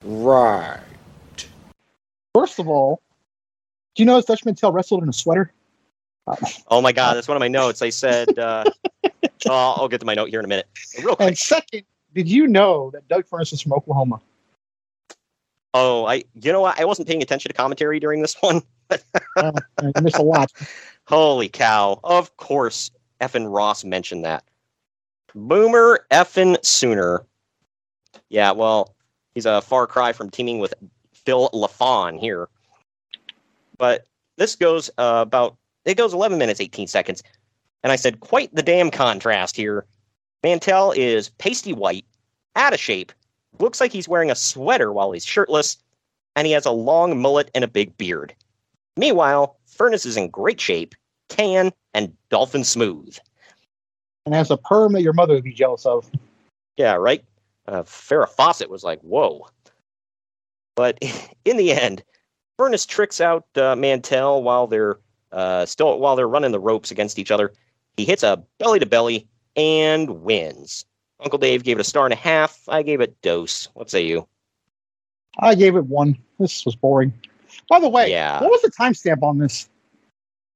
Right. 0.04 0.80
First 2.34 2.58
of 2.58 2.68
all, 2.68 3.00
do 3.94 4.02
you 4.02 4.06
know 4.06 4.20
Dutch 4.20 4.44
Mantel 4.44 4.72
wrestled 4.72 5.02
in 5.02 5.08
a 5.08 5.12
sweater? 5.12 5.52
Oh 6.68 6.82
my 6.82 6.92
God, 6.92 7.14
that's 7.14 7.28
one 7.28 7.36
of 7.36 7.40
my 7.40 7.48
notes. 7.48 7.82
I 7.82 7.90
said, 7.90 8.38
uh, 8.38 8.64
oh, 9.48 9.74
I'll 9.76 9.88
get 9.88 10.00
to 10.00 10.06
my 10.06 10.14
note 10.14 10.28
here 10.28 10.40
in 10.40 10.44
a 10.44 10.48
minute. 10.48 10.68
Real 11.02 11.16
quick. 11.16 11.28
And 11.28 11.38
second, 11.38 11.84
did 12.14 12.28
you 12.28 12.46
know 12.46 12.90
that 12.90 13.08
Doug 13.08 13.24
Furnas 13.26 13.52
is 13.52 13.62
from 13.62 13.72
Oklahoma? 13.72 14.20
Oh, 15.80 16.06
I, 16.06 16.24
you 16.34 16.50
know 16.50 16.62
what? 16.62 16.80
I 16.80 16.84
wasn't 16.84 17.06
paying 17.06 17.22
attention 17.22 17.50
to 17.50 17.54
commentary 17.54 18.00
during 18.00 18.20
this 18.20 18.34
one. 18.40 18.62
Uh, 19.36 19.52
I 19.94 20.00
missed 20.00 20.18
a 20.18 20.22
lot. 20.22 20.50
Holy 21.04 21.48
cow. 21.48 22.00
Of 22.02 22.36
course, 22.36 22.90
effing 23.20 23.46
Ross 23.48 23.84
mentioned 23.84 24.24
that. 24.24 24.42
Boomer 25.36 26.04
effing 26.10 26.64
Sooner. 26.64 27.24
Yeah, 28.28 28.50
well, 28.50 28.96
he's 29.34 29.46
a 29.46 29.62
far 29.62 29.86
cry 29.86 30.12
from 30.12 30.30
teaming 30.30 30.58
with 30.58 30.74
Phil 31.12 31.48
LaFon 31.50 32.18
here. 32.18 32.48
But 33.76 34.04
this 34.36 34.56
goes 34.56 34.90
uh, 34.98 35.22
about, 35.24 35.56
it 35.84 35.96
goes 35.96 36.12
11 36.12 36.38
minutes, 36.38 36.60
18 36.60 36.88
seconds. 36.88 37.22
And 37.84 37.92
I 37.92 37.96
said, 37.96 38.18
quite 38.18 38.52
the 38.52 38.64
damn 38.64 38.90
contrast 38.90 39.54
here. 39.54 39.86
Mantel 40.42 40.90
is 40.96 41.28
pasty 41.28 41.72
white, 41.72 42.04
out 42.56 42.72
of 42.72 42.80
shape, 42.80 43.12
looks 43.60 43.80
like 43.80 43.92
he's 43.92 44.08
wearing 44.08 44.30
a 44.30 44.34
sweater 44.34 44.92
while 44.92 45.12
he's 45.12 45.24
shirtless, 45.24 45.76
and 46.36 46.46
he 46.46 46.52
has 46.52 46.66
a 46.66 46.70
long 46.70 47.20
mullet 47.20 47.50
and 47.54 47.64
a 47.64 47.68
big 47.68 47.96
beard. 47.96 48.34
Meanwhile, 48.96 49.56
Furnas 49.70 50.06
is 50.06 50.16
in 50.16 50.28
great 50.28 50.60
shape, 50.60 50.94
tan, 51.28 51.72
and 51.94 52.12
dolphin 52.30 52.64
smooth. 52.64 53.16
And 54.26 54.34
has 54.34 54.50
a 54.50 54.56
perm 54.56 54.92
that 54.92 55.02
your 55.02 55.12
mother 55.12 55.34
would 55.34 55.44
be 55.44 55.52
jealous 55.52 55.86
of. 55.86 56.10
Yeah, 56.76 56.94
right? 56.94 57.24
Uh, 57.66 57.82
Farrah 57.82 58.28
Fawcett 58.28 58.70
was 58.70 58.82
like, 58.82 59.00
whoa. 59.00 59.46
But 60.74 60.98
in 61.44 61.56
the 61.56 61.72
end, 61.72 62.02
Furnas 62.58 62.86
tricks 62.86 63.20
out 63.20 63.46
uh, 63.56 63.76
Mantel 63.76 64.42
while 64.42 64.66
they're 64.66 64.98
uh, 65.30 65.66
still 65.66 65.98
while 65.98 66.16
they're 66.16 66.28
running 66.28 66.52
the 66.52 66.60
ropes 66.60 66.90
against 66.90 67.18
each 67.18 67.30
other. 67.30 67.52
He 67.96 68.04
hits 68.04 68.22
a 68.22 68.42
belly 68.58 68.78
to 68.78 68.86
belly 68.86 69.28
and 69.56 70.22
wins. 70.22 70.84
Uncle 71.20 71.38
Dave 71.38 71.64
gave 71.64 71.78
it 71.78 71.80
a 71.80 71.84
star 71.84 72.04
and 72.06 72.12
a 72.12 72.16
half. 72.16 72.60
I 72.68 72.82
gave 72.82 73.00
it 73.00 73.20
dose. 73.22 73.68
What 73.74 73.90
say 73.90 74.04
you? 74.06 74.26
I 75.40 75.54
gave 75.54 75.76
it 75.76 75.86
one. 75.86 76.16
This 76.38 76.64
was 76.64 76.76
boring. 76.76 77.12
By 77.68 77.80
the 77.80 77.88
way, 77.88 78.10
Yeah. 78.10 78.40
what 78.40 78.50
was 78.50 78.62
the 78.62 78.70
timestamp 78.70 79.22
on 79.22 79.38
this? 79.38 79.68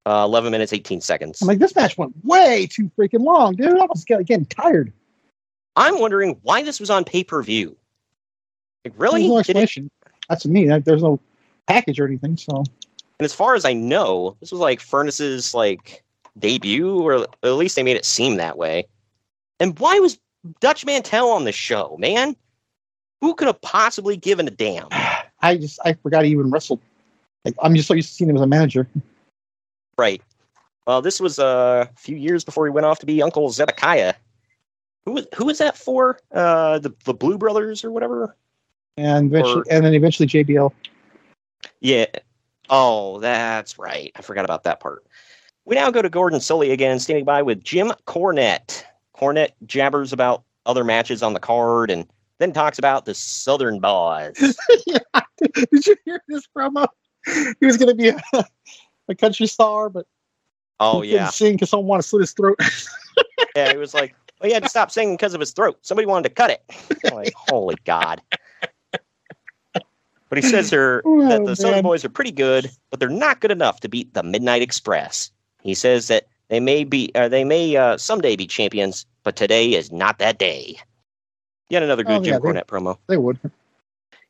Uh, 0.04 0.22
11 0.24 0.50
minutes, 0.50 0.72
18 0.72 1.00
seconds. 1.00 1.40
I'm 1.40 1.48
like, 1.48 1.58
this 1.58 1.74
match 1.76 1.96
went 1.96 2.12
way 2.24 2.66
too 2.66 2.90
freaking 2.98 3.20
long, 3.24 3.54
dude. 3.54 3.78
I 3.78 3.84
was 3.86 4.04
getting 4.04 4.46
tired. 4.46 4.92
I'm 5.76 6.00
wondering 6.00 6.38
why 6.42 6.62
this 6.62 6.80
was 6.80 6.90
on 6.90 7.04
pay 7.04 7.22
per 7.24 7.42
view. 7.42 7.76
Like, 8.84 8.94
really? 8.96 9.20
There's 9.22 9.30
no 9.30 9.36
it- 9.36 9.40
explanation. 9.40 9.90
That's 10.28 10.46
me. 10.46 10.66
There's 10.66 11.02
no 11.02 11.20
package 11.66 12.00
or 12.00 12.06
anything. 12.06 12.36
So 12.36 12.56
and 12.56 13.24
as 13.24 13.32
far 13.34 13.54
as 13.54 13.64
I 13.64 13.72
know, 13.72 14.36
this 14.40 14.50
was 14.50 14.60
like 14.60 14.80
Furnas's 14.80 15.54
like 15.54 16.02
debut, 16.38 17.00
or 17.00 17.26
at 17.42 17.50
least 17.50 17.76
they 17.76 17.82
made 17.82 17.96
it 17.96 18.04
seem 18.04 18.36
that 18.36 18.56
way. 18.58 18.86
And 19.60 19.78
why 19.78 19.98
was 20.00 20.18
Dutch 20.60 20.84
Mantel 20.84 21.30
on 21.30 21.44
the 21.44 21.52
show, 21.52 21.96
man? 21.98 22.36
Who 23.20 23.34
could 23.34 23.46
have 23.46 23.60
possibly 23.60 24.16
given 24.16 24.48
a 24.48 24.50
damn? 24.50 24.88
I 25.40 25.56
just 25.56 25.78
I 25.84 25.94
forgot 25.94 26.24
he 26.24 26.30
even 26.30 26.50
wrestled. 26.50 26.80
Like 27.44 27.54
I'm 27.62 27.74
just 27.74 27.88
so 27.88 27.94
used 27.94 28.08
to 28.10 28.14
seeing 28.14 28.30
him 28.30 28.36
as 28.36 28.42
a 28.42 28.46
manager. 28.46 28.86
Right. 29.98 30.22
Well, 30.86 31.02
this 31.02 31.20
was 31.20 31.38
uh, 31.38 31.86
a 31.90 32.00
few 32.00 32.16
years 32.16 32.44
before 32.44 32.66
he 32.66 32.70
went 32.70 32.86
off 32.86 32.98
to 33.00 33.06
be 33.06 33.22
Uncle 33.22 33.50
Zedekiah. 33.50 34.14
Who 35.04 35.12
was 35.12 35.26
who 35.34 35.46
was 35.46 35.58
that 35.58 35.76
for? 35.76 36.18
Uh, 36.32 36.78
the 36.78 36.92
the 37.04 37.14
Blu 37.14 37.38
Brothers 37.38 37.84
or 37.84 37.90
whatever. 37.90 38.36
And 38.96 39.28
eventually, 39.28 39.62
Or- 39.62 39.64
and 39.70 39.84
then 39.84 39.94
eventually 39.94 40.28
JBL. 40.28 40.72
Yeah. 41.80 42.06
Oh, 42.70 43.18
that's 43.18 43.78
right. 43.78 44.12
I 44.16 44.22
forgot 44.22 44.44
about 44.44 44.64
that 44.64 44.80
part. 44.80 45.04
We 45.64 45.76
now 45.76 45.90
go 45.90 46.02
to 46.02 46.08
Gordon 46.08 46.40
Solie 46.40 46.72
again, 46.72 46.98
standing 46.98 47.24
by 47.24 47.42
with 47.42 47.62
Jim 47.62 47.92
Cornette. 48.06 48.84
Cornette 49.22 49.52
jabbers 49.66 50.12
about 50.12 50.42
other 50.66 50.82
matches 50.82 51.22
on 51.22 51.32
the 51.32 51.38
card 51.38 51.90
and 51.90 52.06
then 52.38 52.52
talks 52.52 52.78
about 52.78 53.04
the 53.04 53.14
Southern 53.14 53.78
Boys. 53.78 54.34
Did 55.70 55.86
you 55.86 55.96
hear 56.04 56.20
this 56.26 56.48
promo? 56.56 56.88
He 57.60 57.66
was 57.66 57.76
going 57.76 57.88
to 57.88 57.94
be 57.94 58.08
a, 58.08 58.20
a 59.08 59.14
country 59.14 59.46
star, 59.46 59.88
but 59.88 60.06
Oh 60.80 61.02
he 61.02 61.14
yeah, 61.14 61.28
sing 61.28 61.52
because 61.54 61.70
someone 61.70 61.86
wanted 61.86 62.02
to 62.02 62.08
slit 62.08 62.20
his 62.22 62.32
throat. 62.32 62.58
yeah. 63.54 63.70
It 63.70 63.78
was 63.78 63.94
like, 63.94 64.12
oh, 64.12 64.32
well, 64.40 64.48
he 64.48 64.54
had 64.54 64.64
to 64.64 64.68
stop 64.68 64.90
singing 64.90 65.14
because 65.14 65.34
of 65.34 65.38
his 65.40 65.52
throat. 65.52 65.78
Somebody 65.82 66.06
wanted 66.06 66.28
to 66.28 66.34
cut 66.34 66.50
it. 66.50 67.12
Like, 67.12 67.32
holy 67.36 67.76
God. 67.84 68.20
But 69.72 70.42
he 70.42 70.42
says 70.42 70.70
here 70.70 71.02
oh, 71.04 71.28
that 71.28 71.42
Oh, 71.42 71.46
the 71.46 71.54
Southern. 71.54 71.82
Boys 71.84 72.04
are 72.04 72.08
pretty 72.08 72.32
good, 72.32 72.68
but 72.90 72.98
they're 72.98 73.08
not 73.08 73.40
good 73.40 73.52
enough 73.52 73.78
to 73.80 73.88
beat 73.88 74.14
the 74.14 74.24
Midnight 74.24 74.62
Express. 74.62 75.30
He 75.62 75.74
says 75.74 76.08
that 76.08 76.26
they 76.52 76.60
may 76.60 76.84
be, 76.84 77.10
uh, 77.14 77.28
they 77.28 77.44
may 77.44 77.74
uh, 77.78 77.96
someday 77.96 78.36
be 78.36 78.46
champions, 78.46 79.06
but 79.22 79.36
today 79.36 79.72
is 79.72 79.90
not 79.90 80.18
that 80.18 80.36
day. 80.38 80.76
Yet 81.70 81.82
another 81.82 82.04
good 82.04 82.20
Oh, 82.20 82.22
Jim 82.22 82.34
yeah, 82.34 82.38
they- 82.40 82.48
Cornette 82.60 82.66
promo. 82.66 82.98
they 83.06 83.16
would. 83.16 83.38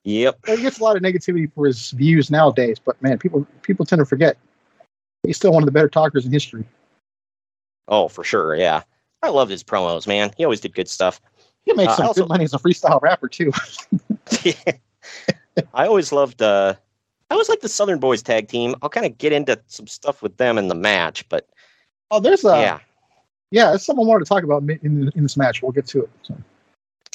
Yep. 0.05 0.39
He 0.47 0.63
gets 0.63 0.79
a 0.79 0.85
lot 0.85 0.95
of 0.97 1.03
negativity 1.03 1.53
for 1.53 1.67
his 1.67 1.91
views 1.91 2.31
nowadays, 2.31 2.79
but 2.79 3.01
man, 3.03 3.19
people 3.19 3.45
people 3.63 3.85
tend 3.85 3.99
to 3.99 4.07
forget. 4.07 4.37
He's 5.25 5.37
still 5.37 5.53
one 5.53 5.65
of 5.65 5.67
the 5.67 5.73
better 5.73 5.89
talkers 5.89 6.25
in 6.25 6.31
history. 6.33 6.65
Oh, 7.89 8.07
for 8.07 8.23
sure. 8.23 8.55
Yeah. 8.55 8.83
I 9.25 9.29
loved 9.31 9.51
his 9.51 9.65
promos, 9.65 10.07
man. 10.07 10.31
He 10.37 10.45
always 10.45 10.61
did 10.61 10.75
good 10.75 10.89
stuff. 10.89 11.21
He 11.65 11.73
makes 11.73 11.93
Uh, 11.93 11.97
some 11.97 12.07
also- 12.07 12.23
good 12.23 12.29
money 12.29 12.45
as 12.45 12.55
a 12.55 12.59
freestyle 12.59 13.01
rapper 13.03 13.29
too. 13.29 13.51
I 15.75 15.87
always 15.87 16.13
loved. 16.13 16.41
uh 16.43 16.75
I 17.31 17.35
always 17.35 17.49
like 17.49 17.61
the 17.61 17.69
Southern 17.69 17.99
Boys 17.99 18.23
tag 18.23 18.49
team. 18.49 18.75
I'll 18.83 18.91
kind 18.91 19.07
of 19.07 19.17
get 19.19 19.33
into 19.33 19.59
some 19.67 19.87
stuff 19.87 20.23
with 20.23 20.37
them 20.37 20.59
in 20.59 20.69
the 20.69 20.75
match, 20.75 21.27
but 21.29 21.49
Oh, 22.13 22.21
there's 22.21 22.45
a 22.45 22.61
yeah, 22.61 22.79
yeah. 23.51 23.71
There's 23.71 23.85
someone 23.85 24.07
wanted 24.07 24.25
to 24.25 24.29
talk 24.29 24.45
about 24.45 24.63
in, 24.63 25.11
in, 25.15 25.23
this 25.23 25.37
match. 25.37 25.63
We'll 25.63 25.73
get 25.73 25.87
to 25.87 26.03
it. 26.03 26.11
So, 26.23 26.37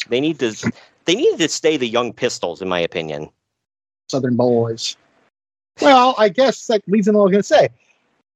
they 0.10 0.20
need 0.20 0.40
to. 0.40 0.72
They 1.06 1.16
need 1.16 1.38
to 1.38 1.48
stay 1.48 1.78
the 1.78 1.88
young 1.88 2.12
Pistols, 2.12 2.62
in 2.62 2.68
my 2.68 2.80
opinion. 2.80 3.30
Southern 4.10 4.36
Boys. 4.36 4.98
Well, 5.82 6.16
I 6.18 6.30
guess 6.30 6.68
that 6.68 6.82
leads 6.88 7.08
into 7.08 7.20
what 7.20 7.24
I 7.24 7.26
was 7.26 7.32
going 7.32 7.44
to 7.44 7.48
say. 7.48 7.70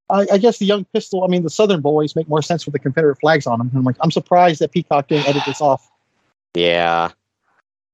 I, 0.08 0.34
I 0.34 0.38
guess 0.38 0.58
the 0.58 0.66
young 0.66 0.84
pistol. 0.86 1.24
I 1.24 1.26
mean, 1.26 1.42
the 1.42 1.50
Southern 1.50 1.80
Boys 1.80 2.14
make 2.14 2.28
more 2.28 2.42
sense 2.42 2.64
with 2.64 2.74
the 2.74 2.78
Confederate 2.78 3.16
flags 3.16 3.46
on 3.46 3.58
them. 3.58 3.70
I'm 3.74 3.82
like, 3.82 3.96
I'm 4.00 4.10
surprised 4.10 4.60
that 4.60 4.70
Peacock 4.70 5.08
didn't 5.08 5.28
edit 5.28 5.42
this 5.46 5.60
off. 5.60 5.90
Yeah. 6.54 7.10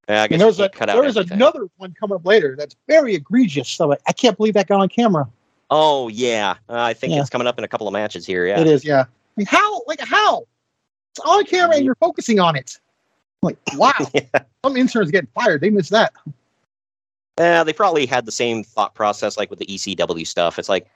Yeah, 0.08 0.22
I 0.22 0.28
And 0.30 0.40
there's 0.40 0.58
a, 0.58 0.68
cut 0.68 0.88
out 0.88 1.02
there's 1.02 1.16
another 1.16 1.66
one 1.76 1.94
coming 1.98 2.16
up 2.16 2.24
later 2.24 2.56
that's 2.56 2.74
very 2.86 3.14
egregious. 3.14 3.68
So 3.68 3.88
like, 3.88 4.00
I 4.06 4.12
can't 4.12 4.36
believe 4.36 4.54
that 4.54 4.66
got 4.66 4.80
on 4.80 4.88
camera. 4.88 5.28
Oh 5.70 6.08
yeah, 6.08 6.52
uh, 6.68 6.80
I 6.80 6.94
think 6.94 7.12
Yeah. 7.12 7.20
it's 7.20 7.30
coming 7.30 7.46
up 7.46 7.58
in 7.58 7.64
a 7.64 7.68
couple 7.68 7.86
of 7.86 7.92
matches 7.92 8.24
here. 8.26 8.46
Yeah, 8.46 8.60
It 8.60 8.66
is, 8.66 8.84
yeah. 8.84 9.02
I 9.02 9.06
mean, 9.36 9.46
how? 9.46 9.82
Like 9.86 10.00
how? 10.00 10.44
It's 11.12 11.20
on 11.26 11.44
camera 11.44 11.76
and 11.76 11.84
you're 11.84 11.94
focusing 11.96 12.40
on 12.40 12.56
it. 12.56 12.78
I'm 13.42 13.48
like, 13.48 13.58
wow. 13.76 13.92
Some 14.64 14.76
interns 14.76 15.10
getting 15.10 15.28
fired. 15.34 15.60
They 15.60 15.70
missed 15.70 15.90
that. 15.90 16.12
Yeah, 17.38 17.62
they 17.64 17.72
probably 17.72 18.06
had 18.06 18.26
the 18.26 18.32
same 18.32 18.64
thought 18.64 18.94
process 18.94 19.36
like 19.36 19.50
with 19.50 19.58
the 19.58 19.66
ECW 19.66 20.26
stuff. 20.26 20.58
It's 20.58 20.68
like, 20.68 20.88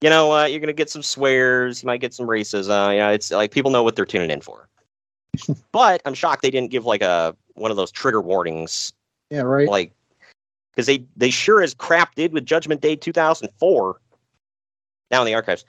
you 0.00 0.10
know 0.10 0.26
what, 0.26 0.50
you're 0.50 0.60
gonna 0.60 0.72
get 0.72 0.90
some 0.90 1.02
swears, 1.02 1.82
you 1.82 1.86
might 1.86 2.00
get 2.00 2.14
some 2.14 2.26
racism. 2.26 2.92
You 2.94 2.98
know, 3.00 3.10
it's 3.10 3.30
like 3.30 3.52
people 3.52 3.70
know 3.70 3.82
what 3.82 3.94
they're 3.94 4.06
tuning 4.06 4.30
in 4.30 4.40
for. 4.40 4.68
but 5.72 6.00
I'm 6.04 6.14
shocked 6.14 6.42
they 6.42 6.50
didn't 6.50 6.70
give 6.70 6.84
like 6.84 7.02
a 7.02 7.36
one 7.54 7.70
of 7.70 7.76
those 7.76 7.92
trigger 7.92 8.20
warnings, 8.20 8.92
Yeah, 9.30 9.42
right. 9.42 9.68
like 9.68 9.92
because 10.72 10.86
they 10.86 11.04
they 11.16 11.30
sure 11.30 11.62
as 11.62 11.74
crap 11.74 12.14
did 12.16 12.32
with 12.32 12.44
Judgment 12.46 12.80
Day 12.80 12.96
2004. 12.96 14.00
Now 15.10 15.20
in 15.22 15.26
the 15.26 15.34
archives, 15.34 15.64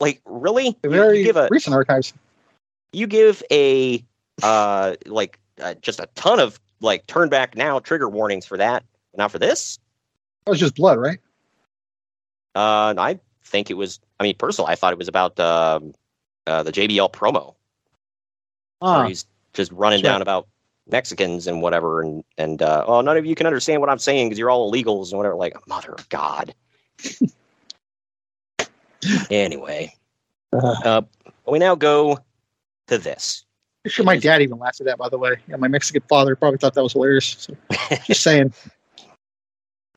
like 0.00 0.20
really, 0.24 0.76
The 0.82 0.88
very 0.88 1.18
you 1.18 1.24
give 1.24 1.36
a 1.36 1.48
recent 1.50 1.74
archives. 1.74 2.12
you 2.92 3.06
give 3.06 3.42
a 3.50 4.04
uh 4.42 4.94
like 5.06 5.38
uh, 5.62 5.74
just 5.74 6.00
a 6.00 6.08
ton 6.14 6.40
of 6.40 6.60
like 6.80 7.06
turn 7.06 7.28
back 7.28 7.56
now 7.56 7.78
trigger 7.78 8.08
warnings 8.08 8.44
for 8.46 8.56
that 8.58 8.84
not 9.16 9.30
for 9.30 9.38
this? 9.38 9.78
That 10.44 10.50
was 10.50 10.60
just 10.60 10.74
blood, 10.76 10.98
right? 10.98 11.18
uh 12.56 12.94
i 12.98 13.18
think 13.44 13.68
it 13.68 13.74
was 13.74 13.98
i 14.20 14.22
mean 14.22 14.34
personally 14.38 14.70
i 14.70 14.76
thought 14.76 14.92
it 14.92 14.98
was 14.98 15.08
about 15.08 15.38
um 15.40 15.92
uh, 16.46 16.62
the 16.62 16.70
jbl 16.70 17.12
promo. 17.12 17.54
Ah, 18.80 18.98
where 18.98 19.06
he's 19.08 19.26
just 19.54 19.72
running 19.72 19.98
That's 20.02 20.08
right. 20.08 20.12
down 20.12 20.22
about 20.22 20.46
mexicans 20.88 21.46
and 21.48 21.62
whatever 21.62 22.00
and 22.02 22.22
and 22.38 22.62
uh 22.62 22.84
oh 22.86 23.00
none 23.00 23.16
of 23.16 23.26
you 23.26 23.34
can 23.34 23.46
understand 23.46 23.80
what 23.80 23.90
i'm 23.90 23.98
saying 23.98 24.28
because 24.28 24.38
you're 24.38 24.50
all 24.50 24.70
illegals 24.70 25.10
and 25.10 25.16
whatever. 25.18 25.34
Like 25.34 25.56
mother 25.66 25.94
of 25.94 26.08
god 26.10 26.54
anyway 29.30 29.92
uh 30.52 31.02
we 31.46 31.58
now 31.58 31.74
go 31.74 32.18
to 32.86 32.98
this 32.98 33.44
I'm 33.84 33.90
sure 33.90 34.04
my 34.04 34.16
dad 34.16 34.40
even 34.40 34.58
laughed 34.58 34.80
at 34.80 34.86
that, 34.86 34.96
by 34.96 35.10
the 35.10 35.18
way. 35.18 35.34
Yeah, 35.46 35.56
my 35.56 35.68
Mexican 35.68 36.00
father 36.08 36.34
probably 36.36 36.56
thought 36.56 36.72
that 36.72 36.82
was 36.82 36.94
hilarious. 36.94 37.36
So, 37.38 37.54
just 38.06 38.22
saying. 38.22 38.54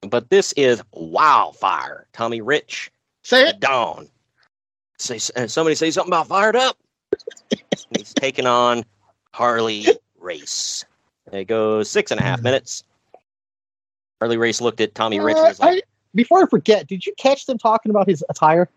but 0.10 0.30
this 0.30 0.52
is 0.58 0.82
wildfire 0.92 2.06
tommy 2.12 2.42
rich 2.42 2.92
Say 3.24 3.48
it 3.48 3.60
dawn 3.62 4.10
say 5.00 5.20
uh, 5.36 5.48
somebody 5.48 5.76
say 5.76 5.90
something 5.92 6.10
about 6.12 6.28
fired 6.28 6.56
up 6.58 6.78
he's 7.98 8.14
taking 8.14 8.46
on 8.46 8.84
harley 9.34 9.86
race 10.20 10.84
it 11.32 11.46
goes 11.46 11.90
six 11.90 12.12
and 12.12 12.20
a 12.20 12.24
half 12.24 12.42
minutes 12.42 12.84
harley 14.20 14.38
race 14.38 14.60
looked 14.60 14.82
at 14.82 14.94
tommy 14.96 15.20
rich 15.20 15.38
and 15.38 15.46
Uh, 15.46 15.50
was 15.50 15.60
like 15.60 15.78
I, 15.78 15.82
before 16.16 16.44
I 16.44 16.48
forget, 16.48 16.88
did 16.88 17.06
you 17.06 17.14
catch 17.18 17.46
them 17.46 17.58
talking 17.58 17.90
about 17.90 18.08
his 18.08 18.24
attire? 18.30 18.68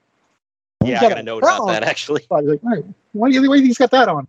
Yeah 0.85 0.99
i 0.99 1.01
got 1.01 1.09
got 1.11 1.19
a 1.19 1.23
note 1.23 1.43
about 1.43 1.57
crown. 1.59 1.69
that 1.69 1.83
actually 1.83 2.27
I 2.31 2.41
was 2.41 2.47
like, 2.47 2.61
"Wait, 2.63 2.85
why 3.13 3.29
do 3.29 3.35
you 3.35 3.49
why 3.49 3.57
do 3.57 3.63
you 3.63 3.67
think 3.67 3.67
he's 3.67 3.79
got 3.79 3.91
that 3.91 4.09
on? 4.09 4.27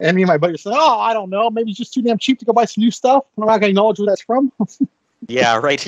And 0.00 0.16
me 0.16 0.22
and 0.22 0.28
my 0.28 0.38
buddy 0.38 0.56
said, 0.56 0.72
"Oh, 0.74 0.98
I 0.98 1.12
don't 1.12 1.28
know. 1.28 1.50
Maybe 1.50 1.70
he's 1.70 1.76
just 1.76 1.92
too 1.92 2.02
damn 2.02 2.18
cheap 2.18 2.38
to 2.38 2.44
go 2.44 2.52
buy 2.52 2.64
some 2.64 2.82
new 2.82 2.90
stuff. 2.90 3.24
I'm 3.36 3.44
not 3.44 3.48
going 3.48 3.60
to 3.62 3.68
acknowledge 3.68 3.98
where 3.98 4.06
that's 4.06 4.22
from." 4.22 4.52
yeah 5.28 5.58
right 5.58 5.86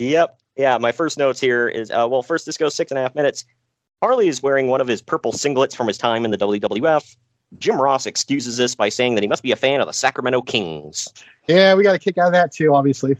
yep 0.00 0.36
yeah 0.56 0.76
my 0.78 0.90
first 0.90 1.16
notes 1.16 1.40
here 1.40 1.68
is 1.68 1.92
uh, 1.92 2.08
well 2.10 2.24
first 2.24 2.44
this 2.44 2.56
goes 2.56 2.74
six 2.74 2.90
and 2.90 2.98
a 2.98 3.02
half 3.02 3.14
minutes 3.14 3.44
harley 4.02 4.26
is 4.26 4.42
wearing 4.42 4.66
one 4.66 4.80
of 4.80 4.88
his 4.88 5.00
purple 5.00 5.30
singlets 5.32 5.76
from 5.76 5.86
his 5.86 5.96
time 5.96 6.24
in 6.24 6.32
the 6.32 6.36
wwf 6.36 7.16
jim 7.60 7.80
ross 7.80 8.04
excuses 8.04 8.56
this 8.56 8.74
by 8.74 8.88
saying 8.88 9.14
that 9.14 9.22
he 9.22 9.28
must 9.28 9.44
be 9.44 9.52
a 9.52 9.56
fan 9.56 9.80
of 9.80 9.86
the 9.86 9.92
sacramento 9.92 10.42
kings 10.42 11.08
yeah, 11.46 11.74
we 11.74 11.82
got 11.82 11.94
a 11.94 11.98
kick 11.98 12.18
out 12.18 12.28
of 12.28 12.32
that 12.32 12.52
too, 12.52 12.74
obviously. 12.74 13.16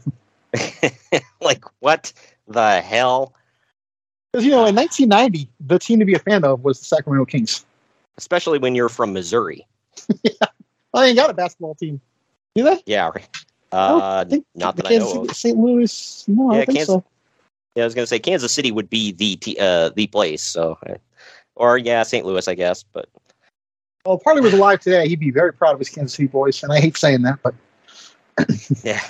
like 1.41 1.63
what 1.79 2.11
the 2.47 2.81
hell 2.81 3.33
Because 4.35 4.43
you 4.43 4.51
know, 4.51 4.65
in 4.65 4.75
1990, 4.75 5.49
the 5.65 5.79
team 5.79 5.97
to 5.99 6.03
be 6.03 6.13
a 6.13 6.19
fan 6.19 6.43
of 6.43 6.61
was 6.61 6.77
the 6.79 6.83
Sacramento 6.83 7.23
Kings. 7.23 7.65
especially 8.17 8.59
when 8.59 8.75
you're 8.75 8.89
from 8.89 9.13
missouri 9.13 9.65
Well, 10.91 11.03
they 11.03 11.07
ain't 11.07 11.15
got 11.17 11.29
a 11.29 11.33
basketball 11.33 11.73
team, 11.75 12.01
do 12.53 12.63
they? 12.63 12.83
yeah 12.85 13.11
I 13.15 13.21
uh, 13.71 14.25
think 14.25 14.45
not 14.53 14.75
that 14.75 14.87
i 14.87 14.97
know 14.97 15.21
of 15.21 15.33
St. 15.33 15.57
Louis. 15.57 16.25
No, 16.27 16.49
I 16.49 16.53
Yeah, 16.53 16.57
don't 16.57 16.65
think 16.65 16.77
Kansas- 16.79 16.95
so. 16.95 17.03
yeah 17.75 17.83
i 17.83 17.85
was 17.85 17.95
gonna 17.95 18.07
say 18.07 18.19
kansas 18.19 18.51
city 18.51 18.71
would 18.73 18.89
be 18.89 19.13
the 19.13 19.37
t- 19.37 19.57
uh, 19.57 19.87
the 19.95 20.07
place 20.07 20.43
so 20.43 20.77
uh, 20.85 20.95
or 21.55 21.77
yeah 21.77 22.03
st 22.03 22.25
louis 22.25 22.45
i 22.49 22.55
guess 22.55 22.83
but 22.91 23.07
Well, 24.05 24.21
if 24.21 24.43
was 24.43 24.51
alive 24.51 24.81
today, 24.81 25.07
he'd 25.07 25.21
be 25.21 25.31
very 25.31 25.53
proud 25.53 25.75
of 25.75 25.79
his 25.79 25.87
Kansas 25.89 26.13
City 26.13 26.27
boys, 26.27 26.61
and 26.61 26.73
I 26.73 26.81
hate 26.81 26.97
saying 26.97 27.21
that, 27.21 27.39
but 27.41 27.55
Yeah. 28.83 29.01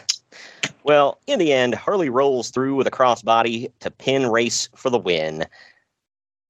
Well, 0.86 1.20
in 1.26 1.40
the 1.40 1.52
end, 1.52 1.74
Harley 1.74 2.10
rolls 2.10 2.52
through 2.52 2.76
with 2.76 2.86
a 2.86 2.92
crossbody 2.92 3.72
to 3.80 3.90
pin 3.90 4.28
Race 4.28 4.70
for 4.76 4.92
the 4.92 5.00
win. 5.00 5.48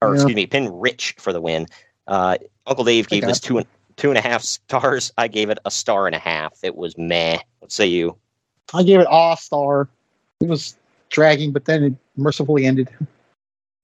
Or 0.01 0.09
Yeah. 0.09 0.15
excuse 0.15 0.35
me, 0.35 0.45
pin 0.45 0.69
Rich 0.77 1.15
for 1.17 1.31
the 1.31 1.39
win. 1.39 1.67
Uh, 2.05 2.37
Uncle 2.67 2.83
Dave 2.83 3.07
gave 3.07 3.25
this 3.25 3.39
two 3.39 3.59
and 3.59 3.67
two 3.95 4.09
and 4.09 4.17
a 4.17 4.21
half 4.21 4.41
stars. 4.41 5.13
I 5.17 5.29
gave 5.29 5.49
it 5.49 5.59
a 5.63 5.71
star 5.71 6.05
and 6.05 6.13
a 6.13 6.19
half. 6.19 6.59
It 6.63 6.75
was 6.75 6.97
meh. 6.97 7.39
What 7.59 7.71
say 7.71 7.85
you? 7.85 8.17
I 8.73 8.83
gave 8.83 8.99
it 8.99 9.07
all 9.07 9.37
star. 9.37 9.87
It 10.41 10.49
was 10.49 10.75
dragging, 11.09 11.53
but 11.53 11.63
then 11.63 11.83
it 11.85 11.93
mercifully 12.17 12.65
ended. 12.65 12.89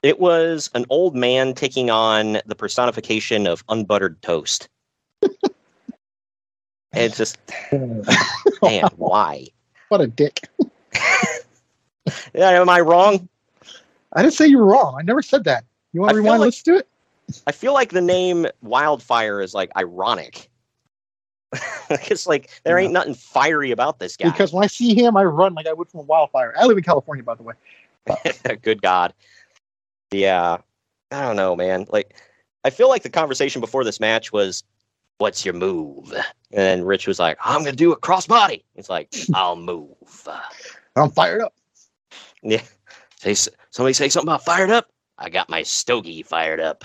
It 0.03 0.19
was 0.19 0.69
an 0.73 0.85
old 0.89 1.15
man 1.15 1.53
taking 1.53 1.89
on 1.89 2.41
the 2.45 2.55
personification 2.55 3.47
of 3.47 3.63
unbuttered 3.69 4.21
toast. 4.21 4.67
it's 6.91 7.15
just, 7.15 7.37
man, 8.61 8.89
why? 8.97 9.47
What 9.91 9.99
a 9.99 10.07
dick. 10.07 10.47
Yeah, 12.33 12.49
am 12.51 12.69
I 12.69 12.79
wrong? 12.79 13.27
I 14.13 14.21
didn't 14.21 14.35
say 14.35 14.47
you 14.47 14.59
were 14.59 14.65
wrong. 14.65 14.95
I 14.97 15.01
never 15.01 15.21
said 15.21 15.43
that. 15.43 15.65
You 15.91 15.99
want 15.99 16.11
to 16.11 16.15
rewind? 16.15 16.39
like- 16.39 16.47
Let's 16.47 16.63
do 16.63 16.77
it. 16.77 16.87
I 17.45 17.51
feel 17.51 17.73
like 17.73 17.89
the 17.89 17.99
name 17.99 18.47
Wildfire 18.61 19.41
is 19.41 19.53
like 19.53 19.69
ironic. 19.75 20.49
it's 21.89 22.25
like 22.25 22.49
there 22.63 22.79
ain't 22.79 22.93
nothing 22.93 23.15
fiery 23.15 23.71
about 23.71 23.99
this 23.99 24.15
guy. 24.15 24.29
Because 24.29 24.53
when 24.53 24.63
I 24.63 24.67
see 24.67 24.95
him, 24.95 25.17
I 25.17 25.25
run 25.25 25.55
like 25.55 25.67
I 25.67 25.73
would 25.73 25.89
from 25.89 25.99
a 25.99 26.03
wildfire. 26.03 26.53
I 26.57 26.65
live 26.67 26.77
in 26.77 26.83
California, 26.85 27.25
by 27.25 27.35
the 27.35 27.43
way. 27.43 27.55
Good 28.61 28.81
God. 28.81 29.13
Yeah. 30.11 30.59
I 31.11 31.21
don't 31.21 31.35
know, 31.35 31.53
man. 31.57 31.85
Like, 31.89 32.15
I 32.63 32.69
feel 32.69 32.87
like 32.87 33.03
the 33.03 33.09
conversation 33.09 33.59
before 33.59 33.83
this 33.83 33.99
match 33.99 34.31
was, 34.31 34.63
What's 35.21 35.45
your 35.45 35.53
move? 35.53 36.11
And 36.51 36.87
Rich 36.87 37.05
was 37.05 37.19
like, 37.19 37.37
I'm 37.45 37.61
going 37.61 37.73
to 37.73 37.77
do 37.77 37.91
a 37.91 37.99
crossbody. 37.99 38.63
It's 38.75 38.89
like, 38.89 39.13
I'll 39.35 39.55
move. 39.55 40.27
I'm 40.95 41.11
fired 41.11 41.41
up. 41.41 41.53
Yeah. 42.41 42.63
Say, 43.19 43.35
somebody 43.69 43.93
say 43.93 44.09
something 44.09 44.27
about 44.27 44.43
fired 44.43 44.71
up? 44.71 44.87
I 45.19 45.29
got 45.29 45.47
my 45.47 45.61
stogie 45.61 46.23
fired 46.23 46.59
up. 46.59 46.83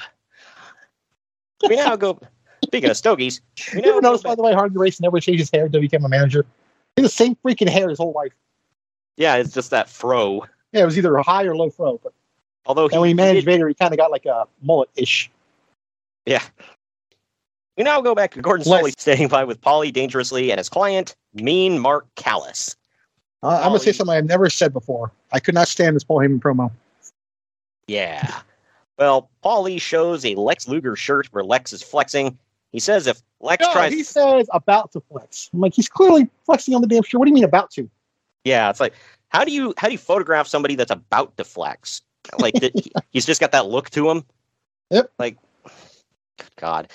We 1.66 1.76
now 1.76 1.96
go, 1.96 2.20
speaking 2.62 2.90
of 2.90 2.96
stogies, 2.98 3.40
we 3.72 3.78
You 3.78 3.82
now 3.82 3.88
never 3.88 4.00
go 4.02 4.08
noticed, 4.08 4.24
by 4.24 4.34
the 4.34 4.42
way, 4.42 4.52
Harley 4.52 4.76
Race 4.76 5.00
never 5.00 5.18
changed 5.18 5.40
his 5.40 5.50
hair 5.50 5.64
until 5.64 5.80
he 5.80 5.86
became 5.88 6.04
a 6.04 6.08
manager. 6.10 6.44
He 6.94 7.00
had 7.02 7.06
the 7.06 7.14
same 7.14 7.36
freaking 7.36 7.70
hair 7.70 7.88
his 7.88 7.96
whole 7.98 8.12
life. 8.12 8.32
yeah, 9.16 9.36
it's 9.36 9.54
just 9.54 9.70
that 9.70 9.88
fro. 9.88 10.44
Yeah, 10.72 10.82
it 10.82 10.84
was 10.84 10.98
either 10.98 11.16
a 11.16 11.22
high 11.22 11.44
or 11.44 11.56
low 11.56 11.70
fro. 11.70 11.98
But 12.04 12.12
Although 12.66 12.88
he, 12.88 12.94
and 12.96 13.00
when 13.00 13.08
he 13.08 13.12
he 13.12 13.14
managed 13.14 13.46
did- 13.46 13.52
Vader, 13.52 13.66
he 13.68 13.72
kind 13.74 13.94
of 13.94 13.98
got 13.98 14.10
like 14.10 14.26
a 14.26 14.46
mullet 14.60 14.90
ish. 14.94 15.30
Yeah. 16.26 16.42
We 17.76 17.84
now 17.84 18.00
go 18.00 18.14
back 18.14 18.32
to 18.34 18.40
Gordon 18.40 18.66
Solie 18.66 18.98
standing 18.98 19.28
by 19.28 19.44
with 19.44 19.60
Polly 19.60 19.90
dangerously 19.90 20.50
and 20.50 20.58
his 20.58 20.68
client, 20.68 21.14
Mean 21.34 21.78
Mark 21.78 22.06
Callous. 22.14 22.74
Uh, 23.42 23.60
I'm 23.62 23.68
gonna 23.68 23.78
say 23.80 23.92
something 23.92 24.16
I've 24.16 24.24
never 24.24 24.48
said 24.48 24.72
before. 24.72 25.12
I 25.32 25.40
could 25.40 25.54
not 25.54 25.68
stand 25.68 25.94
this 25.94 26.02
Paul 26.04 26.18
Heyman 26.20 26.40
promo. 26.40 26.70
Yeah. 27.86 28.40
Well, 28.98 29.28
Paul 29.42 29.62
Lee 29.64 29.78
shows 29.78 30.24
a 30.24 30.34
Lex 30.34 30.66
Luger 30.68 30.96
shirt 30.96 31.26
where 31.32 31.44
Lex 31.44 31.72
is 31.72 31.82
flexing. 31.82 32.38
He 32.72 32.80
says 32.80 33.06
if 33.06 33.20
Lex 33.40 33.60
No, 33.62 33.72
tries, 33.72 33.92
he 33.92 34.02
says 34.02 34.48
about 34.52 34.92
to 34.92 35.00
flex. 35.00 35.50
I'm 35.52 35.60
like, 35.60 35.74
he's 35.74 35.88
clearly 35.88 36.28
flexing 36.46 36.74
on 36.74 36.80
the 36.80 36.86
damn 36.88 37.02
shirt. 37.02 37.18
What 37.18 37.26
do 37.26 37.30
you 37.30 37.34
mean 37.34 37.44
about 37.44 37.70
to? 37.72 37.88
yeah, 38.44 38.70
it's 38.70 38.80
like 38.80 38.94
how 39.28 39.44
do 39.44 39.52
you 39.52 39.74
how 39.76 39.88
do 39.88 39.92
you 39.92 39.98
photograph 39.98 40.46
somebody 40.46 40.76
that's 40.76 40.90
about 40.90 41.36
to 41.36 41.44
flex? 41.44 42.00
Like 42.38 42.54
that, 42.60 42.72
he- 42.74 42.92
he's 43.10 43.26
just 43.26 43.40
got 43.40 43.52
that 43.52 43.66
look 43.66 43.90
to 43.90 44.08
him. 44.10 44.24
Yep. 44.90 45.10
Like, 45.18 45.36
God. 46.56 46.88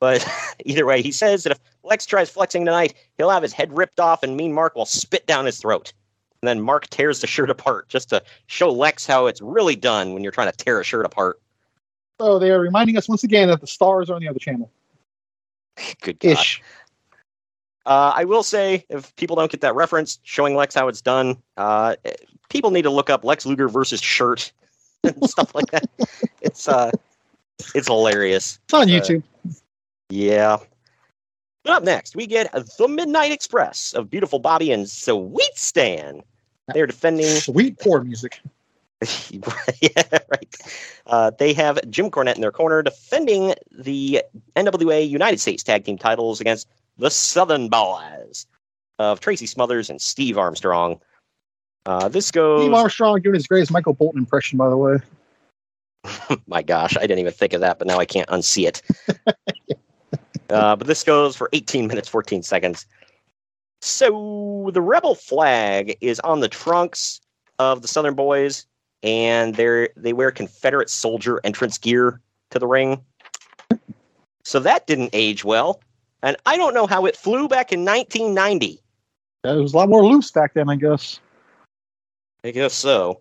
But 0.00 0.26
either 0.64 0.84
way, 0.86 1.02
he 1.02 1.12
says 1.12 1.44
that 1.44 1.52
if 1.52 1.60
Lex 1.84 2.06
tries 2.06 2.28
flexing 2.30 2.64
tonight, 2.64 2.94
he'll 3.16 3.30
have 3.30 3.42
his 3.42 3.52
head 3.52 3.76
ripped 3.76 4.00
off, 4.00 4.22
and 4.22 4.36
Mean 4.36 4.52
Mark 4.52 4.74
will 4.74 4.86
spit 4.86 5.26
down 5.26 5.46
his 5.46 5.58
throat. 5.58 5.92
And 6.42 6.48
then 6.48 6.60
Mark 6.60 6.88
tears 6.88 7.20
the 7.20 7.26
shirt 7.26 7.50
apart 7.50 7.88
just 7.88 8.08
to 8.08 8.22
show 8.46 8.70
Lex 8.70 9.06
how 9.06 9.26
it's 9.26 9.42
really 9.42 9.76
done 9.76 10.14
when 10.14 10.22
you're 10.22 10.32
trying 10.32 10.50
to 10.50 10.56
tear 10.56 10.80
a 10.80 10.84
shirt 10.84 11.04
apart. 11.04 11.38
So 12.18 12.38
they 12.38 12.50
are 12.50 12.60
reminding 12.60 12.96
us 12.96 13.08
once 13.08 13.24
again 13.24 13.48
that 13.48 13.60
the 13.60 13.66
stars 13.66 14.10
are 14.10 14.14
on 14.14 14.22
the 14.22 14.28
other 14.28 14.38
channel. 14.38 14.70
Good 16.00 16.18
God. 16.18 16.32
Ish. 16.32 16.62
Uh, 17.86 18.12
I 18.14 18.24
will 18.24 18.42
say, 18.42 18.84
if 18.88 19.14
people 19.16 19.36
don't 19.36 19.50
get 19.50 19.62
that 19.62 19.74
reference, 19.74 20.18
showing 20.22 20.54
Lex 20.54 20.74
how 20.74 20.88
it's 20.88 21.00
done, 21.00 21.36
uh, 21.56 21.96
people 22.50 22.70
need 22.70 22.82
to 22.82 22.90
look 22.90 23.08
up 23.10 23.24
Lex 23.24 23.46
Luger 23.46 23.68
versus 23.68 24.00
shirt 24.00 24.52
and 25.04 25.28
stuff 25.28 25.54
like 25.54 25.66
that. 25.70 25.88
It's 26.40 26.68
uh, 26.68 26.90
it's 27.74 27.88
hilarious. 27.88 28.58
It's 28.64 28.74
on 28.74 28.82
Uh, 28.82 28.92
YouTube. 28.92 29.22
Yeah. 30.10 30.58
But 31.64 31.72
up 31.72 31.82
next, 31.82 32.16
we 32.16 32.26
get 32.26 32.52
the 32.52 32.88
Midnight 32.88 33.32
Express 33.32 33.92
of 33.92 34.10
beautiful 34.10 34.38
Bobby 34.38 34.72
and 34.72 34.88
Sweet 34.88 35.54
Stan. 35.54 36.22
They're 36.72 36.86
defending. 36.86 37.26
Sweet 37.26 37.78
poor 37.78 38.02
music. 38.02 38.40
yeah, 39.80 40.18
right. 40.30 40.56
Uh, 41.06 41.30
they 41.38 41.52
have 41.52 41.78
Jim 41.90 42.10
Cornette 42.10 42.34
in 42.34 42.40
their 42.40 42.52
corner 42.52 42.82
defending 42.82 43.54
the 43.70 44.22
NWA 44.56 45.08
United 45.08 45.40
States 45.40 45.62
Tag 45.62 45.84
Team 45.84 45.96
titles 45.96 46.40
against 46.40 46.68
the 46.98 47.10
Southern 47.10 47.68
Boys 47.68 48.46
of 48.98 49.20
Tracy 49.20 49.46
Smothers 49.46 49.88
and 49.88 50.00
Steve 50.00 50.36
Armstrong. 50.36 51.00
Uh, 51.86 52.08
this 52.08 52.30
goes. 52.30 52.62
Steve 52.62 52.74
Armstrong 52.74 53.20
doing 53.22 53.34
his 53.34 53.46
greatest 53.46 53.72
Michael 53.72 53.94
Bolton 53.94 54.20
impression, 54.20 54.58
by 54.58 54.68
the 54.68 54.76
way. 54.76 54.98
My 56.46 56.62
gosh, 56.62 56.96
I 56.96 57.00
didn't 57.02 57.20
even 57.20 57.32
think 57.32 57.52
of 57.52 57.62
that, 57.62 57.78
but 57.78 57.88
now 57.88 57.98
I 57.98 58.04
can't 58.04 58.28
unsee 58.28 58.66
it. 58.66 58.82
uh, 60.50 60.76
but 60.76 60.86
this 60.86 61.04
goes 61.04 61.36
for 61.36 61.48
18 61.52 61.86
minutes, 61.86 62.08
14 62.08 62.42
seconds. 62.42 62.86
So 63.80 64.70
the 64.72 64.82
rebel 64.82 65.14
flag 65.14 65.96
is 66.00 66.20
on 66.20 66.40
the 66.40 66.48
trunks 66.48 67.20
of 67.58 67.82
the 67.82 67.88
Southern 67.88 68.14
Boys, 68.14 68.66
and 69.02 69.54
they 69.54 69.88
they 69.96 70.12
wear 70.12 70.30
Confederate 70.30 70.90
soldier 70.90 71.40
entrance 71.44 71.78
gear 71.78 72.20
to 72.50 72.58
the 72.58 72.66
ring. 72.66 73.02
So 74.44 74.60
that 74.60 74.86
didn't 74.86 75.10
age 75.12 75.44
well, 75.44 75.80
and 76.22 76.36
I 76.46 76.56
don't 76.56 76.74
know 76.74 76.86
how 76.86 77.06
it 77.06 77.16
flew 77.16 77.48
back 77.48 77.72
in 77.72 77.84
1990. 77.84 78.80
It 79.44 79.56
was 79.56 79.72
a 79.72 79.76
lot 79.76 79.88
more 79.88 80.04
loose 80.04 80.30
back 80.30 80.52
then, 80.54 80.68
I 80.68 80.76
guess. 80.76 81.18
I 82.44 82.50
guess 82.50 82.74
so. 82.74 83.20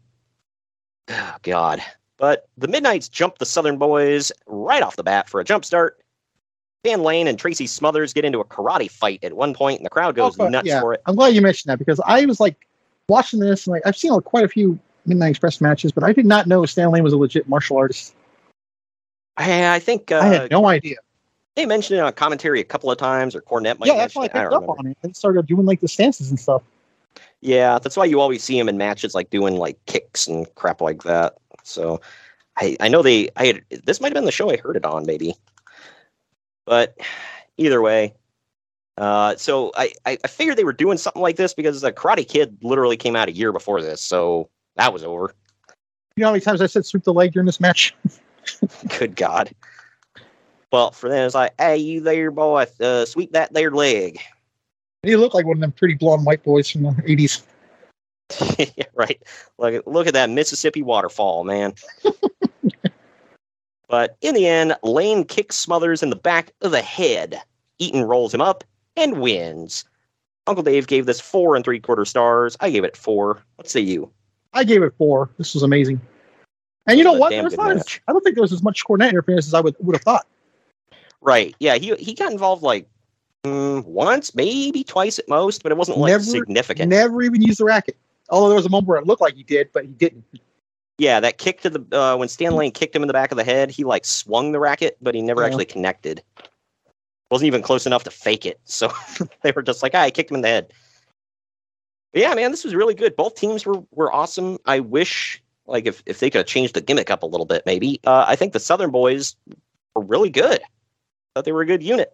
Oh, 1.10 1.36
God. 1.44 1.82
But 2.18 2.48
the 2.58 2.68
Midnights 2.68 3.08
jump 3.08 3.38
the 3.38 3.46
Southern 3.46 3.78
Boys 3.78 4.32
right 4.46 4.84
off 4.84 4.98
the 4.98 5.04
bat 5.04 5.30
for 5.30 5.40
a 5.40 5.46
jump 5.46 5.64
start. 5.64 6.00
Stan 6.86 7.04
Lane 7.04 7.28
and 7.28 7.38
Tracy 7.38 7.68
Smothers 7.68 8.14
get 8.14 8.24
into 8.24 8.40
a 8.40 8.46
karate 8.46 8.90
fight 8.90 9.24
at 9.24 9.34
one 9.34 9.54
point, 9.54 9.80
and 9.80 9.86
the 9.86 9.90
crowd 9.90 10.16
goes 10.16 10.40
Okay, 10.40 10.50
nuts 10.50 10.68
yeah. 10.68 10.80
for 10.80 10.94
it. 10.94 11.02
I'm 11.06 11.16
glad 11.16 11.36
you 11.36 11.42
mentioned 11.42 11.70
that 11.72 11.80
because 11.80 12.00
I 12.06 12.26
was 12.26 12.40
like 12.40 12.56
watching 13.10 13.40
this 13.40 13.68
and 13.68 13.74
like 13.74 13.82
I've 13.86 13.98
seen 13.98 14.12
like, 14.12 14.24
quite 14.24 14.46
a 14.46 14.48
few 14.48 14.80
Midnight 15.06 15.32
Express 15.32 15.60
matches, 15.60 15.92
but 15.92 16.04
I 16.04 16.14
did 16.14 16.26
not 16.26 16.48
know 16.48 16.66
Stan 16.66 16.92
Lane 16.92 17.04
was 17.04 17.12
a 17.12 17.18
legit 17.18 17.50
martial 17.50 17.78
artist. 17.78 18.16
I, 19.36 19.76
I 19.76 19.80
think 19.80 20.12
uh, 20.12 20.20
I 20.20 20.26
had 20.26 20.52
no 20.52 20.68
idea. 20.68 20.98
they 21.56 21.66
mentioned 21.66 22.00
it 22.00 22.02
on 22.04 22.14
commentary 22.14 22.62
a 22.62 22.66
couple 22.66 22.92
of 22.92 22.98
times, 22.98 23.36
or 23.36 23.42
Cornette 23.42 23.80
might 23.80 23.88
yeah, 23.88 23.98
that's 23.98 24.16
why 24.16 24.24
I 24.24 24.28
picked 24.28 24.36
don't 24.36 24.54
up 24.54 24.62
remember. 24.62 24.80
on 24.80 24.88
it 24.88 24.98
and 25.04 25.16
started 25.16 25.48
doing 25.48 25.66
like 25.66 25.82
the 25.82 25.88
stances 25.88 26.30
and 26.30 26.40
stuff. 26.40 26.62
Yeah, 27.42 27.80
that's 27.80 27.98
why 27.98 28.06
you 28.06 28.22
always 28.22 28.44
see 28.44 28.58
him 28.58 28.70
in 28.70 28.78
matches 28.78 29.16
like 29.16 29.30
doing 29.30 29.56
like 29.56 29.84
kicks 29.86 30.28
and 30.28 30.48
crap 30.56 30.80
like 30.80 31.04
that. 31.04 31.36
So 31.64 32.00
I 32.58 32.78
I 32.80 32.88
know 32.88 33.02
they 33.02 33.30
I 33.36 33.48
had 33.48 33.62
this 33.84 34.00
might 34.00 34.10
have 34.10 34.16
been 34.16 34.26
the 34.26 34.32
show 34.32 34.50
I 34.50 34.58
heard 34.58 34.78
it 34.78 34.86
on 34.86 35.06
maybe. 35.06 35.36
But 36.66 36.98
either 37.58 37.82
way, 37.82 38.14
uh 38.98 39.36
so 39.38 39.72
I 39.76 39.94
I 40.06 40.18
figured 40.28 40.58
they 40.58 40.64
were 40.64 40.74
doing 40.74 40.98
something 40.98 41.22
like 41.22 41.38
this 41.38 41.54
because 41.54 41.82
the 41.82 41.92
Karate 41.92 42.28
Kid 42.28 42.58
literally 42.62 42.98
came 42.98 43.16
out 43.16 43.30
a 43.30 43.32
year 43.32 43.52
before 43.52 43.82
this, 43.82 44.02
so 44.02 44.50
that 44.76 44.94
was 44.94 45.04
over. 45.04 45.34
You 46.16 46.22
know 46.22 46.28
how 46.28 46.32
many 46.34 46.42
times 46.42 46.62
I 46.62 46.66
said 46.66 46.86
sweep 46.86 47.04
the 47.04 47.14
leg 47.14 47.32
during 47.32 47.46
this 47.46 47.60
match? 47.60 47.96
Good 49.00 49.16
God. 49.16 49.54
Well, 50.72 50.92
for 50.92 51.10
them 51.10 51.26
it's 51.26 51.36
like, 51.36 51.54
hey, 51.58 51.78
you 51.78 52.02
there, 52.02 52.30
boy, 52.30 52.66
uh, 52.82 53.06
sweep 53.06 53.32
that 53.32 53.54
there 53.54 53.72
leg. 53.72 54.20
He 55.04 55.16
looked 55.16 55.34
like 55.34 55.46
one 55.46 55.58
of 55.58 55.62
them 55.62 55.72
pretty 55.72 55.94
blonde 55.94 56.26
white 56.26 56.44
boys 56.44 56.70
from 56.70 56.84
the 56.84 56.90
80s. 56.90 57.42
yeah, 58.78 58.84
right. 58.94 59.22
Look, 59.58 59.84
look 59.88 60.08
at 60.08 60.14
that 60.14 60.30
Mississippi 60.30 60.82
waterfall, 60.82 61.44
man. 61.44 61.74
but 63.90 64.16
in 64.22 64.36
the 64.36 64.48
end, 64.48 64.76
Lane 64.84 65.26
kicks 65.26 65.56
Smothers 65.58 66.02
in 66.02 66.10
the 66.10 66.16
back 66.16 66.54
of 66.62 66.72
the 66.72 66.82
head. 66.82 67.42
Eaton 67.80 68.04
rolls 68.04 68.34
him 68.34 68.42
up 68.42 68.64
and 68.96 69.20
wins. 69.20 69.84
Uncle 70.48 70.64
Dave 70.64 70.88
gave 70.88 71.06
this 71.06 71.20
four 71.20 71.56
and 71.56 71.66
three 71.66 71.80
quarter 71.80 72.06
stars. 72.06 72.56
I 72.60 72.70
gave 72.70 72.84
it 72.84 72.96
four. 72.96 73.42
What 73.56 73.70
say 73.70 73.82
you? 73.82 74.12
I 74.54 74.64
gave 74.64 74.84
it 74.84 74.94
four. 74.98 75.30
This 75.38 75.54
was 75.54 75.64
amazing. 75.64 76.00
And 76.88 76.98
you 76.98 77.04
know 77.04 77.14
what? 77.14 77.30
There's 77.30 77.56
not. 77.56 78.00
I 78.08 78.12
don't 78.12 78.22
think 78.22 78.36
there 78.36 78.42
was 78.42 78.54
as 78.54 78.64
much 78.64 78.84
Cornette 78.84 79.10
interference 79.10 79.48
as 79.48 79.54
I 79.54 79.62
would 79.62 79.76
would 79.80 79.96
have 79.96 80.04
thought. 80.04 80.28
Right. 81.22 81.56
Yeah, 81.60 81.76
he 81.76 81.96
he 81.96 82.14
got 82.14 82.32
involved 82.32 82.64
like 82.64 82.88
mm, 83.44 83.84
once, 83.86 84.34
maybe 84.34 84.84
twice 84.84 85.20
at 85.20 85.28
most, 85.28 85.62
but 85.62 85.72
it 85.72 85.78
wasn't 85.78 85.98
like 85.98 86.12
Never- 86.12 86.24
significant. 86.24 86.90
Never 86.90 87.22
even 87.22 87.42
used 87.42 87.60
the 87.60 87.66
racket. 87.66 87.98
Although 88.30 88.50
there 88.50 88.56
was 88.56 88.66
a 88.66 88.70
moment 88.70 88.88
where 88.88 88.98
it 89.00 89.08
looked 89.08 89.22
like 89.22 89.36
he 89.36 89.44
did, 89.44 89.70
but 89.74 89.86
he 89.86 89.92
didn't. 89.92 90.24
Yeah, 91.00 91.20
that 91.22 91.38
kick 91.38 91.62
to 91.62 91.70
the 91.70 91.98
uh, 91.98 92.18
when 92.18 92.28
Stan 92.28 92.56
Lane 92.56 92.72
kicked 92.72 92.96
him 92.96 93.02
in 93.02 93.08
the 93.08 93.14
back 93.14 93.32
of 93.32 93.38
the 93.38 93.44
head, 93.44 93.72
he 93.72 93.84
like 93.86 94.06
swung 94.06 94.52
the 94.52 94.60
racket, 94.60 94.98
but 95.02 95.16
he 95.16 95.22
never 95.22 95.42
Yeah. 95.42 95.48
actually 95.48 95.66
connected. 95.66 96.22
Wasn't 97.32 97.48
even 97.48 97.62
close 97.62 97.86
enough 97.86 98.04
to 98.04 98.12
fake 98.12 98.46
it, 98.46 98.60
so 98.66 98.92
they 99.42 99.52
were 99.52 99.62
just 99.62 99.82
like, 99.82 99.94
"Ah, 99.96 100.02
I 100.02 100.12
kicked 100.12 100.30
him 100.30 100.36
in 100.36 100.42
the 100.42 100.50
head." 100.50 100.74
But 102.12 102.22
yeah, 102.22 102.34
man, 102.34 102.52
this 102.52 102.64
was 102.64 102.76
really 102.76 102.94
good. 102.96 103.16
Both 103.16 103.36
teams 103.36 103.66
were 103.66 103.82
were 103.92 104.12
awesome. 104.12 104.58
I 104.66 104.82
wish 104.82 105.42
like 105.68 105.86
if 105.86 106.04
if 106.06 106.20
they 106.20 106.30
could 106.30 106.40
have 106.40 106.48
changed 106.48 106.74
the 106.74 106.82
gimmick 106.82 107.10
up 107.10 107.24
a 107.24 107.28
little 107.28 107.46
bit, 107.46 107.64
maybe. 107.66 108.00
Uh, 108.06 108.26
I 108.28 108.36
think 108.36 108.52
the 108.54 108.60
Southern 108.60 108.92
boys 108.92 109.36
were 109.96 110.04
really 110.04 110.30
good. 110.30 110.60
Thought 111.34 111.46
they 111.46 111.52
were 111.54 111.62
a 111.62 111.66
good 111.66 111.84
unit. 111.84 112.14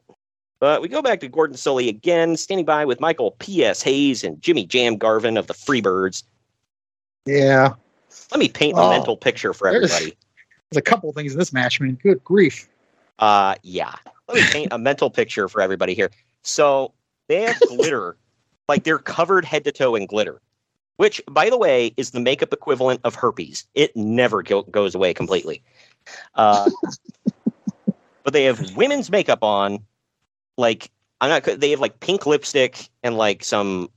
But 0.59 0.81
we 0.81 0.87
go 0.89 1.01
back 1.01 1.19
to 1.21 1.27
Gordon 1.27 1.57
Solie 1.57 1.89
again, 1.89 2.37
standing 2.37 2.65
by 2.65 2.85
with 2.85 2.99
Michael 2.99 3.31
P.S. 3.39 3.81
Hayes 3.81 4.23
and 4.23 4.41
Jimmy 4.41 4.65
Jam 4.65 4.97
Garvin 4.97 5.37
of 5.37 5.47
the 5.47 5.53
Freebirds. 5.53 6.23
Yeah. 7.25 7.73
Let 8.31 8.39
me 8.39 8.49
paint 8.49 8.77
a 8.77 8.81
Oh, 8.81 8.89
mental 8.89 9.17
picture 9.17 9.53
for 9.53 9.67
everybody. 9.67 10.15
There's 10.71 10.79
a 10.79 10.81
couple 10.81 11.11
things 11.13 11.33
in 11.33 11.39
this 11.39 11.53
match, 11.53 11.79
man. 11.79 11.97
Good 12.01 12.23
grief. 12.23 12.67
Uh, 13.19 13.55
yeah. 13.63 13.95
Let 14.27 14.35
me 14.35 14.43
paint 14.51 14.73
a 14.73 14.77
mental 14.77 15.09
picture 15.09 15.47
for 15.47 15.61
everybody 15.61 15.93
here. 15.93 16.11
So 16.43 16.93
they 17.27 17.43
have 17.43 17.55
glitter, 17.67 18.17
like 18.69 18.83
they're 18.83 18.99
covered 18.99 19.45
head 19.45 19.63
to 19.65 19.71
toe 19.71 19.95
in 19.95 20.05
glitter, 20.05 20.41
which, 20.97 21.21
by 21.29 21.49
the 21.49 21.57
way, 21.57 21.93
is 21.97 22.11
the 22.11 22.19
makeup 22.19 22.51
equivalent 22.51 23.01
of 23.03 23.15
herpes. 23.15 23.65
It 23.73 23.95
never 23.95 24.43
go- 24.43 24.63
goes 24.63 24.95
away 24.95 25.13
completely. 25.13 25.61
Uh, 26.33 26.69
but 28.23 28.33
they 28.33 28.43
have 28.45 28.75
women's 28.75 29.11
makeup 29.11 29.43
on, 29.43 29.79
like 30.57 30.89
I'm 31.21 31.29
not. 31.29 31.43
They 31.43 31.71
have 31.71 31.79
like 31.79 31.99
pink 31.99 32.25
lipstick 32.25 32.89
and 33.03 33.17
like 33.17 33.43
some 33.43 33.89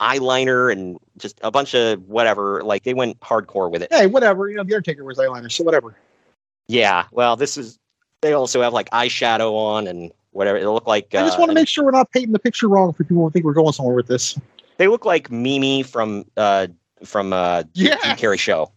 eyeliner 0.00 0.72
and 0.72 0.98
just 1.18 1.38
a 1.42 1.50
bunch 1.50 1.74
of 1.74 2.08
whatever. 2.08 2.62
Like 2.62 2.82
they 2.84 2.94
went 2.94 3.20
hardcore 3.20 3.70
with 3.70 3.82
it. 3.82 3.92
Hey, 3.92 4.06
whatever. 4.06 4.48
You 4.48 4.56
know, 4.56 4.64
the 4.64 4.74
Undertaker 4.74 5.04
wears 5.04 5.18
eyeliner, 5.18 5.50
so 5.50 5.64
whatever. 5.64 5.94
Yeah. 6.68 7.04
Well, 7.12 7.36
this 7.36 7.56
is. 7.56 7.78
They 8.22 8.32
also 8.32 8.60
have 8.62 8.72
like 8.72 8.90
eyeshadow 8.90 9.52
on 9.52 9.86
and 9.86 10.12
whatever. 10.32 10.58
It 10.58 10.68
look 10.68 10.86
like. 10.86 11.14
I 11.14 11.22
just 11.22 11.38
uh, 11.38 11.40
want 11.40 11.50
to 11.50 11.54
make 11.54 11.68
sure 11.68 11.84
we're 11.84 11.90
not 11.90 12.10
painting 12.10 12.32
the 12.32 12.38
picture 12.38 12.68
wrong 12.68 12.92
for 12.92 13.04
people 13.04 13.22
who 13.24 13.30
think 13.30 13.44
we're 13.44 13.54
going 13.54 13.72
somewhere 13.72 13.94
with 13.94 14.08
this. 14.08 14.38
They 14.76 14.88
look 14.88 15.04
like 15.04 15.30
Mimi 15.30 15.82
from 15.82 16.24
uh 16.36 16.66
from 17.04 17.32
uh 17.32 17.64
Yeah. 17.74 17.96
Jim 18.02 18.16
Carrey 18.16 18.38
show. 18.38 18.70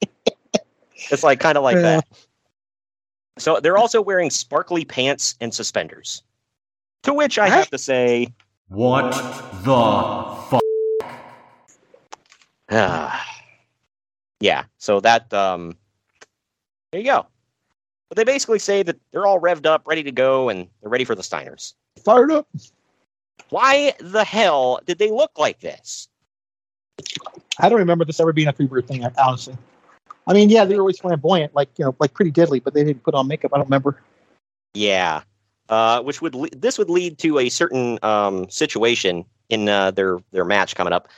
it's 1.10 1.22
like 1.22 1.40
kind 1.40 1.56
of 1.56 1.64
like 1.64 1.76
Yeah. 1.76 1.82
that. 1.82 2.08
So 3.38 3.58
they're 3.60 3.78
also 3.78 4.02
wearing 4.02 4.30
sparkly 4.30 4.84
pants 4.84 5.34
and 5.40 5.54
suspenders. 5.54 6.22
To 7.04 7.14
which 7.14 7.38
I 7.38 7.48
have 7.48 7.70
to 7.70 7.78
say, 7.78 8.28
What 8.70 9.10
the 9.64 10.36
fuck? 10.48 10.62
yeah. 14.40 14.64
So 14.78 15.00
that 15.00 15.34
um, 15.34 15.76
there 16.92 17.00
you 17.00 17.06
go. 17.06 17.26
But 18.08 18.16
they 18.16 18.22
basically 18.22 18.60
say 18.60 18.84
that 18.84 18.96
they're 19.10 19.26
all 19.26 19.40
revved 19.40 19.66
up, 19.66 19.82
ready 19.86 20.04
to 20.04 20.12
go, 20.12 20.48
and 20.48 20.68
they're 20.80 20.90
ready 20.90 21.04
for 21.04 21.16
the 21.16 21.22
Steiners. 21.22 21.74
Fired 22.04 22.30
up. 22.30 22.46
Why 23.48 23.92
the 23.98 24.22
hell 24.22 24.78
did 24.86 24.98
they 24.98 25.10
look 25.10 25.32
like 25.36 25.58
this? 25.58 26.08
I 27.58 27.68
don't 27.68 27.78
remember 27.78 28.04
this 28.04 28.20
ever 28.20 28.32
being 28.32 28.46
a 28.46 28.52
Freebird 28.52 28.86
thing, 28.86 29.04
honestly. 29.18 29.56
I 30.28 30.32
mean, 30.32 30.48
yeah, 30.48 30.64
they 30.64 30.76
were 30.76 30.82
always 30.82 31.00
flamboyant, 31.00 31.56
like 31.56 31.70
you 31.76 31.86
know, 31.86 31.96
like 31.98 32.14
pretty 32.14 32.30
deadly, 32.30 32.60
but 32.60 32.74
they 32.74 32.84
didn't 32.84 33.02
put 33.02 33.14
on 33.14 33.26
makeup. 33.26 33.50
I 33.52 33.56
don't 33.56 33.66
remember. 33.66 34.00
Yeah, 34.74 35.22
uh, 35.70 36.02
which 36.02 36.20
would 36.20 36.34
le- 36.34 36.50
this 36.50 36.76
would 36.76 36.90
lead 36.90 37.18
to 37.18 37.38
a 37.38 37.48
certain 37.48 37.98
um, 38.02 38.48
situation 38.50 39.24
in 39.48 39.68
uh, 39.68 39.90
their 39.92 40.18
their 40.32 40.44
match 40.44 40.74
coming 40.74 40.92
up. 40.92 41.08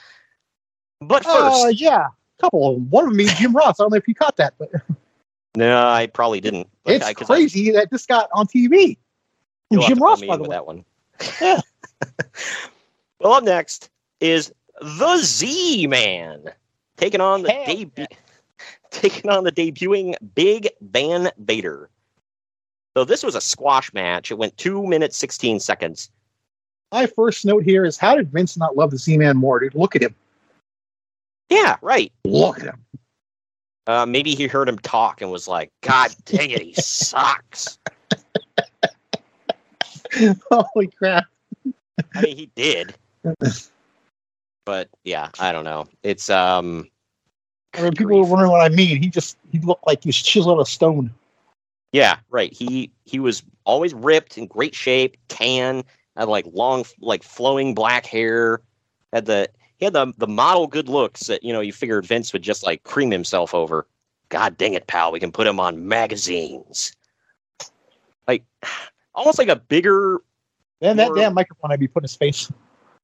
But 1.00 1.24
first, 1.24 1.64
Uh, 1.64 1.68
yeah, 1.68 2.06
a 2.06 2.42
couple 2.42 2.68
of 2.68 2.76
them. 2.76 2.90
One 2.90 3.08
of 3.08 3.16
them 3.16 3.26
Jim 3.36 3.52
Ross. 3.52 3.80
I 3.80 3.82
don't 3.82 3.90
know 3.90 3.96
if 3.96 4.06
you 4.06 4.14
caught 4.14 4.36
that, 4.36 4.54
but 4.58 4.70
no, 5.56 5.88
I 5.88 6.06
probably 6.06 6.40
didn't. 6.40 6.68
It's 6.86 7.04
I, 7.04 7.14
crazy 7.14 7.72
that 7.72 7.90
this 7.90 8.06
got 8.06 8.28
on 8.32 8.46
TV. 8.46 8.96
Jim 9.72 9.98
Ross, 9.98 10.22
by 10.22 10.36
the 10.36 10.42
way. 10.44 10.48
that 10.50 10.66
one. 10.66 10.84
Yeah. 11.40 11.60
Well, 13.22 13.34
up 13.34 13.44
next 13.44 13.88
is 14.18 14.52
the 14.80 15.16
Z 15.18 15.86
Man 15.86 16.42
taking 16.96 17.20
on 17.20 17.42
the 17.42 17.50
debut, 17.66 18.06
taking 18.90 19.30
on 19.30 19.44
the 19.44 19.52
debuting 19.52 20.16
Big 20.34 20.68
Van 20.80 21.30
Vader. 21.38 21.88
So 22.96 23.04
this 23.04 23.22
was 23.22 23.34
a 23.34 23.40
squash 23.40 23.92
match. 23.94 24.30
It 24.30 24.38
went 24.38 24.56
two 24.58 24.86
minutes 24.86 25.16
sixteen 25.16 25.60
seconds. 25.60 26.10
My 26.92 27.06
first 27.06 27.44
note 27.44 27.64
here 27.64 27.84
is 27.84 27.96
how 27.96 28.14
did 28.14 28.30
Vince 28.30 28.56
not 28.56 28.76
love 28.76 28.90
the 28.90 28.98
Z 28.98 29.16
Man 29.16 29.36
more, 29.36 29.60
dude? 29.60 29.74
Look 29.74 29.96
at 29.96 30.02
him. 30.02 30.14
Yeah, 31.48 31.76
right. 31.80 32.12
Look 32.24 32.60
at 32.60 32.66
him. 32.66 32.84
Uh, 33.86 34.06
maybe 34.06 34.34
he 34.34 34.46
heard 34.46 34.68
him 34.68 34.78
talk 34.78 35.22
and 35.22 35.30
was 35.30 35.48
like, 35.48 35.70
"God 35.80 36.14
dang 36.24 36.50
it, 36.50 36.62
he 36.62 36.74
sucks." 36.78 37.78
Holy 40.50 40.88
crap. 40.88 41.24
I 42.14 42.20
mean, 42.20 42.36
he 42.36 42.50
did, 42.54 42.94
but 44.66 44.88
yeah, 45.04 45.30
I 45.40 45.52
don't 45.52 45.64
know. 45.64 45.86
It's 46.02 46.28
um, 46.28 46.88
I 47.74 47.82
mean, 47.82 47.92
people 47.92 48.18
were 48.18 48.26
wondering 48.26 48.50
what 48.50 48.60
I 48.60 48.68
mean. 48.68 49.02
He 49.02 49.08
just 49.08 49.36
he 49.50 49.58
looked 49.60 49.86
like 49.86 50.02
he 50.02 50.08
was 50.08 50.16
chiseled 50.16 50.58
out 50.58 50.60
of 50.60 50.68
stone. 50.68 51.12
Yeah, 51.92 52.16
right. 52.30 52.52
He 52.52 52.90
he 53.04 53.20
was 53.20 53.42
always 53.64 53.94
ripped 53.94 54.36
in 54.38 54.46
great 54.46 54.74
shape, 54.74 55.16
tan, 55.28 55.84
had 56.16 56.28
like 56.28 56.46
long, 56.52 56.84
like 57.00 57.22
flowing 57.22 57.74
black 57.74 58.06
hair, 58.06 58.60
had 59.12 59.26
the 59.26 59.48
he 59.76 59.84
had 59.84 59.92
the 59.94 60.12
the 60.18 60.26
model 60.26 60.66
good 60.66 60.88
looks 60.88 61.26
that 61.26 61.42
you 61.42 61.52
know 61.52 61.60
you 61.60 61.72
figured 61.72 62.06
Vince 62.06 62.32
would 62.32 62.42
just 62.42 62.64
like 62.64 62.82
cream 62.84 63.10
himself 63.10 63.54
over. 63.54 63.86
God 64.30 64.56
dang 64.56 64.72
it, 64.72 64.86
pal, 64.86 65.12
we 65.12 65.20
can 65.20 65.30
put 65.30 65.46
him 65.46 65.60
on 65.60 65.86
magazines. 65.86 66.96
Like 68.26 68.44
almost 69.14 69.38
like 69.38 69.48
a 69.48 69.56
bigger 69.56 70.22
And 70.80 70.98
that 70.98 71.10
Or- 71.10 71.16
damn 71.16 71.34
microphone 71.34 71.70
I'd 71.72 71.80
be 71.80 71.88
putting 71.88 72.04
his 72.04 72.16
face. 72.16 72.50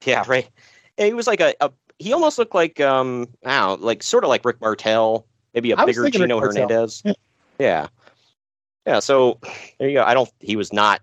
Yeah, 0.04 0.24
right. 0.26 0.48
He 0.96 1.12
was 1.12 1.26
like 1.26 1.40
a, 1.40 1.54
a 1.60 1.70
he 1.98 2.12
almost 2.12 2.38
looked 2.38 2.54
like 2.54 2.80
um 2.80 3.28
I 3.44 3.58
don't 3.60 3.80
know, 3.80 3.86
like 3.86 4.02
sort 4.02 4.24
of 4.24 4.28
like 4.28 4.44
Rick 4.44 4.60
Martel, 4.60 5.26
maybe 5.54 5.72
a 5.72 5.76
I 5.76 5.84
bigger 5.84 6.08
Gino. 6.08 6.40
Hernandez. 6.40 7.02
Yeah. 7.58 7.88
Yeah. 8.88 9.00
So 9.00 9.38
there 9.78 9.88
you 9.88 9.98
go. 9.98 10.02
I 10.02 10.14
don't 10.14 10.30
he 10.40 10.56
was 10.56 10.72
not 10.72 11.02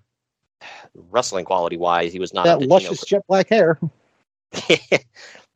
wrestling 1.12 1.46
quality 1.46 1.78
wise, 1.78 2.12
he 2.12 2.20
was 2.20 2.34
not 2.34 2.46
that 2.46 2.62
luscious 2.64 3.06
jet 3.06 3.22
black 3.28 3.48
hair. 3.50 3.80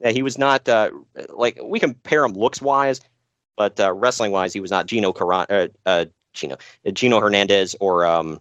Yeah, 0.01 0.11
he 0.11 0.23
was 0.23 0.37
not 0.37 0.69
uh 0.69 0.91
like 1.27 1.59
we 1.61 1.77
compare 1.77 2.23
him 2.23 2.31
looks 2.31 2.61
wise, 2.61 3.01
but 3.57 3.77
uh 3.81 3.91
wrestling 3.91 4.31
wise 4.31 4.53
he 4.53 4.61
was 4.61 4.71
not 4.71 4.85
Gino 4.85 5.11
Caron 5.11 5.45
uh, 5.49 5.67
uh 5.85 6.05
Gino 6.33 6.55
uh, 6.85 6.91
Gino 6.91 7.19
Hernandez 7.19 7.75
or 7.81 8.05
um 8.05 8.39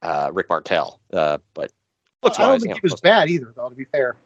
uh 0.00 0.30
Rick 0.32 0.48
Martel. 0.48 0.98
Uh 1.12 1.36
but 1.52 1.70
looks 2.22 2.38
I 2.38 2.42
don't 2.42 2.52
wise, 2.52 2.62
think 2.62 2.76
yeah, 2.76 2.80
he 2.80 2.90
was 2.90 2.98
bad 3.02 3.28
either, 3.28 3.52
though. 3.54 3.68
To 3.68 3.74
be 3.74 3.84
fair, 3.84 4.16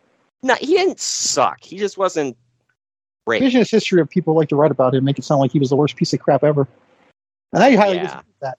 no, 0.45 0.55
he 0.55 0.67
didn't 0.67 1.01
suck. 1.01 1.61
He 1.61 1.77
just 1.77 1.99
wasn't 1.99 2.37
great. 3.27 3.43
history 3.43 4.01
of 4.01 4.09
people 4.09 4.35
like 4.35 4.51
to 4.51 4.57
write 4.57 4.71
about 4.71 4.95
him, 4.95 5.03
make 5.03 5.19
it 5.19 5.25
sound 5.25 5.41
like 5.41 5.51
he 5.51 5.59
was 5.59 5.71
the 5.71 5.77
worst 5.77 5.97
piece 5.97 6.13
of 6.13 6.21
crap 6.21 6.45
ever. 6.45 6.69
And 7.53 7.65
I 7.65 7.75
highly 7.75 7.97
Yeah. 7.97 8.03
disagree 8.03 8.29
with 8.29 8.41
that. 8.43 8.59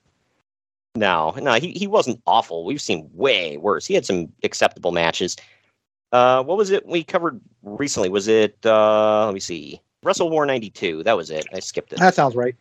No, 0.95 1.33
no, 1.41 1.53
he, 1.53 1.71
he 1.71 1.87
wasn't 1.87 2.21
awful. 2.27 2.65
We've 2.65 2.81
seen 2.81 3.09
way 3.13 3.57
worse. 3.57 3.85
He 3.85 3.93
had 3.93 4.05
some 4.05 4.31
acceptable 4.43 4.91
matches. 4.91 5.37
Uh, 6.11 6.43
what 6.43 6.57
was 6.57 6.69
it 6.69 6.85
we 6.85 7.03
covered 7.03 7.39
recently? 7.63 8.09
Was 8.09 8.27
it 8.27 8.57
uh, 8.65 9.25
let 9.25 9.33
me 9.33 9.39
see, 9.39 9.79
WrestleWar 10.03 10.45
'92? 10.45 11.03
That 11.03 11.15
was 11.15 11.29
it. 11.29 11.45
I 11.53 11.59
skipped 11.59 11.93
it. 11.93 11.99
That 11.99 12.13
sounds 12.13 12.35
right. 12.35 12.55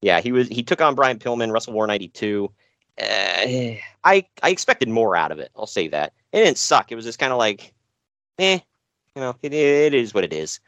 Yeah, 0.00 0.20
he 0.20 0.32
was 0.32 0.48
he 0.48 0.62
took 0.62 0.80
on 0.80 0.94
Brian 0.94 1.18
Pillman, 1.18 1.50
WrestleWar 1.50 1.86
'92. 1.86 2.50
Uh, 2.98 3.04
I 3.04 4.26
I 4.42 4.50
expected 4.50 4.88
more 4.88 5.14
out 5.14 5.30
of 5.30 5.38
it. 5.38 5.50
I'll 5.54 5.66
say 5.66 5.88
that. 5.88 6.14
It 6.32 6.44
didn't 6.44 6.58
suck. 6.58 6.90
It 6.90 6.94
was 6.96 7.04
just 7.04 7.18
kind 7.18 7.32
of 7.32 7.38
like, 7.38 7.74
eh, 8.38 8.58
you 9.14 9.20
know, 9.20 9.36
it, 9.42 9.52
it 9.52 9.92
is 9.92 10.14
what 10.14 10.24
it 10.24 10.32
is. 10.32 10.60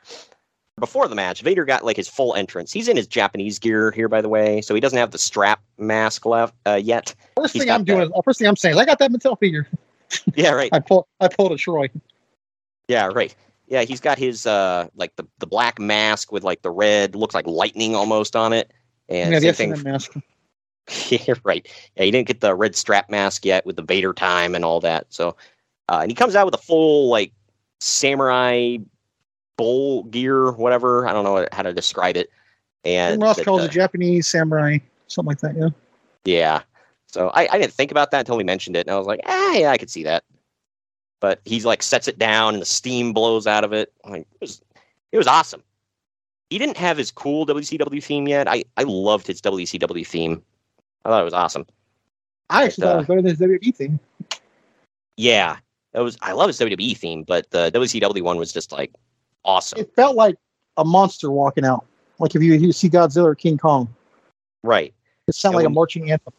Before 0.79 1.09
the 1.09 1.15
match, 1.15 1.43
Vader 1.43 1.65
got 1.65 1.85
like 1.85 1.97
his 1.97 2.09
full 2.09 2.35
entrance. 2.35 2.73
He's 2.73 2.89
in 2.89 2.97
his 2.97 3.07
Japanese 3.07 3.59
gear 3.59 3.91
here, 3.91 4.09
by 4.09 4.21
the 4.21 4.29
way, 4.29 4.61
so 4.61 4.75
he 4.75 4.81
doesn't 4.81 4.99
have 4.99 5.11
the 5.11 5.19
strap 5.19 5.61
mask 5.79 6.25
left 6.25 6.55
uh, 6.67 6.81
yet. 6.83 7.15
First 7.37 7.55
He's 7.55 7.63
thing 7.63 7.71
I'm 7.71 7.85
doing, 7.85 8.11
first 8.25 8.39
thing 8.39 8.49
I'm 8.49 8.57
saying 8.57 8.75
is 8.75 8.81
I 8.81 8.85
got 8.85 8.99
that 8.99 9.11
Mattel 9.11 9.39
figure. 9.39 9.67
Yeah, 10.35 10.53
right. 10.53 10.71
I 10.73 10.79
pulled, 10.79 11.05
I 11.21 11.29
pulled 11.29 11.53
a 11.53 11.59
Troy. 11.59 11.91
Yeah, 12.89 13.09
right. 13.09 13.35
Yeah, 13.67 13.83
he's 13.83 14.01
got 14.01 14.19
his 14.19 14.47
uh 14.47 14.89
like 14.97 15.15
the, 15.17 15.27
the 15.39 15.47
black 15.47 15.79
mask 15.79 16.33
with 16.33 16.43
like 16.43 16.63
the 16.63 16.71
red 16.71 17.15
looks 17.15 17.35
like 17.35 17.47
lightning 17.47 17.95
almost 17.95 18.35
on 18.35 18.55
it. 18.55 18.73
And 19.11 19.33
yeah, 19.33 19.39
the 19.41 19.53
thing. 19.53 19.83
mask. 19.83 20.15
yeah, 21.11 21.35
right. 21.45 21.69
Yeah, 21.97 22.05
he 22.05 22.11
didn't 22.11 22.27
get 22.27 22.41
the 22.41 22.55
red 22.55 22.75
strap 22.75 23.11
mask 23.11 23.45
yet 23.45 23.67
with 23.67 23.77
the 23.77 23.83
Vader 23.83 24.15
time 24.15 24.55
and 24.55 24.65
all 24.65 24.81
that. 24.81 25.07
So 25.11 25.37
uh 25.91 25.99
and 26.01 26.11
he 26.11 26.15
comes 26.15 26.35
out 26.35 26.47
with 26.47 26.55
a 26.55 26.63
full 26.63 27.11
like 27.11 27.33
samurai 27.81 28.79
bull 29.59 30.05
gear, 30.05 30.53
whatever. 30.53 31.07
I 31.07 31.13
don't 31.13 31.25
know 31.25 31.47
how 31.53 31.63
to 31.63 31.75
describe 31.75 32.17
it. 32.17 32.31
And 32.87 33.21
Ross 33.21 33.43
calls 33.43 33.61
uh, 33.61 33.65
it 33.65 33.73
Japanese 33.73 34.27
samurai, 34.27 34.79
something 35.09 35.29
like 35.29 35.41
that. 35.41 35.55
Yeah. 35.55 35.69
Yeah. 36.25 36.63
So 37.07 37.29
I, 37.31 37.49
I 37.51 37.59
didn't 37.59 37.73
think 37.73 37.91
about 37.91 38.11
that 38.13 38.21
until 38.21 38.39
he 38.39 38.45
mentioned 38.45 38.77
it, 38.77 38.87
and 38.87 38.95
I 38.95 38.99
was 38.99 39.07
like, 39.07 39.21
ah, 39.27 39.53
yeah, 39.55 39.71
I 39.71 39.77
could 39.77 39.91
see 39.91 40.05
that. 40.05 40.25
But 41.21 41.41
he's 41.45 41.65
like 41.65 41.83
sets 41.83 42.09
it 42.09 42.19
down, 42.19 42.55
and 42.55 42.63
the 42.63 42.67
steam 42.67 43.13
blows 43.13 43.47
out 43.47 43.65
of 43.65 43.73
it. 43.73 43.93
Like 44.05 44.23
it 44.23 44.41
was, 44.41 44.63
it 45.13 45.19
was 45.19 45.27
awesome. 45.27 45.63
He 46.51 46.59
didn't 46.59 46.77
have 46.77 46.97
his 46.97 47.11
cool 47.11 47.47
WCW 47.47 48.03
theme 48.03 48.29
yet. 48.29 48.49
I, 48.49 48.65
I 48.77 48.85
loved 48.85 49.27
his 49.27 49.43
WCW 49.43 50.07
theme. 50.07 50.43
I 51.05 51.11
thought 51.11 51.21
it 51.21 51.25
was 51.25 51.35
awesome. 51.35 51.67
I 52.49 52.65
actually 52.65 52.83
thought 52.83 52.95
it 52.95 52.99
was 52.99 53.07
better 53.07 53.23
than 53.23 53.31
his 53.31 53.61
WWE 53.61 53.75
theme. 53.75 54.01
Yeah, 55.17 55.57
that 55.93 56.01
was. 56.01 56.17
I 56.23 56.33
love 56.33 56.49
his 56.49 56.59
WWE 56.61 56.97
theme, 56.97 57.25
but 57.25 57.51
the 57.51 57.71
WCW 57.73 58.23
one 58.23 58.39
was 58.39 58.53
just 58.53 58.71
like 58.71 58.93
awesome. 59.45 59.79
It 59.81 59.95
felt 59.95 60.17
like 60.17 60.37
a 60.77 60.85
monster 60.85 61.31
walking 61.31 61.65
out. 61.65 61.85
Like 62.19 62.35
if 62.35 62.43
you, 62.43 62.55
you 62.55 62.73
see 62.73 62.89
Godzilla 62.89 63.25
or 63.25 63.35
King 63.35 63.59
Kong, 63.59 63.89
Right. 64.65 64.93
it 65.27 65.35
sounded 65.35 65.59
like 65.59 65.67
a 65.67 65.71
marching 65.71 66.11
anthem. 66.11 66.33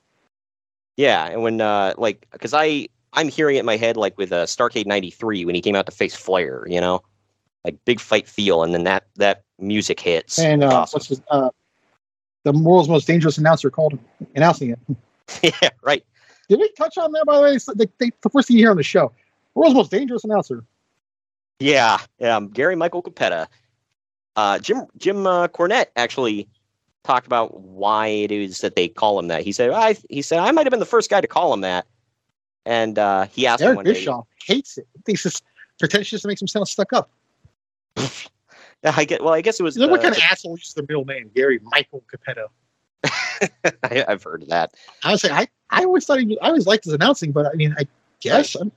Yeah, 0.98 1.28
and 1.28 1.42
when 1.42 1.62
uh 1.62 1.94
like 1.98 2.28
because 2.32 2.54
I 2.54 2.90
I'm 3.14 3.30
hearing 3.30 3.56
it 3.56 3.60
in 3.60 3.66
my 3.66 3.78
head 3.78 3.96
like 3.98 4.18
with 4.18 4.32
uh, 4.32 4.46
Starcade 4.46 4.86
'93 4.86 5.46
when 5.46 5.56
he 5.56 5.62
came 5.62 5.76
out 5.76 5.86
to 5.86 5.92
face 5.92 6.14
Flair, 6.16 6.66
you 6.68 6.82
know, 6.82 7.02
like 7.64 7.78
big 7.86 8.00
fight 8.00 8.28
feel, 8.28 8.64
and 8.64 8.74
then 8.74 8.84
that 8.84 9.06
that 9.16 9.44
music 9.60 10.00
hits. 10.00 10.38
And 10.38 10.64
uh, 10.64 10.82
Awesome. 10.82 10.98
what's 10.98 11.08
his, 11.08 11.22
uh, 11.32 11.50
the 12.44 12.52
world's 12.52 12.90
most 12.90 13.08
dangerous 13.08 13.38
announcer 13.38 13.70
called 13.70 13.94
him 13.94 14.00
announcing 14.36 14.72
it. 14.72 14.80
yeah, 15.62 15.70
right. 15.82 16.04
Did 16.50 16.60
we 16.60 16.70
touch 16.78 16.98
on 16.98 17.12
that 17.14 17.26
by 17.26 17.38
the 17.38 17.42
way? 17.44 17.54
The, 17.58 17.90
the, 17.98 18.12
the 18.22 18.30
first 18.30 18.48
thing 18.50 18.58
you 18.58 18.64
hear 18.64 18.72
on 18.72 18.78
the 18.78 18.84
show. 18.84 19.12
World's 19.56 19.76
most 19.76 19.92
dangerous 19.92 20.24
announcer. 20.26 20.64
Yeah, 21.60 22.00
yeah. 22.20 22.40
Gary 22.54 22.76
Michael 22.76 23.02
Cappetta. 23.02 23.48
Uh, 24.36 24.60
Jim 24.60 24.86
Jim 24.98 25.28
uh, 25.28 25.48
Cornette 25.50 25.88
actually 25.96 26.48
talked 27.04 27.26
about 27.26 27.60
why 27.62 28.08
it 28.08 28.32
is 28.32 28.60
that 28.60 28.76
they 28.76 28.88
call 28.88 29.20
him 29.20 29.28
that. 29.28 29.44
He 29.44 29.52
said, 29.52 29.72
"I," 29.72 29.98
he 30.10 30.22
said, 30.22 30.40
"I 30.40 30.52
might 30.52 30.66
have 30.66 30.72
been 30.72 30.80
the 30.80 30.86
first 30.86 31.10
guy 31.10 31.22
to 31.22 31.28
call 31.28 31.54
him 31.54 31.62
that." 31.62 31.86
And 32.66 32.98
uh, 32.98 33.26
he 33.26 33.48
asked 33.48 33.62
him 33.62 33.68
Eric 33.68 33.76
one 33.78 33.86
day. 33.86 33.94
Bischoff 33.94 34.28
hates 34.46 34.78
it. 34.78 34.88
Thinks 35.06 35.26
it's 35.26 35.42
pretentious 35.80 36.24
and 36.24 36.30
makes 36.30 36.42
him 36.42 36.48
sound 36.48 36.68
stuck 36.68 36.94
up. 36.94 37.10
I 38.84 39.04
get. 39.04 39.24
Well, 39.24 39.34
I 39.34 39.42
guess 39.42 39.60
it 39.60 39.64
was. 39.64 39.78
Like, 39.78 39.90
what 39.90 40.00
uh, 40.00 40.04
kind 40.04 40.16
of 40.16 40.22
asshole 40.22 40.58
uses 40.58 40.74
the 40.74 40.84
middle 40.84 41.06
name? 41.06 41.32
Gary 41.36 41.60
Michael 41.64 42.04
Cappetta. 42.10 42.48
I, 43.84 44.06
I've 44.08 44.24
heard 44.24 44.44
of 44.44 44.50
that. 44.50 44.74
I 45.04 45.12
was 45.12 45.22
saying, 45.22 45.34
I, 45.34 45.48
I 45.70 45.84
always 45.84 46.06
thought 46.06 46.20
he 46.20 46.26
was, 46.26 46.38
I 46.42 46.48
always 46.48 46.68
liked 46.68 46.86
his 46.86 46.94
announcing, 46.94 47.32
but 47.32 47.46
I 47.46 47.54
mean, 47.54 47.76
I 47.78 47.88
guess 48.22 48.56
I'm, 48.56 48.72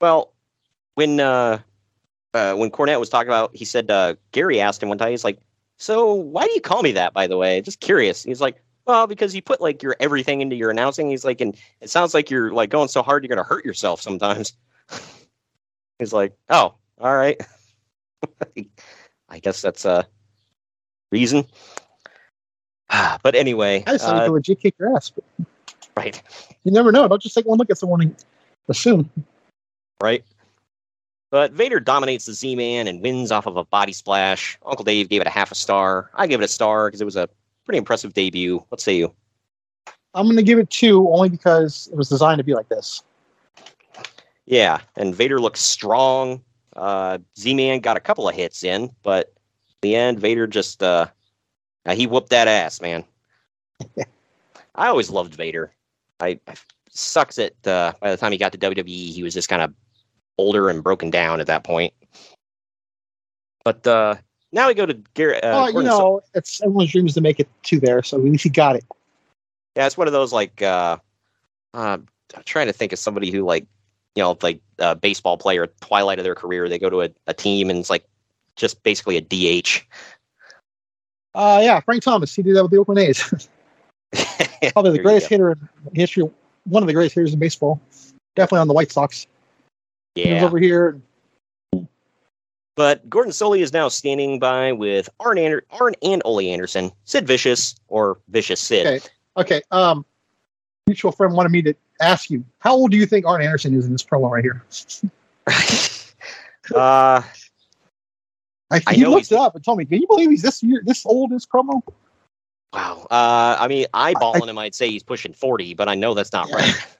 Well, 0.00 0.32
when 0.96 1.20
uh, 1.20 1.60
uh, 2.34 2.54
when 2.54 2.70
Cornette 2.70 2.98
was 2.98 3.08
talking 3.08 3.28
about, 3.28 3.54
he 3.54 3.64
said 3.64 3.90
uh, 3.90 4.16
Gary 4.32 4.60
asked 4.60 4.82
him 4.82 4.88
one 4.88 4.98
time. 4.98 5.10
He's 5.10 5.24
like, 5.24 5.38
"So 5.78 6.12
why 6.12 6.44
do 6.44 6.52
you 6.52 6.60
call 6.60 6.82
me 6.82 6.92
that?" 6.92 7.14
By 7.14 7.26
the 7.26 7.36
way, 7.36 7.60
just 7.60 7.80
curious. 7.80 8.24
He's 8.24 8.40
like, 8.40 8.62
"Well, 8.86 9.06
because 9.06 9.34
you 9.34 9.42
put 9.42 9.60
like 9.60 9.82
your 9.82 9.94
everything 10.00 10.40
into 10.40 10.56
your 10.56 10.70
announcing." 10.70 11.08
He's 11.08 11.24
like, 11.24 11.40
"And 11.40 11.56
it 11.80 11.90
sounds 11.90 12.14
like 12.14 12.30
you're 12.30 12.50
like 12.50 12.70
going 12.70 12.88
so 12.88 13.02
hard 13.02 13.22
you're 13.22 13.28
gonna 13.28 13.46
hurt 13.46 13.64
yourself 13.64 14.00
sometimes." 14.00 14.54
He's 15.98 16.12
like, 16.12 16.34
"Oh, 16.48 16.74
all 16.98 17.16
right." 17.16 17.40
I 19.28 19.38
guess 19.38 19.60
that's 19.60 19.84
a 19.84 20.06
reason. 21.12 21.46
but 23.22 23.34
anyway, 23.34 23.84
I 23.86 23.92
just 23.92 24.08
uh, 24.08 24.26
legit 24.26 24.60
kick 24.60 24.74
your 24.78 24.96
ass. 24.96 25.10
But 25.10 25.24
right. 25.96 26.22
you 26.64 26.72
never 26.72 26.90
know. 26.90 27.06
Don't 27.06 27.20
just 27.20 27.34
take 27.34 27.46
one 27.46 27.58
look 27.58 27.70
at 27.70 27.78
someone 27.78 28.00
and 28.00 28.24
assume. 28.68 29.10
right? 30.02 30.24
But 31.36 31.52
Vader 31.52 31.80
dominates 31.80 32.24
the 32.24 32.32
Z 32.32 32.56
Man 32.56 32.88
and 32.88 33.02
wins 33.02 33.30
off 33.30 33.44
of 33.44 33.58
a 33.58 33.64
body 33.64 33.92
splash. 33.92 34.58
Uncle 34.64 34.86
Dave 34.86 35.10
gave 35.10 35.20
it 35.20 35.26
a 35.26 35.30
half 35.30 35.52
a 35.52 35.54
star. 35.54 36.10
I 36.14 36.26
gave 36.26 36.40
it 36.40 36.44
a 36.44 36.48
star 36.48 36.88
because 36.88 37.02
it 37.02 37.04
was 37.04 37.14
a 37.14 37.28
pretty 37.66 37.76
impressive 37.76 38.14
debut. 38.14 38.64
What 38.70 38.80
say 38.80 38.96
you? 38.96 39.12
I'm 40.14 40.24
going 40.24 40.38
to 40.38 40.42
give 40.42 40.58
it 40.58 40.70
two 40.70 41.06
only 41.10 41.28
because 41.28 41.90
it 41.92 41.94
was 41.94 42.08
designed 42.08 42.38
to 42.38 42.42
be 42.42 42.54
like 42.54 42.70
this. 42.70 43.02
Yeah, 44.46 44.80
and 44.96 45.14
Vader 45.14 45.38
looks 45.38 45.60
strong. 45.60 46.40
Uh, 46.74 47.18
Z 47.38 47.52
Man 47.52 47.80
got 47.80 47.98
a 47.98 48.00
couple 48.00 48.26
of 48.26 48.34
hits 48.34 48.64
in, 48.64 48.90
but 49.02 49.34
in 49.82 49.90
the 49.90 49.94
end, 49.94 50.18
Vader 50.18 50.46
just 50.46 50.82
uh, 50.82 51.06
uh, 51.84 51.94
he 51.94 52.06
whooped 52.06 52.30
that 52.30 52.48
ass, 52.48 52.80
man. 52.80 53.04
I 54.74 54.88
always 54.88 55.10
loved 55.10 55.34
Vader. 55.34 55.70
I, 56.18 56.40
I 56.48 56.54
sucks 56.88 57.36
that 57.36 57.66
uh, 57.66 57.92
by 58.00 58.10
the 58.10 58.16
time 58.16 58.32
he 58.32 58.38
got 58.38 58.52
to 58.52 58.58
WWE, 58.58 59.12
he 59.12 59.22
was 59.22 59.34
just 59.34 59.50
kind 59.50 59.60
of 59.60 59.74
older 60.38 60.68
and 60.68 60.82
broken 60.82 61.10
down 61.10 61.40
at 61.40 61.46
that 61.46 61.64
point. 61.64 61.92
But 63.64 63.86
uh, 63.86 64.16
now 64.52 64.68
we 64.68 64.74
go 64.74 64.86
to 64.86 64.94
Garrett. 65.14 65.42
Uh, 65.44 65.68
oh, 65.72 65.80
you 65.80 65.84
know, 65.84 66.20
it's 66.34 66.62
everyone's 66.62 66.92
dream 66.92 67.06
is 67.06 67.14
to 67.14 67.20
make 67.20 67.40
it 67.40 67.48
to 67.64 67.80
there, 67.80 68.02
so 68.02 68.16
at 68.16 68.24
least 68.24 68.44
he 68.44 68.50
got 68.50 68.76
it. 68.76 68.84
Yeah, 69.76 69.86
it's 69.86 69.96
one 69.96 70.06
of 70.06 70.12
those 70.12 70.32
like 70.32 70.62
uh, 70.62 70.98
uh, 71.74 71.98
I'm 72.34 72.42
trying 72.44 72.66
to 72.66 72.72
think 72.72 72.92
of 72.92 72.98
somebody 72.98 73.30
who 73.30 73.44
like 73.44 73.66
you 74.14 74.22
know 74.22 74.38
like 74.42 74.60
a 74.78 74.94
baseball 74.94 75.36
player, 75.36 75.66
twilight 75.80 76.18
of 76.18 76.24
their 76.24 76.34
career, 76.34 76.68
they 76.68 76.78
go 76.78 76.90
to 76.90 77.02
a, 77.02 77.10
a 77.26 77.34
team 77.34 77.70
and 77.70 77.78
it's 77.78 77.90
like 77.90 78.06
just 78.56 78.82
basically 78.82 79.16
a 79.16 79.20
DH. 79.20 79.82
Uh, 81.34 81.60
yeah, 81.62 81.80
Frank 81.80 82.02
Thomas. 82.02 82.34
He 82.34 82.42
did 82.42 82.56
that 82.56 82.62
with 82.62 82.72
the 82.72 82.78
Oakland 82.78 83.00
A's. 83.00 83.48
Probably 84.72 84.92
the 84.92 85.02
greatest 85.02 85.28
hitter 85.28 85.50
in 85.50 85.58
history. 85.92 86.22
One 86.64 86.82
of 86.82 86.86
the 86.86 86.94
greatest 86.94 87.14
hitters 87.14 87.32
in 87.34 87.38
baseball. 87.38 87.80
Definitely 88.34 88.60
on 88.60 88.68
the 88.68 88.74
White 88.74 88.90
Sox. 88.90 89.26
He 90.16 90.22
was 90.32 90.40
Yeah, 90.40 90.44
over 90.44 90.58
here. 90.58 91.00
but 92.74 93.08
Gordon 93.08 93.32
Solie 93.32 93.60
is 93.60 93.72
now 93.72 93.88
standing 93.88 94.38
by 94.38 94.72
with 94.72 95.08
Arn, 95.20 95.38
Ander- 95.38 95.64
Arn 95.70 95.94
and 96.02 96.20
Ole 96.24 96.40
Anderson, 96.40 96.90
Sid 97.04 97.26
Vicious 97.26 97.76
or 97.88 98.18
Vicious 98.28 98.60
Sid. 98.60 98.86
Okay. 98.86 99.06
Okay. 99.36 99.62
Um, 99.70 100.04
mutual 100.86 101.12
friend 101.12 101.34
wanted 101.34 101.52
me 101.52 101.62
to 101.62 101.74
ask 102.00 102.30
you, 102.30 102.44
how 102.58 102.74
old 102.74 102.90
do 102.90 102.96
you 102.96 103.06
think 103.06 103.26
Arn 103.26 103.42
Anderson 103.42 103.74
is 103.74 103.86
in 103.86 103.92
this 103.92 104.02
promo 104.02 104.30
right 104.30 104.44
here? 104.44 104.64
Uh, 106.74 107.22
I, 108.72 108.82
I 108.88 108.94
he 108.94 109.06
looked 109.06 109.30
it 109.30 109.38
up 109.38 109.54
and 109.54 109.64
told 109.64 109.78
me, 109.78 109.84
"Can 109.84 110.00
you 110.00 110.06
believe 110.08 110.30
he's 110.30 110.42
this 110.42 110.62
year, 110.64 110.82
this 110.84 111.06
old 111.06 111.30
in 111.30 111.36
this 111.36 111.46
promo?" 111.46 111.80
wow. 112.72 113.06
Uh, 113.08 113.56
I 113.60 113.68
mean, 113.68 113.86
eyeballing 113.94 114.48
him, 114.48 114.58
I'd 114.58 114.74
say 114.74 114.90
he's 114.90 115.04
pushing 115.04 115.32
forty, 115.32 115.74
but 115.74 115.88
I 115.88 115.94
know 115.94 116.14
that's 116.14 116.32
not 116.32 116.50
right. 116.50 116.74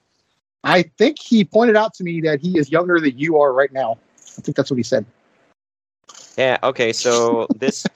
I 0.67 0.83
think 0.99 1.21
he 1.21 1.45
pointed 1.45 1.77
out 1.77 1.95
to 1.95 2.05
me 2.05 2.21
that 2.23 2.41
he 2.41 2.59
is 2.59 2.73
younger 2.73 2.99
than 2.99 3.17
you 3.17 3.39
are 3.41 3.53
right 3.53 3.73
now. 3.73 3.99
I 4.37 4.41
think 4.41 4.57
that's 4.57 4.69
what 4.69 4.77
he 4.77 4.83
said. 4.83 5.07
Yeah. 6.37 6.59
Okay. 6.65 6.93
So 6.93 7.47
this, 7.57 7.87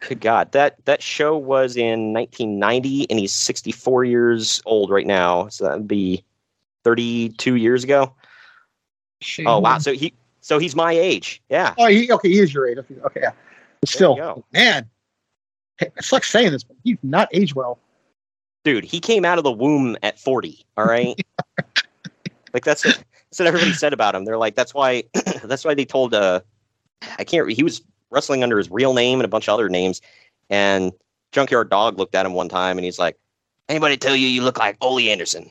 good 0.00 0.20
God, 0.20 0.52
that 0.52 0.76
that 0.84 1.02
show 1.02 1.38
was 1.38 1.76
in 1.76 2.12
1990, 2.12 3.08
and 3.08 3.18
he's 3.18 3.32
64 3.32 4.04
years 4.04 4.62
old 4.66 4.90
right 4.90 5.06
now. 5.06 5.48
So 5.48 5.64
that'd 5.64 5.88
be 5.88 6.22
32 6.84 7.54
years 7.54 7.82
ago. 7.82 8.14
Oh 9.46 9.58
wow. 9.58 9.78
So 9.78 9.94
he, 9.94 10.12
so 10.42 10.58
he's 10.58 10.76
my 10.76 10.92
age. 10.92 11.40
Yeah. 11.48 11.74
Oh, 11.78 11.86
he, 11.86 12.12
okay, 12.12 12.28
he 12.28 12.38
is 12.40 12.52
your 12.52 12.68
age. 12.68 12.76
Okay, 12.76 12.94
okay, 13.06 13.20
yeah. 13.22 13.32
But 13.80 13.88
still, 13.88 14.44
man, 14.52 14.88
it's 15.80 16.12
like 16.12 16.24
saying 16.24 16.52
this, 16.52 16.62
but 16.62 16.76
he's 16.84 16.98
not 17.02 17.28
age 17.32 17.54
well. 17.54 17.78
dude, 18.64 18.84
he 18.84 19.00
came 19.00 19.24
out 19.24 19.38
of 19.38 19.44
the 19.44 19.52
womb 19.52 19.96
at 20.02 20.18
40. 20.18 20.64
All 20.76 20.84
right. 20.84 21.18
like 22.54 22.64
that's 22.64 22.84
what, 22.84 22.96
that's 22.96 23.38
what 23.38 23.46
everybody 23.48 23.72
said 23.72 23.92
about 23.92 24.14
him. 24.14 24.24
They're 24.24 24.38
like, 24.38 24.54
that's 24.54 24.74
why, 24.74 25.04
that's 25.44 25.64
why 25.64 25.74
they 25.74 25.84
told, 25.84 26.14
uh, 26.14 26.40
I 27.18 27.24
can't, 27.24 27.50
he 27.50 27.62
was 27.62 27.82
wrestling 28.10 28.42
under 28.42 28.58
his 28.58 28.70
real 28.70 28.94
name 28.94 29.18
and 29.20 29.24
a 29.24 29.28
bunch 29.28 29.48
of 29.48 29.54
other 29.54 29.68
names. 29.68 30.00
And 30.50 30.92
Junkyard 31.32 31.70
Dog 31.70 31.98
looked 31.98 32.14
at 32.14 32.24
him 32.26 32.32
one 32.32 32.48
time 32.48 32.78
and 32.78 32.84
he's 32.84 32.98
like, 32.98 33.16
anybody 33.68 33.96
tell 33.96 34.16
you 34.16 34.26
you 34.28 34.42
look 34.42 34.58
like 34.58 34.76
Ole 34.80 34.98
Anderson? 35.00 35.42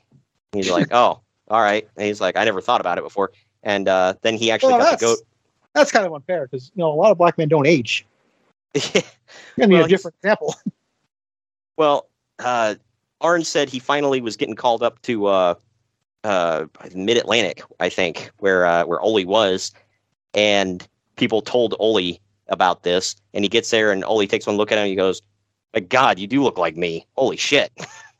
And 0.54 0.64
he's 0.64 0.72
like, 0.72 0.88
oh, 0.92 1.22
all 1.50 1.62
right. 1.62 1.88
And 1.96 2.06
he's 2.06 2.20
like, 2.20 2.36
I 2.36 2.44
never 2.44 2.62
thought 2.62 2.82
about 2.82 2.98
it 2.98 3.04
before. 3.04 3.32
And 3.64 3.88
uh, 3.88 4.16
then 4.22 4.36
he 4.36 4.50
actually 4.52 4.74
Well, 4.74 4.82
got 4.82 5.00
to 5.00 5.06
go. 5.06 5.16
that's, 5.74 5.92
kind 5.92 6.06
of 6.06 6.14
unfair 6.14 6.48
because 6.48 6.72
you 6.74 6.80
know 6.80 6.92
a 6.92 6.96
lot 6.96 7.12
of 7.12 7.18
black 7.18 7.38
men 7.38 7.48
don't 7.48 7.68
age. 7.68 8.06
You 9.58 9.66
need 9.68 9.76
Well, 9.76 9.86
a 9.86 9.88
different 9.88 10.16
example. 10.22 10.56
Well, 11.78 12.08
uh, 12.40 12.76
Arn 13.22 13.44
said 13.44 13.70
he 13.70 13.78
finally 13.80 14.20
was 14.20 14.36
getting 14.36 14.56
called 14.56 14.82
up 14.82 15.00
to 15.04 15.28
uh, 15.28 15.54
uh, 16.24 16.66
Mid 16.94 17.18
Atlantic, 17.18 17.62
I 17.80 17.90
think, 17.90 18.32
where 18.40 18.66
uh, 18.66 18.86
where 18.86 19.00
Ole 19.00 19.26
was, 19.26 19.72
and 20.34 20.88
people 21.16 21.42
told 21.42 21.76
Ole 21.80 22.20
about 22.48 22.84
this, 22.84 23.16
and 23.34 23.44
he 23.44 23.50
gets 23.50 23.70
there, 23.70 23.92
and 23.92 24.04
Ole 24.04 24.28
takes 24.28 24.48
one 24.48 24.58
look 24.58 24.72
at 24.72 24.78
him, 24.78 24.84
and 24.84 24.90
he 24.90 24.96
goes, 24.96 25.22
"My 25.74 25.80
God, 25.80 26.20
you 26.20 26.28
do 26.28 26.44
look 26.44 26.58
like 26.58 26.76
me! 26.76 27.06
Holy 27.16 27.38
shit!" 27.38 27.72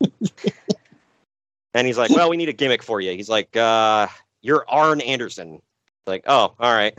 and 1.74 1.86
he's 1.86 1.98
like, 1.98 2.10
"Well, 2.10 2.30
we 2.30 2.36
need 2.36 2.48
a 2.48 2.52
gimmick 2.54 2.82
for 2.82 3.00
you." 3.00 3.12
He's 3.12 3.28
like, 3.28 3.56
uh, 3.56 4.08
"You're 4.42 4.64
Arn 4.68 5.00
Anderson." 5.00 5.60
Like, 6.06 6.24
oh, 6.26 6.54
all 6.58 6.74
right. 6.74 6.98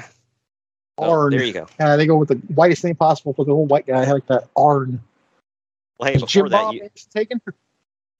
Oh, 0.99 1.11
Arn. 1.11 1.31
there 1.31 1.43
you 1.43 1.53
go. 1.53 1.67
Uh, 1.79 1.97
they 1.97 2.05
go 2.05 2.17
with 2.17 2.29
the 2.29 2.35
whitest 2.53 2.83
name 2.83 2.95
possible 2.95 3.33
for 3.33 3.43
the 3.43 3.51
old 3.51 3.69
white 3.69 3.87
guy. 3.87 4.03
I 4.03 4.11
like 4.11 4.27
that. 4.27 4.47
Arn. 4.55 5.01
Well, 5.97 6.09
hey, 6.09 6.15
Is 6.15 6.23
Jim 6.23 6.45
before 6.45 6.49
that, 6.49 6.63
Bob 6.63 6.73
you, 6.75 6.89
taken? 7.11 7.41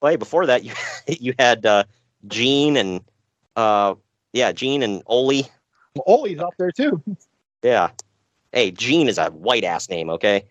well, 0.02 0.12
hey, 0.12 0.16
before 0.16 0.48
that, 0.48 0.64
you 0.64 0.74
you 1.08 1.34
had 1.38 1.66
uh, 1.66 1.84
Gene 2.28 2.78
and 2.78 3.02
uh, 3.56 3.96
yeah, 4.34 4.52
Gene 4.52 4.84
and 4.84 5.02
Ole. 5.08 5.44
Well, 5.96 6.04
Ole's 6.06 6.40
up 6.40 6.54
there 6.58 6.72
too. 6.72 7.02
Yeah. 7.64 7.90
Hey, 8.52 8.72
Gene 8.72 9.08
is 9.08 9.18
a 9.18 9.30
white 9.30 9.64
ass 9.64 9.90
name, 9.90 10.10
okay? 10.10 10.46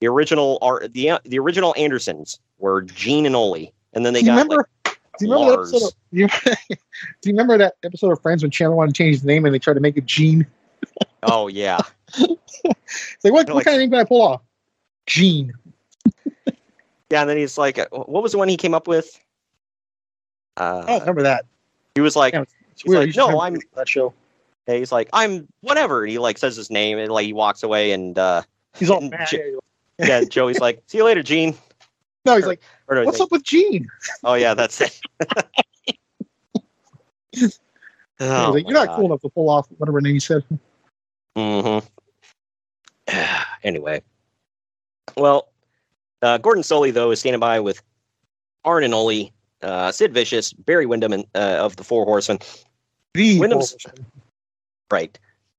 The 0.00 0.08
original 0.08 0.58
are 0.62 0.86
the 0.88 1.18
the 1.24 1.38
original 1.38 1.74
Andersons 1.76 2.38
were 2.58 2.82
Gene 2.82 3.26
and 3.26 3.34
Ole, 3.36 3.72
and 3.94 4.04
then 4.04 4.12
they 4.12 4.20
do 4.20 4.26
got 4.26 4.32
remember? 4.32 4.68
like 4.84 4.98
do 5.18 5.26
you 5.26 5.32
remember 5.32 5.50
that 5.52 5.56
Lars. 5.56 5.72
episode? 5.72 5.86
Of, 5.88 5.94
you, 6.12 6.28
do 6.68 7.30
you 7.30 7.32
remember 7.32 7.56
that 7.58 7.74
episode 7.82 8.12
of 8.12 8.20
Friends 8.20 8.42
when 8.42 8.50
Chandler 8.50 8.76
wanted 8.76 8.94
to 8.94 8.98
change 8.98 9.16
his 9.16 9.24
name 9.24 9.44
and 9.46 9.54
they 9.54 9.58
tried 9.58 9.74
to 9.74 9.80
make 9.80 9.96
it 9.96 10.04
Gene? 10.04 10.46
oh 11.22 11.48
yeah, 11.48 11.80
It's 12.18 12.28
like, 13.24 13.32
what, 13.32 13.46
what 13.48 13.48
like- 13.56 13.64
kind 13.64 13.76
of 13.76 13.80
name 13.80 13.90
can 13.90 14.00
I 14.00 14.04
pull 14.04 14.20
off? 14.22 14.42
Gene. 15.06 15.52
yeah. 17.10 17.20
And 17.20 17.30
then 17.30 17.36
he's 17.38 17.56
like, 17.56 17.78
what 17.90 18.22
was 18.22 18.32
the 18.32 18.38
one 18.38 18.48
he 18.48 18.56
came 18.56 18.74
up 18.74 18.86
with? 18.88 19.18
I 20.56 20.62
Uh, 20.62 20.98
remember 21.00 21.22
that. 21.22 21.44
he 21.94 22.00
was 22.00 22.16
like, 22.16 22.34
Yeah, 22.34 22.44
It's 22.70 22.82
he's 22.82 22.90
weird. 22.90 23.08
like, 23.08 23.16
no, 23.16 23.40
I'm. 23.40 23.58
that 23.74 23.88
show. 23.88 24.12
He's 24.66 24.90
like, 24.90 25.08
I'm 25.12 25.46
whatever. 25.60 26.02
And 26.02 26.10
he 26.10 26.18
like 26.18 26.38
says 26.38 26.56
his 26.56 26.70
name, 26.70 26.98
and 26.98 27.10
like 27.10 27.26
he 27.26 27.32
walks 27.32 27.62
away, 27.62 27.92
and 27.92 28.18
uh, 28.18 28.42
He's 28.76 28.90
all 28.90 29.00
mad. 29.00 29.28
Jo- 29.28 29.60
yeah, 29.98 30.22
Joey's 30.24 30.60
like, 30.60 30.82
see 30.86 30.98
you 30.98 31.04
later, 31.04 31.22
Gene. 31.22 31.54
No, 32.24 32.34
he's 32.36 32.46
like, 32.46 32.60
Or 32.88 32.96
no, 32.96 33.00
he's 33.02 33.06
what's 33.06 33.20
like, 33.20 33.26
up 33.26 33.32
with 33.32 33.42
Gene? 33.44 33.88
Oh 34.24 34.34
yeah, 34.34 34.54
that's 34.54 34.80
it. 34.80 35.00
He's 37.32 37.58
like, 38.18 38.64
You're 38.68 38.72
not 38.72 38.96
cool 38.96 39.06
enough 39.06 39.20
to 39.20 39.28
pull 39.28 39.48
off 39.50 39.68
whatever 39.78 40.00
name 40.00 40.14
you 40.14 40.20
said. 40.20 40.42
hmm 41.36 41.78
anyway, 43.62 44.02
well, 45.16 45.48
uh, 46.22 46.38
Gordon 46.38 46.62
Solie 46.64 46.92
though 46.92 47.10
is 47.12 47.20
standing 47.20 47.40
by 47.40 47.60
with 47.60 47.80
Arn 48.64 48.82
and 48.84 48.94
Ole, 48.94 49.30
uh, 49.62 49.92
Sid 49.92 50.12
Vicious, 50.12 50.52
Barry 50.52 50.86
Windham, 50.86 51.12
and 51.12 51.24
uh, 51.34 51.58
of 51.60 51.76
the 51.76 51.84
Four 51.84 52.04
Horsemen. 52.04 52.38
The 53.14 53.38
right. 54.90 55.18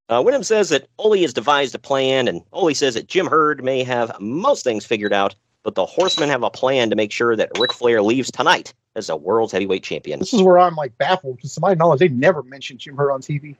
Uh, 0.10 0.22
Windham 0.24 0.44
says 0.44 0.70
that 0.70 0.88
Ole 1.00 1.22
has 1.22 1.34
devised 1.34 1.76
a 1.76 1.80
plan, 1.80 2.28
and 2.28 2.42
Ole 2.54 2.74
says 2.74 2.94
that 2.94 3.08
Jim 3.08 3.28
Herd 3.28 3.64
may 3.64 3.84
have 3.84 4.18
most 4.22 4.64
things 4.64 4.86
figured 4.86 5.12
out, 5.12 5.36
but 5.64 5.76
the 5.76 5.86
Horsemen 5.86 6.30
have 6.30 6.44
a 6.44 6.50
plan 6.50 6.90
to 6.90 6.96
make 6.96 7.12
sure 7.12 7.36
that 7.36 7.52
Ric 7.60 7.74
Flair 7.74 8.02
leaves 8.02 8.32
tonight 8.32 8.74
as 8.96 9.10
a 9.10 9.18
world's 9.18 9.52
heavyweight 9.52 9.84
champion. 9.84 10.20
This 10.20 10.34
is 10.34 10.42
where 10.42 10.58
I'm 10.58 10.76
like 10.76 10.98
baffled 10.98 11.38
because 11.38 11.54
to 11.56 11.62
my 11.62 11.74
knowledge, 11.74 12.00
they 12.00 12.08
never 12.08 12.42
mentioned 12.44 12.80
Jim 12.80 12.96
Herd 12.96 13.12
on 13.12 13.22
TV. 13.22 13.56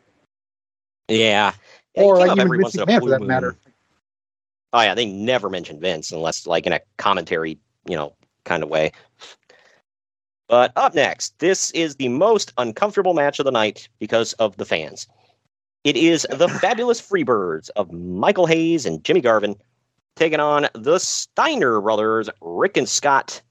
Yeah, 1.10 1.54
Yeah, 1.96 2.04
or 2.04 2.18
like 2.18 2.32
even 2.32 2.40
every 2.40 2.58
Vince 2.58 2.64
once 2.64 2.76
in 2.76 2.82
a 2.82 2.86
McMahon 2.86 3.00
for 3.02 3.10
that 3.10 3.20
moon. 3.20 3.28
matter. 3.28 3.58
Oh 4.74 4.82
yeah, 4.82 4.94
they 4.94 5.06
never 5.06 5.50
mentioned 5.50 5.82
Vince 5.82 6.12
unless 6.12 6.46
like 6.46 6.66
in 6.66 6.74
a 6.74 6.80
commentary, 6.98 7.58
you 7.88 7.96
know, 7.96 8.14
kind 8.46 8.64
of 8.64 8.70
way. 8.70 8.92
But 10.48 10.72
up 10.76 10.96
next, 10.96 11.38
this 11.40 11.72
is 11.72 11.96
the 11.96 12.08
most 12.08 12.54
uncomfortable 12.58 13.14
match 13.14 13.40
of 13.40 13.46
the 13.46 13.52
night 13.52 13.90
because 14.00 14.34
of 14.34 14.56
the 14.58 14.66
fans. 14.66 15.08
It 15.84 15.98
is 15.98 16.26
the 16.32 16.48
fabulous 16.62 17.02
Freebirds 17.02 17.70
of 17.76 17.92
Michael 17.92 18.46
Hayes 18.46 18.86
and 18.86 19.04
Jimmy 19.04 19.22
Garvin 19.22 19.56
taking 20.16 20.40
on 20.40 20.68
the 20.74 21.00
Steiner 21.00 21.82
brothers, 21.82 22.30
Rick 22.42 22.78
and 22.78 22.88
Scott. 22.88 23.42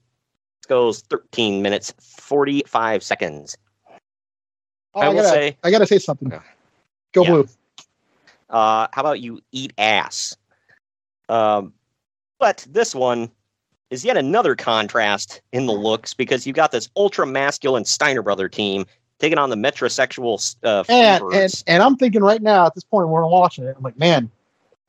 This 0.61 0.67
goes 0.67 1.01
13 1.01 1.61
minutes 1.61 1.93
45 2.01 3.03
seconds. 3.03 3.57
Oh, 4.93 5.01
I 5.01 5.05
I, 5.05 5.09
will 5.09 5.15
gotta, 5.17 5.29
say- 5.29 5.57
I 5.63 5.71
gotta 5.71 5.85
say 5.87 5.99
something. 5.99 6.29
Go 7.13 7.23
Yeah. 7.23 7.29
blue. 7.29 7.47
Uh, 8.49 8.87
how 8.91 9.01
about 9.01 9.19
you 9.19 9.41
eat 9.51 9.73
ass? 9.77 10.35
Um, 11.29 11.73
but 12.39 12.65
this 12.69 12.95
one 12.95 13.29
is 13.89 14.03
yet 14.03 14.17
another 14.17 14.55
contrast 14.55 15.41
in 15.51 15.65
the 15.65 15.73
looks 15.73 16.13
because 16.13 16.45
you've 16.45 16.55
got 16.55 16.71
this 16.71 16.89
ultra 16.95 17.25
masculine 17.25 17.85
Steiner 17.85 18.21
brother 18.21 18.49
team 18.49 18.85
taking 19.19 19.37
on 19.37 19.49
the 19.49 19.55
metrosexual 19.55 20.55
uh, 20.63 20.83
And, 20.89 21.23
and 21.33 21.63
and 21.67 21.83
I'm 21.83 21.95
thinking 21.95 22.21
right 22.21 22.41
now 22.41 22.65
at 22.65 22.75
this 22.75 22.83
point 22.83 23.07
when 23.07 23.13
we're 23.13 23.27
watching 23.27 23.65
it, 23.65 23.75
I'm 23.75 23.83
like, 23.83 23.97
man, 23.97 24.29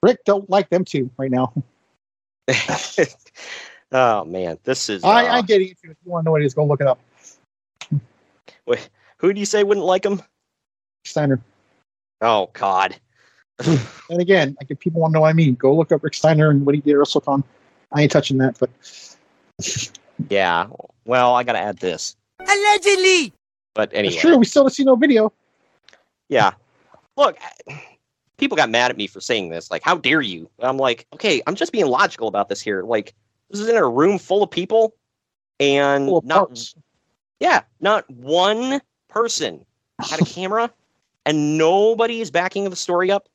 Rick 0.03 0.25
don't 0.25 0.49
like 0.51 0.69
them 0.70 0.85
two 0.85 1.11
right 1.16 1.31
now. 1.31 1.53
oh 3.93 4.25
man, 4.25 4.59
this 4.65 4.89
is. 4.89 5.05
I, 5.05 5.27
uh, 5.27 5.37
I 5.37 5.43
get 5.43 5.61
it. 5.61 5.70
If 5.70 5.79
you 5.85 5.95
want 6.05 6.25
to 6.25 6.27
know 6.27 6.33
what 6.33 6.43
it 6.43 6.47
is, 6.47 6.55
go 6.55 6.65
look 6.65 6.81
it 6.81 6.87
up. 6.87 6.99
wait, 8.66 8.89
who 9.19 9.33
do 9.33 9.41
you 9.41 9.47
say 9.47 9.62
wouldn't 9.62 9.87
like 9.87 10.05
him? 10.05 10.23
Steiner. 11.05 11.41
Oh 12.20 12.51
God. 12.53 12.97
And 14.11 14.23
again, 14.23 14.57
like 14.59 14.70
if 14.70 14.79
people 14.79 15.03
want 15.03 15.12
to 15.12 15.15
know 15.16 15.20
what 15.20 15.29
I 15.29 15.35
mean, 15.35 15.55
go 15.55 15.75
look 15.75 15.93
up 15.93 16.03
Rick 16.03 16.15
Steiner 16.15 16.49
and 16.49 16.65
what 16.65 16.75
he 16.75 16.81
did 16.81 16.93
at 16.93 16.97
WrestleCon. 16.97 17.45
I 17.93 18.02
ain't 18.02 18.12
touching 18.12 18.39
that, 18.39 18.59
but 18.59 18.70
Yeah. 20.28 20.66
Well, 21.05 21.35
I 21.35 21.44
got 21.44 21.52
to 21.52 21.59
add 21.60 21.78
this. 21.78 22.16
Allegedly. 22.40 23.32
But 23.74 23.93
anyway. 23.93 24.15
it's 24.15 24.20
true. 24.20 24.36
We 24.36 24.44
still 24.44 24.65
don't 24.65 24.70
see 24.70 24.85
no 24.85 24.97
video. 24.97 25.32
Yeah. 26.28 26.52
Look, 27.16 27.39
people 28.36 28.56
got 28.56 28.70
mad 28.70 28.90
at 28.90 28.97
me 28.97 29.06
for 29.06 29.20
saying 29.20 29.51
this. 29.51 29.70
Like, 29.70 29.82
how 29.82 29.97
dare 29.97 30.20
you? 30.20 30.51
I'm 30.60 30.77
like, 30.77 31.06
okay, 31.15 31.43
I'm 31.47 31.55
just 31.55 31.73
being 31.73 31.86
logical 31.86 32.28
about 32.28 32.48
this 32.48 32.60
here. 32.60 32.82
Like, 32.82 33.15
this 33.51 33.60
is 33.60 33.69
in 33.69 33.77
a 33.77 33.89
room 33.89 34.19
full 34.19 34.43
of 34.43 34.51
people, 34.51 34.94
and 35.59 36.06
Full 36.06 36.19
of 36.19 36.24
not 36.24 36.48
parts. 36.48 36.74
yeah, 37.40 37.62
not 37.81 38.09
one 38.10 38.81
person 39.09 39.65
had 40.01 40.20
a 40.20 40.24
camera, 40.27 40.70
and 41.24 41.56
nobody 41.56 42.20
is 42.20 42.31
backing 42.31 42.69
the 42.69 42.77
story 42.77 43.10
up. 43.10 43.28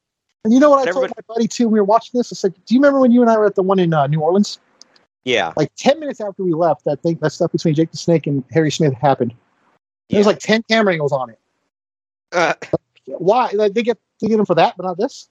And 0.44 0.53
you 0.53 0.60
know 0.60 0.70
what 0.70 0.88
I 0.88 0.91
told 0.91 1.10
my 1.10 1.22
buddy 1.28 1.48
too 1.48 1.68
we 1.70 1.80
were 1.80 1.86
watching 1.86 2.18
this? 2.20 2.32
I 2.34 2.36
said, 2.36 2.53
do 2.65 2.74
you 2.74 2.80
remember 2.80 2.99
when 2.99 3.11
you 3.11 3.22
and 3.22 3.30
I 3.30 3.38
were 3.38 3.45
at 3.45 3.56
the 3.56 3.64
one 3.64 3.80
in 3.80 3.94
uh, 3.94 4.07
New 4.07 4.20
Orleans? 4.20 4.60
Yeah, 5.26 5.53
Like 5.56 5.72
ten 5.78 6.02
minutes 6.02 6.20
after 6.20 6.44
we 6.44 6.52
left, 6.53 6.84
that 6.84 7.02
thing, 7.02 7.18
that 7.22 7.32
stuff 7.32 7.53
between 7.53 7.74
Jake 7.76 7.91
the 7.91 7.98
Snake 7.98 8.28
and 8.28 8.44
Harry 8.52 8.70
Smith 8.70 8.94
happened. 8.94 9.34
There's 10.10 10.26
Yeah. 10.26 10.32
like 10.32 10.40
ten 10.40 10.64
camera 10.64 10.91
angles 10.91 11.14
on 11.14 11.30
it. 11.30 11.40
uh, 12.34 12.56
Why? 13.06 13.52
Like 13.53 13.74
they 13.74 13.84
get 13.84 13.98
they 14.20 14.28
get 14.28 14.38
him 14.38 14.45
for 14.45 14.56
that, 14.56 14.76
but 14.76 14.84
not 14.86 14.98
this. 14.98 15.30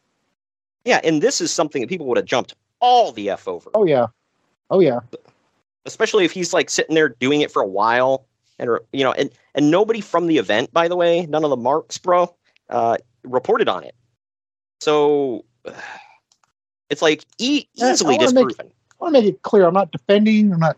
yeah, 0.86 1.00
and 1.04 1.22
this 1.22 1.42
is 1.42 1.50
something 1.50 1.82
that 1.82 1.88
people 1.88 2.06
would 2.06 2.16
have 2.16 2.24
jumped 2.24 2.54
all 2.80 3.12
the 3.12 3.28
f 3.28 3.46
over. 3.46 3.70
Oh 3.74 3.84
yeah, 3.84 4.06
oh 4.70 4.80
yeah. 4.80 5.00
especially 5.84 6.24
if 6.24 6.32
he's 6.32 6.54
like 6.54 6.70
sitting 6.70 6.94
there 6.94 7.10
doing 7.10 7.42
it 7.42 7.50
for 7.50 7.60
a 7.60 7.66
while 7.66 8.24
and 8.58 8.70
you 8.94 9.04
know 9.04 9.12
and 9.12 9.30
and 9.54 9.70
nobody 9.70 10.00
from 10.00 10.26
the 10.26 10.38
event 10.38 10.72
by 10.72 10.88
the 10.88 10.96
way 10.96 11.26
none 11.26 11.44
of 11.44 11.50
the 11.50 11.56
marks 11.56 11.98
bro 11.98 12.34
uh 12.70 12.96
reported 13.24 13.68
on 13.68 13.82
it 13.84 13.94
so 14.82 15.44
it's 16.90 17.02
like 17.02 17.24
e- 17.38 17.64
I- 17.80 17.86
I 17.86 17.92
easily 17.92 18.16
wanna 18.18 18.32
make- 18.34 18.48
disproven 18.48 18.72
I 19.00 19.04
want 19.04 19.16
to 19.16 19.20
make 19.22 19.34
it 19.34 19.42
clear. 19.42 19.66
I'm 19.66 19.74
not 19.74 19.90
defending. 19.90 20.52
I'm 20.52 20.60
not 20.60 20.76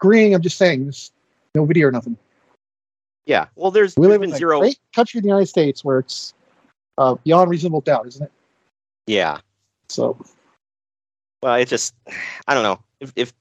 agreeing. 0.00 0.34
I'm 0.34 0.42
just 0.42 0.58
saying 0.58 0.82
there's 0.82 1.12
no 1.54 1.64
video 1.64 1.86
or 1.86 1.92
nothing. 1.92 2.16
yeah 3.26 3.46
well 3.54 3.70
there's, 3.70 3.96
We 3.96 4.08
live 4.08 4.22
in 4.24 4.32
zero 4.34 4.58
great 4.60 4.78
country 4.94 5.18
in 5.18 5.22
the 5.22 5.28
United 5.28 5.46
States 5.46 5.84
where 5.84 6.00
it's 6.00 6.34
uh, 6.98 7.14
beyond 7.24 7.48
reasonable 7.50 7.80
doubt, 7.80 8.06
isn't 8.08 8.24
it? 8.24 8.32
yeah 9.06 9.38
So 9.88 10.16
well 11.42 11.54
it 11.54 11.68
just 11.68 11.94
i 12.48 12.54
don't 12.54 12.62
know 12.64 12.80
if, 13.00 13.12
if 13.16 13.32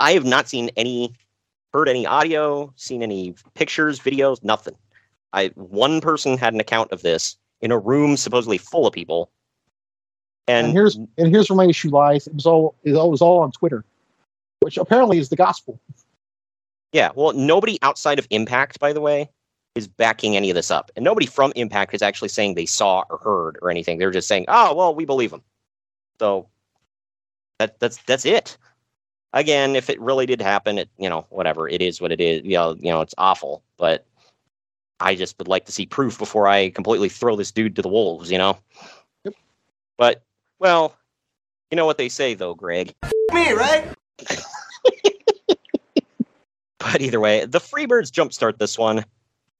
i 0.00 0.12
have 0.12 0.24
not 0.24 0.48
seen 0.48 0.70
any 0.76 1.12
heard 1.72 1.88
any 1.88 2.06
audio 2.06 2.72
seen 2.76 3.02
any 3.04 3.34
pictures 3.54 4.00
videos 4.00 4.42
nothing 4.42 4.74
i 5.32 5.46
one 5.54 6.00
person 6.00 6.36
had 6.36 6.52
an 6.54 6.60
account 6.60 6.90
of 6.92 7.02
this 7.02 7.36
in 7.60 7.70
a 7.70 7.78
room 7.78 8.16
supposedly 8.16 8.58
full 8.58 8.86
of 8.86 8.92
people 8.92 9.30
and, 10.50 10.66
and 10.66 10.76
here's 10.76 10.96
and 10.96 11.08
here's 11.16 11.48
where 11.48 11.56
my 11.56 11.66
issue 11.66 11.90
lies. 11.90 12.26
It 12.26 12.34
was 12.34 12.46
all 12.46 12.74
it 12.84 12.92
was 12.92 13.22
all 13.22 13.40
on 13.40 13.52
Twitter, 13.52 13.84
which 14.60 14.76
apparently 14.76 15.18
is 15.18 15.28
the 15.28 15.36
gospel. 15.36 15.80
Yeah, 16.92 17.10
well, 17.14 17.32
nobody 17.32 17.78
outside 17.82 18.18
of 18.18 18.26
Impact, 18.30 18.80
by 18.80 18.92
the 18.92 19.00
way, 19.00 19.30
is 19.76 19.86
backing 19.86 20.36
any 20.36 20.50
of 20.50 20.56
this 20.56 20.70
up, 20.70 20.90
and 20.96 21.04
nobody 21.04 21.26
from 21.26 21.52
Impact 21.54 21.94
is 21.94 22.02
actually 22.02 22.28
saying 22.28 22.54
they 22.54 22.66
saw 22.66 23.04
or 23.08 23.18
heard 23.18 23.58
or 23.62 23.70
anything. 23.70 23.98
They're 23.98 24.10
just 24.10 24.28
saying, 24.28 24.46
"Oh, 24.48 24.74
well, 24.74 24.94
we 24.94 25.04
believe 25.04 25.30
them." 25.30 25.42
So 26.18 26.48
that 27.58 27.78
that's 27.78 27.98
that's 27.98 28.24
it. 28.24 28.56
Again, 29.32 29.76
if 29.76 29.88
it 29.88 30.00
really 30.00 30.26
did 30.26 30.42
happen, 30.42 30.78
it 30.78 30.90
you 30.98 31.08
know 31.08 31.26
whatever 31.30 31.68
it 31.68 31.80
is, 31.80 32.00
what 32.00 32.10
it 32.10 32.20
is. 32.20 32.42
You 32.42 32.56
know, 32.56 32.74
you 32.74 32.90
know 32.90 33.02
it's 33.02 33.14
awful, 33.18 33.62
but 33.78 34.04
I 34.98 35.14
just 35.14 35.38
would 35.38 35.48
like 35.48 35.66
to 35.66 35.72
see 35.72 35.86
proof 35.86 36.18
before 36.18 36.48
I 36.48 36.70
completely 36.70 37.08
throw 37.08 37.36
this 37.36 37.52
dude 37.52 37.76
to 37.76 37.82
the 37.82 37.88
wolves. 37.88 38.32
You 38.32 38.38
know. 38.38 38.58
Yep. 39.24 39.34
But 39.96 40.24
well, 40.60 40.94
you 41.70 41.76
know 41.76 41.86
what 41.86 41.98
they 41.98 42.08
say 42.08 42.34
though, 42.34 42.54
Greg. 42.54 42.94
Me, 43.32 43.52
right? 43.52 43.88
But 46.80 47.02
either 47.02 47.20
way, 47.20 47.44
the 47.44 47.60
Freebirds 47.60 48.10
jumpstart 48.10 48.58
this 48.58 48.78
one. 48.78 49.04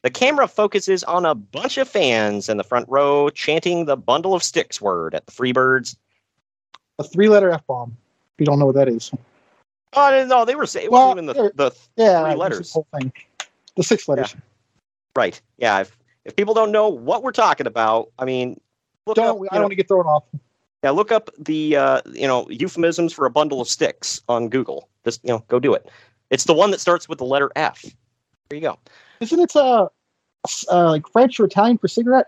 The 0.03 0.11
camera 0.11 0.49
focuses 0.49 1.05
on 1.05 1.27
a 1.27 1.35
bunch 1.35 1.77
of 1.77 1.87
fans 1.87 2.49
in 2.49 2.57
the 2.57 2.65
front 2.65 2.89
row 2.89 3.29
chanting 3.29 3.85
the 3.85 3.97
bundle 3.97 4.35
of 4.35 4.43
sticks 4.43 4.81
word 4.81 5.15
at 5.15 5.27
the 5.27 5.33
Freebirds. 5.33 5.97
A 6.99 7.05
three 7.05 7.29
letter 7.29 7.51
F 7.51 7.67
bomb. 7.67 7.95
If 8.35 8.41
you 8.41 8.47
don't 8.47 8.59
know 8.59 8.67
what 8.67 8.75
that 8.77 8.89
is. 8.89 9.13
Oh 9.93 10.25
no, 10.27 10.45
they 10.47 10.55
were 10.55 10.67
saying 10.67 10.91
Well, 10.91 11.11
even 11.11 11.27
the, 11.27 11.53
the 11.55 11.73
Yeah, 11.97 12.25
three 12.25 12.35
letters. 12.37 12.69
The 12.69 12.73
whole 12.73 12.87
thing. 12.99 13.13
The 13.77 13.83
six 13.83 14.09
letters. 14.09 14.35
Right. 15.15 15.39
Yeah. 15.59 15.81
If, 15.81 15.97
if 16.25 16.37
people 16.37 16.55
don't 16.55 16.73
know 16.73 16.89
what 16.89 17.23
we're 17.23 17.33
talking 17.33 17.67
about, 17.67 18.11
I 18.19 18.25
mean, 18.25 18.59
look 19.07 19.17
Don't 19.17 19.27
up, 19.27 19.37
I 19.37 19.55
don't 19.55 19.55
know, 19.57 19.61
want 19.63 19.73
to 19.73 19.77
get 19.77 19.89
thrown 19.89 20.07
off. 20.07 20.25
Yeah, 20.83 20.91
look 20.91 21.13
up 21.13 21.31
the 21.39 21.77
uh, 21.77 22.01
you 22.13 22.27
know 22.27 22.49
euphemisms 22.49 23.13
for 23.13 23.27
a 23.27 23.31
bundle 23.31 23.61
of 23.61 23.69
sticks 23.69 24.23
on 24.29 24.49
Google. 24.49 24.89
Just 25.05 25.23
you 25.25 25.31
know, 25.31 25.45
go 25.49 25.59
do 25.59 25.75
it. 25.75 25.91
It's 26.31 26.45
the 26.45 26.55
one 26.55 26.71
that 26.71 26.81
starts 26.81 27.09
with 27.09 27.19
the 27.19 27.25
letter 27.25 27.51
F. 27.57 27.83
There 28.49 28.57
you 28.57 28.63
go. 28.63 28.79
Isn't 29.21 29.41
it 29.41 29.55
uh, 29.55 29.89
uh 30.71 30.91
like 30.91 31.07
French 31.09 31.39
or 31.39 31.45
Italian 31.45 31.79
for 31.79 31.89
cigarette? 31.89 32.27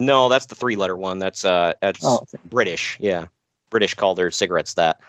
No, 0.00 0.28
that's 0.28 0.46
the 0.46 0.54
three-letter 0.54 0.96
one. 0.96 1.18
That's 1.18 1.44
uh, 1.44 1.74
that's 1.80 2.04
Oh, 2.04 2.16
okay. 2.22 2.38
British. 2.46 2.96
Yeah, 3.00 3.26
British 3.70 3.94
call 3.94 4.14
their 4.14 4.30
cigarettes 4.30 4.74
that. 4.74 5.00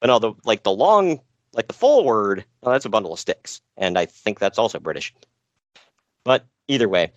But 0.00 0.06
no, 0.06 0.18
the 0.18 0.32
like 0.44 0.62
the 0.62 0.72
long, 0.72 1.20
like 1.52 1.68
the 1.68 1.74
full 1.74 2.04
word. 2.04 2.44
Oh, 2.62 2.70
that's 2.70 2.84
a 2.84 2.90
bundle 2.90 3.12
of 3.12 3.18
sticks, 3.18 3.60
and 3.76 3.98
I 3.98 4.06
think 4.06 4.38
that's 4.38 4.58
also 4.58 4.78
British. 4.78 5.12
But 6.24 6.46
either 6.68 6.88
way, 6.88 7.12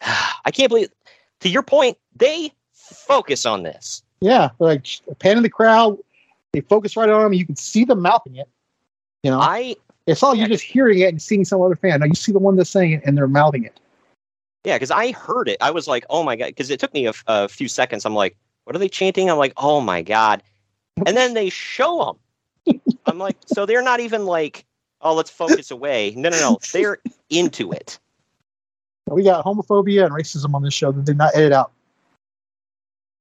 I 0.00 0.50
can't 0.50 0.70
believe. 0.70 0.88
To 1.40 1.48
your 1.48 1.62
point, 1.62 1.96
they 2.16 2.52
focus 2.88 3.46
on 3.46 3.62
this. 3.62 4.02
Yeah, 4.20 4.50
like 4.58 4.86
panning 5.18 5.42
the 5.42 5.50
crowd. 5.50 5.98
They 6.52 6.60
focus 6.60 6.96
right 6.96 7.08
on 7.08 7.26
him. 7.26 7.32
You 7.32 7.46
can 7.46 7.56
see 7.56 7.84
them 7.84 8.00
mouthing 8.00 8.36
it. 8.36 8.48
You 9.22 9.30
know, 9.30 9.40
I 9.40 9.76
it's 10.06 10.22
all 10.22 10.30
like 10.30 10.38
you're 10.38 10.48
just 10.48 10.64
hearing 10.64 11.00
it 11.00 11.08
and 11.08 11.20
seeing 11.20 11.44
some 11.44 11.60
other 11.60 11.76
fan. 11.76 12.00
Now 12.00 12.06
you 12.06 12.14
see 12.14 12.32
the 12.32 12.38
one 12.38 12.56
that's 12.56 12.70
saying 12.70 12.92
it 12.92 13.02
and 13.04 13.16
they're 13.16 13.28
mouthing 13.28 13.64
it. 13.64 13.78
Yeah, 14.64 14.76
because 14.76 14.90
I 14.90 15.12
heard 15.12 15.48
it. 15.48 15.58
I 15.60 15.70
was 15.70 15.86
like, 15.86 16.04
oh 16.08 16.22
my 16.22 16.34
God. 16.34 16.46
Because 16.46 16.70
it 16.70 16.80
took 16.80 16.94
me 16.94 17.06
a, 17.06 17.12
a 17.26 17.48
few 17.48 17.68
seconds. 17.68 18.04
I'm 18.04 18.14
like, 18.14 18.36
what 18.64 18.74
are 18.74 18.78
they 18.78 18.88
chanting? 18.88 19.30
I'm 19.30 19.36
like, 19.38 19.52
oh 19.58 19.80
my 19.80 20.02
God. 20.02 20.42
And 21.06 21.16
then 21.16 21.34
they 21.34 21.50
show 21.50 22.16
them. 22.66 22.80
I'm 23.06 23.18
like, 23.18 23.36
so 23.46 23.66
they're 23.66 23.82
not 23.82 24.00
even 24.00 24.24
like, 24.24 24.64
oh, 25.02 25.14
let's 25.14 25.30
focus 25.30 25.70
away. 25.70 26.14
No, 26.16 26.30
no, 26.30 26.38
no. 26.38 26.58
They're 26.72 26.98
into 27.30 27.70
it. 27.72 27.98
We 29.06 29.22
got 29.22 29.44
homophobia 29.44 30.04
and 30.04 30.14
racism 30.14 30.54
on 30.54 30.62
this 30.62 30.74
show 30.74 30.92
that 30.92 31.04
did 31.04 31.16
not 31.16 31.34
edit 31.34 31.52
out. 31.52 31.72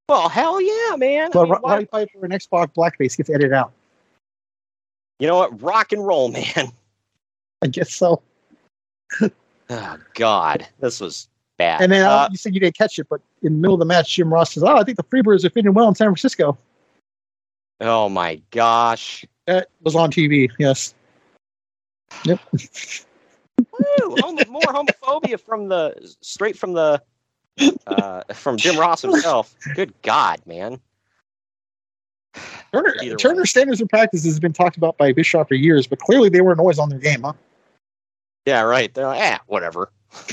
Well, 0.10 0.30
hell 0.30 0.62
yeah, 0.62 0.96
man. 0.96 1.26
I 1.26 1.30
But 1.34 1.44
mean, 1.44 1.52
Ro- 1.52 1.60
why- 1.62 1.74
Roddy 1.74 1.86
Piper 1.86 2.24
and 2.24 2.34
X-Pac 2.34 2.74
blackface 2.74 3.18
gets 3.18 3.30
edited 3.30 3.54
out. 3.54 3.74
you 5.20 5.28
know 5.28 5.36
what? 5.38 5.62
Rock 5.62 5.92
and 5.92 6.06
roll, 6.06 6.30
man. 6.32 6.72
I 7.62 7.68
guess 7.68 7.94
so. 7.94 8.22
Oh 9.70 9.98
God, 10.14 10.66
this 10.80 11.02
was 11.02 11.28
bad. 11.58 11.82
And 11.82 11.92
then 11.92 12.06
uh, 12.06 12.10
Uh, 12.10 12.28
you 12.32 12.38
said 12.38 12.54
you 12.54 12.60
didn't 12.62 12.78
catch 12.78 12.98
it, 13.00 13.08
but 13.10 13.20
in 13.42 13.54
the 13.54 13.60
middle 13.60 13.74
of 13.74 13.80
the 13.80 13.86
match, 13.86 14.14
Jim 14.16 14.34
Ross 14.34 14.54
says, 14.54 14.64
"Oh, 14.64 14.78
I 14.78 14.84
think 14.84 14.96
the 14.98 15.04
Freebirds 15.04 15.44
are 15.44 15.50
fitting 15.50 15.74
well 15.74 15.88
in 15.90 15.96
San 15.96 16.08
Francisco." 16.08 16.58
oh 17.82 18.08
my 18.10 18.42
gosh. 18.52 19.26
That 19.46 19.70
was 19.82 19.96
on 19.96 20.10
TV. 20.12 20.50
Yes. 20.58 20.94
Yep. 22.24 22.40
Woo, 22.54 24.16
homo- 24.20 24.46
more 24.50 24.62
homophobia 24.62 25.40
from 25.40 25.68
the 25.68 26.16
straight 26.22 26.58
from 26.58 26.74
the 26.74 27.02
uh, 27.88 28.24
from 28.34 28.58
Jim 28.58 28.78
Ross 28.78 29.02
himself. 29.02 29.56
Good 29.76 29.94
God, 30.02 30.42
man. 30.46 30.80
Turner, 32.72 32.96
Either 33.02 33.16
Turner 33.16 33.42
way. 33.42 33.46
standards 33.46 33.82
and 33.82 33.90
practices 33.90 34.26
has 34.26 34.40
been 34.40 34.54
talked 34.54 34.78
about 34.78 34.98
by 34.98 35.12
Bischoff 35.12 35.48
for 35.48 35.56
years, 35.56 35.88
but 35.88 36.00
clearly 36.00 36.30
they 36.30 36.42
weren't 36.42 36.60
always 36.60 36.80
on 36.80 36.90
their 36.90 37.00
game, 37.00 37.24
huh? 37.24 37.34
Yeah, 38.46 38.62
right. 38.62 38.94
They're 38.94 39.08
like, 39.08 39.22
ah, 39.22 39.42
whatever. 39.48 39.92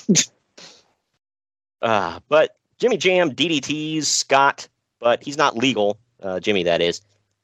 uh, 1.82 2.20
but 2.28 2.56
Jimmy 2.78 2.96
Jam 2.96 3.32
DDTs 3.32 4.04
Scott, 4.04 4.68
but 5.00 5.22
he's 5.22 5.36
not 5.36 5.56
legal. 5.56 5.98
Uh, 6.22 6.40
Jimmy, 6.40 6.62
that 6.64 6.80
is. 6.80 7.00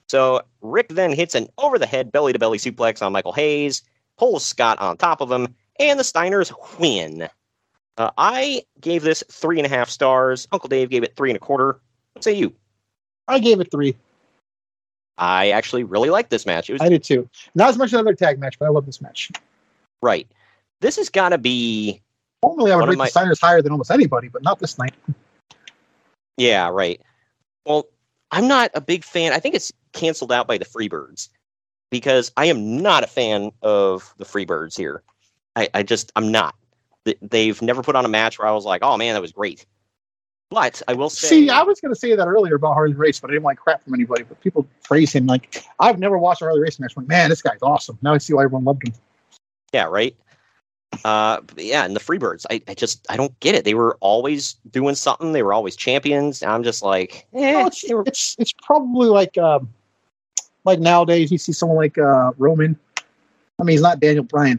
So 0.09 0.43
Rick 0.61 0.89
then 0.91 1.13
hits 1.13 1.35
an 1.35 1.49
over 1.59 1.79
the 1.79 1.87
head 1.87 2.13
belly 2.13 2.33
to 2.33 2.39
belly 2.39 2.59
suplex 2.59 3.01
on 3.03 3.13
Michael 3.13 3.33
Hayes, 3.33 3.83
pulls 4.19 4.45
Scott 4.45 4.79
on 4.79 4.97
top 4.97 5.21
of 5.21 5.31
him, 5.31 5.55
and 5.79 5.99
the 5.99 6.05
Steiners 6.05 6.53
win. 6.79 7.29
Uh, 7.97 8.11
I 8.17 8.63
gave 8.81 9.03
this 9.03 9.23
three 9.31 9.59
and 9.59 9.67
a 9.67 9.69
half 9.69 9.91
stars. 9.91 10.49
Uncle 10.53 10.69
Dave 10.69 10.91
gave 10.91 11.03
it 11.03 11.17
three 11.17 11.31
and 11.31 11.37
a 11.37 11.41
quarter. 11.41 11.81
What 12.15 12.25
say 12.25 12.33
you? 12.35 12.55
I 13.29 13.39
gave 13.39 13.61
it 13.61 13.71
three. 13.71 13.97
I 15.19 15.51
actually 15.51 15.85
really 15.85 16.09
liked 16.09 16.31
this 16.31 16.47
match. 16.47 16.71
It 16.71 16.75
was 16.75 16.83
I 16.83 16.89
did 16.89 17.05
too. 17.05 17.29
Not 17.55 17.69
as 17.69 17.77
much 17.77 17.89
as 17.89 17.95
another 17.95 18.15
tag 18.15 18.39
match, 18.39 18.59
but 18.59 18.67
I 18.67 18.69
love 18.71 18.87
this 18.87 19.01
match. 19.01 19.31
right. 20.03 20.27
This 20.81 20.97
has 20.97 21.11
got 21.11 21.29
to 21.29 21.39
be 21.39 22.01
Normally, 22.43 22.73
I 22.73 22.77
would 22.77 22.89
rate 22.89 22.97
my- 22.97 23.05
the 23.07 23.11
Steiners 23.13 23.41
higher 23.41 23.61
than 23.61 23.73
almost 23.73 23.91
anybody, 23.91 24.29
but 24.29 24.43
not 24.43 24.59
this 24.59 24.79
night. 24.79 24.95
Yeah, 26.39 26.69
right. 26.71 27.01
Well, 27.67 27.87
I'm 28.31 28.49
not 28.49 28.71
a 28.75 28.81
big 28.81 29.05
fan. 29.05 29.33
I 29.35 29.41
think 29.41 29.55
it's 29.55 29.73
canceled 29.93 30.33
out 30.33 30.47
by 30.47 30.57
the 30.57 30.65
Freebirds 30.65 31.29
because 31.91 32.33
I 32.39 32.47
am 32.47 32.81
not 32.81 33.05
a 33.05 33.07
fan 33.07 33.53
of 33.61 34.15
the 34.17 34.25
Freebirds 34.25 34.75
here. 34.77 35.03
I, 35.55 35.69
I 35.75 35.83
just, 35.83 36.13
I'm 36.17 36.33
not. 36.33 36.55
Th- 37.05 37.19
They've 37.23 37.61
never 37.63 37.83
put 37.83 37.97
on 37.97 38.05
a 38.05 38.09
match 38.09 38.39
where 38.39 38.49
I 38.49 38.53
was 38.53 38.65
like, 38.65 38.83
oh 38.83 38.97
man, 38.97 39.15
that 39.15 39.21
was 39.23 39.33
great. 39.33 39.67
But 40.51 40.83
I 40.89 40.95
will 40.95 41.11
say, 41.11 41.29
See, 41.29 41.51
I 41.51 41.63
was 41.63 41.81
going 41.81 41.95
to 41.95 41.99
say 41.99 42.15
that 42.17 42.27
earlier 42.27 42.57
about 42.57 42.75
Harley 42.75 42.95
Race, 42.95 43.21
but 43.21 43.31
I 43.31 43.35
didn't 43.35 43.45
like 43.45 43.59
crap 43.59 43.85
from 43.85 43.95
anybody. 43.95 44.25
But 44.25 44.41
people 44.41 44.67
praise 44.83 45.13
him. 45.13 45.27
Like 45.27 45.65
I've 45.79 45.99
never 46.01 46.19
watched 46.19 46.43
a 46.43 46.47
Harley 46.47 46.61
Race 46.61 46.81
match. 46.81 46.95
I'm 46.97 47.05
like, 47.05 47.09
man, 47.09 47.31
this 47.31 47.41
guy's 47.41 47.63
awesome. 47.63 47.99
Now 48.03 48.15
I 48.15 48.19
see 48.19 48.33
why 48.35 48.45
everyone 48.45 48.65
loved 48.65 48.87
him. 48.89 48.95
yeah, 49.73 49.85
right. 49.85 50.17
Uh, 51.05 51.41
yeah, 51.57 51.85
and 51.85 51.95
the 51.95 52.01
Freebirds, 52.01 52.45
I, 52.51 52.61
I 52.67 52.75
just, 52.75 53.07
I 53.09 53.17
don't 53.17 53.39
get 53.39 53.55
it. 53.55 53.65
They 53.65 53.75
were 53.75 53.97
always 54.01 54.55
doing 54.73 54.97
something. 54.97 55.33
They 55.33 55.45
were 55.45 55.53
always 55.53 55.77
champions. 55.77 56.43
I'm 56.43 56.65
just 56.65 56.83
like, 56.83 57.29
eh, 57.33 57.67
it's, 57.67 57.85
it's 57.85 58.37
it's 58.41 58.53
probably 58.61 59.07
like 59.07 59.39
um, 59.39 59.73
like 60.65 60.81
nowadays 60.81 61.31
you 61.31 61.39
see 61.39 61.53
someone 61.53 61.79
like 61.79 61.97
uh, 61.97 62.33
Roman. 62.39 62.77
I 63.61 63.63
mean, 63.63 63.75
he's 63.75 63.83
not 63.83 64.01
Daniel 64.01 64.25
Bryan. 64.25 64.59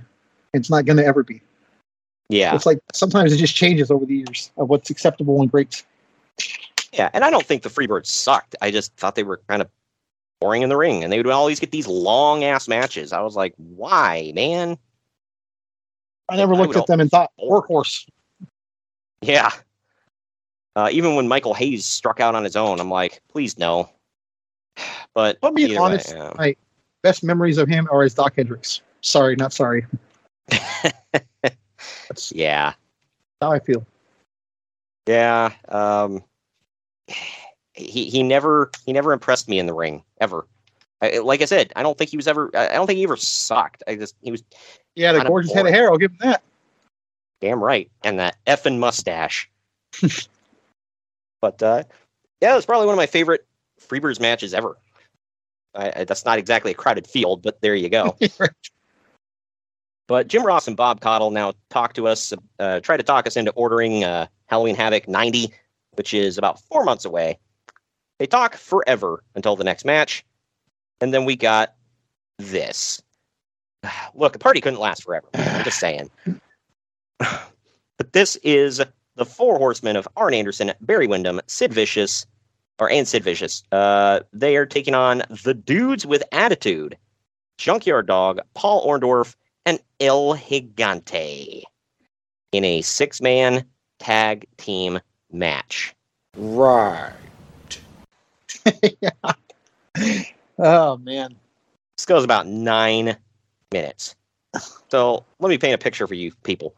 It's 0.54 0.70
not 0.70 0.86
going 0.86 0.98
to 0.98 1.06
ever 1.06 1.22
be. 1.22 1.42
Yeah. 2.32 2.56
It's 2.56 2.66
like 2.66 2.80
sometimes 2.94 3.34
it 3.34 3.38
just 3.38 3.56
changes 3.56 3.92
over 3.92 4.06
the 4.06 4.18
years 4.18 4.52
of 4.56 4.70
what's 4.70 4.90
acceptable 4.90 5.42
and 5.42 5.52
great. 5.52 5.84
Yeah, 6.94 7.10
and 7.14 7.26
I 7.26 7.30
don't 7.30 7.46
think 7.46 7.64
the 7.64 7.70
Freebirds 7.70 8.08
sucked. 8.08 8.56
I 8.62 8.72
just 8.72 8.96
thought 8.96 9.16
they 9.16 9.24
were 9.24 9.42
kind 9.50 9.62
of 9.62 9.70
boring 10.40 10.62
in 10.62 10.70
the 10.70 10.78
ring, 10.78 11.04
and 11.04 11.12
they 11.12 11.18
would 11.18 11.28
always 11.28 11.60
get 11.60 11.72
these 11.72 11.88
long 11.88 12.46
ass 12.46 12.70
matches. 12.70 13.12
I 13.12 13.20
was 13.20 13.36
like, 13.36 13.54
why, 13.58 14.32
man? 14.34 14.78
I 16.30 16.38
never 16.38 16.56
looked 16.56 16.70
would 16.70 16.78
at 16.78 16.88
them 16.88 17.02
and 17.02 17.12
thought 17.12 17.32
workhorse. 17.38 18.08
Yeah. 19.22 19.52
Uh, 20.78 20.88
even 20.90 21.16
when 21.16 21.28
Michael 21.28 21.54
Hayes 21.54 21.86
struck 21.86 22.22
out 22.22 22.34
on 22.34 22.46
his 22.46 22.56
own, 22.56 22.80
I'm 22.80 22.90
like, 22.90 23.22
please 23.30 23.58
no. 23.58 23.90
But 25.14 25.38
me 25.44 25.52
be 25.52 25.64
either 25.64 25.74
way, 25.74 25.80
honest. 25.80 26.14
yeah. 26.14 26.32
My 26.38 26.56
best 27.02 27.26
memories 27.26 27.58
of 27.58 27.68
him 27.68 27.90
are 27.92 28.04
as 28.04 28.14
Dok 28.14 28.38
Hendrix. 28.38 28.82
Sorry, 29.02 29.36
not 29.36 29.52
sorry. 29.52 29.86
That's 32.12 32.34
yeah, 32.34 32.74
how 33.40 33.54
I 33.54 33.60
feel. 33.60 33.86
yeah. 35.08 35.54
Um, 35.70 36.22
he 37.74 38.10
he 38.10 38.22
never 38.22 38.70
he 38.86 38.92
never 38.92 39.14
impressed 39.14 39.48
me 39.48 39.60
in 39.60 39.66
the 39.66 39.74
ring 39.74 40.04
ever. 40.20 40.46
I, 41.02 41.20
like 41.20 41.42
I 41.42 41.46
said, 41.46 41.72
I 41.78 41.84
don't 41.84 41.98
think 41.98 42.10
he 42.10 42.18
was 42.18 42.28
ever. 42.28 42.52
I 42.54 42.74
don't 42.74 42.86
think 42.86 42.98
he 42.98 43.06
ever 43.06 43.16
sucked. 43.16 43.82
I 43.88 43.96
just 43.96 44.14
he 44.22 44.30
was 44.30 44.44
Yeah, 44.96 45.14
the 45.14 45.22
gorgeous 45.22 45.54
head 45.54 45.66
of 45.66 45.72
hair. 45.72 45.90
I'll 45.90 45.98
give 45.98 46.12
him 46.12 46.18
that. 46.20 46.44
Damn 47.40 47.64
right. 47.64 47.90
And 48.04 48.20
that 48.20 48.36
effing 48.46 48.78
mustache. 48.78 49.50
but 51.42 51.64
uh, 51.64 51.84
yeah, 52.42 52.58
it's 52.58 52.66
probably 52.66 52.88
one 52.88 52.94
of 52.94 52.98
my 52.98 53.08
favorite 53.08 53.46
Freebirds 53.80 54.20
matches 54.20 54.54
ever. 54.54 54.76
I, 55.74 55.94
I, 55.96 56.04
that's 56.04 56.26
not 56.26 56.40
exactly 56.40 56.72
a 56.72 56.76
crowded 56.76 57.08
field, 57.08 57.42
but 57.42 57.62
there 57.62 57.74
you 57.74 57.88
go. 57.88 58.18
but 60.12 60.28
Jim 60.28 60.46
Ross 60.46 60.68
and 60.68 60.76
Bob 60.76 61.00
Caudle 61.00 61.32
now 61.32 61.54
talk 61.70 61.94
to 61.94 62.06
us, 62.06 62.34
uh, 62.60 62.82
try 62.82 62.98
to 62.98 63.04
talk 63.04 63.26
us 63.28 63.38
into 63.38 63.52
ordering 63.52 64.04
uh, 64.04 64.28
Halloween 64.48 64.76
Havoc 64.76 65.08
90, 65.08 65.54
which 65.92 66.14
is 66.14 66.38
about 66.38 66.60
four 66.60 66.84
months 66.84 67.06
away. 67.06 67.40
They 68.20 68.28
talk 68.28 68.58
forever 68.58 69.24
until 69.36 69.56
the 69.56 69.64
next 69.64 69.86
match. 69.86 70.26
And 71.00 71.14
then 71.14 71.24
we 71.24 71.38
got 71.38 71.76
this. 72.38 73.02
Look, 74.14 74.34
the 74.34 74.40
party 74.40 74.60
couldn't 74.60 74.82
last 74.82 75.04
forever. 75.04 75.30
I'm 75.34 75.64
just 75.64 75.80
saying. 75.80 76.10
But 77.98 78.14
this 78.14 78.36
is 78.38 78.82
the 79.16 79.26
four 79.26 79.60
horsemen 79.60 79.96
of 79.96 80.08
Arn 80.18 80.34
Anderson, 80.34 80.74
Barry 80.82 81.06
Windham, 81.06 81.40
Sid 81.46 81.72
Vicious, 81.72 82.26
or 82.80 82.90
and 82.90 83.08
Sid 83.08 83.24
Vicious. 83.24 83.64
Uh, 83.72 84.22
they 84.34 84.58
are 84.58 84.66
taking 84.66 84.96
on 84.96 85.22
the 85.44 85.54
dudes 85.54 86.04
with 86.04 86.24
attitude, 86.32 86.98
Junkyard 87.60 88.08
Dog, 88.08 88.40
Paul 88.56 88.86
Orndorff, 88.88 89.36
and 89.66 89.80
El 90.00 90.36
Gigante 90.36 91.64
in 92.52 92.66
a 92.66 92.82
six-man 92.82 93.64
tag 94.00 94.46
team 94.58 95.00
match. 95.32 95.94
Right. 96.38 97.14
yeah. 99.02 99.10
Oh 100.64 100.98
man. 100.98 101.36
This 101.98 102.06
goes 102.06 102.24
about 102.24 102.46
nine 102.46 103.18
minutes. 103.72 104.16
So 104.90 105.26
let 105.40 105.50
me 105.50 105.58
paint 105.58 105.74
a 105.74 105.78
picture 105.80 106.06
for 106.06 106.14
you 106.14 106.32
people. 106.44 106.76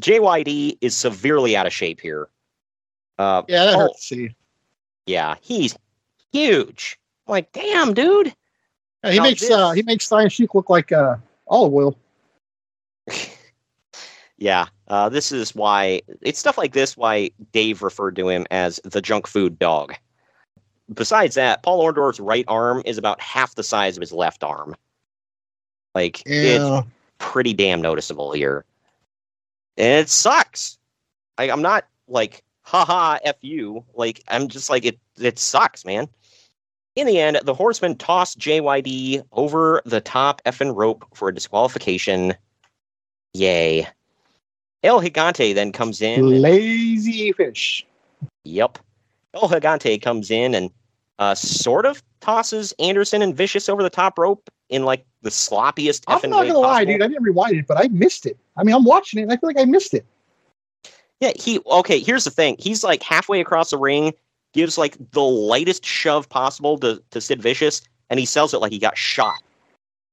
JYD 0.00 0.78
is 0.80 0.96
severely 0.96 1.56
out 1.56 1.66
of 1.66 1.72
shape 1.72 2.00
here. 2.00 2.28
Uh, 3.18 3.42
Yeah, 3.48 3.64
that 3.64 3.74
Paul- 3.74 3.82
hurts 3.88 4.06
see. 4.08 4.30
Yeah, 5.06 5.34
he's 5.40 5.76
huge. 6.32 6.98
I'm 7.26 7.32
like, 7.32 7.50
damn, 7.52 7.92
dude. 7.92 8.32
Yeah, 9.02 9.10
he 9.10 9.16
Now 9.18 9.22
makes 9.24 9.40
this- 9.40 9.50
uh, 9.50 9.72
he 9.72 9.82
makes 9.82 10.06
Stein 10.06 10.28
Sheik 10.28 10.54
look 10.54 10.70
like 10.70 10.92
uh, 10.92 11.16
olive 11.48 11.74
oil. 11.74 11.96
Yeah, 14.40 14.66
uh, 14.86 15.08
this 15.08 15.32
is 15.32 15.52
why 15.54 16.00
it's 16.22 16.38
stuff 16.38 16.56
like 16.56 16.72
this 16.72 16.96
why 16.96 17.30
Dave 17.52 17.82
referred 17.82 18.14
to 18.16 18.28
him 18.28 18.46
as 18.52 18.78
the 18.84 19.02
junk 19.02 19.26
food 19.26 19.58
dog. 19.58 19.94
Besides 20.94 21.34
that, 21.34 21.64
Paul 21.64 21.84
Orndorff's 21.84 22.20
right 22.20 22.44
arm 22.46 22.80
is 22.86 22.98
about 22.98 23.20
half 23.20 23.56
the 23.56 23.64
size 23.64 23.96
of 23.96 24.00
his 24.00 24.12
left 24.12 24.44
arm. 24.44 24.76
Like 25.94 26.22
Yeah. 26.24 26.80
it's 26.80 26.88
pretty 27.18 27.52
damn 27.52 27.82
noticeable 27.82 28.30
here, 28.30 28.64
and 29.76 30.04
it 30.04 30.08
sucks. 30.08 30.78
I, 31.36 31.50
I'm 31.50 31.62
not 31.62 31.88
like 32.06 32.44
haha 32.62 33.18
f 33.24 33.36
you. 33.40 33.84
Like 33.94 34.22
I'm 34.28 34.46
just 34.46 34.70
like 34.70 34.84
it. 34.84 35.00
It 35.18 35.40
sucks, 35.40 35.84
man. 35.84 36.08
In 36.94 37.08
the 37.08 37.18
end, 37.18 37.40
the 37.42 37.54
horsemen 37.54 37.96
tossed 37.96 38.38
JYD 38.38 39.24
over 39.32 39.82
the 39.84 40.00
top 40.00 40.42
effing 40.44 40.76
rope 40.76 41.04
for 41.12 41.28
a 41.28 41.34
disqualification. 41.34 42.34
Yay. 43.34 43.86
El 44.82 45.00
Gigante 45.00 45.54
then 45.54 45.72
comes 45.72 46.00
in. 46.00 46.40
Lazy 46.40 47.32
fish. 47.32 47.86
Yep. 48.44 48.78
El 49.34 49.48
Gigante 49.48 50.00
comes 50.00 50.30
in 50.30 50.54
and 50.54 50.70
uh, 51.18 51.34
sort 51.34 51.84
of 51.84 52.02
tosses 52.20 52.72
Anderson 52.78 53.22
and 53.22 53.36
Vicious 53.36 53.68
over 53.68 53.82
the 53.82 53.90
top 53.90 54.18
rope 54.18 54.48
in 54.68 54.84
like 54.84 55.04
the 55.22 55.30
sloppiest 55.30 56.04
I'm 56.06 56.30
not 56.30 56.46
gonna 56.46 56.58
lie, 56.58 56.84
dude. 56.84 57.02
I 57.02 57.08
didn't 57.08 57.22
rewind 57.22 57.56
it, 57.56 57.66
but 57.66 57.76
I 57.78 57.88
missed 57.88 58.26
it. 58.26 58.38
I 58.56 58.62
mean, 58.62 58.74
I'm 58.74 58.84
watching 58.84 59.18
it, 59.18 59.24
and 59.24 59.32
I 59.32 59.36
feel 59.36 59.48
like 59.48 59.58
I 59.58 59.64
missed 59.64 59.94
it. 59.94 60.04
Yeah, 61.20 61.32
he 61.34 61.58
okay, 61.66 61.98
here's 61.98 62.24
the 62.24 62.30
thing. 62.30 62.56
He's 62.58 62.84
like 62.84 63.02
halfway 63.02 63.40
across 63.40 63.70
the 63.70 63.78
ring, 63.78 64.14
gives 64.52 64.78
like 64.78 64.96
the 65.12 65.22
lightest 65.22 65.84
shove 65.84 66.28
possible 66.28 66.78
to, 66.78 67.02
to 67.10 67.20
Sid 67.20 67.42
Vicious, 67.42 67.82
and 68.10 68.20
he 68.20 68.26
sells 68.26 68.54
it 68.54 68.58
like 68.58 68.70
he 68.70 68.78
got 68.78 68.96
shot. 68.96 69.42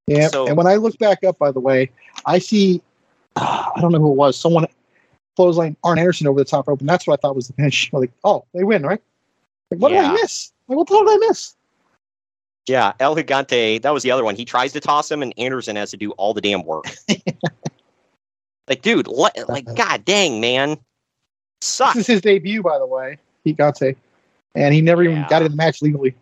Yeah. 0.08 0.28
So- 0.30 0.48
and 0.48 0.58
when 0.58 0.68
I 0.68 0.76
look 0.76 0.98
back 0.98 1.24
up, 1.24 1.38
by 1.38 1.52
the 1.52 1.60
way, 1.60 1.92
I 2.26 2.40
see 2.40 2.82
Ah, 3.36 3.72
I 3.76 3.82
don't 3.82 3.92
know 3.92 4.00
who 4.00 4.12
it 4.12 4.16
was. 4.16 4.38
Someone 4.38 4.66
clothesline 5.36 5.76
Arn 5.84 6.00
Anderson 6.00 6.28
over 6.28 6.40
the 6.40 6.46
top 6.46 6.68
rope, 6.68 6.80
and 6.80 6.90
that's 6.90 7.06
what 7.06 7.20
I 7.20 7.22
thought 7.22 7.36
was 7.36 7.48
the 7.48 7.54
finish. 7.54 7.92
Like, 7.94 8.12
oh, 8.24 8.46
they 8.54 8.64
win, 8.64 8.84
right? 8.84 9.02
Like, 9.72 9.80
what 9.80 9.90
did 9.90 10.00
I 10.00 10.14
miss? 10.14 10.52
Like, 10.68 10.78
what 10.78 10.88
the 10.88 10.96
hell 10.96 11.06
did 11.06 11.24
I 11.24 11.28
miss? 11.28 11.56
Yeah, 12.68 12.94
El 13.00 13.16
Gigante, 13.16 13.82
that 13.82 13.94
was 13.94 14.04
the 14.04 14.12
other 14.12 14.24
one. 14.24 14.36
He 14.36 14.46
tries 14.46 14.74
to 14.74 14.80
toss 14.80 15.12
him, 15.12 15.22
and 15.22 15.34
Anderson 15.38 15.76
has 15.76 15.92
to 15.92 15.98
do 15.98 16.12
all 16.12 16.34
the 16.34 16.42
damn 16.42 16.64
work. 16.64 16.86
like, 18.68 18.82
dude, 18.82 19.08
le- 19.08 19.32
like, 19.48 19.68
uh-huh. 19.68 19.76
god 19.76 20.06
dang, 20.06 20.42
man. 20.42 20.78
Sucks. 21.62 21.96
This 21.96 22.10
is 22.10 22.14
his 22.16 22.22
debut, 22.22 22.64
by 22.64 22.80
the 22.80 22.88
way. 22.88 23.18
Pete 23.44 23.58
Gante. 23.58 23.96
And 24.56 24.74
he 24.74 24.82
never 24.82 25.04
even 25.04 25.26
got 25.30 25.44
in 25.44 25.52
the 25.52 25.58
match 25.58 25.82
legally. 25.82 26.16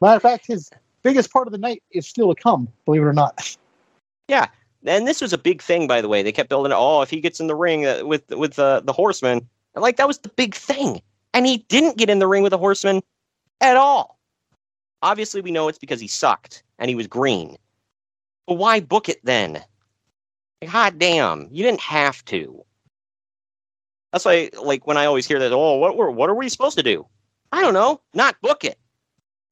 Matter 0.00 0.16
of 0.16 0.22
fact, 0.22 0.46
his 0.46 0.70
biggest 1.02 1.30
part 1.32 1.46
of 1.46 1.52
the 1.52 1.58
night 1.58 1.82
is 1.90 2.06
still 2.06 2.34
to 2.34 2.40
come, 2.40 2.68
believe 2.84 3.02
it 3.02 3.06
or 3.06 3.12
not. 3.12 3.56
Yeah, 4.28 4.46
and 4.86 5.06
this 5.06 5.20
was 5.20 5.32
a 5.32 5.38
big 5.38 5.62
thing, 5.62 5.86
by 5.86 6.00
the 6.00 6.08
way. 6.08 6.22
They 6.22 6.32
kept 6.32 6.48
building. 6.48 6.72
It. 6.72 6.76
Oh, 6.78 7.02
if 7.02 7.10
he 7.10 7.20
gets 7.20 7.40
in 7.40 7.46
the 7.46 7.54
ring 7.54 7.86
uh, 7.86 8.04
with 8.04 8.28
with 8.30 8.58
uh, 8.58 8.80
the 8.80 8.92
Horseman, 8.92 9.46
and 9.74 9.82
like 9.82 9.96
that 9.96 10.08
was 10.08 10.18
the 10.18 10.28
big 10.30 10.54
thing, 10.54 11.00
and 11.34 11.46
he 11.46 11.58
didn't 11.68 11.98
get 11.98 12.10
in 12.10 12.18
the 12.18 12.26
ring 12.26 12.42
with 12.42 12.50
the 12.50 12.58
Horseman 12.58 13.02
at 13.60 13.76
all. 13.76 14.18
Obviously, 15.02 15.40
we 15.40 15.50
know 15.50 15.68
it's 15.68 15.78
because 15.78 16.00
he 16.00 16.08
sucked 16.08 16.62
and 16.78 16.88
he 16.88 16.94
was 16.94 17.06
green. 17.06 17.56
But 18.46 18.54
why 18.54 18.80
book 18.80 19.08
it 19.08 19.24
then? 19.24 19.62
Hot 20.66 20.98
damn, 20.98 21.48
you 21.50 21.62
didn't 21.62 21.80
have 21.80 22.24
to. 22.26 22.64
That's 24.12 24.24
why, 24.24 24.50
like, 24.60 24.86
when 24.86 24.96
I 24.96 25.04
always 25.04 25.26
hear 25.26 25.38
that, 25.38 25.52
oh, 25.52 25.76
what 25.76 25.96
were 25.96 26.10
what 26.10 26.30
are 26.30 26.34
we 26.34 26.48
supposed 26.48 26.76
to 26.78 26.82
do? 26.82 27.06
I 27.52 27.60
don't 27.60 27.74
know, 27.74 28.00
not 28.14 28.40
book 28.40 28.64
it. 28.64 28.78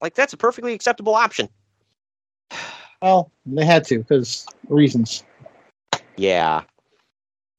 Like 0.01 0.15
that's 0.15 0.33
a 0.33 0.37
perfectly 0.37 0.73
acceptable 0.73 1.15
option. 1.15 1.49
Well, 3.01 3.31
they 3.45 3.65
had 3.65 3.83
to 3.85 3.99
because 3.99 4.47
reasons. 4.67 5.23
Yeah. 6.17 6.63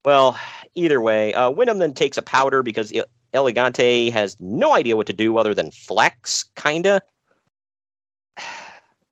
Well, 0.05 0.39
either 0.75 1.01
way, 1.01 1.33
uh, 1.33 1.49
Windham 1.49 1.79
then 1.79 1.93
takes 1.93 2.17
a 2.17 2.21
powder 2.21 2.63
because 2.63 2.93
El 3.33 3.45
Gigante 3.45 4.11
has 4.11 4.37
no 4.39 4.73
idea 4.73 4.95
what 4.95 5.07
to 5.07 5.13
do 5.13 5.37
other 5.37 5.53
than 5.53 5.71
flex, 5.71 6.45
kinda. 6.55 7.01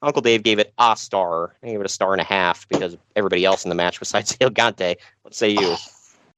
Uncle 0.02 0.22
Dave 0.22 0.44
gave 0.44 0.60
it 0.60 0.74
a 0.78 0.96
star. 0.96 1.56
He 1.64 1.72
gave 1.72 1.80
it 1.80 1.86
a 1.86 1.90
star 1.90 2.12
and 2.12 2.22
a 2.22 2.26
half 2.26 2.68
because 2.68 2.96
everybody 3.16 3.44
else 3.44 3.66
in 3.66 3.70
the 3.70 3.76
match 3.76 4.00
besides 4.00 4.38
El 4.42 4.52
Gigante. 4.52 4.96
What 5.24 5.34
say 5.34 5.50
you? 5.50 5.76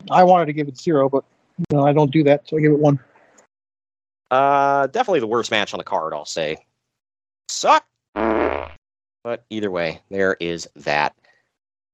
I 0.09 0.23
wanted 0.23 0.45
to 0.45 0.53
give 0.53 0.67
it 0.67 0.77
zero, 0.77 1.09
but 1.09 1.23
no, 1.71 1.85
I 1.85 1.91
don't 1.91 2.11
do 2.11 2.23
that, 2.23 2.47
so 2.47 2.57
I 2.57 2.61
give 2.61 2.71
it 2.71 2.79
one. 2.79 2.99
Uh, 4.29 4.87
definitely 4.87 5.19
the 5.21 5.27
worst 5.27 5.51
match 5.51 5.73
on 5.73 5.77
the 5.77 5.83
card, 5.83 6.13
I'll 6.13 6.25
say. 6.25 6.57
Suck. 7.49 7.85
But 9.27 9.43
either 9.49 9.69
way, 9.69 9.99
there 10.09 10.37
is 10.39 10.69
that. 10.77 11.13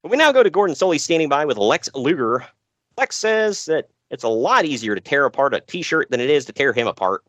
But 0.03 0.11
we 0.11 0.17
now 0.17 0.31
go 0.31 0.43
to 0.43 0.51
Gordon 0.51 0.75
Solie 0.75 0.99
standing 0.99 1.29
by 1.29 1.45
with 1.45 1.57
Lex 1.57 1.89
Luger. 1.95 2.45
Lex 2.95 3.15
says 3.15 3.65
that 3.65 3.89
it's 4.11 4.23
a 4.23 4.29
lot 4.29 4.65
easier 4.65 4.93
to 4.93 5.01
tear 5.01 5.25
apart 5.25 5.55
a 5.55 5.59
t-shirt 5.59 6.11
than 6.11 6.19
it 6.19 6.29
is 6.29 6.45
to 6.45 6.53
tear 6.53 6.73
him 6.73 6.85
apart. 6.85 7.23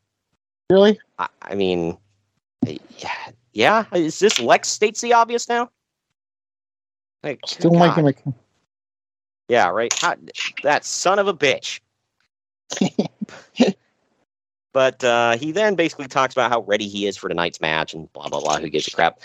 Really? 0.69 1.01
I, 1.19 1.29
I 1.41 1.55
mean, 1.55 1.97
yeah, 2.67 3.31
yeah. 3.55 3.87
Is 3.95 4.19
this 4.19 4.39
Lex 4.39 4.69
states 4.69 5.01
the 5.01 5.15
obvious 5.15 5.49
now? 5.49 5.71
Like, 7.23 7.41
Still 7.47 7.71
God. 7.71 7.81
like 7.81 7.97
him. 7.97 8.05
Like, 8.05 8.19
Yeah, 9.49 9.71
right. 9.71 9.91
How, 9.99 10.17
that 10.65 10.85
son 10.85 11.19
of 11.19 11.29
a 11.29 11.35
bitch. 11.35 11.81
but 14.75 15.03
uh, 15.03 15.39
he 15.39 15.51
then 15.51 15.77
basically 15.77 16.09
talks 16.09 16.35
about 16.35 16.51
how 16.51 16.61
ready 16.65 16.89
he 16.89 17.07
is 17.07 17.17
for 17.17 17.31
tonight's 17.31 17.63
match 17.63 17.95
and 17.95 18.13
blah 18.13 18.29
blah 18.29 18.41
blah. 18.41 18.59
Who 18.59 18.69
gives 18.69 18.87
a 18.87 18.91
crap? 18.91 19.21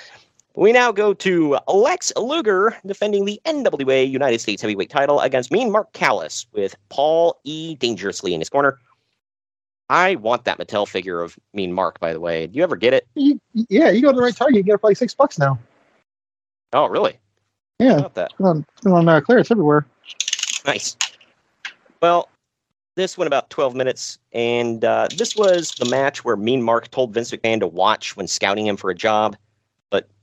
We 0.59 0.73
now 0.73 0.91
go 0.91 1.13
to 1.13 1.57
Lex 1.73 2.11
Luger 2.17 2.77
defending 2.85 3.23
the 3.23 3.39
NWA 3.45 4.09
United 4.09 4.41
States 4.41 4.61
Heavyweight 4.61 4.89
Title 4.89 5.21
against 5.21 5.53
Mean 5.53 5.71
Mark 5.71 5.93
Callous 5.93 6.47
with 6.51 6.75
Paul 6.89 7.39
E. 7.45 7.75
Dangerously 7.75 8.33
in 8.33 8.41
his 8.41 8.49
corner. 8.49 8.77
I 9.89 10.15
want 10.15 10.43
that 10.43 10.57
Mattel 10.57 10.85
figure 10.85 11.21
of 11.21 11.39
Mean 11.53 11.71
Mark. 11.71 12.01
By 12.01 12.11
the 12.11 12.19
way, 12.19 12.45
do 12.45 12.57
you 12.57 12.63
ever 12.63 12.75
get 12.75 12.93
it? 12.93 13.07
you, 13.15 13.39
yeah, 13.53 13.89
you 13.89 14.01
go 14.01 14.11
to 14.11 14.17
the 14.17 14.21
right 14.21 14.35
target, 14.35 14.57
you 14.57 14.63
get 14.63 14.73
it 14.73 14.81
for 14.81 14.89
like 14.89 14.97
six 14.97 15.13
bucks 15.13 15.39
now. 15.39 15.57
Oh, 16.73 16.87
really? 16.87 17.17
Yeah, 17.79 17.99
About 17.99 18.15
that. 18.15 18.31
it's 18.33 18.41
on, 18.41 18.65
it's 18.75 18.85
on 18.85 19.07
uh, 19.07 19.21
clearance 19.21 19.51
everywhere. 19.51 19.85
Nice. 20.65 20.97
Well, 22.01 22.27
this 22.97 23.17
went 23.17 23.27
about 23.27 23.49
12 23.49 23.75
minutes, 23.75 24.19
and 24.33 24.83
uh, 24.83 25.07
this 25.15 25.37
was 25.37 25.71
the 25.79 25.85
match 25.85 26.25
where 26.25 26.35
Mean 26.35 26.61
Mark 26.61 26.91
told 26.91 27.13
Vince 27.13 27.31
McMahon 27.31 27.61
to 27.61 27.67
watch 27.67 28.17
when 28.17 28.27
scouting 28.27 28.67
him 28.67 28.75
for 28.75 28.89
a 28.89 28.95
job. 28.95 29.37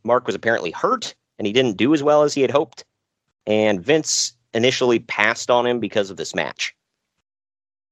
Mark 0.07 0.27
was 0.27 0.35
apparently 0.35 0.71
hurt, 0.71 1.15
and 1.39 1.47
he 1.47 1.53
didn't 1.53 1.77
do 1.77 1.93
as 1.93 2.03
well 2.03 2.23
as 2.23 2.33
he 2.33 2.41
had 2.41 2.51
hoped. 2.51 2.85
And 3.47 3.85
Vince 3.85 4.35
initially 4.55 5.01
passed 5.01 5.51
on 5.51 5.67
him 5.67 5.81
because 5.81 6.11
of 6.11 6.17
this 6.17 6.35
match. 6.35 6.75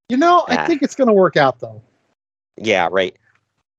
You 0.08 0.16
know, 0.16 0.44
Yeah. 0.48 0.62
I 0.62 0.66
think 0.66 0.82
it's 0.82 0.94
going 0.94 1.08
to 1.08 1.14
work 1.14 1.36
out 1.36 1.60
though. 1.60 1.82
Yeah, 2.56 2.88
right. 2.90 3.16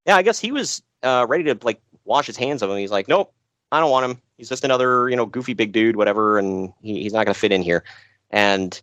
Yeah, 0.06 0.16
I 0.18 0.22
guess 0.22 0.40
he 0.40 0.52
was 0.52 0.84
uh, 1.03 1.26
ready 1.28 1.44
to 1.45 1.57
like 1.62 1.82
wash 2.03 2.28
his 2.28 2.38
hands 2.38 2.62
of 2.62 2.70
him. 2.70 2.78
He's 2.78 2.91
like, 2.91 3.07
nope, 3.07 3.34
I 3.72 3.80
don't 3.80 3.91
want 3.91 4.12
him. 4.12 4.22
He's 4.38 4.49
just 4.49 4.64
another, 4.64 5.10
you 5.10 5.16
know, 5.16 5.26
goofy 5.26 5.53
big 5.53 5.72
dude, 5.72 5.95
whatever, 5.95 6.38
and 6.38 6.74
he, 6.82 7.03
he's 7.03 7.14
not 7.14 7.26
going 7.26 7.34
to 7.34 7.40
fit 7.40 7.52
in 7.52 7.62
here. 7.62 7.84
And 8.32 8.80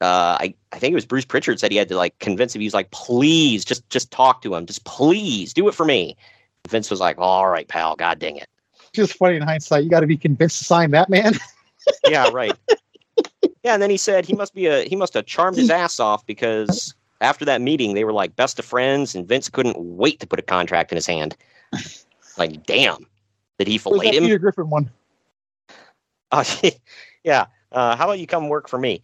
uh, 0.00 0.36
I, 0.40 0.54
I 0.72 0.78
think 0.78 0.92
it 0.92 0.94
was 0.94 1.06
Bruce 1.06 1.24
Pritchard 1.24 1.60
said 1.60 1.70
he 1.70 1.78
had 1.78 1.88
to 1.88 1.96
like 1.96 2.18
convince 2.18 2.54
him. 2.54 2.60
He's 2.60 2.74
like, 2.74 2.90
please, 2.90 3.64
just 3.64 3.88
just 3.88 4.10
talk 4.10 4.42
to 4.42 4.54
him, 4.54 4.66
just 4.66 4.84
please 4.84 5.54
do 5.54 5.68
it 5.68 5.74
for 5.74 5.86
me. 5.86 6.16
Vince 6.68 6.90
was 6.90 7.00
like, 7.00 7.16
all 7.18 7.48
right, 7.48 7.68
pal, 7.68 7.96
god 7.96 8.18
dang 8.18 8.36
it. 8.36 8.48
Just 8.96 9.14
funny 9.18 9.36
in 9.36 9.42
hindsight. 9.42 9.84
You 9.84 9.90
got 9.90 10.00
to 10.00 10.06
be 10.06 10.16
convinced 10.16 10.58
to 10.58 10.64
sign 10.64 10.90
that 10.92 11.08
man. 11.08 11.34
Yeah, 12.08 12.30
right. 12.32 12.52
yeah, 13.62 13.74
and 13.74 13.80
then 13.80 13.90
he 13.90 13.96
said 13.96 14.26
he 14.26 14.32
must 14.32 14.54
be 14.54 14.66
a 14.66 14.82
he 14.88 14.96
must 14.96 15.14
have 15.14 15.24
charmed 15.24 15.56
his 15.56 15.70
ass 15.70 16.00
off 16.00 16.26
because 16.26 16.94
after 17.20 17.44
that 17.44 17.60
meeting 17.60 17.94
they 17.94 18.02
were 18.02 18.12
like 18.12 18.34
best 18.34 18.58
of 18.58 18.64
friends, 18.64 19.14
and 19.14 19.28
Vince 19.28 19.48
couldn't 19.48 19.76
wait 19.78 20.18
to 20.18 20.26
put 20.26 20.40
a 20.40 20.42
contract 20.42 20.90
in 20.90 20.96
his 20.96 21.06
hand. 21.06 21.36
Like, 22.36 22.66
damn, 22.66 23.06
did 23.58 23.68
he 23.68 23.74
Where's 23.74 23.82
fillet 24.00 24.16
him? 24.16 24.24
Peter 24.24 24.38
Griffin 24.38 24.68
one? 24.68 24.90
Uh, 26.32 26.42
yeah. 27.22 27.46
Uh, 27.70 27.94
how 27.94 28.06
about 28.06 28.18
you 28.18 28.26
come 28.26 28.48
work 28.48 28.68
for 28.68 28.78
me? 28.78 29.00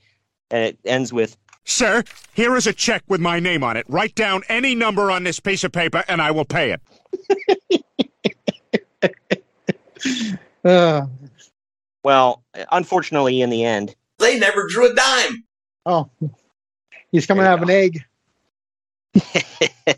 And 0.50 0.64
it 0.64 0.78
ends 0.84 1.12
with, 1.12 1.36
Sir, 1.64 2.02
here 2.34 2.56
is 2.56 2.66
a 2.66 2.72
check 2.72 3.04
with 3.06 3.20
my 3.20 3.38
name 3.38 3.62
on 3.62 3.76
it. 3.76 3.86
Write 3.88 4.16
down 4.16 4.42
any 4.48 4.74
number 4.74 5.10
on 5.10 5.22
this 5.22 5.38
piece 5.38 5.62
of 5.62 5.70
paper 5.70 6.02
and 6.08 6.20
I 6.20 6.32
will 6.32 6.44
pay 6.44 6.74
it. 6.74 7.84
Uh, 10.64 11.06
well, 12.04 12.42
unfortunately, 12.70 13.42
in 13.42 13.50
the 13.50 13.64
end, 13.64 13.94
They 14.18 14.38
never 14.38 14.66
drew 14.68 14.90
a 14.90 14.94
dime. 14.94 15.44
oh, 15.86 16.10
he's 17.10 17.26
coming 17.26 17.44
out 17.44 17.62
of 17.62 17.68
an 17.68 17.70
egg. 17.70 18.04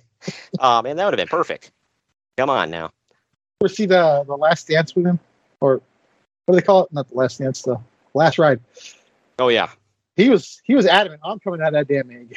oh 0.58 0.82
man, 0.82 0.96
that 0.96 1.04
would 1.04 1.12
have 1.14 1.16
been 1.16 1.28
perfect. 1.28 1.70
Come 2.36 2.50
on 2.50 2.70
now. 2.70 2.90
Ever 3.62 3.68
see 3.68 3.86
the 3.86 4.24
the 4.26 4.36
last 4.36 4.68
dance 4.68 4.94
with 4.94 5.06
him, 5.06 5.18
or 5.60 5.80
what 6.46 6.54
do 6.54 6.60
they 6.60 6.62
call 6.66 6.84
it? 6.84 6.92
Not 6.92 7.08
the 7.08 7.14
last 7.16 7.38
dance, 7.38 7.62
the 7.62 7.78
last 8.14 8.38
ride. 8.38 8.60
Oh 9.38 9.48
yeah, 9.48 9.70
He 10.16 10.30
was 10.30 10.60
he 10.64 10.74
was 10.74 10.86
adamant. 10.86 11.20
I'm 11.24 11.38
coming 11.40 11.60
out 11.60 11.74
of 11.74 11.86
that 11.86 11.88
damn 11.92 12.10
egg. 12.10 12.36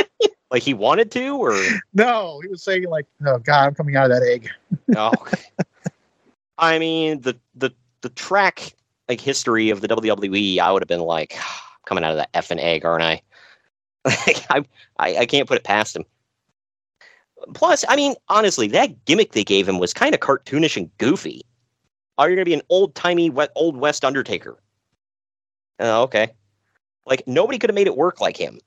like 0.50 0.62
he 0.62 0.74
wanted 0.74 1.10
to, 1.12 1.36
or 1.36 1.58
no, 1.94 2.40
he 2.42 2.48
was 2.48 2.62
saying 2.62 2.84
like, 2.88 3.06
"Oh 3.26 3.38
God, 3.38 3.66
I'm 3.68 3.74
coming 3.74 3.96
out 3.96 4.10
of 4.10 4.18
that 4.20 4.26
egg." 4.26 4.50
no? 4.88 5.12
I 6.60 6.78
mean, 6.78 7.22
the 7.22 7.36
the 7.54 7.70
the 8.02 8.10
track 8.10 8.74
like 9.08 9.20
history 9.20 9.70
of 9.70 9.80
the 9.80 9.88
WWE, 9.88 10.58
I 10.58 10.70
would 10.70 10.82
have 10.82 10.88
been 10.88 11.00
like, 11.00 11.36
coming 11.86 12.04
out 12.04 12.12
of 12.12 12.18
that 12.18 12.32
effing 12.32 12.60
egg, 12.60 12.84
aren't 12.84 13.02
I? 13.02 13.22
Like, 14.04 14.44
I, 14.50 14.64
I 14.98 15.16
I 15.18 15.26
can't 15.26 15.48
put 15.48 15.56
it 15.56 15.64
past 15.64 15.96
him. 15.96 16.04
Plus, 17.54 17.84
I 17.88 17.96
mean, 17.96 18.14
honestly, 18.28 18.68
that 18.68 19.04
gimmick 19.06 19.32
they 19.32 19.44
gave 19.44 19.68
him 19.68 19.78
was 19.78 19.94
kind 19.94 20.14
of 20.14 20.20
cartoonish 20.20 20.76
and 20.76 20.96
goofy. 20.98 21.42
Are 22.18 22.28
you 22.28 22.36
going 22.36 22.44
to 22.44 22.48
be 22.50 22.54
an 22.54 22.62
old 22.68 22.94
timey, 22.94 23.32
old 23.56 23.78
West 23.78 24.04
Undertaker? 24.04 24.58
Uh, 25.80 26.02
okay. 26.02 26.30
Like 27.06 27.26
nobody 27.26 27.58
could 27.58 27.70
have 27.70 27.74
made 27.74 27.86
it 27.86 27.96
work 27.96 28.20
like 28.20 28.36
him. 28.36 28.60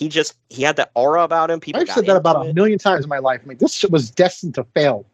He 0.00 0.08
just 0.08 0.36
he 0.48 0.62
had 0.62 0.76
that 0.76 0.90
aura 0.94 1.22
about 1.22 1.50
him. 1.50 1.60
People 1.60 1.80
I've 1.80 1.90
said 1.90 2.06
that 2.06 2.16
about 2.16 2.36
into 2.36 2.50
a 2.50 2.54
million 2.54 2.78
times 2.78 3.04
in 3.04 3.08
my 3.08 3.18
life. 3.18 3.40
I 3.44 3.48
mean, 3.48 3.58
this 3.58 3.72
shit 3.72 3.92
was 3.92 4.10
destined 4.10 4.54
to 4.56 4.64
fail. 4.64 5.06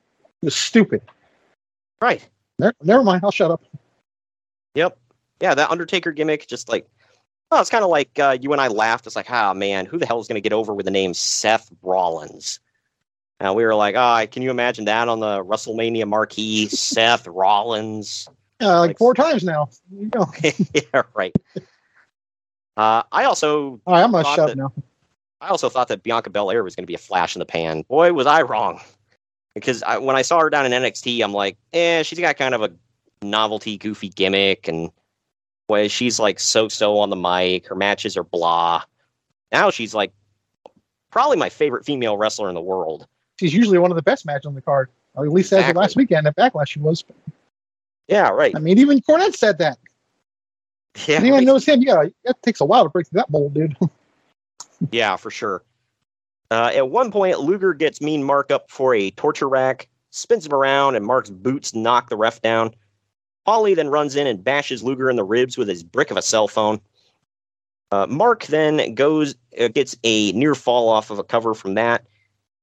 It 0.42 0.46
was 0.46 0.56
stupid. 0.56 1.02
Right. 2.00 2.26
Never, 2.58 2.74
never 2.82 3.02
mind. 3.02 3.22
I'll 3.24 3.30
shut 3.30 3.50
up. 3.50 3.62
Yep. 4.74 4.98
Yeah, 5.40 5.54
that 5.54 5.70
Undertaker 5.70 6.12
gimmick, 6.12 6.46
just 6.46 6.68
like, 6.68 6.88
oh, 7.50 7.60
it's 7.60 7.70
kind 7.70 7.84
of 7.84 7.90
like 7.90 8.18
uh, 8.18 8.36
you 8.40 8.52
and 8.52 8.60
I 8.60 8.68
laughed. 8.68 9.06
It's 9.06 9.16
like, 9.16 9.30
ah, 9.30 9.54
man, 9.54 9.86
who 9.86 9.98
the 9.98 10.06
hell 10.06 10.20
is 10.20 10.28
going 10.28 10.36
to 10.36 10.40
get 10.40 10.52
over 10.52 10.72
with 10.74 10.86
the 10.86 10.92
name 10.92 11.14
Seth 11.14 11.70
Rollins? 11.82 12.60
And 13.40 13.54
we 13.54 13.64
were 13.64 13.74
like, 13.74 13.96
ah, 13.96 14.26
can 14.26 14.42
you 14.42 14.50
imagine 14.50 14.84
that 14.86 15.08
on 15.08 15.20
the 15.20 15.44
WrestleMania 15.44 16.06
marquee? 16.06 16.68
Seth 16.68 17.26
Rollins. 17.26 18.28
Uh, 18.60 18.80
like, 18.80 18.98
four 18.98 19.14
times 19.14 19.42
now. 19.42 19.68
You 19.92 20.06
go. 20.06 20.26
yeah, 20.74 21.02
right. 21.14 21.34
Uh, 22.76 23.02
I 23.12 23.24
also 23.24 23.80
right, 23.86 24.02
I'm 24.02 24.12
gonna 24.12 24.24
shut 24.24 24.56
now. 24.56 24.72
I 25.40 25.48
also 25.48 25.68
thought 25.68 25.88
that 25.88 26.02
Bianca 26.02 26.30
Belair 26.30 26.64
was 26.64 26.74
going 26.74 26.84
to 26.84 26.86
be 26.86 26.94
a 26.94 26.98
flash 26.98 27.36
in 27.36 27.40
the 27.40 27.46
pan. 27.46 27.82
Boy, 27.82 28.12
was 28.12 28.26
I 28.26 28.42
wrong. 28.42 28.80
Because 29.54 29.82
I, 29.84 29.98
when 29.98 30.16
I 30.16 30.22
saw 30.22 30.40
her 30.40 30.50
down 30.50 30.66
in 30.66 30.72
NXT, 30.72 31.22
I'm 31.22 31.32
like, 31.32 31.56
eh, 31.72 32.02
she's 32.02 32.18
got 32.18 32.36
kind 32.36 32.54
of 32.54 32.62
a 32.62 32.72
novelty, 33.22 33.78
goofy 33.78 34.08
gimmick, 34.08 34.66
and 34.68 34.90
boy, 35.68 35.88
she's 35.88 36.18
like 36.18 36.40
so-so 36.40 36.98
on 36.98 37.10
the 37.10 37.16
mic. 37.16 37.66
Her 37.66 37.74
matches 37.74 38.16
are 38.16 38.24
blah. 38.24 38.82
Now 39.52 39.70
she's 39.70 39.94
like 39.94 40.12
probably 41.10 41.36
my 41.36 41.48
favorite 41.48 41.84
female 41.84 42.16
wrestler 42.16 42.48
in 42.48 42.54
the 42.54 42.60
world. 42.60 43.06
She's 43.38 43.54
usually 43.54 43.78
one 43.78 43.90
of 43.90 43.96
the 43.96 44.02
best 44.02 44.26
matches 44.26 44.46
on 44.46 44.54
the 44.54 44.60
card. 44.60 44.90
Or 45.14 45.24
at 45.24 45.32
least 45.32 45.52
as 45.52 45.68
of 45.70 45.76
last 45.76 45.94
weekend 45.94 46.26
at 46.26 46.34
Backlash, 46.36 46.68
she 46.68 46.80
was. 46.80 47.04
Yeah, 48.08 48.30
right. 48.30 48.52
I 48.56 48.58
mean, 48.58 48.78
even 48.78 49.00
Cornette 49.00 49.36
said 49.36 49.58
that. 49.58 49.78
Yeah, 51.06 51.16
Anyone 51.16 51.38
right. 51.38 51.46
knows 51.46 51.64
him? 51.64 51.82
Yeah, 51.82 52.02
it 52.24 52.36
takes 52.42 52.60
a 52.60 52.64
while 52.64 52.84
to 52.84 52.90
break 52.90 53.08
through 53.08 53.18
that 53.18 53.30
mold, 53.30 53.54
dude. 53.54 53.76
Yeah, 54.90 55.16
for 55.16 55.30
sure. 55.30 55.62
Uh, 56.50 56.70
at 56.74 56.90
one 56.90 57.10
point, 57.10 57.40
Luger 57.40 57.74
gets 57.74 58.00
Mean 58.00 58.22
Mark 58.22 58.50
up 58.50 58.70
for 58.70 58.94
a 58.94 59.10
torture 59.12 59.48
rack, 59.48 59.88
spins 60.10 60.46
him 60.46 60.52
around, 60.52 60.94
and 60.94 61.04
Mark's 61.04 61.30
boots 61.30 61.74
knock 61.74 62.10
the 62.10 62.16
ref 62.16 62.40
down. 62.42 62.74
Holly 63.46 63.74
then 63.74 63.88
runs 63.88 64.16
in 64.16 64.26
and 64.26 64.42
bashes 64.42 64.82
Luger 64.82 65.10
in 65.10 65.16
the 65.16 65.24
ribs 65.24 65.58
with 65.58 65.68
his 65.68 65.82
brick 65.82 66.10
of 66.10 66.16
a 66.16 66.22
cell 66.22 66.48
phone. 66.48 66.80
Uh, 67.90 68.06
Mark 68.08 68.46
then 68.46 68.94
goes 68.94 69.34
uh, 69.60 69.68
gets 69.68 69.96
a 70.04 70.32
near 70.32 70.54
fall 70.54 70.88
off 70.88 71.10
of 71.10 71.18
a 71.18 71.24
cover 71.24 71.54
from 71.54 71.74
that. 71.74 72.06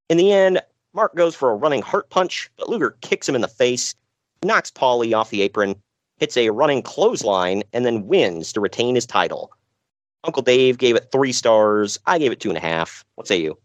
In 0.10 0.18
the 0.18 0.32
end, 0.32 0.62
Mark 0.94 1.16
goes 1.16 1.36
for 1.36 1.52
a 1.52 1.56
running 1.56 1.82
heart 1.82 2.10
punch, 2.10 2.50
but 2.58 2.68
Luger 2.68 2.98
kicks 3.02 3.30
him 3.30 3.36
in 3.36 3.42
the 3.42 3.48
face, 3.48 3.96
knocks 4.44 4.72
Paulie 4.72 5.16
off 5.16 5.30
the 5.30 5.42
apron, 5.42 5.76
hits 6.18 6.36
a 6.36 6.50
running 6.50 6.82
clothesline, 6.82 7.64
and 7.72 7.86
then 7.86 8.08
wins 8.08 8.52
to 8.54 8.60
retain 8.60 8.96
his 8.96 9.06
title. 9.06 9.52
Uncle 10.24 10.44
Dave 10.44 10.78
gave 10.78 10.96
it 10.96 11.12
three 11.12 11.32
stars. 11.32 11.98
I 12.06 12.20
gave 12.20 12.32
it 12.32 12.40
two 12.40 12.50
and 12.50 12.58
a 12.58 12.62
half. 12.62 13.06
What 13.16 13.28
say 13.28 13.42
you? 13.42 13.58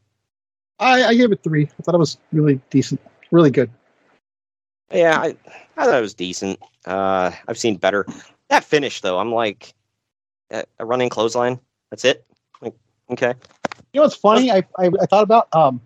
I, 0.78 1.04
I 1.04 1.14
gave 1.14 1.32
it 1.32 1.42
three. 1.42 1.64
I 1.78 1.82
thought 1.82 1.94
it 1.94 1.98
was 1.98 2.18
really 2.32 2.60
decent, 2.70 3.00
really 3.30 3.50
good. 3.50 3.70
Yeah, 4.92 5.18
I, 5.18 5.36
I 5.76 5.84
thought 5.86 5.98
it 5.98 6.02
was 6.02 6.14
decent. 6.14 6.60
Uh, 6.84 7.32
I've 7.48 7.58
seen 7.58 7.76
better. 7.76 8.06
That 8.48 8.64
finish 8.64 9.00
though, 9.00 9.18
I'm 9.18 9.32
like 9.32 9.74
a, 10.50 10.64
a 10.78 10.86
running 10.86 11.08
clothesline. 11.08 11.58
That's 11.90 12.04
it. 12.04 12.24
Like, 12.60 12.74
okay. 13.10 13.34
You 13.92 14.00
know 14.00 14.02
what's 14.02 14.16
funny? 14.16 14.50
I, 14.50 14.58
I, 14.78 14.90
I 15.00 15.06
thought 15.06 15.24
about 15.24 15.48
um 15.54 15.80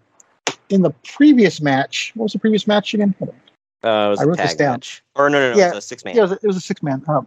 in 0.69 0.83
the 0.83 0.91
previous 1.05 1.61
match. 1.61 2.13
What 2.15 2.25
was 2.25 2.33
the 2.33 2.39
previous 2.39 2.67
match 2.67 2.95
again? 2.95 3.15
Uh, 3.23 3.27
it 3.27 4.11
was 4.11 4.21
I 4.21 4.25
wrote 4.25 4.37
this 4.37 4.55
down. 4.55 4.75
match. 4.75 5.03
Or 5.15 5.31
no, 5.31 5.41
no, 5.41 5.53
no, 5.53 5.59
Yeah, 5.59 5.69
it 5.69 5.75
was 5.75 5.85
a 5.85 5.89
six 5.89 6.05
man. 6.05 6.15
Yeah, 6.15 6.21
it 6.21 6.25
was 6.25 6.33
a, 6.33 6.39
it 6.43 6.47
was 6.47 6.57
a 6.57 6.61
six 6.61 6.83
man. 6.83 7.03
Um, 7.09 7.27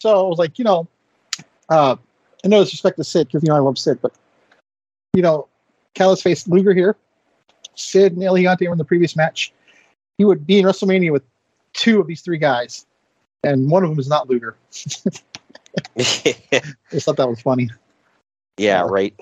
so 0.00 0.24
I 0.24 0.28
was 0.28 0.38
like, 0.38 0.58
you 0.58 0.64
know, 0.64 0.86
uh, 1.68 1.96
I 2.44 2.48
no 2.48 2.62
disrespect 2.62 2.96
to 2.98 3.04
Sid 3.04 3.28
because 3.28 3.42
you 3.42 3.48
know 3.48 3.56
I 3.56 3.60
love 3.60 3.78
Sid, 3.78 4.00
but 4.02 4.12
you 5.14 5.22
know, 5.22 5.48
Callous 5.94 6.22
faced 6.22 6.48
Luger 6.48 6.74
here. 6.74 6.96
Sid 7.74 8.12
and 8.12 8.22
El 8.22 8.34
Gigante 8.34 8.66
were 8.66 8.72
in 8.72 8.78
the 8.78 8.84
previous 8.84 9.16
match. 9.16 9.52
He 10.18 10.24
would 10.24 10.46
be 10.46 10.58
in 10.58 10.66
WrestleMania 10.66 11.12
with 11.12 11.22
two 11.72 12.00
of 12.00 12.06
these 12.06 12.20
three 12.20 12.38
guys, 12.38 12.86
and 13.42 13.70
one 13.70 13.82
of 13.82 13.90
them 13.90 13.98
is 13.98 14.08
not 14.08 14.28
Luger. 14.28 14.56
I 15.98 16.62
just 16.90 17.06
thought 17.06 17.16
that 17.16 17.28
was 17.28 17.40
funny. 17.40 17.70
yeah, 18.58 18.82
right. 18.82 19.18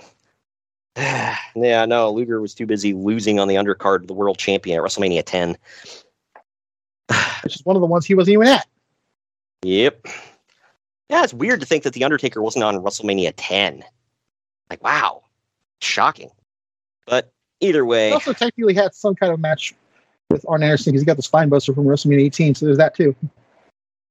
yeah, 0.96 1.86
no, 1.86 2.10
Luger 2.10 2.40
was 2.40 2.54
too 2.54 2.66
busy 2.66 2.92
losing 2.92 3.38
on 3.38 3.48
the 3.48 3.54
undercard 3.54 4.00
to 4.00 4.06
the 4.06 4.12
world 4.12 4.38
champion 4.38 4.78
at 4.78 4.84
WrestleMania 4.84 5.22
10. 5.24 5.56
Which 7.44 7.56
is 7.56 7.64
one 7.64 7.76
of 7.76 7.80
the 7.80 7.86
ones 7.86 8.06
he 8.06 8.14
wasn't 8.14 8.34
even 8.34 8.48
at. 8.48 8.66
Yep. 9.62 10.06
Yeah, 11.08 11.24
it's 11.24 11.34
weird 11.34 11.60
to 11.60 11.66
think 11.66 11.84
that 11.84 11.92
The 11.92 12.04
Undertaker 12.04 12.42
wasn't 12.42 12.64
on 12.64 12.76
WrestleMania 12.76 13.32
10. 13.36 13.84
Like, 14.68 14.82
wow. 14.82 15.22
Shocking. 15.80 16.30
But 17.10 17.32
either 17.60 17.80
He 17.80 17.88
way, 17.88 18.12
also 18.12 18.32
technically 18.32 18.72
had 18.72 18.94
some 18.94 19.16
kind 19.16 19.32
of 19.32 19.40
match 19.40 19.74
with 20.30 20.46
Arn 20.48 20.62
Anderson 20.62 20.92
because 20.92 21.02
he 21.02 21.06
got 21.06 21.16
the 21.16 21.22
spine 21.22 21.48
buster 21.48 21.74
from 21.74 21.84
WrestleMania 21.84 22.24
18, 22.26 22.54
so 22.54 22.66
there's 22.66 22.78
that 22.78 22.94
too. 22.94 23.14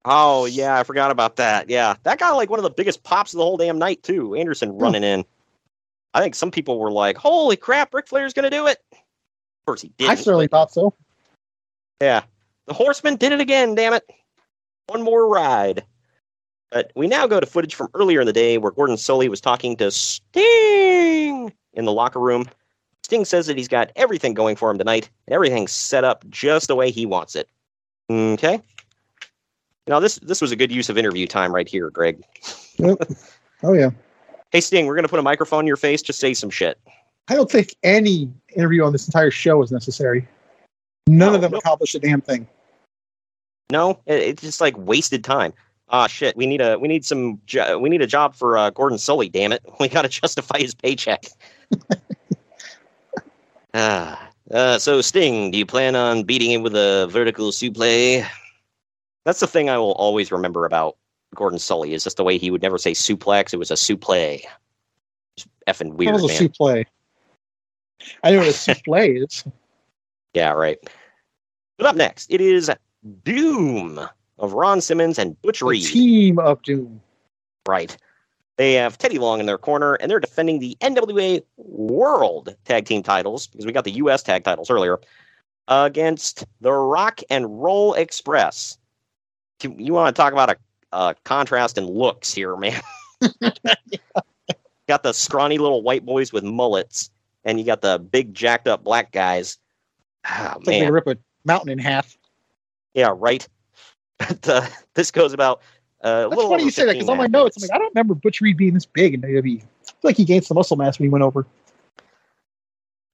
oh, 0.06 0.46
yeah, 0.46 0.78
I 0.78 0.84
forgot 0.84 1.10
about 1.10 1.38
that. 1.38 1.70
Yeah, 1.70 1.96
that 2.04 2.20
got 2.20 2.36
like 2.36 2.50
one 2.50 2.60
of 2.60 2.64
the 2.64 2.70
biggest 2.70 3.04
pops 3.04 3.34
of 3.34 3.38
the 3.38 3.44
whole 3.44 3.58
damn 3.58 3.80
night, 3.80 4.04
too. 4.04 4.36
Anderson 4.36 4.72
hmm. 4.72 4.80
running 4.80 5.04
in. 5.04 5.26
I 6.14 6.22
think 6.22 6.36
some 6.36 6.52
people 6.52 6.78
were 6.78 6.92
like, 6.92 7.18
holy 7.18 7.56
crap, 7.56 7.94
Ric 7.94 8.08
Flair's 8.08 8.34
going 8.34 8.50
to 8.50 8.56
do 8.56 8.68
it. 8.68 8.80
Of 8.92 9.66
course, 9.66 9.82
he 9.82 9.92
did. 9.98 10.10
I 10.10 10.16
certainly 10.16 10.48
thought 10.48 10.72
so. 10.72 10.94
Yeah. 12.02 12.24
The 12.68 12.74
Horseman 12.74 13.16
did 13.16 13.32
it 13.32 13.40
again, 13.40 13.76
damn 13.76 13.94
it. 13.94 14.04
One 14.88 15.04
more 15.04 15.28
ride. 15.28 15.86
But 16.72 16.92
we 16.96 17.08
now 17.08 17.28
go 17.28 17.40
to 17.40 17.46
footage 17.46 17.76
from 17.76 17.90
earlier 17.94 18.22
in 18.22 18.28
the 18.28 18.34
day 18.34 18.58
where 18.58 18.72
Gordon 18.72 18.96
Solie 18.96 19.30
was 19.30 19.42
talking 19.42 19.78
to 19.78 19.92
Sting 19.92 21.54
in 21.74 21.86
the 21.86 21.94
locker 21.94 22.20
room. 22.20 22.48
Sting 23.10 23.26
says 23.26 23.48
that 23.48 23.58
he's 23.58 23.68
got 23.68 23.92
everything 23.96 24.36
going 24.36 24.56
for 24.56 24.70
him 24.70 24.78
tonight, 24.78 25.10
and 25.26 25.34
everything's 25.34 25.72
set 25.72 26.04
up 26.04 26.24
just 26.30 26.68
the 26.68 26.76
way 26.76 26.92
he 26.92 27.08
wants 27.08 27.36
it. 27.36 27.50
Okay. 28.08 28.62
Now 29.88 30.00
this 30.00 30.18
this 30.18 30.42
was 30.42 30.52
a 30.52 30.56
good 30.56 30.72
use 30.72 30.90
of 30.90 30.98
interview 30.98 31.26
time 31.26 31.52
right 31.52 31.68
here, 31.68 31.90
Greg. 31.90 32.24
Yep. 32.78 32.98
Oh 33.64 33.74
yeah. 33.74 33.90
Hey 34.52 34.62
Sting, 34.62 34.86
we're 34.86 34.94
gonna 34.94 35.08
put 35.08 35.18
a 35.18 35.24
microphone 35.24 35.62
in 35.62 35.66
your 35.66 35.76
face. 35.76 36.04
Just 36.04 36.20
say 36.20 36.36
some 36.36 36.52
shit. 36.52 36.80
I 37.30 37.34
don't 37.34 37.50
think 37.50 37.76
any 37.82 38.32
interview 38.56 38.84
on 38.84 38.92
this 38.92 39.08
entire 39.08 39.32
show 39.32 39.64
is 39.64 39.72
necessary. 39.72 40.28
None 41.08 41.34
of 41.34 41.42
them 41.42 41.56
accomplished 41.56 41.96
a 41.96 42.00
damn 42.00 42.22
thing. 42.22 42.48
No, 43.72 44.02
it, 44.06 44.20
it's 44.20 44.44
just 44.44 44.62
like 44.62 44.78
wasted 44.78 45.24
time. 45.24 45.52
Ah, 45.90 46.06
shit. 46.06 46.38
We 46.38 46.46
need 46.46 46.62
a 46.62 46.78
we 46.78 46.88
need 46.88 47.04
some 47.06 47.42
jo- 47.48 47.80
we 47.80 47.90
need 47.90 48.04
a 48.04 48.08
job 48.08 48.36
for 48.36 48.56
uh, 48.56 48.70
Gordon 48.70 49.00
Solie. 49.00 49.32
Damn 49.32 49.52
it, 49.52 49.66
we 49.80 49.88
got 49.88 50.04
to 50.04 50.10
justify 50.10 50.60
his 50.60 50.76
paycheck. 50.76 51.24
ah, 53.74 54.30
uh, 54.52 54.78
so 54.80 55.02
Sting, 55.02 55.52
do 55.52 55.58
you 55.58 55.66
plan 55.66 55.96
on 55.96 56.24
beating 56.24 56.52
him 56.52 56.64
with 56.64 56.76
a 56.76 57.08
vertical 57.10 57.52
suplex? 57.52 58.28
That's 59.26 59.40
the 59.40 59.48
thing 59.48 59.70
I 59.70 59.78
will 59.78 59.92
always 59.94 60.32
remember 60.32 60.66
about 60.66 60.98
Gordon 61.36 61.60
Solie 61.60 61.92
is 61.92 62.04
just 62.04 62.18
the 62.18 62.24
way 62.24 62.38
he 62.38 62.50
would 62.52 62.62
never 62.62 62.78
say 62.78 62.94
suplex. 62.94 63.54
It 63.54 63.58
was 63.58 63.72
a 63.72 63.76
suplex. 63.76 64.42
Effing 65.68 65.90
That 65.90 65.96
weird, 65.98 66.14
was 66.14 66.24
a 66.24 66.28
man. 66.28 66.38
souffle. 66.38 66.86
I 68.24 68.32
know 68.32 68.38
what 68.40 68.48
a 68.48 68.54
souffle 68.54 69.24
is. 69.24 69.44
Yeah, 70.36 70.52
right. 70.52 70.78
But 71.78 71.88
up 71.88 71.96
next, 71.96 72.32
it 72.32 72.40
is 72.40 72.70
Doom 73.24 74.00
of 74.38 74.54
Ron 74.54 74.80
Simmons 74.80 75.18
and 75.18 75.42
Butch 75.42 75.62
The 75.62 75.80
team 75.80 76.38
of 76.38 76.62
doom. 76.62 77.02
Right. 77.68 77.98
They 78.60 78.74
have 78.74 78.98
Teddy 78.98 79.20
Long 79.20 79.40
in 79.40 79.46
their 79.46 79.58
corner, 79.58 79.94
and 79.94 80.12
they're 80.12 80.20
defending 80.20 80.60
the 80.60 80.76
NWA 80.82 81.42
World 81.56 82.54
Tag 82.66 82.84
Team 82.84 83.02
titles 83.02 83.48
because 83.48 83.66
we 83.66 83.72
got 83.72 83.86
the 83.86 83.92
U.S. 83.92 84.22
Tag 84.22 84.44
titles 84.44 84.70
earlier 84.70 85.00
against 85.70 86.46
the 86.60 86.74
Rock 86.74 87.22
and 87.30 87.64
Roll 87.64 87.94
Express. 87.94 88.78
You, 89.64 89.94
want 89.94 90.14
to 90.14 90.22
talk 90.22 90.34
about 90.34 90.50
a, 90.50 90.58
a 90.92 91.16
contrast 91.24 91.78
in 91.78 91.86
looks 91.86 92.34
here, 92.34 92.58
man? 92.58 92.82
got 94.90 95.04
the 95.04 95.14
scrawny 95.14 95.58
little 95.58 95.82
white 95.82 96.06
boys 96.06 96.34
with 96.34 96.44
mullets, 96.44 97.12
and 97.46 97.62
you 97.62 97.66
got 97.66 97.82
the 97.82 97.98
big 97.98 98.34
jacked 98.34 98.68
up 98.68 98.84
black 98.84 99.14
guys. 99.14 99.58
It's 100.30 100.68
like 100.68 100.82
they 100.82 100.92
rip 100.92 101.08
a 101.08 101.16
mountain 101.46 101.70
in 101.70 101.80
half. 101.80 102.18
Yeah, 102.94 103.14
right. 103.16 103.48
But, 104.18 104.50
uh, 104.50 104.66
this 104.96 105.12
goes 105.12 105.32
about 105.32 105.62
uh, 106.02 106.30
That's 106.30 106.42
funny 106.42 106.64
you 106.64 106.72
say 106.72 106.86
that 106.86 106.94
because 106.94 107.10
on 107.10 107.18
my 107.18 107.26
and 107.26 107.36
a 107.36 107.38
half 107.38 107.44
notes, 107.44 107.58
I'm 107.58 107.62
like, 107.62 107.76
I 107.76 107.78
don't 107.78 107.94
remember 107.94 108.16
Butch 108.16 108.42
Reed 108.42 108.58
being 108.58 108.74
this 108.74 108.86
big 108.86 109.14
in 109.14 109.22
WWE. 109.22 109.62
I 109.62 109.66
feel 109.86 109.96
like 110.04 110.18
he 110.18 110.26
gained 110.26 110.46
some 110.46 110.56
muscle 110.56 110.78
mass 110.78 110.98
when 110.98 111.06
he 111.06 111.10
went 111.10 111.24
over. 111.24 111.46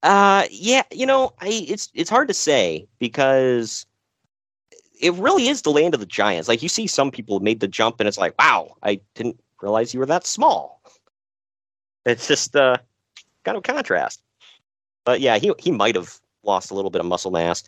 Uh, 0.03 0.45
yeah, 0.51 0.83
you 0.91 1.05
know, 1.05 1.33
I 1.39 1.65
it's 1.67 1.89
it's 1.95 2.09
hard 2.09 2.27
to 2.27 2.33
say 2.33 2.87
because 2.99 3.87
it 5.01 5.13
really 5.15 5.47
is 5.47 5.63
the 5.63 5.71
land 5.71 5.95
of 5.95 5.99
the 5.99 6.05
giants. 6.05 6.47
Like 6.47 6.61
you 6.61 6.69
see, 6.69 6.85
some 6.85 7.09
people 7.09 7.39
made 7.39 7.59
the 7.59 7.67
jump, 7.67 7.99
and 7.99 8.07
it's 8.07 8.19
like, 8.19 8.35
wow, 8.37 8.75
I 8.83 8.99
didn't 9.15 9.39
realize 9.61 9.93
you 9.93 9.99
were 9.99 10.05
that 10.05 10.27
small. 10.27 10.81
It's 12.05 12.27
just 12.27 12.55
uh, 12.55 12.77
kind 13.43 13.57
of 13.57 13.63
a 13.67 13.73
contrast. 13.73 14.21
But 15.05 15.21
yeah, 15.21 15.39
he 15.39 15.53
he 15.57 15.71
might 15.71 15.95
have 15.95 16.19
lost 16.43 16.69
a 16.69 16.75
little 16.75 16.91
bit 16.91 16.99
of 16.99 17.07
muscle 17.07 17.31
mass. 17.31 17.63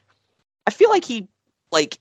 I 0.67 0.71
feel 0.71 0.91
like 0.91 1.05
he 1.05 1.27
like 1.71 1.97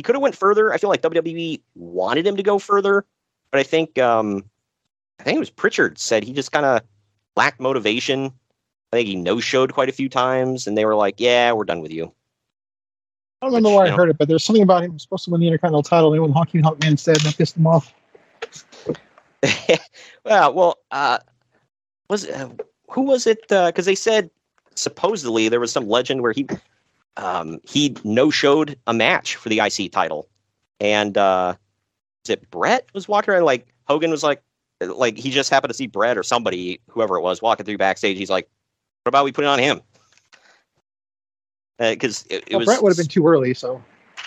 he 0.00 0.02
could 0.02 0.14
have 0.14 0.22
went 0.22 0.34
further. 0.34 0.72
I 0.72 0.78
feel 0.78 0.88
like 0.88 1.02
WWE 1.02 1.60
wanted 1.74 2.26
him 2.26 2.34
to 2.36 2.42
go 2.42 2.58
further, 2.58 3.04
but 3.50 3.60
I 3.60 3.62
think 3.62 3.98
um, 3.98 4.42
I 5.18 5.24
think 5.24 5.36
it 5.36 5.38
was 5.38 5.50
Pritchard 5.50 5.98
said 5.98 6.24
he 6.24 6.32
just 6.32 6.52
kind 6.52 6.64
of 6.64 6.80
lacked 7.36 7.60
motivation. 7.60 8.32
I 8.94 8.96
think 8.96 9.08
he 9.08 9.14
no 9.14 9.40
showed 9.40 9.74
quite 9.74 9.90
a 9.90 9.92
few 9.92 10.08
times, 10.08 10.66
and 10.66 10.78
they 10.78 10.86
were 10.86 10.94
like, 10.94 11.16
"Yeah, 11.18 11.52
we're 11.52 11.66
done 11.66 11.82
with 11.82 11.92
you." 11.92 12.14
I 13.42 13.46
don't 13.46 13.54
remember 13.54 13.76
where 13.76 13.84
I 13.84 13.90
know- 13.90 13.96
heard 13.96 14.08
it, 14.08 14.16
but 14.16 14.26
there's 14.26 14.42
something 14.42 14.62
about 14.62 14.84
him 14.84 14.98
supposed 14.98 15.26
to 15.26 15.32
win 15.32 15.42
the 15.42 15.48
Intercontinental 15.48 15.82
title, 15.82 16.14
and 16.14 16.16
he 16.16 16.20
won 16.20 16.32
Honky 16.32 16.62
Tonk 16.62 16.80
Man 16.80 16.92
and 16.92 16.98
that 16.98 17.34
pissed 17.36 17.58
him 17.58 17.66
off. 17.66 17.92
well, 20.24 20.54
well, 20.54 20.78
uh, 20.92 21.18
was 22.08 22.26
uh, 22.26 22.48
who 22.88 23.02
was 23.02 23.26
it? 23.26 23.42
Because 23.50 23.84
they 23.84 23.94
said 23.94 24.30
supposedly 24.74 25.50
there 25.50 25.60
was 25.60 25.72
some 25.72 25.86
legend 25.86 26.22
where 26.22 26.32
he 26.32 26.48
um, 27.20 27.60
he 27.64 27.96
no 28.02 28.30
showed 28.30 28.78
a 28.86 28.94
match 28.94 29.36
for 29.36 29.48
the 29.48 29.60
IC 29.60 29.92
title, 29.92 30.28
and 30.80 31.16
uh, 31.16 31.54
is 32.24 32.30
it 32.30 32.50
Bret 32.50 32.88
was 32.94 33.06
walking 33.06 33.34
around 33.34 33.44
like 33.44 33.66
Hogan 33.86 34.10
was 34.10 34.22
like 34.22 34.42
like 34.80 35.16
he 35.16 35.30
just 35.30 35.50
happened 35.50 35.70
to 35.70 35.76
see 35.76 35.86
Bret 35.86 36.16
or 36.16 36.22
somebody 36.22 36.80
whoever 36.88 37.16
it 37.16 37.20
was 37.20 37.42
walking 37.42 37.66
through 37.66 37.78
backstage. 37.78 38.16
He's 38.16 38.30
like, 38.30 38.48
"What 39.04 39.10
about 39.10 39.24
we 39.24 39.32
put 39.32 39.44
it 39.44 39.48
on 39.48 39.58
him?" 39.58 39.82
Because 41.78 42.24
it, 42.30 42.44
it 42.46 42.50
Well, 42.50 42.60
was 42.60 42.66
Bret 42.66 42.82
would 42.82 42.90
have 42.90 42.96
been 42.96 43.06
too 43.06 43.26
early, 43.26 43.54
so 43.54 43.82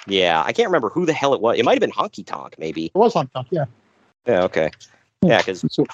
yeah, 0.08 0.44
I 0.46 0.54
can't 0.54 0.68
remember 0.68 0.90
who 0.90 1.06
the 1.06 1.14
hell 1.14 1.34
it 1.34 1.42
was. 1.42 1.58
It 1.58 1.66
might 1.66 1.74
have 1.74 1.82
been 1.82 1.92
Honky 1.92 2.26
Tonk, 2.26 2.56
maybe. 2.58 2.86
it 2.86 2.96
was 2.96 3.14
Honky 3.14 3.32
Tonk, 3.34 3.48
yeah. 3.52 3.66
Yeah, 4.28 4.44
okay. 4.44 4.72
Yeah, 5.22 5.40
because 5.40 5.66
So, 5.70 5.86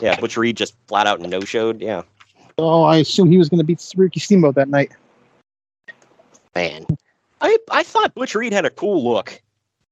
yeah, 0.00 0.18
Butch 0.20 0.36
Reed 0.36 0.56
just 0.56 0.74
flat 0.88 1.06
out 1.06 1.20
no 1.20 1.40
showed. 1.40 1.80
Yeah. 1.80 2.02
Oh, 2.58 2.82
I 2.82 2.98
assume 2.98 3.30
he 3.30 3.38
was 3.38 3.48
going 3.48 3.58
to 3.58 3.64
beat 3.64 3.84
Ricky 3.96 4.20
Steamboat 4.20 4.54
that 4.54 4.68
night. 4.68 4.92
Man, 6.56 6.86
I 7.42 7.58
I 7.70 7.82
thought 7.82 8.14
Butch 8.14 8.34
Reed 8.34 8.54
had 8.54 8.64
a 8.64 8.70
cool 8.70 9.04
look. 9.04 9.42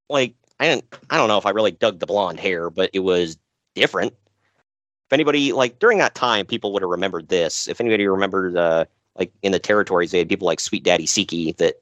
Like 0.09 0.33
I 0.59 0.65
didn't 0.65 0.85
I 1.11 1.17
don't 1.17 1.27
know 1.27 1.37
if 1.37 1.45
I 1.45 1.51
really 1.51 1.69
dug 1.69 1.99
the 1.99 2.07
blonde 2.07 2.39
hair, 2.39 2.71
but 2.71 2.89
it 2.91 3.01
was 3.01 3.37
different. 3.75 4.13
If 5.07 5.13
anybody 5.13 5.53
like 5.53 5.77
during 5.77 5.99
that 5.99 6.15
time, 6.15 6.47
people 6.47 6.73
would 6.73 6.81
have 6.81 6.89
remembered 6.89 7.27
this. 7.27 7.67
If 7.67 7.79
anybody 7.79 8.07
remembered, 8.07 8.57
uh, 8.57 8.85
like 9.15 9.31
in 9.43 9.51
the 9.51 9.59
territories, 9.59 10.09
they 10.09 10.17
had 10.17 10.27
people 10.27 10.47
like 10.47 10.59
Sweet 10.59 10.83
Daddy 10.83 11.05
Siki 11.05 11.55
that 11.57 11.75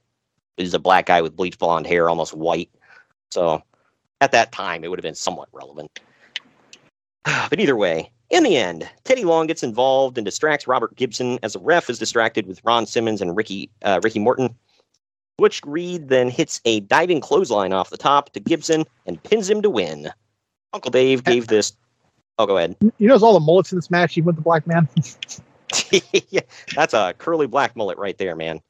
is 0.58 0.74
a 0.74 0.80
black 0.80 1.06
guy 1.06 1.22
with 1.22 1.38
bleached 1.38 1.60
blonde 1.60 1.88
hair, 1.88 2.10
almost 2.10 2.34
white. 2.34 2.70
So 3.32 3.64
at 4.20 4.34
that 4.34 4.52
time, 4.52 4.84
it 4.84 4.90
would 4.90 5.00
have 5.00 5.04
been 5.04 5.16
somewhat 5.16 5.48
relevant. 5.54 6.02
But 7.50 7.62
either 7.62 7.78
way, 7.78 8.12
in 8.34 8.44
the 8.44 8.58
end, 8.58 8.90
Teddy 9.04 9.24
Long 9.24 9.48
gets 9.48 9.62
involved 9.62 10.18
and 10.18 10.26
distracts 10.26 10.68
Robert 10.68 10.96
Gibson 10.96 11.40
as 11.44 11.54
the 11.54 11.60
ref 11.60 11.90
is 11.90 12.00
distracted 12.00 12.48
with 12.48 12.60
Ron 12.66 12.86
Simmons 12.86 13.22
and 13.22 13.38
Ricky 13.38 13.70
uh, 13.84 14.02
Ricky 14.04 14.20
Morton. 14.20 14.56
Butch 15.44 15.60
Reed 15.66 16.08
then 16.08 16.30
hits 16.30 16.62
a 16.64 16.80
diving 16.80 17.20
clothesline 17.20 17.74
off 17.74 17.90
the 17.90 17.98
top 17.98 18.30
to 18.32 18.40
Gibson 18.40 18.86
and 19.06 19.22
pins 19.22 19.50
him 19.50 19.62
to 19.62 19.70
win. 19.70 20.10
Uncle 20.72 20.90
Dave 20.90 21.26
gave 21.26 21.48
this. 21.48 21.76
Oh, 22.40 22.46
go 22.46 22.56
ahead. 22.56 22.78
You 22.80 23.10
notice 23.10 23.24
all 23.24 23.34
the 23.34 23.42
mullets 23.42 23.70
in 23.74 23.78
this 23.78 23.92
match, 23.92 24.18
even 24.18 24.28
with 24.28 24.38
the 24.38 24.42
black 24.42 24.66
man? 24.66 24.88
yeah, 26.30 26.40
that's 26.74 26.94
a 26.94 27.14
curly 27.18 27.46
black 27.46 27.76
mullet 27.76 27.98
right 27.98 28.18
there, 28.18 28.38
man. 28.38 28.62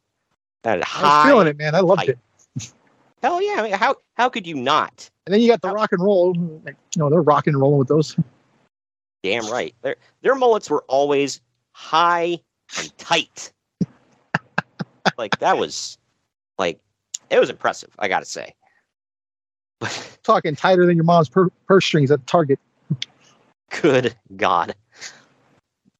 That 0.64 0.80
is 0.80 0.86
I 0.86 0.88
high. 0.88 1.18
was 1.18 1.28
feeling 1.28 1.48
it, 1.48 1.58
man. 1.60 1.76
I 1.76 1.82
loved 1.82 2.00
height. 2.00 2.18
it. 2.58 2.74
Hell 3.22 3.40
yeah! 3.40 3.58
I 3.60 3.62
mean, 3.62 3.74
how 3.74 3.98
how 4.16 4.30
could 4.30 4.48
you 4.48 4.56
not? 4.56 5.12
And 5.28 5.34
then 5.34 5.42
you 5.42 5.50
got 5.50 5.62
the 5.62 5.70
rock 5.70 5.92
and 5.92 6.02
roll. 6.02 6.34
Like, 6.66 6.76
you 6.96 7.00
know, 7.00 7.12
they're 7.12 7.22
rock 7.22 7.46
and 7.46 7.56
rolling 7.56 7.78
with 7.78 7.88
those. 7.88 8.18
Damn 9.22 9.46
right. 9.46 9.76
Their 9.84 9.98
their 10.24 10.34
mullets 10.34 10.72
were 10.72 10.84
always 10.88 11.40
high 11.74 12.40
and 12.80 12.98
tight. 12.98 13.54
like 15.20 15.38
that 15.38 15.60
was 15.60 16.00
like 16.58 16.80
it 17.30 17.40
was 17.40 17.50
impressive. 17.50 17.90
I 18.00 18.08
gotta 18.08 18.26
say. 18.26 18.54
Talking 20.24 20.56
tighter 20.56 20.86
than 20.86 20.96
your 20.96 21.04
mom's 21.04 21.30
pur- 21.30 21.52
purse 21.68 21.86
strings 21.86 22.12
at 22.12 22.26
Target. 22.28 22.60
Good 23.82 24.16
God. 24.36 24.76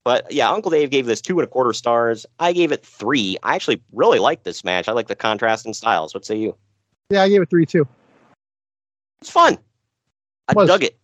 But 0.04 0.32
yeah, 0.32 0.52
Uncle 0.52 0.70
Dave 0.70 0.90
gave 0.90 1.06
this 1.06 1.22
two 1.22 1.40
and 1.40 1.48
a 1.48 1.50
quarter 1.50 1.74
stars. 1.74 2.26
I 2.40 2.52
gave 2.52 2.72
it 2.72 2.86
three. 2.86 3.38
I 3.44 3.56
actually 3.56 3.82
really 3.94 4.20
like 4.20 4.44
this 4.44 4.64
match. 4.64 4.88
I 4.88 4.92
like 4.92 5.08
the 5.08 5.16
contrast 5.16 5.66
in 5.66 5.74
styles. 5.74 6.14
What 6.14 6.26
say 6.26 6.38
you? 6.38 6.56
Yeah, 7.10 7.24
I 7.24 7.30
gave 7.30 7.42
it 7.42 7.50
three 7.50 7.66
too. 7.66 7.88
It's 9.22 9.30
fun. 9.30 9.58
I 10.50 10.54
dug 10.54 10.84
it. 10.84 10.98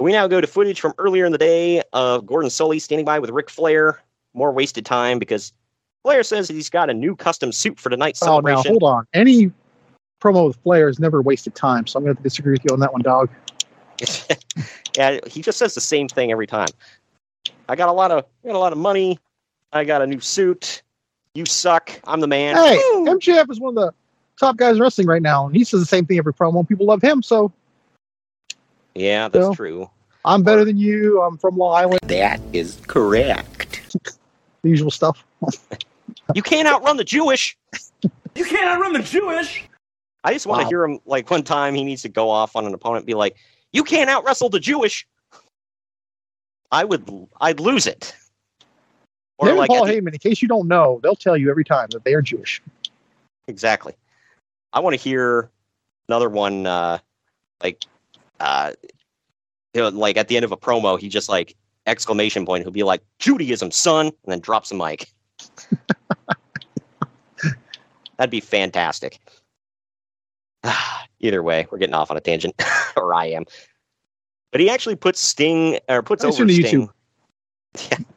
We 0.00 0.12
now 0.12 0.26
go 0.26 0.40
to 0.40 0.46
footage 0.46 0.80
from 0.80 0.94
earlier 0.98 1.24
in 1.24 1.32
the 1.32 1.38
day 1.38 1.82
of 1.92 2.26
Gordon 2.26 2.50
Solie 2.50 2.80
standing 2.80 3.04
by 3.04 3.18
with 3.18 3.30
Ric 3.30 3.50
Flair. 3.50 4.00
More 4.34 4.50
wasted 4.50 4.86
time 4.86 5.18
because 5.18 5.52
Flair 6.02 6.22
says 6.22 6.48
he's 6.48 6.70
got 6.70 6.88
a 6.90 6.94
new 6.94 7.14
custom 7.14 7.52
suit 7.52 7.78
for 7.78 7.90
tonight's 7.90 8.22
Oh, 8.22 8.26
now 8.26 8.30
celebration. 8.32 8.72
hold 8.72 8.82
on. 8.84 9.06
Any 9.12 9.52
promo 10.20 10.48
with 10.48 10.56
Flair 10.62 10.88
is 10.88 10.98
never 10.98 11.20
wasted 11.22 11.54
time, 11.54 11.86
so 11.86 11.98
I'm 11.98 12.04
going 12.04 12.16
to 12.16 12.22
disagree 12.22 12.52
with 12.52 12.64
you 12.64 12.72
on 12.72 12.80
that 12.80 12.92
one, 12.92 13.02
dog. 13.02 13.28
yeah, 14.96 15.18
he 15.26 15.42
just 15.42 15.58
says 15.58 15.74
the 15.74 15.80
same 15.80 16.08
thing 16.08 16.32
every 16.32 16.46
time. 16.46 16.68
I 17.68 17.76
got 17.76 17.88
a 17.88 17.92
lot 17.92 18.10
of 18.10 18.24
I 18.44 18.48
got 18.48 18.56
a 18.56 18.58
lot 18.58 18.72
of 18.72 18.78
money. 18.78 19.18
I 19.72 19.84
got 19.84 20.02
a 20.02 20.06
new 20.06 20.20
suit. 20.20 20.82
You 21.34 21.44
suck. 21.46 22.00
I'm 22.04 22.20
the 22.20 22.26
man. 22.26 22.56
Hey, 22.56 22.76
MJF 23.06 23.50
is 23.50 23.60
one 23.60 23.76
of 23.76 23.84
the 23.84 23.92
top 24.38 24.56
guys 24.56 24.76
in 24.76 24.82
wrestling 24.82 25.06
right 25.06 25.22
now, 25.22 25.46
and 25.46 25.54
he 25.54 25.62
says 25.64 25.80
the 25.80 25.86
same 25.86 26.06
thing 26.06 26.18
every 26.18 26.32
promo. 26.34 26.66
People 26.66 26.86
love 26.86 27.02
him, 27.02 27.22
so 27.22 27.52
Yeah, 28.94 29.28
that's 29.28 29.44
So- 29.46 29.54
true. 29.54 29.90
I'm 30.24 30.42
better 30.42 30.64
than 30.66 30.76
you. 30.76 31.22
I'm 31.22 31.38
from 31.38 31.56
Long 31.56 31.74
Island. 31.76 32.00
That 32.04 32.40
is 32.52 32.78
correct. 32.86 33.80
The 34.62 34.68
usual 34.68 34.90
stuff. 34.90 35.24
You 36.34 36.42
can't 36.42 36.68
outrun 36.68 36.96
the 36.96 37.04
Jewish. 37.04 37.56
You 38.34 38.44
can't 38.44 38.68
outrun 38.68 38.92
the 38.92 39.00
Jewish. 39.00 39.64
I 40.24 40.32
just 40.32 40.46
want 40.46 40.60
to 40.60 40.64
Wow. 40.64 40.68
hear 40.70 40.84
him 40.84 40.98
like 41.06 41.30
one 41.30 41.42
time 41.42 41.74
he 41.74 41.82
needs 41.84 42.02
to 42.02 42.08
go 42.08 42.28
off 42.30 42.54
on 42.56 42.66
an 42.66 42.74
opponent 42.74 42.98
and 43.02 43.06
be 43.06 43.14
like, 43.14 43.36
"You 43.72 43.82
can't 43.84 44.10
out 44.10 44.24
wrestle 44.24 44.48
the 44.50 44.60
Jewish." 44.60 45.06
I 46.72 46.84
would 46.84 47.08
I'd 47.40 47.58
lose 47.60 47.86
it. 47.86 48.14
Or 49.38 49.46
Him 49.46 49.50
and 49.52 49.58
like 49.58 49.68
Paul 49.68 49.86
at 49.86 49.92
the- 49.94 50.00
Heyman, 50.00 50.12
in 50.12 50.18
case 50.18 50.42
you 50.42 50.48
don't 50.48 50.68
know, 50.68 51.00
they'll 51.02 51.16
tell 51.16 51.36
you 51.36 51.50
every 51.50 51.64
time 51.64 51.88
that 51.92 52.04
they 52.04 52.14
are 52.14 52.22
Jewish. 52.22 52.62
exactly. 53.48 53.94
I 54.72 54.80
want 54.80 54.94
to 54.94 55.00
hear 55.02 55.50
another 56.08 56.28
one 56.28 56.66
uh 56.66 56.98
like 57.62 57.82
uh 58.38 58.72
you 59.74 59.80
know, 59.80 59.88
like 59.88 60.16
at 60.16 60.28
the 60.28 60.36
end 60.36 60.44
of 60.44 60.52
a 60.52 60.56
promo, 60.56 60.98
he 61.00 61.08
just 61.08 61.28
like 61.28 61.56
exclamation 61.86 62.44
point, 62.44 62.62
he'll 62.64 62.70
be 62.72 62.82
like, 62.82 63.02
Judaism, 63.18 63.70
son, 63.70 64.06
and 64.06 64.14
then 64.26 64.40
drops 64.40 64.68
the 64.68 64.74
mic. 64.74 65.10
That'd 68.16 68.30
be 68.30 68.40
fantastic. 68.40 69.18
Either 71.20 71.42
way, 71.42 71.66
we're 71.70 71.78
getting 71.78 71.94
off 71.94 72.10
on 72.10 72.16
a 72.16 72.20
tangent, 72.20 72.54
or 72.96 73.14
I 73.14 73.26
am. 73.26 73.44
But 74.52 74.60
he 74.60 74.68
actually 74.68 74.96
puts 74.96 75.20
Sting 75.20 75.78
or 75.88 76.02
puts 76.02 76.24
Nice 76.24 76.40
over 76.40 76.48
Sting. 76.50 76.88
YouTube. 77.74 77.90
Yeah. 77.90 77.98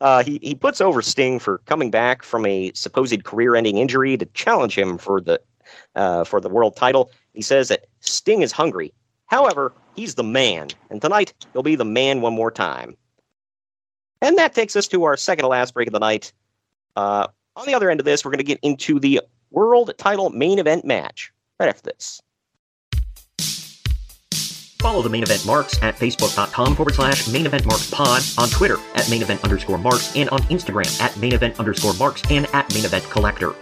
Uh, 0.00 0.24
he 0.24 0.40
he 0.42 0.54
puts 0.54 0.80
over 0.80 1.02
Sting 1.02 1.38
for 1.38 1.58
coming 1.66 1.90
back 1.90 2.22
from 2.22 2.46
a 2.46 2.72
supposed 2.74 3.22
career-ending 3.24 3.76
injury 3.76 4.16
to 4.16 4.24
challenge 4.26 4.76
him 4.76 4.96
for 4.96 5.20
the 5.20 5.40
uh, 5.94 6.24
for 6.24 6.40
the 6.40 6.48
world 6.48 6.74
title. 6.74 7.12
He 7.34 7.42
says 7.42 7.68
that 7.68 7.86
Sting 8.00 8.42
is 8.42 8.50
hungry. 8.50 8.92
However, 9.26 9.72
he's 9.94 10.14
the 10.14 10.24
man, 10.24 10.68
and 10.90 11.02
tonight 11.02 11.34
he'll 11.52 11.62
be 11.62 11.76
the 11.76 11.84
man 11.84 12.22
one 12.22 12.32
more 12.32 12.50
time. 12.50 12.96
And 14.20 14.36
that 14.38 14.54
takes 14.54 14.74
us 14.74 14.88
to 14.88 15.04
our 15.04 15.16
second 15.16 15.42
to 15.42 15.48
last 15.48 15.74
break 15.74 15.86
of 15.86 15.92
the 15.92 16.00
night. 16.00 16.32
Uh, 16.98 17.28
on 17.54 17.64
the 17.64 17.74
other 17.74 17.90
end 17.90 18.00
of 18.00 18.04
this, 18.04 18.24
we're 18.24 18.32
going 18.32 18.38
to 18.38 18.44
get 18.44 18.58
into 18.62 18.98
the 18.98 19.20
world 19.52 19.92
title 19.98 20.30
main 20.30 20.58
event 20.58 20.84
match 20.84 21.32
right 21.60 21.68
after 21.68 21.82
this. 21.82 22.20
Follow 24.82 25.02
the 25.02 25.08
main 25.08 25.22
event 25.22 25.46
marks 25.46 25.80
at 25.80 25.94
facebook.com 25.94 26.74
forward 26.74 26.94
slash 26.94 27.28
main 27.28 27.46
event 27.46 27.66
marks 27.66 27.88
pod, 27.88 28.22
on 28.36 28.48
Twitter 28.48 28.78
at 28.96 29.08
main 29.08 29.22
event 29.22 29.44
underscore 29.44 29.78
marks, 29.78 30.14
and 30.16 30.28
on 30.30 30.40
Instagram 30.42 31.00
at 31.00 31.16
main 31.18 31.34
event 31.34 31.60
underscore 31.60 31.94
marks 31.94 32.20
and 32.32 32.46
at 32.52 32.72
main 32.74 32.84
event 32.84 33.04
collector. 33.10 33.54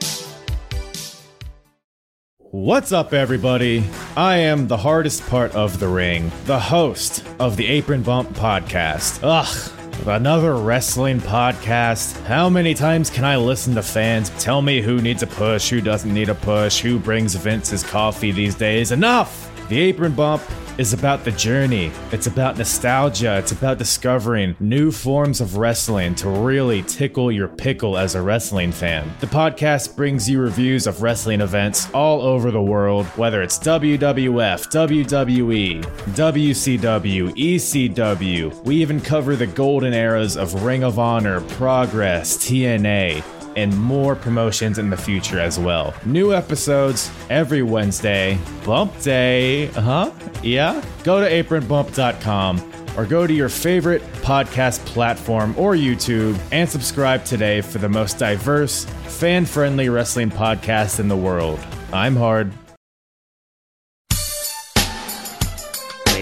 What's 2.39 2.91
up, 2.91 3.13
everybody? 3.13 3.85
I 4.17 4.37
am 4.37 4.67
the 4.67 4.79
hardest 4.79 5.27
part 5.27 5.55
of 5.55 5.79
the 5.79 5.89
ring, 5.89 6.33
the 6.47 6.59
host 6.59 7.23
of 7.39 7.57
the 7.57 7.67
Apron 7.67 8.03
Bump 8.03 8.31
podcast. 8.31 9.21
Ugh. 9.23 9.76
Another 10.05 10.55
wrestling 10.55 11.21
podcast. 11.21 12.21
How 12.25 12.49
many 12.49 12.75
times 12.75 13.11
can 13.11 13.25
I 13.25 13.37
listen 13.37 13.75
to 13.75 13.83
fans 13.83 14.31
tell 14.39 14.63
me 14.63 14.81
who 14.81 15.01
needs 15.01 15.23
a 15.23 15.27
push, 15.27 15.69
who 15.69 15.81
doesn't 15.81 16.13
need 16.13 16.29
a 16.29 16.35
push, 16.35 16.81
who 16.81 16.99
brings 16.99 17.35
Vince's 17.35 17.83
coffee 17.83 18.31
these 18.31 18.55
days? 18.55 18.93
Enough! 18.93 19.51
The 19.69 19.81
Apron 19.81 20.13
Bump 20.13 20.43
is 20.79 20.93
about 20.93 21.25
the 21.25 21.33
journey. 21.33 21.91
It's 22.13 22.27
about 22.27 22.59
nostalgia. 22.59 23.39
It's 23.39 23.53
about 23.53 23.79
discovering 23.79 24.57
new 24.61 24.91
forms 24.91 25.41
of 25.41 25.57
wrestling 25.57 26.15
to 26.17 26.29
really 26.29 26.83
tickle 26.83 27.33
your 27.33 27.49
pickle 27.49 27.97
as 27.97 28.15
a 28.15 28.23
wrestling 28.23 28.73
fan. 28.73 29.11
The 29.21 29.27
podcast 29.27 29.97
brings 29.97 30.29
you 30.29 30.41
reviews 30.41 30.87
of 30.87 31.03
wrestling 31.03 31.41
events 31.41 31.89
all 31.93 32.21
over 32.23 32.51
the 32.51 32.63
world, 32.63 33.07
whether 33.17 33.43
it's 33.43 33.59
WWF, 33.59 34.69
WWE, 34.71 35.83
WCW, 35.83 37.35
ECW. 37.37 38.65
We 38.65 38.77
even 38.77 39.01
cover 39.01 39.37
the 39.37 39.47
golden 39.47 39.95
eras 39.95 40.37
of 40.37 40.63
Ring 40.63 40.85
of 40.85 40.99
Honor, 40.99 41.41
Progress, 41.41 42.37
TNA 42.37 43.36
and 43.57 43.77
more 43.77 44.15
promotions 44.15 44.79
in 44.79 44.91
the 44.91 44.97
future 44.97 45.41
as 45.41 45.59
well. 45.59 45.95
New 46.05 46.33
episodes 46.33 47.11
every 47.31 47.63
Wednesday. 47.63 48.39
Bump 48.65 49.01
Day, 49.01 49.67
huh? 49.67 50.13
Yeah? 50.43 50.85
Go 51.03 51.21
to 51.21 51.29
apronbump.com 51.29 52.73
or 52.97 53.07
go 53.07 53.27
to 53.27 53.33
your 53.33 53.49
favorite 53.49 54.03
podcast 54.23 54.85
platform 54.87 55.55
or 55.59 55.75
YouTube 55.75 56.39
and 56.53 56.69
subscribe 56.69 57.25
today 57.25 57.61
for 57.61 57.79
the 57.79 57.89
most 57.89 58.19
diverse, 58.19 58.85
fan 58.85 59.45
friendly 59.45 59.89
wrestling 59.89 60.31
podcast 60.31 61.01
in 61.01 61.09
the 61.09 61.17
world. 61.17 61.59
I'm 61.93 62.17
Hard. 62.17 62.53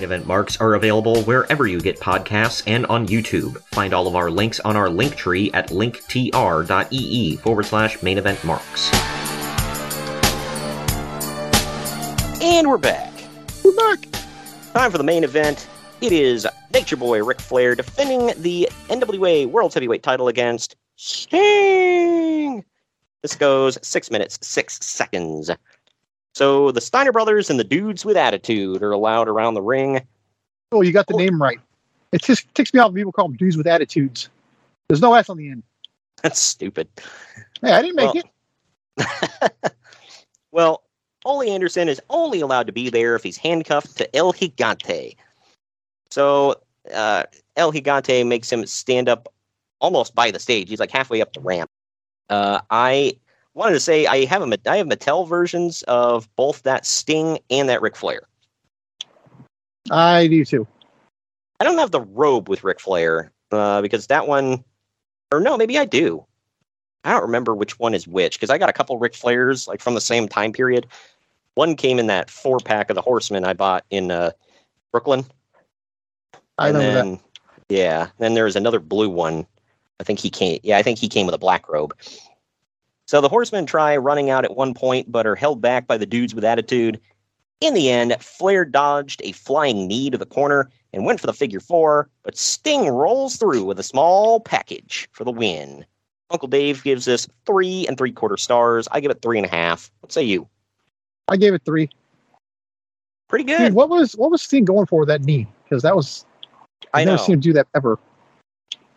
Event 0.04 0.26
marks 0.26 0.60
are 0.60 0.74
available 0.74 1.22
wherever 1.22 1.66
you 1.66 1.80
get 1.80 1.98
podcasts 1.98 2.62
and 2.66 2.86
on 2.86 3.08
YouTube. 3.08 3.60
Find 3.72 3.92
all 3.92 4.06
of 4.06 4.14
our 4.14 4.30
links 4.30 4.60
on 4.60 4.76
our 4.76 4.88
link 4.88 5.16
tree 5.16 5.50
at 5.52 5.70
linktr.ee 5.70 7.36
forward 7.36 7.66
slash 7.66 8.02
main 8.02 8.18
event 8.18 8.44
marks. 8.44 8.90
And 12.40 12.68
we're 12.68 12.78
back. 12.78 13.12
We're 13.64 13.74
back. 13.74 14.06
Time 14.74 14.90
for 14.90 14.98
the 14.98 15.04
main 15.04 15.24
event. 15.24 15.66
It 16.00 16.12
is 16.12 16.46
Nature 16.72 16.96
Boy 16.96 17.24
Ric 17.24 17.40
Flair 17.40 17.74
defending 17.74 18.40
the 18.42 18.68
NWA 18.88 19.46
World 19.46 19.72
Heavyweight 19.72 20.02
title 20.02 20.28
against 20.28 20.76
Sting. 20.96 22.64
This 23.22 23.34
goes 23.34 23.78
six 23.80 24.10
minutes, 24.10 24.38
six 24.42 24.84
seconds. 24.84 25.50
So 26.34 26.70
the 26.72 26.80
Steiner 26.80 27.12
brothers 27.12 27.48
and 27.50 27.58
the 27.60 27.64
dudes 27.64 28.04
with 28.04 28.16
attitude 28.16 28.82
are 28.82 28.92
allowed 28.92 29.28
around 29.28 29.54
the 29.54 29.62
ring. 29.62 30.00
Oh, 30.72 30.82
you 30.82 30.92
got 30.92 31.06
the 31.06 31.16
name 31.16 31.40
right. 31.40 31.60
It 32.12 32.22
just 32.22 32.52
ticks 32.54 32.74
me 32.74 32.80
off 32.80 32.88
when 32.88 32.96
people 32.96 33.12
call 33.12 33.28
them 33.28 33.36
dudes 33.36 33.56
with 33.56 33.66
attitudes. 33.66 34.28
There's 34.88 35.00
no 35.00 35.14
S 35.14 35.28
on 35.28 35.36
the 35.36 35.48
end. 35.48 35.62
That's 36.22 36.40
stupid. 36.40 36.88
Hey, 37.60 37.72
I 37.72 37.82
didn't 37.82 37.96
make 37.96 38.14
Well- 38.14 38.22
it. 38.98 39.72
Well, 40.52 40.84
Ole 41.24 41.42
Anderson 41.42 41.88
is 41.88 42.00
only 42.10 42.40
allowed 42.40 42.68
to 42.68 42.72
be 42.72 42.88
there 42.88 43.16
if 43.16 43.24
he's 43.24 43.36
handcuffed 43.36 43.96
to 43.98 44.16
El 44.16 44.32
Gigante. 44.32 45.16
So 46.10 46.54
uh, 46.94 47.24
El 47.56 47.72
Gigante 47.72 48.24
makes 48.24 48.52
him 48.52 48.64
stand 48.64 49.08
up 49.08 49.28
almost 49.80 50.14
by 50.14 50.30
the 50.30 50.38
stage. 50.38 50.68
He's 50.68 50.78
like 50.78 50.92
halfway 50.92 51.20
up 51.20 51.32
the 51.32 51.40
ramp. 51.40 51.68
Uh, 52.30 52.60
I 52.70 53.16
wanted 53.54 53.74
to 53.74 53.80
say 53.80 54.06
I 54.06 54.24
have 54.26 54.42
a 54.42 54.58
I 54.66 54.76
have 54.76 54.86
Mattel 54.86 55.28
versions 55.28 55.82
of 55.84 56.28
both 56.36 56.62
that 56.62 56.86
Sting 56.86 57.38
and 57.50 57.68
that 57.68 57.82
Ric 57.82 57.96
Flair. 57.96 58.22
I 59.90 60.26
do 60.26 60.44
too. 60.44 60.66
I 61.60 61.64
don't 61.64 61.78
have 61.78 61.90
the 61.90 62.00
robe 62.00 62.48
with 62.48 62.64
Ric 62.64 62.80
Flair 62.80 63.30
uh, 63.52 63.80
because 63.80 64.08
that 64.08 64.26
one, 64.26 64.64
or 65.30 65.40
no, 65.40 65.56
maybe 65.56 65.78
I 65.78 65.84
do. 65.84 66.24
I 67.04 67.12
don't 67.12 67.22
remember 67.22 67.54
which 67.54 67.78
one 67.78 67.94
is 67.94 68.08
which 68.08 68.38
because 68.38 68.50
I 68.50 68.58
got 68.58 68.70
a 68.70 68.72
couple 68.72 68.98
Ric 68.98 69.12
Flairs 69.12 69.68
like 69.68 69.80
from 69.80 69.94
the 69.94 70.00
same 70.00 70.26
time 70.26 70.52
period. 70.52 70.86
One 71.54 71.76
came 71.76 71.98
in 71.98 72.08
that 72.08 72.30
four 72.30 72.58
pack 72.58 72.90
of 72.90 72.96
the 72.96 73.02
Horsemen 73.02 73.44
I 73.44 73.52
bought 73.52 73.84
in 73.90 74.10
uh, 74.10 74.32
Brooklyn. 74.90 75.24
I 76.58 76.68
and 76.68 76.76
remember 76.76 76.98
then, 76.98 77.20
Yeah, 77.68 78.08
then 78.18 78.34
there 78.34 78.44
was 78.44 78.56
another 78.56 78.80
blue 78.80 79.08
one. 79.08 79.46
I 80.00 80.04
think 80.04 80.18
he 80.18 80.30
came. 80.30 80.60
Yeah, 80.62 80.78
I 80.78 80.82
think 80.82 80.98
he 80.98 81.08
came 81.08 81.26
with 81.26 81.34
a 81.34 81.38
black 81.38 81.68
robe. 81.68 81.94
So 83.06 83.20
the 83.20 83.28
Horsemen 83.28 83.66
try 83.66 83.96
running 83.96 84.30
out 84.30 84.44
at 84.44 84.56
one 84.56 84.74
point, 84.74 85.12
but 85.12 85.26
are 85.26 85.34
held 85.34 85.60
back 85.60 85.86
by 85.86 85.98
the 85.98 86.06
dudes 86.06 86.34
with 86.34 86.44
attitude. 86.44 87.00
In 87.60 87.74
the 87.74 87.90
end, 87.90 88.16
Flair 88.20 88.64
dodged 88.64 89.20
a 89.24 89.32
flying 89.32 89.86
knee 89.86 90.10
to 90.10 90.18
the 90.18 90.26
corner 90.26 90.70
and 90.92 91.04
went 91.04 91.20
for 91.20 91.26
the 91.26 91.32
figure 91.32 91.60
four, 91.60 92.08
but 92.22 92.36
Sting 92.36 92.88
rolls 92.88 93.36
through 93.36 93.64
with 93.64 93.78
a 93.78 93.82
small 93.82 94.40
package 94.40 95.08
for 95.12 95.24
the 95.24 95.30
win. 95.30 95.84
Uncle 96.30 96.48
Dave 96.48 96.82
gives 96.82 97.04
this 97.04 97.28
three 97.46 97.86
and 97.86 97.96
three 97.96 98.12
quarter 98.12 98.36
stars. 98.36 98.88
I 98.90 99.00
give 99.00 99.10
it 99.10 99.22
three 99.22 99.38
and 99.38 99.46
a 99.46 99.50
half. 99.50 99.90
What 100.00 100.12
say 100.12 100.22
you? 100.22 100.48
I 101.28 101.36
gave 101.36 101.54
it 101.54 101.62
three. 101.64 101.90
Pretty 103.28 103.44
good. 103.44 103.58
Dude, 103.58 103.74
what 103.74 103.88
was 103.88 104.12
what 104.12 104.30
was 104.30 104.42
Sting 104.42 104.64
going 104.64 104.86
for 104.86 105.00
with 105.00 105.08
that 105.08 105.22
knee? 105.22 105.46
Because 105.64 105.82
that 105.82 105.94
was 105.94 106.24
I 106.92 107.00
I've 107.00 107.06
never 107.06 107.16
know. 107.16 107.22
seen 107.24 107.34
him 107.34 107.40
do 107.40 107.52
that 107.54 107.66
ever. 107.74 107.98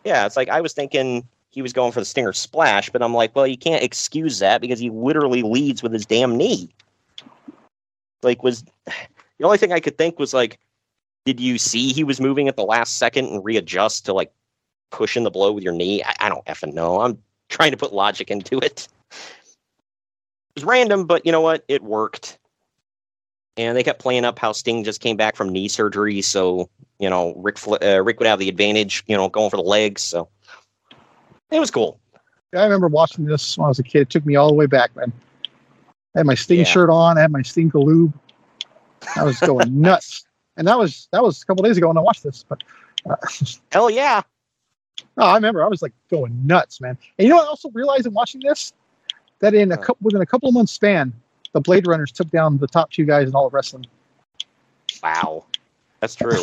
Yeah, 0.04 0.26
it's 0.26 0.36
like 0.36 0.48
I 0.48 0.60
was 0.60 0.72
thinking 0.72 1.26
he 1.50 1.62
was 1.62 1.72
going 1.72 1.92
for 1.92 2.00
the 2.00 2.06
Stinger 2.06 2.32
splash, 2.32 2.90
but 2.90 3.02
I'm 3.02 3.14
like, 3.14 3.34
well, 3.34 3.46
you 3.46 3.56
can't 3.56 3.82
excuse 3.82 4.38
that 4.38 4.60
because 4.60 4.78
he 4.78 4.90
literally 4.90 5.42
leads 5.42 5.82
with 5.82 5.92
his 5.92 6.06
damn 6.06 6.36
knee. 6.36 6.68
Like, 8.22 8.42
was 8.42 8.64
the 9.38 9.44
only 9.44 9.58
thing 9.58 9.72
I 9.72 9.80
could 9.80 9.96
think 9.96 10.18
was 10.18 10.34
like, 10.34 10.58
did 11.24 11.40
you 11.40 11.58
see 11.58 11.92
he 11.92 12.04
was 12.04 12.20
moving 12.20 12.48
at 12.48 12.56
the 12.56 12.64
last 12.64 12.98
second 12.98 13.26
and 13.26 13.44
readjust 13.44 14.06
to 14.06 14.12
like 14.12 14.32
pushing 14.90 15.24
the 15.24 15.30
blow 15.30 15.52
with 15.52 15.64
your 15.64 15.72
knee? 15.72 16.02
I, 16.02 16.14
I 16.20 16.28
don't 16.28 16.44
effing 16.46 16.74
know. 16.74 17.00
I'm 17.00 17.18
trying 17.48 17.70
to 17.70 17.76
put 17.76 17.92
logic 17.92 18.30
into 18.30 18.58
it. 18.58 18.88
It 19.10 20.54
was 20.54 20.64
random, 20.64 21.06
but 21.06 21.24
you 21.24 21.32
know 21.32 21.40
what? 21.40 21.64
It 21.68 21.82
worked. 21.82 22.38
And 23.56 23.76
they 23.76 23.82
kept 23.82 24.00
playing 24.00 24.24
up 24.24 24.38
how 24.38 24.52
Sting 24.52 24.84
just 24.84 25.00
came 25.00 25.16
back 25.16 25.34
from 25.34 25.50
knee 25.50 25.68
surgery, 25.68 26.22
so 26.22 26.70
you 27.00 27.10
know 27.10 27.34
Rick 27.36 27.58
uh, 27.66 28.02
Rick 28.02 28.20
would 28.20 28.28
have 28.28 28.38
the 28.38 28.48
advantage, 28.48 29.02
you 29.06 29.16
know, 29.16 29.28
going 29.28 29.50
for 29.50 29.56
the 29.56 29.62
legs. 29.62 30.00
So 30.00 30.28
it 31.50 31.58
was 31.60 31.70
cool. 31.70 31.98
I 32.54 32.62
remember 32.64 32.88
watching 32.88 33.24
this 33.24 33.58
when 33.58 33.66
I 33.66 33.68
was 33.68 33.78
a 33.78 33.82
kid. 33.82 34.02
It 34.02 34.10
took 34.10 34.24
me 34.24 34.36
all 34.36 34.48
the 34.48 34.54
way 34.54 34.66
back, 34.66 34.94
man. 34.96 35.12
I 36.14 36.20
had 36.20 36.26
my 36.26 36.34
Sting 36.34 36.58
Yeah. 36.60 36.64
shirt 36.64 36.90
on. 36.90 37.18
I 37.18 37.22
had 37.22 37.30
my 37.30 37.42
Sting 37.42 37.70
Galoob. 37.70 38.12
I 39.16 39.24
was 39.24 39.40
going 39.40 39.80
nuts, 39.80 40.26
and 40.56 40.66
that 40.66 40.78
was 40.78 41.08
that 41.12 41.22
was 41.22 41.42
a 41.42 41.46
couple 41.46 41.62
days 41.64 41.76
ago 41.76 41.88
when 41.88 41.98
I 41.98 42.00
watched 42.00 42.22
this. 42.22 42.44
But 42.48 42.62
uh, 43.08 43.16
Hell 43.72 43.90
yeah! 43.90 44.22
oh, 45.18 45.26
I 45.26 45.34
remember 45.34 45.62
I 45.64 45.68
was 45.68 45.82
like 45.82 45.92
going 46.10 46.46
nuts, 46.46 46.80
man. 46.80 46.96
And 47.18 47.26
you 47.26 47.28
know, 47.28 47.36
what 47.36 47.44
I 47.46 47.48
also 47.48 47.70
realized 47.70 48.06
in 48.06 48.14
watching 48.14 48.40
this 48.40 48.72
that 49.40 49.54
in 49.54 49.72
a 49.72 49.76
couple 49.76 49.98
within 50.02 50.20
a 50.20 50.26
couple 50.26 50.48
of 50.48 50.54
months 50.54 50.72
span, 50.72 51.12
the 51.52 51.60
Blade 51.60 51.86
Runners 51.86 52.12
took 52.12 52.30
down 52.30 52.58
the 52.58 52.66
top 52.66 52.90
two 52.90 53.04
guys 53.04 53.28
in 53.28 53.34
all 53.34 53.46
of 53.46 53.54
wrestling. 53.54 53.86
Wow, 55.02 55.44
that's 56.00 56.14
true. 56.14 56.42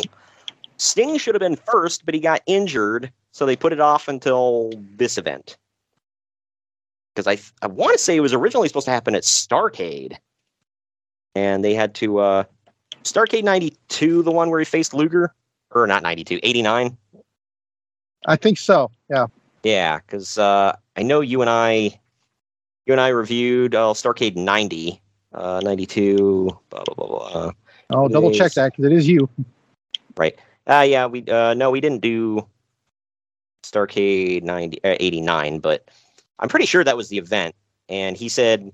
Sting 0.78 1.18
should 1.18 1.34
have 1.34 1.40
been 1.40 1.56
first, 1.56 2.04
but 2.04 2.14
he 2.14 2.20
got 2.20 2.42
injured, 2.46 3.12
so 3.36 3.44
they 3.44 3.54
put 3.54 3.74
it 3.74 3.80
off 3.80 4.08
until 4.08 4.72
this 4.96 5.18
event. 5.18 5.58
Because 7.14 7.26
I 7.26 7.38
I 7.62 7.66
want 7.66 7.92
to 7.92 7.98
say 7.98 8.16
it 8.16 8.20
was 8.20 8.32
originally 8.32 8.66
supposed 8.66 8.86
to 8.86 8.90
happen 8.90 9.14
at 9.14 9.24
Starcade, 9.24 10.16
and 11.34 11.62
they 11.62 11.74
had 11.74 11.94
to 11.96 12.18
uh, 12.18 12.44
Starcade 13.04 13.44
'92, 13.44 14.22
the 14.22 14.32
one 14.32 14.48
where 14.48 14.58
he 14.58 14.64
faced 14.64 14.94
Luger, 14.94 15.34
or 15.70 15.86
not 15.86 16.02
'92, 16.02 16.40
'89. 16.42 16.96
I 18.26 18.36
think 18.36 18.56
so. 18.56 18.90
Yeah. 19.10 19.26
Yeah, 19.62 19.98
because 19.98 20.38
uh, 20.38 20.74
I 20.96 21.02
know 21.02 21.20
you 21.20 21.42
and 21.42 21.50
I, 21.50 22.00
you 22.86 22.92
and 22.92 23.00
I 23.02 23.08
reviewed 23.08 23.74
uh, 23.74 23.92
Starcade 23.92 24.36
'90, 24.36 24.98
uh, 25.34 25.60
'92, 25.62 26.58
blah 26.70 26.84
blah 26.84 26.94
blah 26.94 27.06
blah. 27.06 27.52
Oh, 27.90 28.08
double 28.08 28.32
check 28.32 28.52
that 28.52 28.72
because 28.72 28.86
it 28.86 28.92
is 28.92 29.06
you. 29.06 29.28
Right. 30.16 30.38
Uh 30.66 30.86
yeah, 30.88 31.04
we 31.06 31.22
uh 31.28 31.52
no, 31.52 31.70
we 31.70 31.82
didn't 31.82 32.00
do 32.00 32.46
Starcade 33.70 34.42
90 34.42 34.82
uh, 34.84 34.96
89, 35.00 35.58
but 35.58 35.88
I'm 36.38 36.48
pretty 36.48 36.66
sure 36.66 36.84
that 36.84 36.96
was 36.96 37.08
the 37.08 37.18
event. 37.18 37.54
And 37.88 38.16
he 38.16 38.28
said 38.28 38.70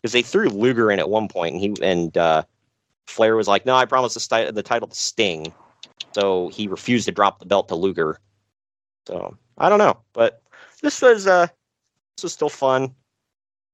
because 0.00 0.12
they 0.12 0.22
threw 0.22 0.48
Luger 0.48 0.90
in 0.90 0.98
at 0.98 1.08
one 1.08 1.28
point 1.28 1.54
and 1.54 1.62
he 1.62 1.74
and 1.82 2.16
uh 2.16 2.42
Flair 3.06 3.36
was 3.36 3.46
like, 3.48 3.64
"No, 3.64 3.74
I 3.74 3.84
promised 3.84 4.14
the, 4.14 4.20
sti- 4.20 4.50
the 4.50 4.62
title 4.62 4.88
to 4.88 4.94
Sting." 4.96 5.52
So 6.12 6.48
he 6.48 6.66
refused 6.66 7.06
to 7.06 7.12
drop 7.12 7.38
the 7.38 7.46
belt 7.46 7.68
to 7.68 7.74
Luger. 7.74 8.18
So, 9.06 9.36
I 9.58 9.68
don't 9.68 9.78
know, 9.78 9.98
but 10.12 10.42
this 10.82 11.00
was 11.00 11.26
uh 11.26 11.46
this 12.16 12.24
was 12.24 12.32
still 12.32 12.48
fun. 12.48 12.94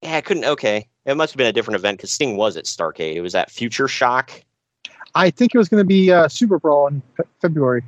Yeah, 0.03 0.17
I 0.17 0.21
couldn't 0.21 0.45
okay. 0.45 0.89
It 1.07 1.17
must 1.17 1.33
have 1.33 1.39
been 1.39 1.47
a 1.47 1.53
different 1.53 1.77
event 1.77 1.99
cuz 2.01 2.13
Sting 2.13 2.37
was 2.37 2.57
at 2.57 2.65
Starcade. 2.65 3.15
It 3.15 3.23
was 3.23 3.35
at 3.35 3.51
Future 3.51 3.89
Shock. 3.89 4.43
I 5.15 5.31
think 5.31 5.55
it 5.55 5.59
was 5.59 5.69
going 5.69 5.81
to 5.81 5.87
be 5.87 6.11
uh, 6.11 6.29
Super 6.29 6.59
Brawl 6.59 6.89
in 6.89 7.03
Fe- 7.17 7.25
February. 7.41 7.83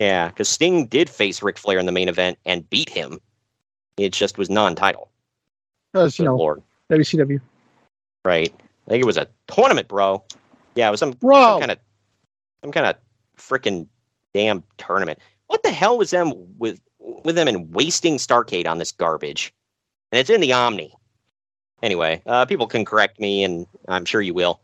Yeah, 0.00 0.28
because 0.28 0.48
Sting 0.48 0.86
did 0.86 1.08
face 1.08 1.42
Ric 1.42 1.56
Flair 1.58 1.78
in 1.78 1.86
the 1.86 1.92
main 1.92 2.08
event 2.08 2.38
and 2.44 2.68
beat 2.68 2.88
him. 2.88 3.20
It 3.96 4.12
just 4.12 4.38
was 4.38 4.50
non-title. 4.50 5.08
Because 5.92 6.18
you 6.18 6.24
know 6.24 6.36
lord, 6.36 6.62
WCW. 6.90 7.40
right? 8.24 8.52
I 8.86 8.90
think 8.90 9.02
it 9.02 9.06
was 9.06 9.16
a 9.16 9.28
tournament, 9.46 9.86
bro. 9.88 10.22
Yeah, 10.74 10.88
it 10.88 10.90
was 10.90 11.00
some 11.00 11.12
Bro. 11.12 11.58
kind 11.60 11.70
of 11.70 11.78
some 12.62 12.72
kind 12.72 12.86
of 12.86 12.96
freaking 13.38 13.86
damn 14.34 14.64
tournament. 14.78 15.20
What 15.46 15.62
the 15.62 15.70
hell 15.70 15.96
was 15.96 16.10
them 16.10 16.32
with 16.58 16.80
with 16.98 17.36
them 17.36 17.46
and 17.46 17.72
wasting 17.72 18.16
Starcade 18.16 18.66
on 18.66 18.78
this 18.78 18.90
garbage? 18.90 19.54
And 20.10 20.18
it's 20.18 20.30
in 20.30 20.40
the 20.40 20.52
Omni. 20.52 20.92
Anyway, 21.82 22.20
uh, 22.26 22.44
people 22.46 22.66
can 22.66 22.84
correct 22.84 23.20
me, 23.20 23.44
and 23.44 23.66
I'm 23.88 24.04
sure 24.04 24.20
you 24.20 24.34
will. 24.34 24.60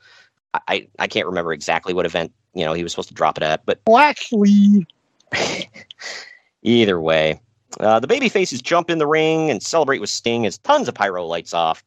I, 0.54 0.60
I 0.68 0.88
I 1.00 1.06
can't 1.06 1.26
remember 1.26 1.52
exactly 1.52 1.94
what 1.94 2.06
event 2.06 2.32
you 2.54 2.64
know 2.64 2.72
he 2.72 2.82
was 2.82 2.90
supposed 2.92 3.08
to 3.08 3.14
drop 3.14 3.36
it 3.36 3.44
at, 3.44 3.64
but 3.64 3.80
Well, 3.86 3.98
actually, 3.98 4.86
Either 6.62 7.00
way, 7.00 7.40
uh, 7.78 8.00
the 8.00 8.06
baby 8.06 8.28
faces 8.28 8.60
jump 8.60 8.90
in 8.90 8.98
the 8.98 9.06
ring 9.06 9.50
and 9.50 9.62
celebrate 9.62 10.00
with 10.00 10.10
Sting 10.10 10.46
as 10.46 10.58
tons 10.58 10.88
of 10.88 10.94
pyro 10.94 11.24
lights 11.24 11.54
off. 11.54 11.84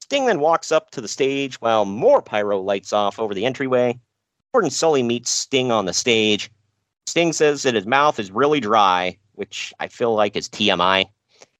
Sting 0.00 0.26
then 0.26 0.40
walks 0.40 0.72
up 0.72 0.90
to 0.90 1.00
the 1.00 1.08
stage 1.08 1.60
while 1.60 1.84
more 1.84 2.20
pyro 2.20 2.60
lights 2.60 2.92
off 2.92 3.18
over 3.18 3.34
the 3.34 3.46
entryway. 3.46 3.98
Gordon 4.52 4.70
Solie 4.70 5.04
meets 5.04 5.30
Sting 5.30 5.70
on 5.72 5.86
the 5.86 5.94
stage. 5.94 6.50
Sting 7.06 7.32
says 7.32 7.62
that 7.62 7.74
his 7.74 7.86
mouth 7.86 8.18
is 8.18 8.30
really 8.30 8.60
dry, 8.60 9.16
which 9.32 9.72
I 9.80 9.88
feel 9.88 10.14
like 10.14 10.36
is 10.36 10.48
TMI. 10.48 11.06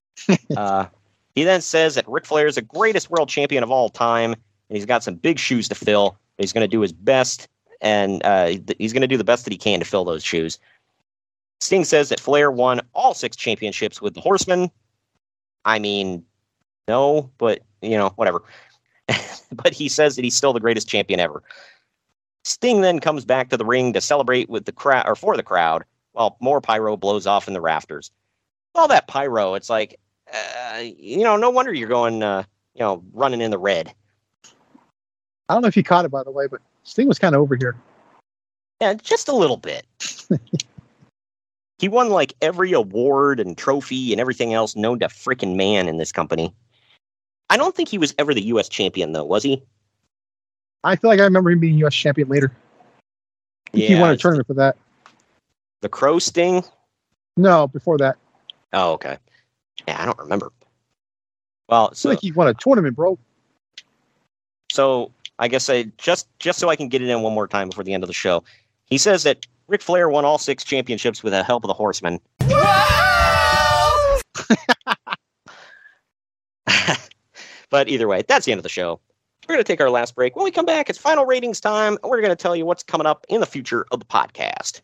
uh, 0.57 0.86
he 1.35 1.44
then 1.44 1.62
says 1.62 1.94
that 1.94 2.09
Ric 2.09 2.27
Flair 2.27 2.47
is 2.47 2.57
the 2.57 2.62
greatest 2.62 3.11
world 3.11 3.28
champion 3.28 3.62
of 3.62 3.70
all 3.70 3.89
time, 3.89 4.32
and 4.32 4.77
he's 4.77 4.86
got 4.86 5.03
some 5.03 5.15
big 5.15 5.39
shoes 5.39 5.69
to 5.69 5.74
fill. 5.74 6.16
He's 6.39 6.53
going 6.53 6.65
to 6.65 6.69
do 6.69 6.81
his 6.81 6.93
best, 6.93 7.49
and 7.81 8.24
uh, 8.24 8.53
he's 8.78 8.93
going 8.93 9.03
to 9.03 9.09
do 9.09 9.16
the 9.16 9.24
best 9.24 9.44
that 9.44 9.53
he 9.53 9.59
can 9.59 9.78
to 9.81 9.86
fill 9.86 10.05
those 10.05 10.23
shoes. 10.23 10.59
Sting 11.62 11.84
says 11.84 12.09
that 12.09 12.18
Flair 12.18 12.51
won 12.51 12.80
all 12.93 13.14
six 13.14 13.36
championships 13.36 14.02
with 14.02 14.14
the 14.14 14.20
Horsemen. 14.20 14.68
I 15.64 15.78
mean, 15.78 16.24
no, 16.89 17.30
but 17.39 17.60
you 17.82 17.97
know, 17.97 18.09
whatever. 18.16 18.43
but 19.52 19.72
he 19.72 19.89
says 19.89 20.16
that 20.16 20.24
he's 20.24 20.34
still 20.34 20.52
the 20.52 20.59
greatest 20.59 20.89
champion 20.89 21.20
ever. 21.20 21.40
Sting 22.43 22.80
then 22.80 22.98
comes 22.98 23.24
back 23.24 23.48
to 23.51 23.56
the 23.56 23.64
ring 23.64 23.93
to 23.93 24.01
celebrate 24.01 24.51
with 24.51 24.64
the 24.64 24.72
crowd 24.72 25.06
or 25.06 25.14
for 25.14 25.36
the 25.36 25.44
crowd, 25.44 25.84
while 26.14 26.36
more 26.40 26.60
pyro 26.60 26.97
blows 26.97 27.28
off 27.28 27.47
in 27.47 27.55
the 27.55 27.60
rafters. 27.60 28.10
All 28.74 28.89
that 28.89 29.06
pyro, 29.06 29.55
it's 29.55 29.70
like, 29.70 30.01
uh, 30.34 30.80
you 30.80 31.22
know, 31.22 31.36
no 31.36 31.51
wonder 31.51 31.72
you're 31.72 31.89
going, 31.89 32.24
uh, 32.24 32.43
you 32.74 32.80
know, 32.80 33.05
running 33.12 33.40
in 33.40 33.52
the 33.52 33.59
red. 33.59 33.94
I 35.48 35.55
don't 35.55 35.62
know 35.62 35.68
if 35.68 35.76
you 35.76 35.84
caught 35.84 36.06
it 36.06 36.10
by 36.10 36.24
the 36.24 36.32
way, 36.32 36.48
but 36.48 36.60
Sting 36.82 37.06
was 37.06 37.20
kind 37.20 37.36
of 37.36 37.40
over 37.40 37.55
here. 37.55 37.76
Yeah, 38.80 38.94
just 38.94 39.28
a 39.28 39.36
little 39.36 39.59
bit. 39.59 39.86
he 41.83 41.89
won 41.89 42.11
like 42.11 42.33
every 42.41 42.73
award 42.73 43.41
and 43.41 43.59
trophy 43.59 44.13
and 44.13 44.21
everything 44.21 44.55
else 44.55 44.77
known 44.77 45.01
to 45.01 45.07
frickin' 45.09 45.57
man 45.57 45.89
in 45.89 45.97
this 45.97 46.13
company. 46.13 46.55
I 47.51 47.57
don't 47.57 47.75
think 47.75 47.89
he 47.89 47.99
was 47.99 48.15
ever 48.21 48.33
the 48.33 48.45
U.S. 48.45 48.69
champion, 48.69 49.11
though, 49.11 49.25
was 49.25 49.43
he? 49.43 49.61
I 50.85 50.95
feel 50.95 51.11
like 51.11 51.19
I 51.19 51.25
remember 51.25 51.51
him 51.51 51.59
being 51.59 51.77
U.S. 51.79 51.93
champion 51.93 52.29
later. 52.29 52.53
I 53.67 53.71
think 53.73 53.85
he 53.87 53.95
Yeah, 53.95 54.01
won 54.01 54.11
a 54.11 54.17
tournament 54.17 54.47
for 54.47 54.55
that. 54.55 54.77
The 55.81 55.89
Crow 55.89 56.21
Sting? 56.21 56.63
No, 57.37 57.67
before 57.67 57.99
that. 57.99 58.17
Oh, 58.73 58.93
okay. 58.93 59.19
Yeah, 59.89 60.01
I 60.01 60.07
don't 60.07 60.19
remember. 60.21 60.53
Well, 61.69 61.93
so 61.95 62.11
like 62.11 62.21
he 62.21 62.31
won 62.31 62.47
a 62.47 62.55
tournament, 62.55 62.95
bro. 62.95 63.19
so 64.71 65.11
I 65.41 65.49
guess 65.49 65.69
I 65.69 65.85
just 65.99 66.29
just 66.39 66.61
so 66.61 66.69
I 66.69 66.77
can 66.77 66.89
get 66.89 67.03
it 67.03 67.09
in 67.09 67.23
one 67.23 67.35
more 67.35 67.49
time 67.49 67.71
before 67.71 67.83
the 67.83 67.93
end 67.93 68.05
of 68.05 68.09
the 68.09 68.15
show. 68.15 68.45
He 68.85 68.99
says 68.99 69.25
that 69.25 69.45
Ric 69.68 69.82
Flair 69.82 70.09
won 70.09 70.24
all 70.24 70.39
six 70.39 70.64
championships 70.64 71.22
with 71.22 71.32
the 71.32 71.43
help 71.43 71.64
of 71.64 71.68
the 71.68 71.74
Horsemen. 71.74 72.20
but 77.70 77.89
either 77.89 78.09
way, 78.09 78.22
that's 78.26 78.47
the 78.47 78.52
end 78.52 78.59
of 78.59 78.62
the 78.62 78.68
show. 78.68 79.01
We're 79.48 79.56
going 79.56 79.64
to 79.64 79.72
take 79.72 79.80
our 79.80 79.90
last 79.90 80.14
break. 80.14 80.36
When 80.36 80.44
we 80.44 80.51
come 80.51 80.66
back, 80.66 80.89
it's 80.89 80.98
final 80.98 81.26
ratings 81.26 81.60
time. 81.60 81.98
and 82.02 82.10
We're 82.10 82.20
going 82.20 82.30
to 82.30 82.36
tell 82.36 82.55
you 82.55 82.64
what's 82.64 82.82
coming 82.82 83.06
up 83.06 83.26
in 83.28 83.40
the 83.40 83.47
future 83.47 83.86
of 83.90 83.98
the 83.98 84.06
podcast. 84.06 84.82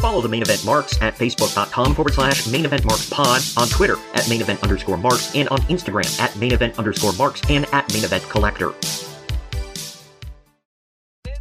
Follow 0.00 0.20
the 0.20 0.28
main 0.28 0.42
event 0.42 0.64
marks 0.64 1.00
at 1.02 1.14
facebook.com 1.16 1.94
forward 1.94 2.14
slash 2.14 2.46
main 2.46 2.64
event 2.64 2.84
marks 2.84 3.10
pod, 3.10 3.42
on 3.56 3.68
Twitter 3.68 3.96
at 4.14 4.28
main 4.28 4.40
event 4.40 4.62
underscore 4.62 4.96
marks, 4.96 5.34
and 5.34 5.48
on 5.48 5.58
Instagram 5.62 6.20
at 6.20 6.34
main 6.36 6.52
event 6.52 6.78
underscore 6.78 7.12
marks 7.14 7.42
and 7.50 7.66
at 7.72 7.92
main 7.92 8.04
event 8.04 8.22
collector. 8.28 8.72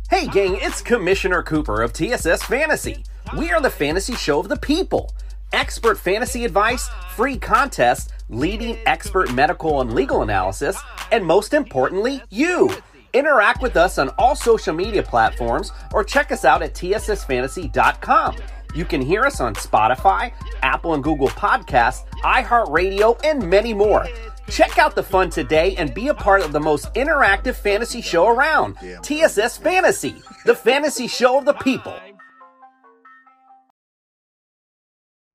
Hey, 0.10 0.26
gang, 0.28 0.58
it's 0.62 0.82
Commissioner 0.82 1.44
Cooper 1.44 1.82
of 1.82 1.92
TSS 1.92 2.42
Fantasy. 2.44 3.04
We 3.38 3.52
are 3.52 3.60
the 3.60 3.70
fantasy 3.70 4.16
show 4.16 4.40
of 4.40 4.48
the 4.48 4.56
people. 4.56 5.14
Expert 5.52 6.00
fantasy 6.00 6.46
advice, 6.46 6.88
free 7.14 7.38
contests, 7.38 8.10
leading 8.30 8.78
expert 8.86 9.34
medical 9.34 9.82
and 9.82 9.94
legal 9.94 10.22
analysis, 10.22 10.80
and 11.12 11.26
most 11.26 11.54
importantly, 11.54 12.22
you. 12.30 12.72
Interact 13.12 13.62
with 13.62 13.76
us 13.76 13.98
on 13.98 14.08
all 14.18 14.34
social 14.34 14.74
media 14.74 15.04
platforms 15.04 15.74
or 15.92 16.06
check 16.06 16.32
us 16.32 16.46
out 16.46 16.62
at 16.62 16.74
tssfantasy.com. 16.74 18.38
You 18.74 18.86
can 18.86 19.02
hear 19.02 19.24
us 19.26 19.42
on 19.42 19.56
Spotify, 19.56 20.32
Apple 20.64 20.94
and 20.94 21.04
Google 21.04 21.28
Podcasts, 21.30 22.08
iHeartRadio, 22.24 23.20
and 23.26 23.50
many 23.50 23.74
more. 23.74 24.06
Check 24.50 24.78
out 24.78 24.96
the 24.96 25.04
fun 25.04 25.30
today 25.30 25.76
and 25.76 25.94
be 25.94 26.08
a 26.08 26.14
part 26.14 26.42
of 26.42 26.52
the 26.52 26.60
most 26.60 26.94
interactive 26.94 27.56
fantasy 27.56 28.02
show 28.02 28.28
around. 28.28 28.76
TSS 29.04 29.58
Fantasy, 29.58 30.16
the 30.46 30.56
fantasy 30.56 31.08
show 31.08 31.38
of 31.38 31.46
the 31.46 31.54
people. 31.54 31.96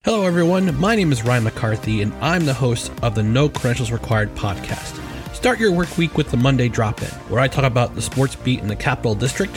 Hello, 0.04 0.24
everyone. 0.24 0.76
My 0.80 0.96
name 0.96 1.12
is 1.12 1.22
Ryan 1.22 1.44
McCarthy, 1.44 2.02
and 2.02 2.12
I'm 2.14 2.44
the 2.44 2.54
host 2.54 2.90
of 3.02 3.14
the 3.14 3.22
No 3.22 3.48
Credentials 3.48 3.92
Required 3.92 4.34
podcast. 4.34 4.98
Start 5.32 5.60
your 5.60 5.72
work 5.72 5.96
week 5.96 6.16
with 6.16 6.30
the 6.30 6.36
Monday 6.36 6.68
Drop 6.68 7.00
In, 7.02 7.08
where 7.28 7.40
I 7.40 7.46
talk 7.46 7.64
about 7.64 7.94
the 7.94 8.02
sports 8.02 8.34
beat 8.34 8.60
in 8.60 8.66
the 8.66 8.74
Capital 8.74 9.14
District, 9.14 9.56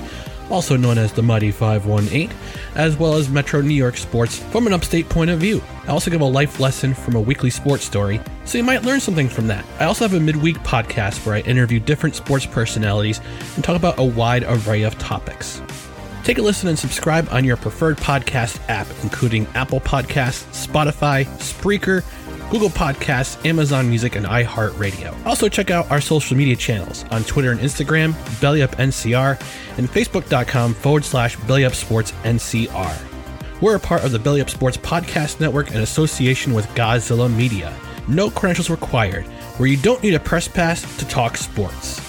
also 0.50 0.78
known 0.78 0.98
as 0.98 1.12
the 1.12 1.22
Muddy 1.22 1.52
518, 1.52 2.30
as 2.76 2.98
well 2.98 3.16
as 3.16 3.30
Metro 3.30 3.62
New 3.62 3.74
York 3.74 3.98
sports 3.98 4.40
from 4.40 4.68
an 4.68 4.74
upstate 4.74 5.10
point 5.10 5.30
of 5.30 5.40
view. 5.40 5.62
I 5.84 5.92
also 5.92 6.12
give 6.12 6.22
a 6.22 6.26
life 6.26 6.60
lesson 6.60 6.94
from 6.94 7.16
a 7.16 7.22
weekly 7.22 7.50
sports 7.50 7.84
story, 7.84 8.20
so 8.46 8.58
you 8.58 8.64
might 8.64 8.84
learn 8.84 9.00
something 9.00 9.30
from 9.30 9.48
that. 9.48 9.66
I 9.80 9.86
also 9.86 10.06
have 10.06 10.14
a 10.14 10.20
midweek 10.20 10.58
podcast 10.58 11.26
where 11.26 11.36
I 11.36 11.42
interview 11.42 11.80
different 11.80 12.16
sports 12.16 12.46
personalities 12.46 13.22
and 13.56 13.64
talk 13.64 13.76
about 13.76 14.00
a 14.00 14.04
wide 14.04 14.44
array 14.44 14.84
of 14.84 14.98
topics. 14.98 15.62
Take 16.24 16.40
a 16.40 16.42
listen 16.42 16.70
and 16.70 16.80
subscribe 16.80 17.28
on 17.32 17.46
your 17.46 17.56
preferred 17.56 17.98
podcast 17.98 18.60
app, 18.68 18.88
including 19.04 19.46
Apple 19.54 19.80
Podcasts, 19.80 20.68
Spotify, 20.68 21.26
Spreaker, 21.38 22.04
Google 22.50 22.70
Podcasts, 22.70 23.44
Amazon 23.46 23.90
Music, 23.90 24.16
and 24.16 24.26
iHeartRadio. 24.26 25.26
Also, 25.26 25.50
check 25.50 25.72
out 25.72 25.90
our 25.92 26.00
social 26.00 26.38
media 26.38 26.56
channels 26.56 27.04
on 27.12 27.24
Twitter 27.24 27.52
and 27.52 27.60
Instagram, 27.60 28.14
BellyUpNCR, 28.40 29.78
and 29.78 29.90
Facebook.com 29.90 30.74
forward 30.74 31.04
slash 31.04 31.36
BellyUpSportsNCR. 31.38 33.62
We're 33.62 33.78
a 33.78 33.80
part 33.80 34.04
of 34.04 34.12
the 34.12 34.20
Belly 34.20 34.42
Up 34.42 34.50
Sports 34.50 34.78
Podcast 34.78 35.40
Network 35.40 35.72
in 35.72 35.82
association 35.82 36.54
with 36.54 36.68
Godzilla 36.70 37.34
Media. 37.34 37.76
No 38.08 38.30
credentials 38.30 38.70
required, 38.70 39.26
where 39.58 39.68
you 39.68 39.78
don't 39.78 40.04
need 40.04 40.14
a 40.14 40.20
press 40.20 40.48
pass 40.48 40.82
to 40.98 41.08
talk 41.08 41.38
sports. 41.38 42.05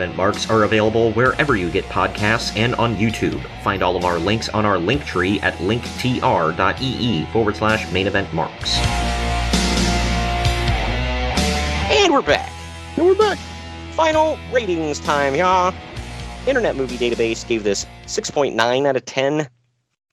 Event 0.00 0.16
marks 0.16 0.48
are 0.48 0.64
available 0.64 1.12
wherever 1.12 1.56
you 1.56 1.70
get 1.70 1.84
podcasts 1.84 2.56
and 2.56 2.74
on 2.76 2.96
YouTube. 2.96 3.44
Find 3.62 3.82
all 3.82 3.96
of 3.96 4.04
our 4.04 4.18
links 4.18 4.48
on 4.48 4.64
our 4.64 4.78
link 4.78 5.04
tree 5.04 5.38
at 5.40 5.52
linktr.ee 5.54 7.24
forward 7.26 7.56
slash 7.56 7.92
main 7.92 8.06
event 8.06 8.32
marks. 8.32 8.78
And 11.90 12.12
we're 12.12 12.22
back. 12.22 12.50
And 12.96 13.04
we're 13.04 13.14
back. 13.14 13.38
Final 13.92 14.38
ratings 14.50 15.00
time, 15.00 15.34
y'all. 15.34 15.74
Internet 16.46 16.76
Movie 16.76 16.96
Database 16.96 17.46
gave 17.46 17.62
this 17.62 17.84
6.9 18.06 18.86
out 18.86 18.96
of 18.96 19.04
10. 19.04 19.46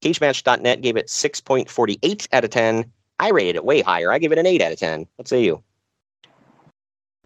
CageMatch.net 0.02 0.82
gave 0.82 0.98
it 0.98 1.08
6.48 1.08 2.28
out 2.34 2.44
of 2.44 2.50
10. 2.50 2.92
I 3.20 3.30
rated 3.30 3.56
it 3.56 3.64
way 3.64 3.82
higher. 3.82 4.12
I 4.12 4.20
give 4.20 4.34
it 4.34 4.38
an 4.38 4.46
8 4.46 4.62
out 4.62 4.74
of 4.74 4.80
10. 4.80 5.08
What 5.16 5.30
say 5.30 5.44
you? 5.46 5.64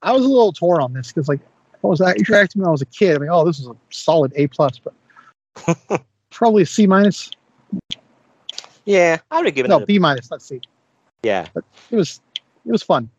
I 0.04 0.14
was 0.14 0.24
a 0.24 0.28
little 0.28 0.54
torn 0.54 0.82
on 0.82 0.94
this 0.94 1.12
because, 1.12 1.28
like, 1.28 1.40
I 1.84 1.88
was 1.88 2.02
interacting 2.02 2.62
when 2.62 2.68
I 2.70 2.72
was 2.72 2.82
a 2.82 2.86
kid. 2.86 3.16
I 3.16 3.20
mean, 3.20 3.30
oh, 3.32 3.46
this 3.46 3.60
is 3.60 3.68
a 3.68 3.76
solid 3.90 4.32
A 4.36 4.48
plus, 4.48 4.80
but 4.80 6.04
probably 6.30 6.64
a 6.64 6.66
C 6.66 6.86
minus. 6.88 7.32
Yeah, 8.86 9.20
I 9.30 9.38
would 9.38 9.46
have 9.46 9.56
given 9.56 9.70
No, 9.70 9.78
it 9.78 9.84
a, 9.84 9.86
B 9.86 10.00
minus, 10.00 10.30
not 10.30 10.42
C. 10.42 10.62
Yeah, 11.24 11.48
It 11.90 11.96
was 11.96 12.20
it 12.66 12.72
was 12.72 12.84
fun. 12.84 13.10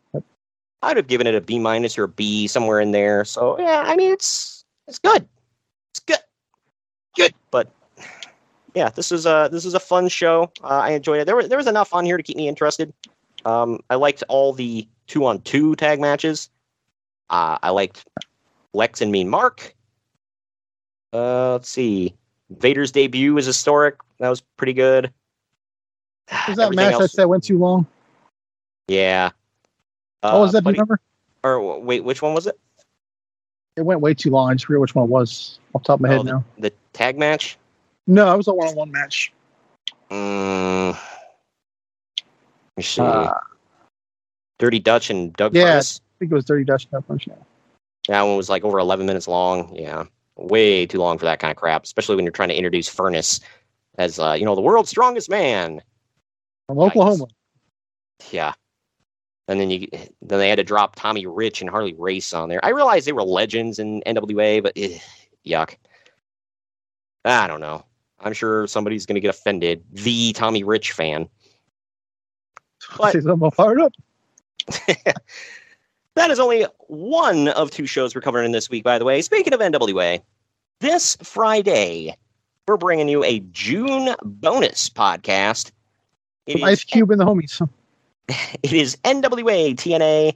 I 0.82 0.88
would 0.88 0.96
have 0.96 1.06
given 1.06 1.26
it 1.28 1.34
a 1.34 1.40
B 1.40 1.58
minus 1.58 1.96
or 1.96 2.04
a 2.04 2.08
B 2.08 2.46
somewhere 2.48 2.80
in 2.80 2.90
there. 2.90 3.24
So 3.24 3.58
yeah, 3.58 3.84
I 3.86 3.96
mean 3.96 4.12
it's 4.12 4.64
it's 4.88 4.98
good. 4.98 5.26
It's 5.92 6.00
good. 6.00 6.18
Good. 7.16 7.34
But 7.50 7.70
yeah, 8.74 8.88
this 8.90 9.12
is 9.12 9.26
a 9.26 9.48
this 9.52 9.64
is 9.64 9.74
a 9.74 9.80
fun 9.80 10.08
show. 10.08 10.50
Uh, 10.62 10.68
I 10.68 10.90
enjoyed 10.90 11.20
it. 11.20 11.26
There 11.26 11.36
was 11.36 11.48
there 11.48 11.58
was 11.58 11.66
enough 11.68 11.94
on 11.94 12.04
here 12.04 12.16
to 12.16 12.22
keep 12.22 12.36
me 12.36 12.48
interested. 12.48 12.92
Um, 13.44 13.80
I 13.90 13.96
liked 13.96 14.22
all 14.28 14.52
the 14.52 14.86
two 15.06 15.26
on 15.26 15.40
two 15.42 15.76
tag 15.76 16.00
matches. 16.00 16.48
Uh, 17.30 17.58
I 17.62 17.70
liked 17.70 18.04
Lex 18.74 19.00
and 19.00 19.12
Mean 19.12 19.28
Mark. 19.28 19.74
Uh, 21.12 21.52
let's 21.52 21.68
see. 21.68 22.14
Vader's 22.50 22.90
debut 22.92 23.34
was 23.34 23.46
historic. 23.46 23.96
That 24.18 24.28
was 24.28 24.40
pretty 24.56 24.72
good. 24.72 25.12
Was 26.48 26.56
that 26.56 26.64
Everything 26.64 26.76
match 26.76 26.92
else- 26.94 27.02
that 27.02 27.10
said 27.10 27.24
went 27.24 27.44
too 27.44 27.58
long? 27.58 27.86
Yeah. 28.88 29.30
what 30.22 30.34
was 30.40 30.50
Uh, 30.50 30.52
that? 30.52 30.64
Buddy- 30.64 30.74
remember? 30.76 31.00
Or 31.44 31.80
wait, 31.80 32.04
which 32.04 32.22
one 32.22 32.34
was 32.34 32.46
it? 32.46 32.58
It 33.76 33.82
went 33.82 34.00
way 34.00 34.14
too 34.14 34.30
long. 34.30 34.50
I 34.50 34.54
just 34.54 34.66
forget 34.66 34.80
which 34.80 34.94
one 34.94 35.04
it 35.06 35.10
was 35.10 35.58
off 35.74 35.82
the 35.82 35.86
top 35.86 35.94
of 35.96 36.00
my 36.02 36.08
Oh, 36.10 36.16
head 36.18 36.26
now. 36.26 36.44
The 36.58 36.72
tag 36.92 37.18
match? 37.18 37.58
No, 38.06 38.32
it 38.32 38.36
was 38.36 38.48
a 38.48 38.54
one 38.54 38.68
on 38.68 38.74
one 38.76 38.90
match. 38.92 39.32
Mm, 40.10 40.92
let 40.92 42.24
me 42.76 42.82
see. 42.82 43.00
Uh, 43.02 43.32
Dirty 44.58 44.78
Dutch 44.78 45.10
and 45.10 45.32
Doug 45.34 45.54
yeah. 45.56 45.78
I 45.78 45.82
think 46.18 46.30
it 46.30 46.34
was 46.34 46.44
Dirty 46.44 46.64
Dutch 46.64 46.86
punch. 46.90 47.26
Yeah. 47.26 47.34
That 48.08 48.22
one 48.22 48.36
was 48.36 48.48
like 48.48 48.64
over 48.64 48.78
11 48.78 49.06
minutes 49.06 49.28
long. 49.28 49.74
Yeah. 49.74 50.04
Way 50.36 50.86
too 50.86 50.98
long 50.98 51.18
for 51.18 51.24
that 51.26 51.38
kind 51.38 51.50
of 51.50 51.56
crap, 51.56 51.84
especially 51.84 52.16
when 52.16 52.24
you're 52.24 52.32
trying 52.32 52.48
to 52.48 52.56
introduce 52.56 52.92
Furnas 52.92 53.40
as, 53.98 54.18
uh, 54.18 54.32
you 54.32 54.44
know, 54.44 54.54
the 54.54 54.60
world's 54.60 54.90
strongest 54.90 55.30
man. 55.30 55.82
From 56.66 56.78
Oklahoma. 56.78 57.26
Yeah. 58.30 58.54
And 59.48 59.60
then 59.60 59.70
you 59.70 59.88
then 59.92 60.38
they 60.38 60.48
had 60.48 60.56
to 60.56 60.64
drop 60.64 60.94
Tommy 60.96 61.26
Rich 61.26 61.60
and 61.60 61.68
Harley 61.68 61.94
Race 61.98 62.32
on 62.32 62.48
there. 62.48 62.64
I 62.64 62.70
realized 62.70 63.06
they 63.06 63.12
were 63.12 63.24
legends 63.24 63.78
in 63.78 64.00
NWA, 64.06 64.62
but 64.62 64.72
eh, 64.76 64.98
yuck. 65.46 65.76
I 67.24 67.46
don't 67.46 67.60
know. 67.60 67.84
I'm 68.20 68.32
sure 68.32 68.66
somebody's 68.66 69.04
going 69.04 69.16
to 69.16 69.20
get 69.20 69.30
offended. 69.30 69.82
The 69.92 70.32
Tommy 70.32 70.64
Rich 70.64 70.92
fan. 70.92 71.28
But- 72.96 73.12
Say 73.12 73.20
something 73.20 73.50
fired 73.50 73.80
up. 73.80 73.92
That 76.14 76.30
is 76.30 76.38
only 76.38 76.66
one 76.88 77.48
of 77.48 77.70
two 77.70 77.86
shows 77.86 78.14
we're 78.14 78.20
covering 78.20 78.44
in 78.44 78.52
this 78.52 78.68
week, 78.68 78.84
by 78.84 78.98
the 78.98 79.04
way. 79.04 79.22
Speaking 79.22 79.54
of 79.54 79.60
NWA, 79.60 80.20
this 80.80 81.16
Friday, 81.22 82.14
we're 82.68 82.76
bringing 82.76 83.08
you 83.08 83.24
a 83.24 83.40
June 83.50 84.14
bonus 84.22 84.90
podcast. 84.90 85.72
It 86.46 86.56
is, 86.56 86.62
Ice 86.62 86.84
Cube 86.84 87.10
and 87.10 87.20
the 87.20 87.24
homies. 87.24 87.66
it 88.62 88.72
is 88.72 88.96
NWA 89.04 89.74
TNA 89.74 90.34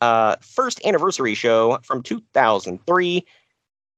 uh, 0.00 0.36
first 0.40 0.84
anniversary 0.86 1.34
show 1.34 1.78
from 1.82 2.02
2003. 2.02 3.26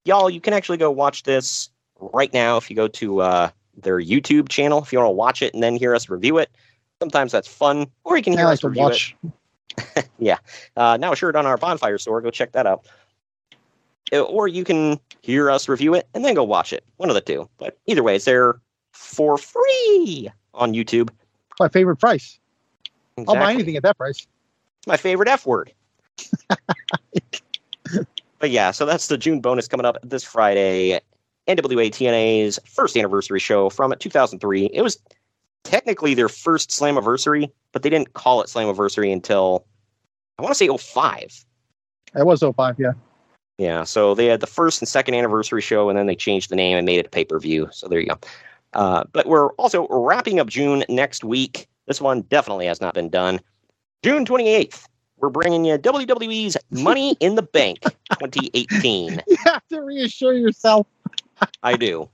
Y'all, 0.05 0.29
you 0.29 0.41
can 0.41 0.53
actually 0.53 0.79
go 0.79 0.91
watch 0.91 1.23
this 1.23 1.71
right 2.01 2.33
now 2.33 2.57
if 2.57 2.69
you 2.69 2.75
go 2.75 2.89
to 2.89 3.21
uh, 3.21 3.51
their 3.77 4.01
YouTube 4.01 4.49
channel 4.49 4.83
if 4.83 4.93
you 4.93 4.99
want 4.99 5.09
to 5.09 5.13
watch 5.13 5.43
it 5.43 5.55
and 5.55 5.63
then 5.63 5.77
hear 5.77 5.95
us 5.95 6.09
review 6.09 6.39
it. 6.39 6.51
Sometimes 7.01 7.33
that's 7.33 7.49
fun, 7.49 7.87
or 8.05 8.17
you 8.17 8.23
can 8.23 8.33
hear 8.33 8.43
I 8.43 8.51
like 8.51 8.55
us 8.55 8.65
review 8.65 8.83
watch. 8.83 9.17
it. 9.23 9.33
yeah. 10.19 10.39
Uh, 10.77 10.97
now 10.97 11.15
shirt 11.15 11.37
on 11.37 11.47
our 11.47 11.57
bonfire 11.57 11.99
store. 11.99 12.21
Go 12.21 12.31
check 12.31 12.53
that 12.53 12.67
out. 12.67 12.87
Uh, 14.13 14.21
Or 14.21 14.49
you 14.49 14.65
can 14.65 14.99
hear 15.23 15.51
us 15.51 15.69
review 15.69 15.95
it 15.95 16.07
and 16.15 16.25
then 16.25 16.35
go 16.35 16.45
watch 16.45 16.73
it. 16.73 16.85
One 16.97 17.09
of 17.09 17.15
the 17.15 17.21
two. 17.21 17.49
But 17.59 17.79
either 17.87 18.03
way, 18.03 18.17
it's 18.17 18.25
there 18.25 18.61
for 18.93 19.39
free 19.39 20.31
on 20.55 20.73
YouTube. 20.73 21.11
My 21.59 21.69
favorite 21.69 21.97
price. 21.97 22.39
I'll 23.19 23.35
buy 23.35 23.53
anything 23.53 23.77
at 23.77 23.83
that 23.83 23.97
price. 23.99 24.27
my 24.87 24.97
favorite 24.97 25.29
F 25.29 25.47
word. 25.47 25.73
but 28.39 28.51
yeah, 28.51 28.71
so 28.71 28.87
that's 28.87 29.09
the 29.09 29.19
June 29.19 29.41
bonus 29.41 29.69
coming 29.69 29.87
up 29.87 29.99
this 30.03 30.25
Friday. 30.25 31.01
NWA 31.49 31.91
TNA's 31.91 32.59
first 32.67 32.97
anniversary 32.97 33.41
show 33.41 33.69
from 33.69 33.93
2003. 33.99 34.67
It 34.73 34.83
was 34.83 34.99
technically 35.65 36.15
their 36.15 36.29
first 36.29 36.71
Slammiversary, 36.71 37.51
but 37.73 37.83
they 37.83 37.91
didn't 37.91 38.15
call 38.15 38.41
it 38.43 38.49
Slammiversary 38.49 39.13
until 39.13 39.67
I 40.39 40.43
want 40.43 40.53
to 40.53 40.59
say 40.59 40.69
05. 40.69 41.45
It 42.15 42.27
was 42.27 42.41
05, 42.41 42.77
yeah. 42.79 42.93
Yeah, 43.59 43.85
so 43.85 44.15
they 44.15 44.27
had 44.27 44.41
the 44.41 44.47
first 44.47 44.81
and 44.81 44.89
second 44.89 45.15
anniversary 45.15 45.61
show, 45.61 45.89
and 45.89 45.99
then 45.99 46.07
they 46.07 46.17
changed 46.17 46.51
the 46.51 46.57
name 46.57 46.77
and 46.77 46.87
made 46.87 46.99
it 46.99 47.07
a 47.07 47.11
pay 47.11 47.25
per 47.25 47.39
view. 47.39 47.69
So 47.71 47.87
there 47.87 48.01
you 48.01 48.09
go. 48.09 48.19
Uh, 48.73 49.05
but 49.13 49.27
we're 49.27 49.51
also 49.53 49.87
wrapping 49.89 50.41
up 50.41 50.49
June 50.49 50.85
next 50.89 51.23
week. 51.23 51.69
This 51.87 52.01
one 52.01 52.23
definitely 52.23 52.67
has 52.67 52.81
not 52.81 52.95
been 52.95 53.09
done. 53.09 53.41
June 54.03 54.25
28th, 54.25 54.87
we're 55.19 55.29
bringing 55.29 55.65
you 55.65 55.79
WWE's 55.79 56.57
Money 56.71 57.17
in 57.21 57.35
the 57.35 57.43
Bank 57.43 57.81
2018. 58.19 59.23
You 59.29 59.37
have 59.45 59.63
to 59.69 59.83
reassure 59.83 60.35
yourself. 60.35 60.87
I 61.63 61.77
do. 61.77 62.09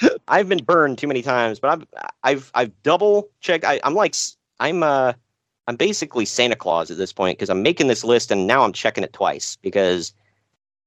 I've 0.28 0.48
been 0.48 0.62
burned 0.64 0.98
too 0.98 1.06
many 1.06 1.22
times, 1.22 1.58
but 1.58 1.70
I've 1.70 2.10
I've 2.22 2.50
I've 2.54 2.82
double 2.82 3.28
checked. 3.40 3.64
I, 3.64 3.80
I'm 3.84 3.94
like 3.94 4.14
I'm 4.60 4.82
uh 4.82 5.12
I'm 5.66 5.76
basically 5.76 6.24
Santa 6.24 6.56
Claus 6.56 6.90
at 6.90 6.96
this 6.96 7.12
point 7.12 7.38
because 7.38 7.50
I'm 7.50 7.62
making 7.62 7.88
this 7.88 8.04
list 8.04 8.30
and 8.30 8.46
now 8.46 8.62
I'm 8.62 8.72
checking 8.72 9.04
it 9.04 9.12
twice 9.12 9.56
because 9.60 10.12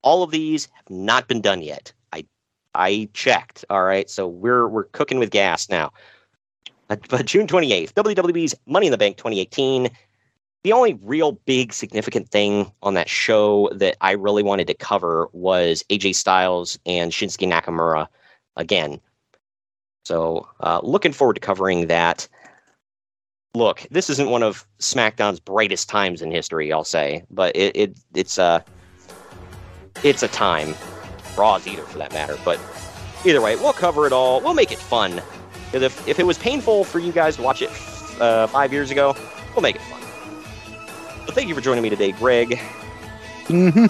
all 0.02 0.24
of 0.24 0.32
these 0.32 0.68
have 0.74 0.90
not 0.90 1.28
been 1.28 1.42
done 1.42 1.62
yet. 1.62 1.94
I 2.14 2.26
I 2.74 3.10
checked. 3.14 3.66
All 3.70 3.84
right, 3.84 4.10
so 4.10 4.28
we're 4.28 4.68
we're 4.68 4.86
cooking 4.86 5.20
with 5.20 5.32
gas 5.32 5.70
now. 5.70 5.92
But, 6.88 7.08
but 7.08 7.26
June 7.26 7.48
28th, 7.48 7.94
WWE's 7.94 8.54
Money 8.66 8.88
in 8.88 8.92
the 8.92 8.98
Bank 8.98 9.16
2018. 9.16 9.90
The 10.64 10.74
only 10.74 11.00
real 11.02 11.32
big 11.46 11.72
significant 11.74 12.30
thing 12.30 12.70
on 12.84 12.96
that 12.96 13.08
show 13.08 13.70
that 13.74 13.96
I 14.02 14.12
really 14.12 14.44
wanted 14.44 14.68
to 14.68 14.74
cover 14.74 15.30
was 15.32 15.84
AJ 15.90 16.16
Styles 16.16 16.78
and 16.86 17.12
Shinsuke 17.12 17.50
Nakamura 17.50 18.08
again. 18.58 19.00
So, 20.06 20.48
uh, 20.62 20.82
looking 20.84 21.14
forward 21.14 21.36
to 21.36 21.40
covering 21.40 21.88
that. 21.88 22.28
Look, 23.54 23.86
this 23.92 24.10
isn't 24.10 24.30
one 24.30 24.44
of 24.44 24.66
SmackDown's 24.80 25.40
brightest 25.40 25.90
times 25.90 26.22
in 26.22 26.32
history, 26.32 26.72
I'll 26.72 26.84
say, 26.86 27.24
but 27.30 27.56
it, 27.56 27.76
it 27.76 28.00
it's 28.16 28.38
a 28.38 28.64
it's 30.04 30.24
a 30.24 30.28
time. 30.30 30.74
Raw's 31.38 31.68
either, 31.68 31.84
for 31.84 31.98
that 31.98 32.14
matter. 32.14 32.38
But 32.46 32.60
either 33.26 33.42
way, 33.42 33.56
we'll 33.58 33.74
cover 33.74 34.08
it 34.08 34.14
all. 34.14 34.42
We'll 34.42 34.54
make 34.54 34.72
it 34.72 34.80
fun. 34.80 35.22
'Cause 35.72 35.82
if 35.84 36.08
if 36.08 36.20
it 36.20 36.26
was 36.26 36.38
painful 36.38 36.84
for 36.84 37.00
you 37.00 37.12
guys 37.12 37.36
to 37.38 37.42
watch 37.42 37.62
it 37.62 37.70
uh, 38.20 38.48
five 38.48 38.74
years 38.74 38.90
ago, 38.92 39.16
we'll 39.54 39.62
make 39.62 39.76
it 39.76 39.82
fun. 39.84 40.02
So 41.28 41.34
thank 41.34 41.48
you 41.48 41.56
for 41.56 41.62
joining 41.62 41.84
me 41.84 41.90
today, 41.90 42.12
Greg. 42.12 42.60
Mm-hmm. 43.48 43.86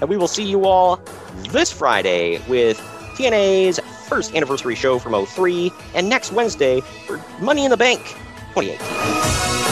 And 0.00 0.08
we 0.10 0.16
will 0.16 0.28
see 0.28 0.44
you 0.44 0.64
all 0.64 1.00
this 1.50 1.70
Friday 1.72 2.40
with 2.48 2.80
TNA's 3.14 3.80
first 4.08 4.34
anniversary 4.34 4.74
show 4.74 4.98
from 4.98 5.26
03 5.26 5.72
and 5.94 6.08
next 6.08 6.32
Wednesday 6.32 6.80
for 6.80 7.20
Money 7.40 7.64
in 7.64 7.70
the 7.70 7.76
Bank 7.76 8.00
2018. 8.54 9.63